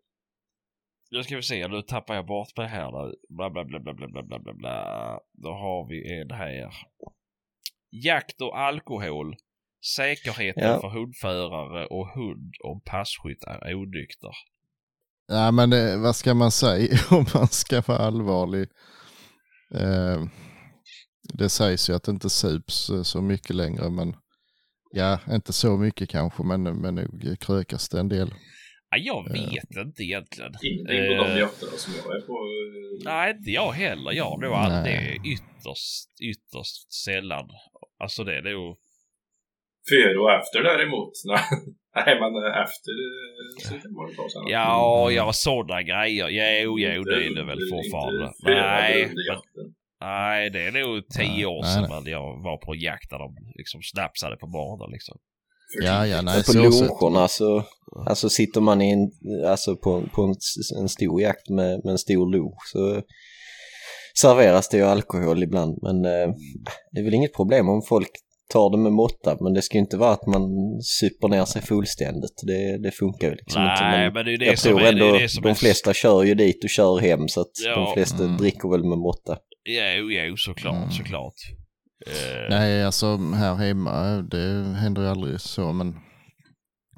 nu 1.11 1.23
ska 1.23 1.35
vi 1.35 1.43
se, 1.43 1.67
nu 1.67 1.81
tappar 1.81 2.15
jag 2.15 2.25
bort 2.25 2.57
mig 2.57 2.67
här. 2.67 2.91
Bla, 3.29 3.49
bla, 3.49 3.65
bla, 3.65 3.79
bla, 3.79 3.93
bla, 3.93 4.07
bla, 4.23 4.39
bla, 4.39 4.53
bla. 4.53 5.19
Då 5.33 5.49
har 5.49 5.89
vi 5.89 6.21
en 6.21 6.31
här. 6.31 6.73
Jakt 7.91 8.41
och 8.41 8.59
alkohol. 8.59 9.35
Säkerheten 9.95 10.63
ja. 10.63 10.81
för 10.81 10.89
hundförare 10.89 11.85
och 11.85 12.07
hund 12.07 12.53
om 12.63 12.81
passkytt 12.85 13.43
är 13.43 13.75
onykter. 13.75 14.31
Nej, 15.29 15.39
ja, 15.39 15.51
men 15.51 15.69
det, 15.69 15.97
vad 15.97 16.15
ska 16.15 16.33
man 16.33 16.51
säga 16.51 16.99
om 17.11 17.25
man 17.33 17.47
ska 17.47 17.81
vara 17.81 17.97
allvarlig? 17.97 18.67
Eh 19.75 20.23
det 21.33 21.49
sägs 21.49 21.89
ju 21.89 21.93
att 21.95 22.03
det 22.03 22.11
inte 22.11 22.29
sups 22.29 22.89
eh, 22.89 23.01
så 23.03 23.21
mycket 23.21 23.55
längre, 23.55 23.89
men 23.89 24.15
ja, 24.91 25.19
inte 25.31 25.53
så 25.53 25.77
mycket 25.77 26.09
kanske, 26.09 26.43
men, 26.43 26.63
men 26.63 26.95
nog 26.95 27.39
krökas 27.39 27.89
det 27.89 27.99
en 27.99 28.09
del. 28.09 28.33
Ja, 28.89 28.97
jag 28.97 29.31
vet 29.33 29.77
inte 29.85 30.03
egentligen. 30.03 30.51
Ingenting 30.63 31.17
på 31.17 31.23
de 31.23 31.31
Eh, 31.31 31.39
jakterna 31.39 31.71
som 31.71 31.93
jag 31.97 32.15
är 32.15 32.21
på. 32.21 32.33
eh, 32.33 33.05
Nej, 33.13 33.31
inte 33.37 33.51
jag 33.51 33.71
heller. 33.71 34.11
Jag 34.11 34.25
har 34.25 34.37
nog 34.37 34.53
aldrig 34.53 35.21
ytterst, 35.25 36.09
ytterst 36.31 36.93
sällan. 37.05 37.49
Alltså 38.03 38.23
det 38.23 38.37
är 38.37 38.41
nog... 38.41 38.77
Före 39.89 40.17
och 40.19 40.31
efter 40.31 40.63
däremot. 40.63 41.11
Nej, 41.25 41.43
Nej 41.95 42.19
men 42.19 42.31
efter 42.65 42.93
eh, 43.05 43.69
så 43.69 43.73
kan 43.81 43.93
man 43.93 44.15
ta 44.15 44.29
sig 44.29 44.39
en 44.41 44.47
Ja, 44.51 45.11
ja, 45.11 45.33
sådana 45.33 45.81
grejer. 45.83 46.27
Jo, 46.29 46.79
jo, 46.79 46.89
Inte 46.99 47.09
det 47.11 47.25
är 47.25 47.35
det 47.35 47.43
väl 47.43 47.59
fortfarande. 47.73 48.25
inte 48.25 48.37
Nej, 48.43 49.05
men. 49.05 49.73
Nej, 50.05 50.49
det 50.49 50.61
är 50.67 50.71
nog 50.71 51.09
tio 51.09 51.27
Nej, 51.27 51.45
år 51.45 51.61
nej, 51.61 51.73
sedan 51.73 51.85
nej. 51.89 52.01
men 52.03 52.11
jag 52.11 52.43
var 52.43 52.57
på 52.57 52.75
jakt 52.75 53.09
där 53.09 53.19
de 53.19 53.35
liksom 53.57 53.79
snapsade 53.93 54.35
på 54.37 54.47
morgonen 54.47 54.91
liksom. 54.91 55.17
Ja, 55.81 56.07
ja, 56.07 56.21
nej, 56.21 56.43
på 56.43 56.53
luncherna 56.53 57.27
så, 57.27 57.63
alltså 58.09 58.29
sitter 58.29 58.61
man 58.61 58.81
i 58.81 58.91
en, 58.91 59.11
alltså 59.47 59.75
på, 59.75 60.03
på 60.13 60.21
en, 60.23 60.35
en 60.81 60.89
stor 60.89 61.21
jakt 61.21 61.49
med, 61.49 61.81
med 61.83 61.91
en 61.91 61.97
stor 61.97 62.31
lunch 62.31 62.71
så 62.71 63.01
serveras 64.21 64.69
det 64.69 64.77
ju 64.77 64.83
alkohol 64.83 65.43
ibland. 65.43 65.79
Men 65.81 66.05
eh, 66.05 66.35
det 66.91 66.99
är 66.99 67.03
väl 67.03 67.13
inget 67.13 67.33
problem 67.33 67.69
om 67.69 67.81
folk 67.81 68.11
tar 68.49 68.69
det 68.69 68.77
med 68.77 68.91
måtta, 68.91 69.37
men 69.41 69.53
det 69.53 69.61
ska 69.61 69.73
ju 69.77 69.79
inte 69.81 69.97
vara 69.97 70.11
att 70.11 70.27
man 70.27 70.41
super 70.81 71.27
ner 71.27 71.45
sig 71.45 71.61
fullständigt. 71.61 72.41
Det, 72.47 72.77
det 72.83 72.91
funkar 72.91 73.27
ju 73.29 73.35
liksom 73.35 73.61
inte. 73.61 73.81
Nej, 73.83 74.05
Men 74.05 74.13
men 74.13 74.25
det 74.25 74.33
är 74.33 74.37
det 74.37 74.45
jag 74.45 74.59
som 74.59 74.69
tror 74.69 74.81
är... 74.81 74.91
ändå 74.93 75.05
det 75.11 75.17
är 75.17 75.21
det 75.21 75.29
som 75.29 75.43
de 75.43 75.49
är, 75.49 75.53
flesta 75.53 75.93
kör 75.93 76.23
ju 76.23 76.35
dit 76.35 76.63
och 76.63 76.69
kör 76.69 76.99
hem 76.99 77.27
så 77.27 77.41
att 77.41 77.51
Ja. 77.65 77.75
de 77.75 77.93
flesta 77.93 78.23
Mm. 78.23 78.37
dricker 78.37 78.69
väl 78.69 78.83
med 78.83 78.97
måtta. 78.97 79.37
Jo, 79.69 80.09
jo, 80.11 80.35
såklart, 80.37 80.75
Mm. 80.75 80.91
såklart. 80.91 81.33
Eh, 82.07 82.49
Nej, 82.49 82.83
alltså 82.83 83.17
här 83.17 83.55
hemma, 83.55 84.21
det 84.21 84.75
händer 84.79 85.01
ju 85.01 85.07
aldrig 85.07 85.39
så, 85.41 85.73
men 85.73 85.95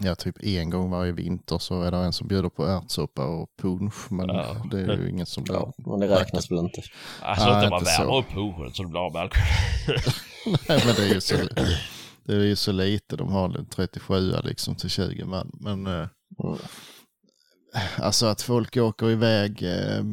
ja, 0.01 0.15
typ 0.15 0.35
en 0.43 0.69
gång 0.69 0.89
varje 0.91 1.11
vinter 1.11 1.57
så 1.57 1.81
är 1.81 1.91
det 1.91 1.97
en 1.97 2.13
som 2.13 2.27
bjuder 2.27 2.49
på 2.49 2.65
ärtsoppa 2.65 3.25
och 3.25 3.49
punsch, 3.61 4.11
men 4.11 4.27
Ja. 4.29 4.45
det 4.71 4.79
är 4.79 4.97
ju 4.97 5.09
ingen 5.09 5.25
som 5.25 5.43
blir 5.43 5.55
Ja, 5.55 5.73
men 5.77 5.99
det 5.99 6.07
räknas 6.19 6.51
väl 6.51 6.57
inte. 6.59 6.81
Alltså 7.21 7.45
Nej, 7.49 7.55
inte 7.55 7.69
man 7.69 7.79
inte 7.79 7.91
så. 7.91 8.01
värmer 8.01 8.17
upp 8.17 8.29
puschen 8.33 8.73
så 8.73 8.83
det 8.83 8.89
blir 8.89 8.99
av 8.99 9.13
med 9.13 9.21
alkohol. 9.21 9.45
Nej, 10.69 10.83
men 10.85 10.95
det 10.95 11.03
är 11.09 11.13
ju 11.13 11.21
så, 11.21 11.35
det 12.23 12.33
är 12.33 12.43
ju 12.43 12.55
så 12.55 12.71
lite, 12.71 13.15
de 13.15 13.27
har 13.31 13.57
en 13.57 13.65
37 13.65 14.33
liksom 14.43 14.75
till 14.75 14.89
20 14.89 15.25
man, 15.25 15.51
men 15.53 15.87
eh, 15.87 16.07
Mm. 16.43 16.57
Alltså 17.97 18.25
att 18.25 18.41
folk 18.41 18.77
åker 18.77 19.11
iväg 19.11 19.63
eh, 19.63 20.03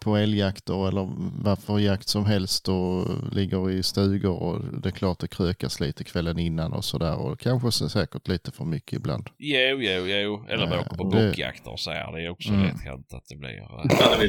på 0.00 0.16
älgjakter 0.16 0.88
eller 0.88 1.08
vad 1.44 1.58
för 1.58 1.78
jakt 1.78 2.08
som 2.08 2.26
helst 2.26 2.68
och 2.68 3.06
ligger 3.34 3.70
i 3.70 3.82
stugor 3.82 4.32
och 4.42 4.64
det 4.82 4.88
är 4.88 4.90
klart 4.92 5.18
det 5.18 5.28
krökas 5.28 5.80
lite 5.80 6.04
kvällen 6.04 6.38
innan 6.38 6.72
och 6.72 6.84
sådär 6.84 7.16
och 7.16 7.40
kanske 7.40 7.72
så 7.72 7.88
säkert 7.88 8.28
lite 8.28 8.50
för 8.52 8.64
mycket 8.64 8.92
ibland. 8.98 9.26
Jo, 9.38 9.78
jo, 9.80 10.06
jo. 10.06 10.46
Eller 10.48 10.68
man 10.68 10.78
åker 10.78 10.96
på 10.96 11.10
det- 11.10 11.28
bockjakter 11.28 11.70
och 11.72 11.80
så 11.80 11.90
här. 11.90 12.12
Det 12.12 12.22
är 12.24 12.28
också 12.30 12.48
Mm. 12.48 12.62
lätt 12.62 12.80
hänt 12.84 13.12
att 13.14 13.24
det 13.28 13.36
blir... 13.36 13.48
eh, 13.62 13.96
Ja, 14.00 14.16
det 14.20 14.28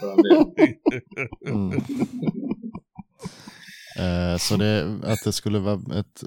för 0.00 0.22
delen. 1.42 1.80
Eh, 3.98 4.36
Så 4.36 4.56
det, 4.56 5.00
att 5.04 5.18
det 5.24 5.32
skulle 5.32 5.58
vara 5.58 5.98
ett, 6.00 6.22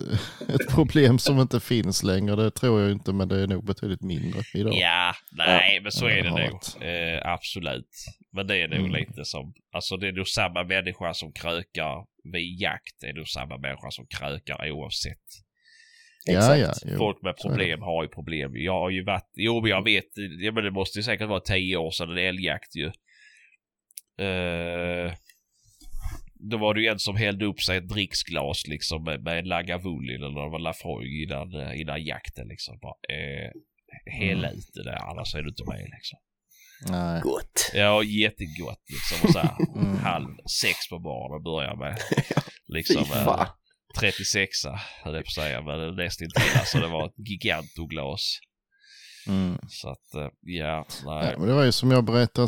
ett 0.49 0.69
problem 0.75 1.19
som 1.19 1.39
inte 1.39 1.59
finns 1.59 2.03
längre, 2.03 2.35
det 2.35 2.51
tror 2.51 2.81
jag 2.81 2.91
inte, 2.91 3.13
men 3.13 3.27
det 3.27 3.39
är 3.43 3.47
nog 3.47 3.65
betydligt 3.65 4.01
mindre 4.01 4.41
idag. 4.53 4.73
Ja, 4.73 5.13
nej, 5.31 5.79
men 5.83 5.91
så 5.91 6.05
är 6.05 6.23
det 6.23 6.29
nog. 6.29 6.83
Eh, 6.89 7.31
absolut. 7.33 7.89
Men 8.31 8.47
det 8.47 8.61
är 8.61 8.67
nog 8.67 8.79
Mm. 8.79 8.91
lite 8.91 9.25
som, 9.25 9.53
alltså 9.73 9.97
det 9.97 10.07
är 10.07 10.11
nog 10.11 10.27
samma 10.27 10.63
människa 10.63 11.13
som 11.13 11.31
krökar 11.33 12.05
vid 12.33 12.59
jakt. 12.61 12.95
Det 13.01 13.07
är 13.07 13.13
nog 13.13 13.27
samma 13.27 13.57
människa 13.57 13.91
som 13.91 14.05
krökar 14.07 14.71
oavsett. 14.71 15.17
Exakt. 16.29 16.81
ja. 16.85 16.97
Folk 16.97 17.21
med 17.21 17.35
problem 17.41 17.81
har 17.81 18.03
ju 18.03 18.09
problem. 18.09 18.51
Jag 18.55 18.73
har 18.79 18.89
ju 18.89 19.03
varit, 19.03 19.31
jo 19.35 19.61
men 19.61 19.69
jag 19.71 19.83
vet, 19.83 20.05
ja, 20.41 20.51
men 20.51 20.63
det 20.63 20.71
måste 20.71 20.99
ju 20.99 21.03
säkert 21.03 21.27
vara 21.27 21.39
tio 21.39 21.77
år 21.77 21.91
sedan 21.91 22.09
en 22.11 22.17
älgjakt 22.17 22.75
ju. 22.75 22.85
Eh, 24.25 25.13
då 26.39 26.57
var 26.57 26.73
det 26.73 26.81
ju 26.81 26.87
en 26.87 26.99
som 26.99 27.15
hällde 27.15 27.45
upp 27.45 27.61
sig 27.61 27.77
ett 27.77 27.89
dricksglas 27.89 28.67
liksom 28.67 29.03
med, 29.03 29.23
med 29.23 29.39
en 29.39 29.45
Lagavulin 29.45 30.23
eller 30.23 30.43
det 30.43 30.49
var 30.51 30.59
Lafroig 30.59 31.23
innan, 31.23 31.55
eh, 31.61 31.81
innan 31.81 32.03
jakten 32.03 32.47
liksom. 32.47 32.79
Bara, 32.81 32.95
eh, 33.15 33.51
hälla 34.19 34.47
Mm. 34.47 34.59
ut 34.59 34.69
det 34.73 34.83
där 34.83 35.09
annars 35.11 35.35
är 35.35 35.41
du 35.41 35.49
inte 35.49 35.63
med 35.65 35.89
liksom. 35.95 36.19
Nej. 36.89 37.21
Gott. 37.21 37.71
Ja, 37.73 38.03
jättegott 38.03 38.83
liksom. 38.95 39.27
Och 39.27 39.33
så 39.33 39.39
här, 39.39 39.55
Mm. 39.81 39.97
halv 39.97 40.27
sex 40.61 40.89
på 40.89 40.99
morgonen 40.99 41.43
börjar 41.43 41.75
med. 41.75 41.97
Liksom 42.67 43.05
Fy 43.05 43.11
eh, 43.13 43.25
fan. 43.25 43.47
36 43.99 44.49
höll 45.03 45.15
jag 45.15 45.23
på 45.23 45.27
att 45.29 45.33
säga, 45.33 45.61
men 45.61 45.95
nästintill. 45.95 46.43
Alltså 46.59 46.79
det 46.79 46.87
var 46.87 47.05
ett 47.05 47.27
gigantoglas. 47.29 48.39
Mm. 49.27 49.57
Så 49.69 49.89
att, 49.89 50.13
eh, 50.15 50.29
ja, 50.41 50.85
nej. 51.05 51.29
Ja, 51.31 51.39
men 51.39 51.47
det 51.47 51.53
var 51.53 51.63
ju 51.63 51.71
som 51.71 51.91
jag 51.91 52.03
berättade, 52.05 52.47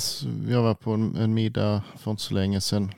jag 0.49 0.61
var 0.64 0.74
på 0.76 0.91
en, 0.91 1.16
en 1.16 1.34
middag 1.34 1.84
för 1.98 2.11
inte 2.11 2.24
så 2.24 2.34
länge 2.34 2.61
sedan. 2.61 2.91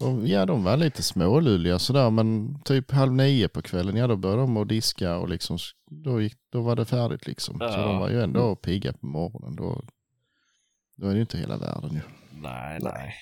Och, 0.00 0.28
ja, 0.28 0.46
de 0.46 0.64
var 0.64 0.76
lite 0.76 1.02
smålulliga 1.02 1.78
sådär, 1.78 2.10
men 2.10 2.58
typ 2.64 2.90
halv 2.90 3.12
nio 3.12 3.48
på 3.48 3.62
kvällen, 3.62 3.96
ja 3.96 4.06
då 4.06 4.16
började 4.16 4.42
de 4.42 4.56
att 4.56 4.68
diska 4.68 5.16
och 5.16 5.28
liksom, 5.28 5.58
då, 5.90 6.20
gick, 6.20 6.34
då 6.52 6.62
var 6.62 6.76
det 6.76 6.84
färdigt 6.84 7.26
liksom. 7.26 7.58
Så 7.58 7.64
Ja. 7.64 7.86
de 7.86 7.98
var 7.98 8.10
ju 8.10 8.22
ändå 8.22 8.56
pigga 8.56 8.92
på 8.92 9.06
morgonen. 9.06 9.56
Då, 9.56 9.84
då 10.96 11.06
är 11.06 11.10
det 11.10 11.14
ju 11.16 11.20
inte 11.20 11.38
hela 11.38 11.56
världen 11.56 11.90
ju. 11.94 12.00
Nej, 12.42 12.78
nej. 12.80 13.14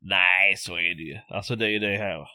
Nej, 0.00 0.56
så 0.56 0.74
är 0.76 0.94
det 0.94 1.02
ju. 1.02 1.18
Alltså 1.28 1.56
det 1.56 1.70
är 1.70 1.80
det 1.80 1.96
här. 1.96 2.26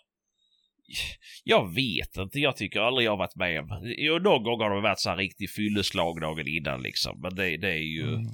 Jag 1.44 1.74
vet 1.76 2.18
inte, 2.18 2.40
jag 2.40 2.56
tycker 2.58 2.80
aldrig 2.80 3.06
jag 3.08 3.12
har 3.12 3.18
varit 3.18 3.36
med 3.36 3.60
om. 3.60 3.82
Jo, 3.98 4.20
någon 4.20 4.44
gång 4.44 4.62
har 4.62 4.76
det 4.76 4.82
varit 4.82 5.00
så 5.00 5.10
här 5.10 5.18
riktig 5.18 5.50
fylleslag 5.50 6.22
dagen 6.22 6.48
innan 6.48 6.82
liksom. 6.82 7.22
Men 7.22 7.36
det, 7.36 7.58
det 7.58 7.70
är 7.70 7.84
ju... 7.94 8.08
Mm. 8.14 8.26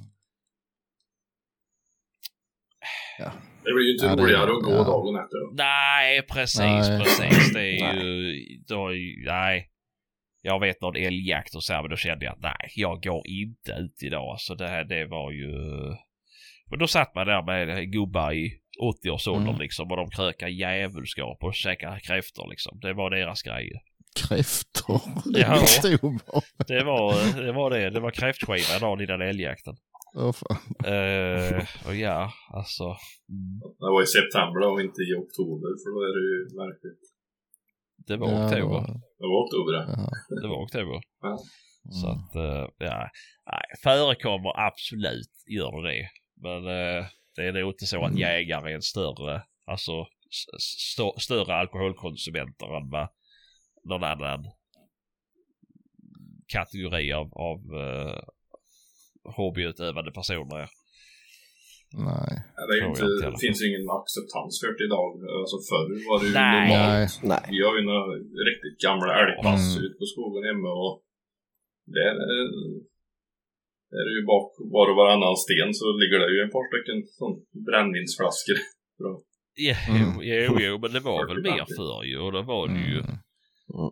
Det 3.64 3.72
blir 3.74 3.84
ju 3.86 3.92
inte 3.92 4.06
Ja, 4.06 4.16
roligare 4.16 4.50
att 4.52 4.62
gå 4.62 4.72
ja. 4.72 4.84
dagen 4.84 5.16
efter. 5.24 5.56
Nej, 5.56 6.22
precis, 6.22 6.58
Nej. 6.60 6.98
precis. 7.00 7.52
Det 7.52 7.78
är 7.80 7.94
ju... 7.94 8.34
Då, 8.68 8.88
nej. 9.26 9.68
Jag 10.42 10.60
vet 10.60 10.80
någon 10.80 10.96
älgjakt 10.96 11.54
och 11.54 11.64
så 11.64 11.72
här, 11.72 11.82
men 11.82 11.90
då 11.90 11.96
kände 11.96 12.24
jag 12.24 12.32
att 12.32 12.40
nej, 12.42 12.70
jag 12.74 13.02
går 13.02 13.22
inte 13.26 13.72
ut 13.72 14.02
idag. 14.02 14.36
Så 14.38 14.54
det, 14.54 14.68
här, 14.68 14.84
det 14.84 15.06
var 15.06 15.30
ju... 15.30 15.50
Men 16.70 16.78
då 16.78 16.86
satt 16.86 17.14
man 17.14 17.26
där 17.26 17.42
med 17.42 17.92
gubbar 17.92 18.32
i 18.32 18.52
80-årsåldern 19.04 19.48
Mm. 19.48 19.60
liksom 19.60 19.90
och 19.90 19.96
de 19.96 20.10
krökar 20.10 20.48
djävulskap 20.48 21.38
och 21.44 21.54
käkar 21.54 21.98
kräftor 21.98 22.48
liksom. 22.50 22.78
Det 22.80 22.92
var 22.92 23.10
deras 23.10 23.42
grej. 23.42 23.70
Kräftor. 24.28 25.00
Ja. 25.24 25.58
Det 25.80 26.02
bara. 26.02 26.34
Det 26.66 26.84
var 26.84 27.42
det. 27.42 27.52
Var 27.52 27.70
det. 27.70 27.90
det 27.90 28.00
var 28.00 28.10
kräftskiva 28.10 28.78
dagen 28.80 29.00
innan 29.00 29.20
älgjakten. 29.20 29.76
Åh, 30.16 30.32
fan. 30.32 30.58
Uh, 30.92 31.64
och 31.88 31.94
ja, 31.94 32.32
alltså. 32.58 32.84
mm, 32.84 33.58
Det 33.78 33.90
var 33.94 34.02
i 34.02 34.06
september 34.06 34.60
då 34.60 34.68
och 34.74 34.80
inte 34.80 35.00
i 35.02 35.10
oktober 35.22 35.70
för 35.82 35.88
då 35.94 36.00
är 36.08 36.12
det 36.18 36.24
ju 36.32 36.38
verkligt. 36.64 37.02
Det 38.06 38.16
var 38.16 38.28
Ja, 38.30 38.44
oktober. 38.46 38.80
Det 39.20 39.26
var 39.32 39.38
oktober 39.44 39.72
det. 39.72 39.84
ja. 39.96 40.10
Det 40.42 40.48
var 40.48 40.64
oktober. 40.64 41.00
Ja. 41.20 41.38
Så 42.00 42.06
Mm. 42.06 42.18
att, 42.18 42.34
eh, 42.36 42.68
ja. 42.88 43.10
Nej, 43.52 43.64
förekommer 43.82 44.60
absolut, 44.66 45.32
gör 45.46 45.82
det 45.82 45.88
det. 45.92 46.08
Men 46.42 46.56
eh, 46.66 47.06
det 47.36 47.42
är 47.46 47.52
nog 47.52 47.72
inte 47.72 47.86
så 47.86 47.96
att 48.04 48.10
Mm. 48.10 48.18
jägare 48.20 48.70
är 48.70 48.74
en 48.74 48.82
större, 48.82 49.42
alltså 49.66 49.92
st- 50.58 51.20
större 51.20 51.54
alkoholkonsumenter 51.54 52.76
än 52.76 52.90
vad 52.90 53.08
någon 53.84 54.04
annan 54.04 54.44
kategori 56.46 57.12
av, 57.12 57.32
av 57.34 57.58
uh, 57.74 58.20
hobbyutövande 59.36 60.10
personer 60.18 60.56
är. 60.64 60.68
Nej. 62.08 62.32
Ja, 62.58 62.62
Det, 62.70 62.76
inte, 62.88 63.04
det 63.32 63.38
finns 63.46 63.60
ingen 63.68 63.84
acceptans 63.98 64.52
för 64.60 64.68
det 64.78 64.84
idag. 64.88 65.10
Alltså 65.40 65.56
förr 65.70 65.88
var 66.08 66.16
det 66.20 66.26
ju 66.30 66.34
Nej. 66.44 66.60
normalt. 66.60 67.12
Nej. 67.30 67.30
Nej. 67.32 67.44
Vi 67.54 67.58
har 67.66 67.74
ju 67.78 67.82
några 67.90 68.04
riktigt 68.50 68.76
gamla 68.86 69.10
älgpass 69.22 69.64
Mm. 69.70 69.78
ute 69.84 69.94
på 70.00 70.06
skogen 70.12 70.42
hemma 70.50 70.70
och 70.84 70.94
där 71.96 72.14
är, 72.36 72.44
där 73.90 73.98
är 74.00 74.04
det 74.08 74.14
ju 74.20 74.24
bak 74.32 74.48
var 74.74 74.86
och 74.90 74.96
varannan 75.00 75.36
sten 75.46 75.70
så 75.78 75.84
ligger 76.00 76.18
det 76.22 76.30
ju 76.36 76.40
ett 76.46 76.54
par 76.56 76.66
stycken 76.70 76.98
sån 77.18 77.34
brännvinsflaskor. 77.68 78.58
Bra. 79.00 79.12
Jo, 79.66 79.74
Mm. 79.94 80.10
jo, 80.32 80.50
jo, 80.66 80.72
men 80.82 80.90
det 80.96 81.02
var 81.10 81.20
väl 81.28 81.36
40-50. 81.36 81.42
mer 81.50 81.64
förr 81.78 82.02
ju. 82.10 82.16
Och 82.24 82.32
då 82.36 82.42
var 82.52 82.64
det 82.74 82.80
ju, 82.92 82.98
Mm. 83.06 83.16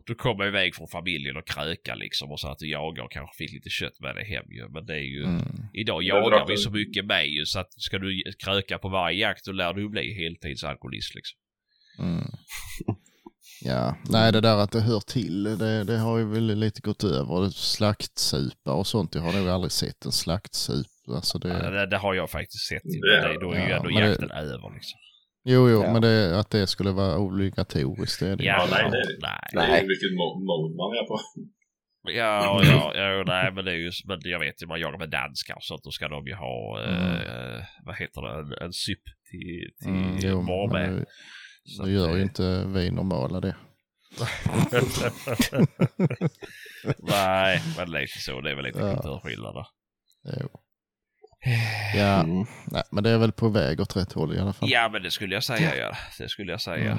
Du 0.06 0.14
kom 0.14 0.42
iväg 0.42 0.74
från 0.74 0.88
familjen 0.88 1.36
och 1.36 1.46
kröka 1.48 1.94
liksom 1.94 2.30
och 2.30 2.40
så 2.40 2.48
att 2.48 2.58
du 2.58 2.70
jagade 2.70 3.02
och 3.02 3.12
kanske 3.12 3.36
fick 3.36 3.52
lite 3.52 3.70
kött 3.70 4.00
med 4.00 4.14
dig 4.14 4.24
hem 4.34 4.44
ju. 4.50 4.68
Men 4.68 4.86
det 4.86 4.94
är 4.94 4.98
ju, 5.16 5.24
Mm. 5.24 5.42
Idag 5.72 6.02
jagar 6.02 6.46
vi 6.48 6.56
så 6.56 6.70
mycket 6.70 7.04
med 7.06 7.26
ju 7.28 7.46
så 7.46 7.58
att 7.60 7.72
ska 7.72 7.98
du 7.98 8.22
kröka 8.44 8.78
på 8.78 8.88
varje 8.88 9.18
jakt 9.20 9.44
då 9.44 9.52
lär 9.52 9.72
du 9.74 9.88
bli 9.88 10.14
heltidsalkoholist 10.24 11.14
liksom. 11.14 11.38
Mm. 11.98 12.24
Ja, 13.60 13.96
nej 14.10 14.32
det 14.32 14.40
där 14.40 14.56
att 14.56 14.72
det 14.72 14.80
hör 14.80 15.00
till, 15.00 15.42
det, 15.44 15.84
det 15.84 15.98
har 15.98 16.18
ju 16.18 16.24
väl 16.30 16.58
lite 16.58 16.80
gått 16.80 17.04
över. 17.04 17.48
Slaktsupa 17.50 18.72
och 18.72 18.86
sånt, 18.86 19.14
jag 19.14 19.22
har 19.22 19.32
nog 19.32 19.48
aldrig 19.48 19.72
sett 19.72 20.04
en 20.04 20.12
slaktsup. 20.12 20.86
Alltså 21.08 21.38
det, 21.38 21.48
Ja, 21.48 21.70
Det, 21.70 21.86
det 21.86 21.96
har 21.98 22.14
jag 22.14 22.30
faktiskt 22.30 22.66
sett. 22.68 22.82
Det- 22.84 23.38
då 23.40 23.52
är 23.52 23.64
ju 23.64 23.70
ja, 23.70 23.76
ändå 23.76 23.90
jakten 23.90 24.30
över 24.30 24.74
liksom. 24.74 24.98
Jo, 25.46 25.68
jo, 25.70 25.82
Ja. 25.82 25.92
men 25.92 26.02
det, 26.02 26.38
att 26.40 26.50
det 26.50 26.66
skulle 26.66 26.90
vara 26.92 27.18
obligatoriskt, 27.18 28.20
det 28.20 28.28
är 28.28 28.36
det 28.36 28.44
Ja, 28.44 28.64
inte. 28.64 28.74
nej, 28.82 28.90
det 28.90 29.18
nej. 29.22 29.48
Det 29.52 29.60
är 29.60 29.86
vilket 29.92 30.12
mo- 30.20 30.40
mode 30.48 30.76
man 30.76 30.90
är 31.00 31.06
på. 31.08 31.16
Ja, 32.08 32.60
ja, 32.64 32.92
ja, 32.94 33.24
nej 33.26 33.52
men 33.52 33.64
det 33.64 33.70
är 33.72 33.76
ju, 33.76 33.90
men 34.04 34.18
jag 34.22 34.38
vet 34.38 34.62
ju 34.62 34.66
man 34.66 34.80
jagar 34.80 34.98
med 34.98 35.10
danskar 35.10 35.54
och 35.54 35.62
sånt, 35.64 35.82
då 35.84 35.90
ska 35.90 36.08
de 36.08 36.26
ju 36.26 36.34
ha, 36.34 36.82
eh, 36.84 37.62
vad 37.84 37.96
heter 37.96 38.20
det, 38.22 38.38
en, 38.38 38.66
en 38.66 38.72
syp 38.72 39.00
till, 39.30 39.70
till 39.82 39.88
Mm, 39.92 40.18
jo, 40.22 40.40
var 40.40 40.72
men 40.72 40.90
med. 40.94 41.00
det, 41.00 41.06
Så 41.64 41.82
det 41.82 41.88
att 41.88 41.94
gör 41.94 42.16
ju 42.16 42.22
inte 42.22 42.64
vi 42.66 42.90
normala 42.90 43.40
det. 43.40 43.56
nej, 46.98 47.62
men 47.76 47.90
lite 47.90 48.18
så, 48.18 48.40
det 48.40 48.50
är 48.50 48.54
väl 48.54 48.64
lite 48.64 48.78
Ja. 48.78 48.94
kulturskillnader. 48.94 49.66
Jo. 50.40 50.48
Ja, 51.94 52.20
Mm. 52.22 52.46
nej, 52.66 52.82
men 52.90 53.04
det 53.04 53.10
är 53.10 53.18
väl 53.18 53.32
på 53.32 53.48
väg 53.48 53.80
åt 53.80 53.96
rätt 53.96 54.12
håll 54.12 54.34
i 54.36 54.38
alla 54.38 54.52
fall. 54.52 54.68
Ja, 54.72 54.88
men 54.92 55.02
det 55.02 55.10
skulle 55.10 55.34
jag 55.34 55.44
säga, 55.44 55.76
ja. 55.76 55.96
Det 56.18 56.28
skulle 56.28 56.52
jag 56.52 56.60
säga. 56.60 56.92
Mm. 56.92 56.98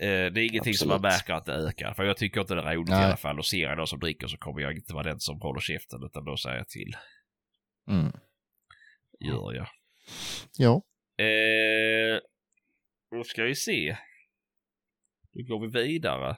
Eh, 0.00 0.32
det 0.32 0.40
är 0.40 0.46
ingenting 0.46 0.74
som 0.74 0.88
man 0.88 0.94
Absolut. 0.96 1.12
märker 1.14 1.34
att 1.34 1.44
det 1.46 1.52
ökar. 1.54 1.94
För 1.94 2.04
jag 2.04 2.16
tycker 2.16 2.40
inte 2.40 2.54
det 2.54 2.62
är 2.62 2.74
roligt 2.74 2.88
Nej. 2.90 3.02
i 3.02 3.04
alla 3.04 3.16
fall. 3.16 3.38
Och 3.38 3.46
ser 3.46 3.58
jag 3.62 3.76
någon 3.78 3.86
som 3.86 3.98
dricker 4.00 4.26
så 4.26 4.36
kommer 4.36 4.60
jag 4.60 4.72
inte 4.76 4.94
vara 4.94 5.02
den 5.04 5.20
som 5.20 5.40
håller 5.40 5.60
käften 5.60 6.00
utan 6.04 6.24
då 6.24 6.36
säger 6.36 6.56
jag 6.56 6.68
till. 6.68 6.96
Mm. 7.90 8.12
Gör 9.20 9.52
jag. 9.54 9.68
Ja, 10.56 10.82
Eh, 11.24 12.20
då 13.10 13.24
ska 13.24 13.42
vi 13.44 13.54
se. 13.54 13.96
Då 15.32 15.42
går 15.42 15.66
vi 15.66 15.82
vidare. 15.82 16.36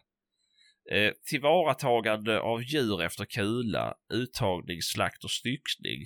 Eh, 0.92 1.12
tillvaratagande 1.26 2.40
av 2.40 2.62
djur 2.62 3.02
efter 3.02 3.24
kula, 3.24 3.94
uttagning, 4.12 4.82
slakt 4.82 5.24
och 5.24 5.30
styckning. 5.30 6.00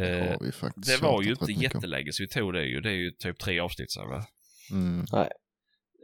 Det 0.00 0.18
Eh, 0.18 0.28
har 0.28 0.38
vi 0.46 0.52
faktiskt 0.52 0.86
det 1.00 1.06
var 1.06 1.22
ju 1.22 1.30
inte 1.30 1.52
jättelänge 1.52 2.12
så 2.12 2.22
vi 2.22 2.28
tog 2.28 2.52
det 2.52 2.64
ju. 2.64 2.80
Det 2.80 2.88
är 2.90 2.94
ju 2.94 3.10
typ 3.10 3.38
tre 3.38 3.60
avsnitt 3.60 3.92
sen 3.92 4.08
va? 4.08 4.24
Mm, 4.72 5.04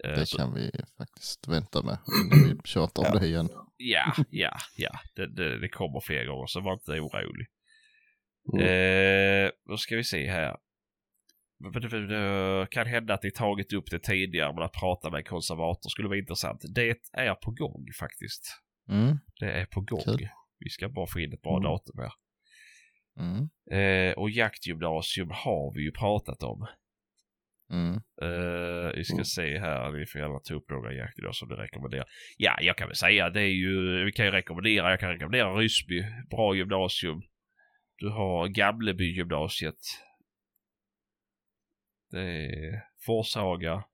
Eh, 0.04 0.10
det 0.10 0.26
så- 0.26 0.36
kan 0.38 0.54
vi 0.54 0.70
faktiskt 0.98 1.48
vänta 1.48 1.82
med 1.82 1.98
innan 2.24 2.48
vi 2.48 2.60
tjatar 2.68 3.02
om 3.02 3.10
Ja. 3.14 3.20
det 3.20 3.26
igen. 3.26 3.48
Ja, 3.76 4.12
ja, 4.30 4.56
ja. 4.76 4.90
Det, 5.14 5.26
det, 5.36 5.58
det 5.60 5.68
kommer 5.68 6.00
fler 6.00 6.24
gånger 6.24 6.46
så 6.46 6.60
var 6.60 6.72
inte 6.72 6.90
orolig. 7.00 7.46
Mm. 8.52 8.66
Eh, 8.66 9.50
då 9.68 9.76
ska 9.76 9.96
vi 9.96 10.04
se 10.04 10.30
här. 10.30 10.56
Det- 11.72 12.66
Kan 12.70 12.86
hända 12.86 13.14
att 13.14 13.22
ni 13.22 13.30
tagit 13.30 13.72
upp 13.72 13.90
det 13.90 13.98
tidigare 13.98 14.52
men 14.54 14.62
att 14.62 14.72
prata 14.72 15.10
med 15.10 15.18
en 15.18 15.24
konservator 15.24 15.90
skulle 15.90 16.08
vara 16.08 16.18
intressant. 16.18 16.64
Det 16.74 16.96
är 17.12 17.34
på 17.34 17.50
gång 17.50 17.86
faktiskt. 17.98 18.56
Mm, 18.90 19.18
Det 19.40 19.50
är 19.52 19.66
på 19.66 19.80
gång. 19.80 20.02
Kul. 20.04 20.28
Vi 20.58 20.70
ska 20.70 20.88
bara 20.88 21.06
få 21.06 21.20
in 21.20 21.32
ett 21.32 21.42
bra 21.42 21.56
Mm. 21.56 21.62
datum 21.70 21.98
här. 21.98 22.12
Mm, 23.20 23.48
Eh, 23.80 24.12
och 24.12 24.30
jaktgymnasium 24.30 25.30
har 25.30 25.74
vi 25.74 25.82
ju 25.82 25.92
pratat 25.92 26.42
om. 26.42 26.66
mm. 27.70 27.94
Eh, 28.22 28.92
vi 28.96 29.04
ska 29.04 29.14
Mm. 29.14 29.24
se 29.24 29.58
här, 29.58 29.90
vi 29.90 30.06
får 30.06 30.20
gärna 30.20 30.38
ta 30.38 30.54
upp 30.54 30.70
några 30.70 30.92
jakter 30.92 31.22
då 31.22 31.32
som 31.32 31.48
du 31.48 31.54
rekommenderar. 31.56 32.04
Ja, 32.36 32.58
jag 32.60 32.76
kan 32.76 32.88
väl 32.88 32.96
säga 32.96 33.30
det 33.30 33.40
är 33.40 33.54
ju, 33.64 34.04
vi 34.04 34.12
kan 34.12 34.24
ju 34.26 34.30
rekommendera, 34.30 34.90
jag 34.90 35.00
kan 35.00 35.10
rekommendera 35.10 35.54
Ryssby, 35.54 36.04
bra 36.30 36.54
gymnasium. 36.54 37.22
Du 37.98 38.08
har 38.08 38.48
Gamleby 38.48 39.04
gymnasiet. 39.16 39.78
Det 42.10 42.20
är 42.20 42.82
Forshaga. 43.06 43.84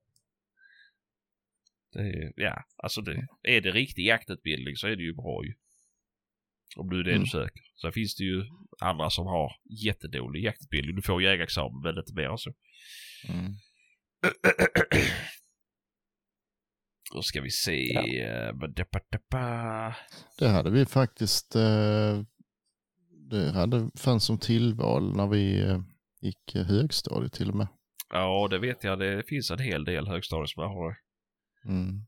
Det 1.93 1.99
är, 1.99 2.33
ja, 2.35 2.63
alltså 2.77 3.01
det, 3.01 3.27
är 3.43 3.61
det 3.61 3.71
riktig 3.71 4.05
jaktutbildning 4.05 4.75
så 4.75 4.87
är 4.87 4.95
det 4.95 5.03
ju 5.03 5.13
bra 5.13 5.45
ju. 5.45 5.53
Om 6.75 6.89
du 6.89 6.99
är 6.99 7.03
det 7.03 7.11
Mm. 7.11 7.23
du 7.23 7.29
söker. 7.29 7.61
Sen 7.81 7.91
finns 7.91 8.15
det 8.15 8.23
ju 8.23 8.43
andra 8.81 9.09
som 9.09 9.25
har 9.27 9.51
jättedålig 9.83 10.43
jaktutbildning. 10.43 10.95
Du 10.95 11.01
får 11.01 11.21
jägarexamen 11.23 11.81
men 11.81 11.97
inte 11.97 12.13
mer 12.13 12.29
än 12.29 12.37
så. 12.37 12.53
Mm. 13.29 13.53
Då 17.13 17.21
ska 17.21 17.41
vi 17.41 17.51
se. 17.51 17.93
Ja. 17.93 18.01
eh. 18.01 19.93
Det 20.39 20.47
hade 20.47 20.69
vi 20.69 20.85
faktiskt, 20.85 21.55
eh, 21.55 22.21
det 23.29 23.51
hade, 23.51 23.89
fanns 23.97 24.25
som 24.25 24.37
tillval 24.37 25.15
när 25.15 25.27
vi 25.27 25.61
eh, 25.61 25.81
gick 26.21 26.55
högstadiet 26.55 27.33
till 27.33 27.49
och 27.49 27.55
med. 27.55 27.67
Ja, 28.09 28.47
det 28.51 28.59
vet 28.59 28.83
jag. 28.83 28.99
Det 28.99 29.23
finns 29.27 29.51
en 29.51 29.59
hel 29.59 29.85
del 29.85 30.07
högstadier 30.07 30.45
som 30.45 30.63
har 30.63 30.89
det. 30.89 30.97
Mm. 31.69 32.05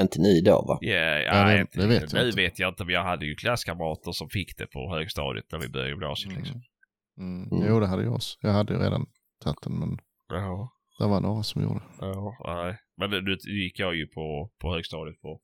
Inte 0.00 0.20
ni 0.20 0.40
då 0.40 0.64
va? 0.68 0.78
Ja, 0.80 0.94
Ja, 0.94 1.18
ja, 1.20 1.44
det- 1.44 1.66
det 1.80 1.86
vet 1.86 2.12
jag 2.12 2.20
nu 2.22 2.26
inte. 2.26 2.36
vet 2.42 2.58
jag 2.58 2.68
inte, 2.68 2.84
men 2.84 2.94
jag 2.94 3.04
hade 3.04 3.26
ju 3.26 3.34
klasskamrater 3.34 4.12
som 4.12 4.28
fick 4.30 4.58
det 4.58 4.66
på 4.66 4.94
högstadiet 4.94 5.44
när 5.52 5.58
vi 5.58 5.68
började 5.68 5.90
gymnasiet. 5.90 6.34
Liksom. 6.36 6.62
Mm. 7.20 7.48
Mm. 7.52 7.64
Jo, 7.68 7.80
det 7.80 7.86
hade 7.86 8.02
jag 8.04 8.14
också. 8.14 8.36
Jag 8.40 8.52
hade 8.52 8.72
ju 8.74 8.78
redan 8.80 9.06
tagit 9.44 9.62
den, 9.62 9.78
men 9.78 9.98
Ja, 10.28 10.72
det 10.98 11.06
var 11.06 11.20
några 11.20 11.42
som 11.42 11.62
gjorde 11.62 11.80
det. 11.80 12.06
ja, 12.06 12.36
nej. 12.64 12.78
Men 12.96 13.10
nu 13.24 13.36
gick 13.62 13.78
jag 13.78 13.96
ju 13.96 14.06
på, 14.06 14.50
på 14.60 14.74
högstadiet 14.74 15.20
på, 15.20 15.40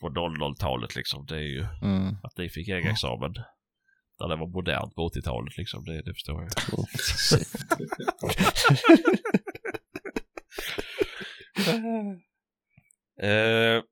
på 0.00 0.08
00-talet 0.08 0.96
liksom. 0.96 1.26
Det 1.26 1.36
är 1.36 1.40
ju 1.40 1.66
Mm. 1.82 2.16
att 2.22 2.38
ni 2.38 2.48
fick 2.48 2.68
jägarexamen. 2.68 3.32
Där 4.18 4.28
det 4.28 4.36
var 4.36 4.46
modernt 4.46 4.94
på 4.94 5.08
80-talet 5.08 5.56
liksom. 5.56 5.84
Det, 5.84 6.02
det 6.02 6.14
förstår 6.14 6.42
jag. 6.42 6.50
Eh, 13.22 13.82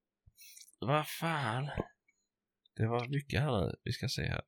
vad 0.81 1.07
fan. 1.09 1.69
Det 2.77 2.87
var 2.87 3.09
mycket 3.09 3.41
här 3.41 3.61
nu. 3.67 3.75
Vi 3.85 3.93
ska 3.93 4.09
se 4.09 4.23
här. 4.23 4.41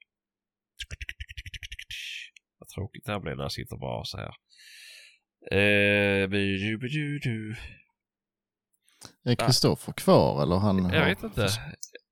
Vad 2.59 2.69
tråkigt 2.69 3.05
det 3.05 3.13
här 3.13 3.21
blir 3.21 3.35
när 3.35 3.43
jag 3.45 3.53
sitter 3.53 3.77
bara 3.77 4.05
så 4.05 4.17
här. 4.19 4.33
Eh. 5.53 6.23
Är 9.31 9.35
Kristoffer 9.47 9.93
kvar 9.93 10.43
eller 10.43 10.57
han? 10.67 10.77
Jag 10.93 11.01
har- 11.01 11.09
vet 11.09 11.23
inte. 11.23 11.47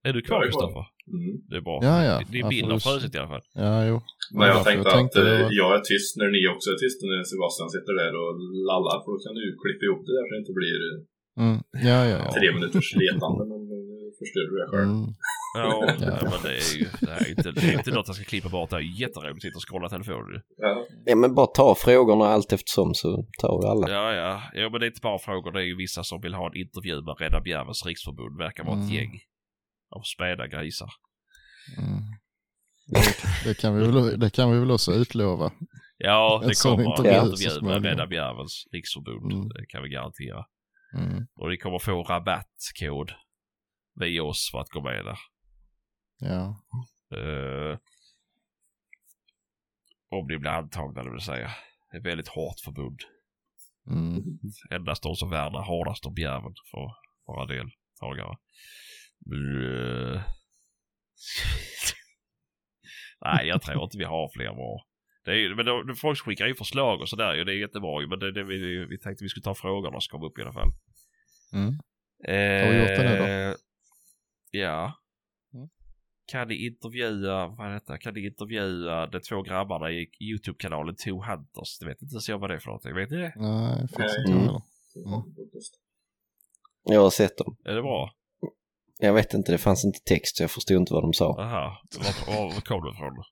Är 0.09 0.13
du 0.13 0.21
kvar 0.29 0.37
Jag. 0.37 0.45
Kristoffer? 0.49 0.87
Mm. 1.19 1.35
Det 1.51 1.57
är 1.61 1.65
bra. 1.69 1.77
Ja, 1.89 1.97
ja. 2.11 2.17
Din 2.37 2.49
bild 2.55 2.69
har 2.73 2.79
frusit 2.89 3.15
i 3.15 3.19
alla 3.19 3.33
fall. 3.35 3.47
Ja, 3.67 3.75
jo. 3.91 3.97
Men 4.39 4.49
jag 4.49 4.57
Därför 4.57 4.71
tänkte, 4.71 4.95
att 4.99 5.13
det 5.27 5.35
eh, 5.37 5.43
var- 5.45 5.53
jag 5.63 5.71
är 5.79 5.83
tyst 5.91 6.13
när 6.21 6.31
ni 6.37 6.41
också 6.55 6.67
är 6.75 6.79
tysta 6.85 7.03
när 7.11 7.23
Sebastian 7.33 7.69
sitter 7.77 7.95
där 8.03 8.13
och 8.23 8.33
lallar. 8.71 8.97
För 9.03 9.09
då 9.15 9.19
kan 9.25 9.35
du 9.41 9.45
klippa 9.63 9.83
ihop 9.89 10.03
det 10.07 10.13
där 10.17 10.25
så 10.27 10.33
det 10.35 10.41
inte 10.45 10.57
blir 10.61 10.79
eh, 10.89 10.97
Mm. 11.39 11.63
Ja, 11.73 12.05
ja, 12.05 12.19
ja. 12.25 12.33
tre 12.33 12.53
minuters 12.55 12.95
letande. 12.97 13.43
Men 13.53 13.61
eh, 13.77 14.11
förstör 14.21 14.45
du 14.51 14.55
det 14.61 14.69
själv. 14.73 14.91
Mm. 14.91 15.11
Ja, 15.57 15.95
Ja. 16.01 16.07
ja. 16.21 16.31
men 16.33 16.41
det 16.43 16.53
är 16.57 16.77
ju 16.79 16.87
det 17.01 17.11
är 17.11 17.31
inte, 17.31 17.51
det 17.53 17.61
är 17.61 17.73
inte 17.73 17.91
något 17.91 18.07
jag 18.09 18.17
ska 18.17 18.25
klippa 18.25 18.49
bort. 18.49 18.71
Det 18.71 18.77
är 18.77 19.01
jätteroligt 19.01 19.37
att 19.37 19.43
sitta 19.43 19.57
och 19.57 19.69
scrolla 19.69 19.89
telefonen. 19.89 20.41
Ja. 20.57 20.87
Ja, 21.05 21.17
men 21.17 21.35
bara 21.35 21.47
ta 21.47 21.75
frågorna 21.75 22.25
allt 22.25 22.53
eftersom 22.53 22.95
så 22.95 23.09
tar 23.41 23.63
vi 23.63 23.67
alla. 23.69 23.87
Ja, 23.97 24.13
ja. 24.15 24.43
Jo, 24.55 24.71
men 24.71 24.81
det 24.81 24.87
är 24.87 24.91
inte 24.95 25.01
bara 25.03 25.19
frågor. 25.19 25.53
Det 25.53 25.61
är 25.61 25.65
ju 25.73 25.77
vissa 25.77 26.03
som 26.05 26.21
vill 26.21 26.35
ha 26.35 26.47
en 26.47 26.57
intervju 26.57 26.95
med 27.03 27.15
Rädda 27.21 27.41
Bjärvens 27.41 27.87
riksförbund. 27.87 28.39
Verkar 28.39 28.65
vara 28.65 28.77
ett 28.79 28.83
Mm. 28.91 28.95
gäng 28.97 29.13
av 29.97 30.03
späda 30.15 30.47
grisar. 30.47 30.91
Mm. 31.79 32.03
Det, 32.93 33.15
det, 33.49 33.55
kan 33.61 33.75
vi 33.77 33.81
väl, 33.87 34.21
det 34.21 34.31
kan 34.31 34.53
vi 34.53 34.59
väl 34.59 34.71
också 34.71 34.93
utlova. 34.93 35.53
Ja, 35.99 36.43
det 36.47 36.63
kommer 36.63 36.83
en 36.83 37.27
intervju 37.27 37.61
med. 37.63 37.85
Rädda 37.85 38.07
Bjärvens 38.07 38.65
riksförbund. 38.73 39.33
Mm. 39.33 39.49
Det 39.49 39.67
kan 39.69 39.83
vi 39.83 39.89
garantera. 39.89 40.45
Mm. 40.95 41.27
Och 41.35 41.49
ni 41.49 41.57
kommer 41.57 41.79
få 41.79 42.03
rabattkod 42.03 43.13
via 43.95 44.23
oss 44.23 44.51
för 44.53 44.61
att 44.61 44.69
gå 44.69 44.83
med 44.83 45.05
där. 45.05 45.19
Ja. 46.19 46.63
Eh, 47.17 47.79
om 50.11 50.27
ni 50.27 50.39
blir 50.39 50.51
antagna, 50.51 51.03
det 51.03 51.11
vill 51.11 51.21
säga. 51.21 51.51
Det 51.91 51.97
är 51.97 52.01
ett 52.01 52.07
väldigt 52.07 52.29
hårt 52.29 52.61
förbund. 52.65 53.01
Mm. 53.87 54.23
Endast 54.71 55.03
de 55.03 55.17
som 55.17 55.31
värnar 55.31 55.63
hårdast 55.63 56.07
om 56.07 56.15
bjärven 56.15 56.55
får 56.71 56.93
vara 57.27 57.47
deltagare. 57.47 58.37
Eh, 59.27 60.23
Nej, 63.21 63.47
jag 63.47 63.63
tror 63.63 63.85
inte 63.85 63.99
vi 63.99 64.05
har 64.05 64.31
fler 64.35 64.55
bra. 64.55 64.88
Det 65.29 65.35
är, 65.35 65.37
ju- 65.37 65.55
men 65.55 65.67
då, 65.67 65.95
folk 65.95 66.19
skickar 66.19 66.47
ju 66.47 66.55
förslag 66.55 67.01
och 67.01 67.09
sådär 67.09 67.35
ju, 67.35 67.45
det 67.45 67.53
är 67.53 67.57
jättebra 67.57 68.01
ju, 68.01 68.07
men 68.09 68.19
det, 68.19 68.33
det, 68.33 68.45
vi, 68.45 68.87
vi 68.91 68.99
tänkte 68.99 69.25
vi 69.25 69.29
skulle 69.29 69.45
ta 69.45 69.55
frågorna 69.55 70.01
som 70.01 70.19
kom 70.19 70.29
upp 70.29 70.39
i 70.39 70.43
alla 70.43 70.53
fall. 70.53 70.71
Mm. 71.53 71.69
Eh, 72.25 72.67
Har 72.67 72.73
vi 72.73 72.79
gjort 72.79 72.89
det 72.99 73.11
nu 73.11 73.19
då? 73.51 73.57
Ja. 74.51 74.93
Mm. 75.55 75.69
Kan 76.33 76.49
ni 76.49 76.67
intervjua, 76.67 77.47
vad 77.49 77.67
är 77.67 77.75
detta? 77.75 77.99
Kan 77.99 78.15
ni 78.15 78.27
intervjua 78.27 79.07
de 79.07 79.21
två 79.21 79.43
grabbarna 79.43 79.91
i 79.91 80.11
Youtube-kanalen 80.21 80.95
Two 80.97 81.11
Hunters? 81.29 81.79
Det 81.81 81.87
vet 81.87 82.03
inte 82.03 82.13
ens 82.15 82.29
jag 82.29 82.39
vad 82.39 82.51
det 82.51 82.55
är 82.55 82.59
för 82.59 82.67
någonting. 82.69 82.95
Vet 82.95 83.11
ni 83.11 83.17
det? 83.17 83.33
Nej, 83.37 83.75
det 83.83 83.89
finns 83.89 83.99
Nej. 83.99 84.21
inte 84.21 84.33
Mm. 84.33 84.43
heller. 84.47 84.63
Jag 86.85 87.01
har 87.03 87.11
sett 87.11 87.37
dem. 87.39 87.57
Är 87.65 87.75
det 87.75 87.83
bra? 87.83 88.11
Jag 88.99 89.13
vet 89.13 89.35
inte, 89.35 89.53
det 89.53 89.59
fanns 89.59 89.85
inte 89.85 89.99
text 90.05 90.37
så 90.37 90.43
jag 90.43 90.51
förstod 90.51 90.77
inte 90.77 90.93
vad 90.93 91.03
de 91.03 91.13
sa. 91.13 91.43
Aha. 91.43 91.83
Var, 91.99 92.35
var, 92.37 92.55
var 92.55 92.61
kom 92.61 92.85
det 92.85 92.91
ifrån? 92.91 93.25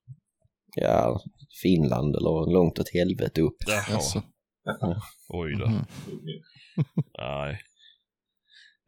Ja, 0.76 1.20
Finland 1.62 2.16
eller 2.16 2.52
långt 2.52 2.78
åt 2.78 2.92
helvete 2.92 3.40
upp. 3.40 3.56
Jaha. 3.66 3.82
Jaså. 3.90 4.22
Oj 5.28 5.52
då. 5.58 5.66
Mhm. 5.68 5.84
Nej. 7.18 7.60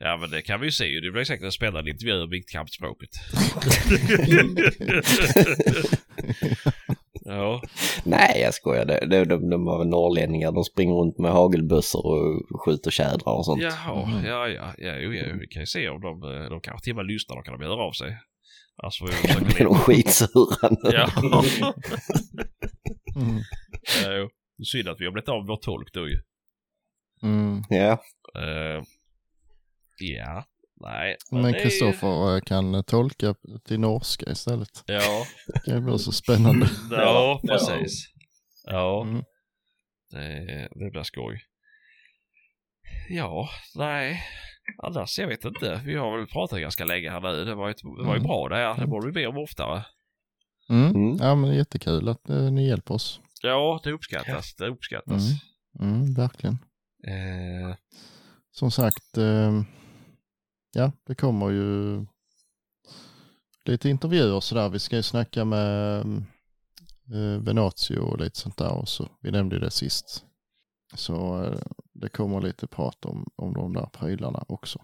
Ja 0.00 0.16
men 0.16 0.30
det 0.30 0.42
kan 0.42 0.60
vi 0.60 0.66
ju 0.66 0.72
se 0.72 0.84
ju. 0.86 1.00
Det 1.00 1.10
blir 1.10 1.24
säkert 1.24 1.44
en 1.44 1.52
spännande 1.52 1.90
intervju 1.90 2.22
om 2.22 2.30
mittkampsspråket. 2.30 3.10
ja. 7.24 7.62
Nej, 8.04 8.40
jag 8.40 8.54
skojar. 8.54 8.84
De, 8.84 9.06
de, 9.06 9.24
de, 9.24 9.50
de 9.50 9.64
var 9.64 9.78
väl 9.78 9.88
norrlänningar. 9.88 10.52
De 10.52 10.64
springer 10.64 10.94
runt 10.94 11.18
med 11.18 11.32
hagelbössor 11.32 12.06
och 12.06 12.60
skjuter 12.64 12.90
tjädrar 12.90 13.32
och 13.38 13.44
sånt. 13.44 13.62
Jaha, 13.62 14.06
Mhm. 14.06 14.24
ja 14.26 14.48
ja. 14.48 14.72
ja 14.78 14.96
jo, 14.98 15.12
ja, 15.12 15.24
vi 15.40 15.46
kan 15.46 15.62
ju 15.62 15.66
se 15.66 15.88
om 15.88 16.00
de, 16.00 16.22
eh, 16.22 16.50
de 16.50 16.60
kanske 16.60 16.84
till 16.84 16.92
och 16.92 16.96
med 16.96 17.06
lyssnar. 17.06 17.36
Då 17.36 17.42
kan 17.42 17.58
de 17.58 17.64
höra 17.66 17.82
av 17.82 17.92
sig. 17.92 18.16
Alltså 18.82 19.04
vi 19.04 19.12
försöker 19.12 19.44
Blir 19.44 19.64
de 19.64 19.74
skitsura 19.74 20.68
nu? 20.70 20.90
Ja. 20.92 21.10
Mm. 23.16 23.36
är 24.58 24.64
synd 24.64 24.88
att 24.88 25.00
vi 25.00 25.04
har 25.04 25.12
blivit 25.12 25.28
av 25.28 25.46
vår 25.46 25.56
tolk 25.56 25.92
då 25.92 26.08
ju. 26.08 26.22
Mm. 27.22 27.62
Ja. 27.68 28.02
Eh, 28.34 28.82
ja. 29.98 30.44
Nej. 30.80 31.16
Men 31.30 31.42
det 31.42 31.48
är 31.58 31.62
Kristoffer 31.62 32.36
eh, 32.36 32.40
kan 32.40 32.84
tolka 32.84 33.34
till 33.64 33.80
norska 33.80 34.30
istället. 34.30 34.84
Ja. 34.86 35.26
Det 35.64 35.80
blir 35.80 35.96
så 35.96 36.12
spännande. 36.12 36.66
Ja, 36.90 37.40
precis. 37.48 38.08
Ja. 38.64 39.02
Mm. 39.02 39.24
Det, 40.10 40.68
det 40.74 40.90
blir 40.90 41.02
skoj. 41.02 41.40
Ja, 43.08 43.48
nej. 43.74 44.22
Annars, 44.82 45.18
jag 45.18 45.28
vet 45.28 45.44
inte. 45.44 45.80
Vi 45.84 45.94
har 45.94 46.18
väl 46.18 46.26
pratat 46.26 46.60
ganska 46.60 46.84
länge 46.84 47.10
här 47.10 47.20
nu. 47.20 47.44
Det 47.44 47.54
var 47.54 47.68
ju, 47.68 47.74
det 47.74 47.88
var 48.04 48.14
ju 48.14 48.18
Mm. 48.18 48.22
bra 48.22 48.48
det 48.48 48.56
här. 48.56 48.80
Det 48.80 48.86
borde 48.86 49.06
vi 49.06 49.12
be 49.12 49.26
om 49.26 49.38
oftare. 49.38 49.84
Mm. 50.70 50.94
Mm. 50.94 51.16
Ja, 51.20 51.34
men 51.34 51.50
det 51.50 51.56
är 51.56 51.58
jättekul 51.58 52.08
att 52.08 52.30
eh, 52.30 52.50
ni 52.50 52.68
hjälper 52.68 52.94
oss. 52.94 53.20
Ja, 53.42 53.80
det 53.84 53.92
uppskattas. 53.92 54.54
Det 54.54 54.66
uppskattas. 54.68 55.22
Mm, 55.80 56.14
verkligen. 56.14 56.58
Eh, 57.06 57.76
Som 58.50 58.70
sagt, 58.70 59.18
eh, 59.18 59.62
ja, 60.72 60.92
det 61.06 61.14
kommer 61.14 61.50
ju 61.50 62.00
lite 63.64 63.88
intervjuer 63.88 64.34
och 64.34 64.44
sådär. 64.44 64.68
Vi 64.68 64.78
ska 64.78 64.96
ju 64.96 65.02
snacka 65.02 65.44
med 65.44 66.00
eh, 67.14 67.40
Venatio 67.42 67.98
och 67.98 68.18
lite 68.20 68.38
sånt 68.38 68.56
där 68.58 68.72
också. 68.78 69.08
Vi 69.20 69.30
nämnde 69.30 69.56
ju 69.56 69.60
det 69.60 69.70
sist. 69.70 70.24
Så 70.94 71.44
eh, 71.44 71.58
det 71.92 72.08
kommer 72.08 72.40
lite 72.40 72.66
prat 72.66 73.04
om, 73.04 73.26
om 73.36 73.54
de 73.54 73.72
där 73.72 73.86
prylarna 73.86 74.44
också. 74.48 74.78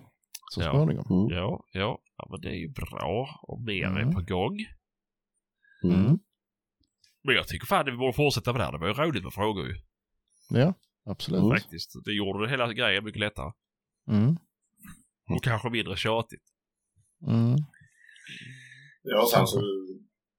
Så 0.51 0.61
Ja. 0.61 0.71
småningom. 0.71 1.07
Mm. 1.11 1.39
ja, 1.39 1.65
ja, 1.73 1.99
ja, 2.17 2.29
men 2.31 2.41
det 2.41 2.49
är 2.49 2.59
ju 2.59 2.69
bra. 2.73 3.41
Och 3.43 3.63
mer 3.63 3.85
är 3.85 4.01
Mm. 4.03 4.15
på 4.15 4.21
gång. 4.21 4.59
Mm. 5.85 6.19
Men 7.25 7.35
jag 7.35 7.49
tycker 7.49 7.67
fan 7.67 7.81
att 7.89 7.93
vi 7.95 7.97
borde 7.97 8.13
fortsätta 8.13 8.53
med 8.53 8.61
det 8.61 8.65
här. 8.65 8.73
Det 8.73 8.79
var 8.79 8.87
ju 8.89 8.93
roligt 8.95 9.23
med 9.25 9.33
frågor 9.33 9.67
ju. 9.67 9.75
Ja, 10.51 10.75
absolut. 11.05 11.41
Mm. 11.43 11.51
Faktiskt. 11.51 11.93
Det 12.05 12.13
gjorde 12.13 12.45
det 12.45 12.51
hela 12.51 12.73
grejen 12.73 13.05
mycket 13.05 13.21
lättare. 13.21 13.53
Mm. 14.09 14.37
Och 15.31 15.43
kanske 15.45 15.71
mindre 15.71 15.97
tjatigt. 15.97 16.43
Mm. 17.27 17.57
Ja, 19.03 19.27
sen 19.35 19.47
så 19.47 19.59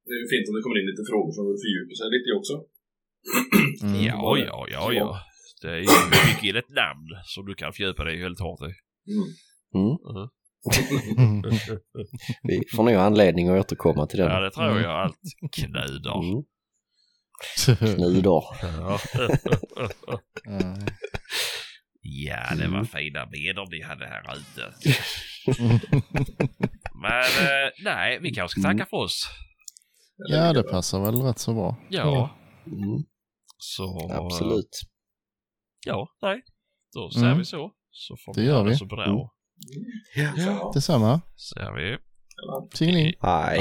det 0.05 0.11
är 0.17 0.21
ju 0.23 0.27
fint 0.33 0.49
om 0.49 0.55
det 0.55 0.61
kommer 0.63 0.79
in 0.81 0.89
lite 0.91 1.03
frågor 1.11 1.31
som 1.37 1.43
vill 1.47 1.59
fördjupa 1.65 1.93
sig 1.99 2.07
lite 2.15 2.29
också. 2.39 2.55
Mm. 3.85 4.01
Ja, 4.09 4.37
ja, 4.37 4.67
ja, 4.75 4.93
ja. 4.93 5.19
Det 5.65 5.71
är 5.71 5.77
ju 5.77 5.87
mycket 6.27 6.43
in 6.43 6.55
ett 6.55 6.69
namn 6.69 7.07
som 7.23 7.45
du 7.45 7.55
kan 7.55 7.73
fördjupa 7.73 8.03
dig 8.03 8.21
väldigt 8.21 8.39
hårt 8.41 8.59
i. 8.61 8.73
Mm. 9.11 9.27
Mm. 9.75 9.97
Mm. 11.17 11.41
Vi 12.43 12.63
får 12.75 12.83
nog 12.83 12.93
anledning 12.93 13.49
att 13.49 13.59
återkomma 13.65 14.07
till 14.07 14.19
den. 14.19 14.31
Ja, 14.31 14.39
det 14.39 14.51
tror 14.51 14.69
Mm. 14.71 14.83
jag 14.83 14.91
allt 14.91 15.19
knudar. 15.51 16.19
Mm. 16.23 16.43
Knudar. 17.95 18.43
Ja. 18.61 18.99
Det 22.57 22.67
var 22.67 22.83
fina 22.83 23.25
bilder 23.25 23.65
ni 23.71 23.81
hade 23.81 24.05
här 24.05 24.37
ute. 24.37 24.73
Men 27.01 27.21
eh, 27.21 27.71
nej, 27.83 28.19
vi 28.21 28.31
kanske 28.33 28.59
ska 28.61 28.69
tacka 28.71 28.85
för 28.85 28.97
oss. 28.97 29.27
ja, 30.17 30.53
det 30.53 30.63
passar 30.63 31.01
väl 31.05 31.21
rätt 31.21 31.39
så 31.39 31.53
bra. 31.53 31.75
Ja, 31.89 32.29
Mm. 32.67 33.03
så... 33.57 34.09
Absolut. 34.13 34.69
Ja, 35.85 36.07
nej. 36.21 36.41
Då 36.93 37.09
säger 37.09 37.25
Mm. 37.25 37.37
vi 37.37 37.45
så. 37.45 37.71
Så 37.91 38.17
får 38.17 38.33
Det 38.33 38.41
vi 38.41 38.47
gör 38.47 38.55
ha 38.57 38.63
det 38.63 38.69
vi. 38.69 38.75
så 38.75 38.85
bra. 38.85 39.05
Mm. 39.05 39.27
Ja. 40.37 40.71
Detsamma. 40.73 41.21
Säger 41.53 41.71
vi. 41.73 41.97
Tjingeling. 42.77 43.13
Hej. 43.21 43.59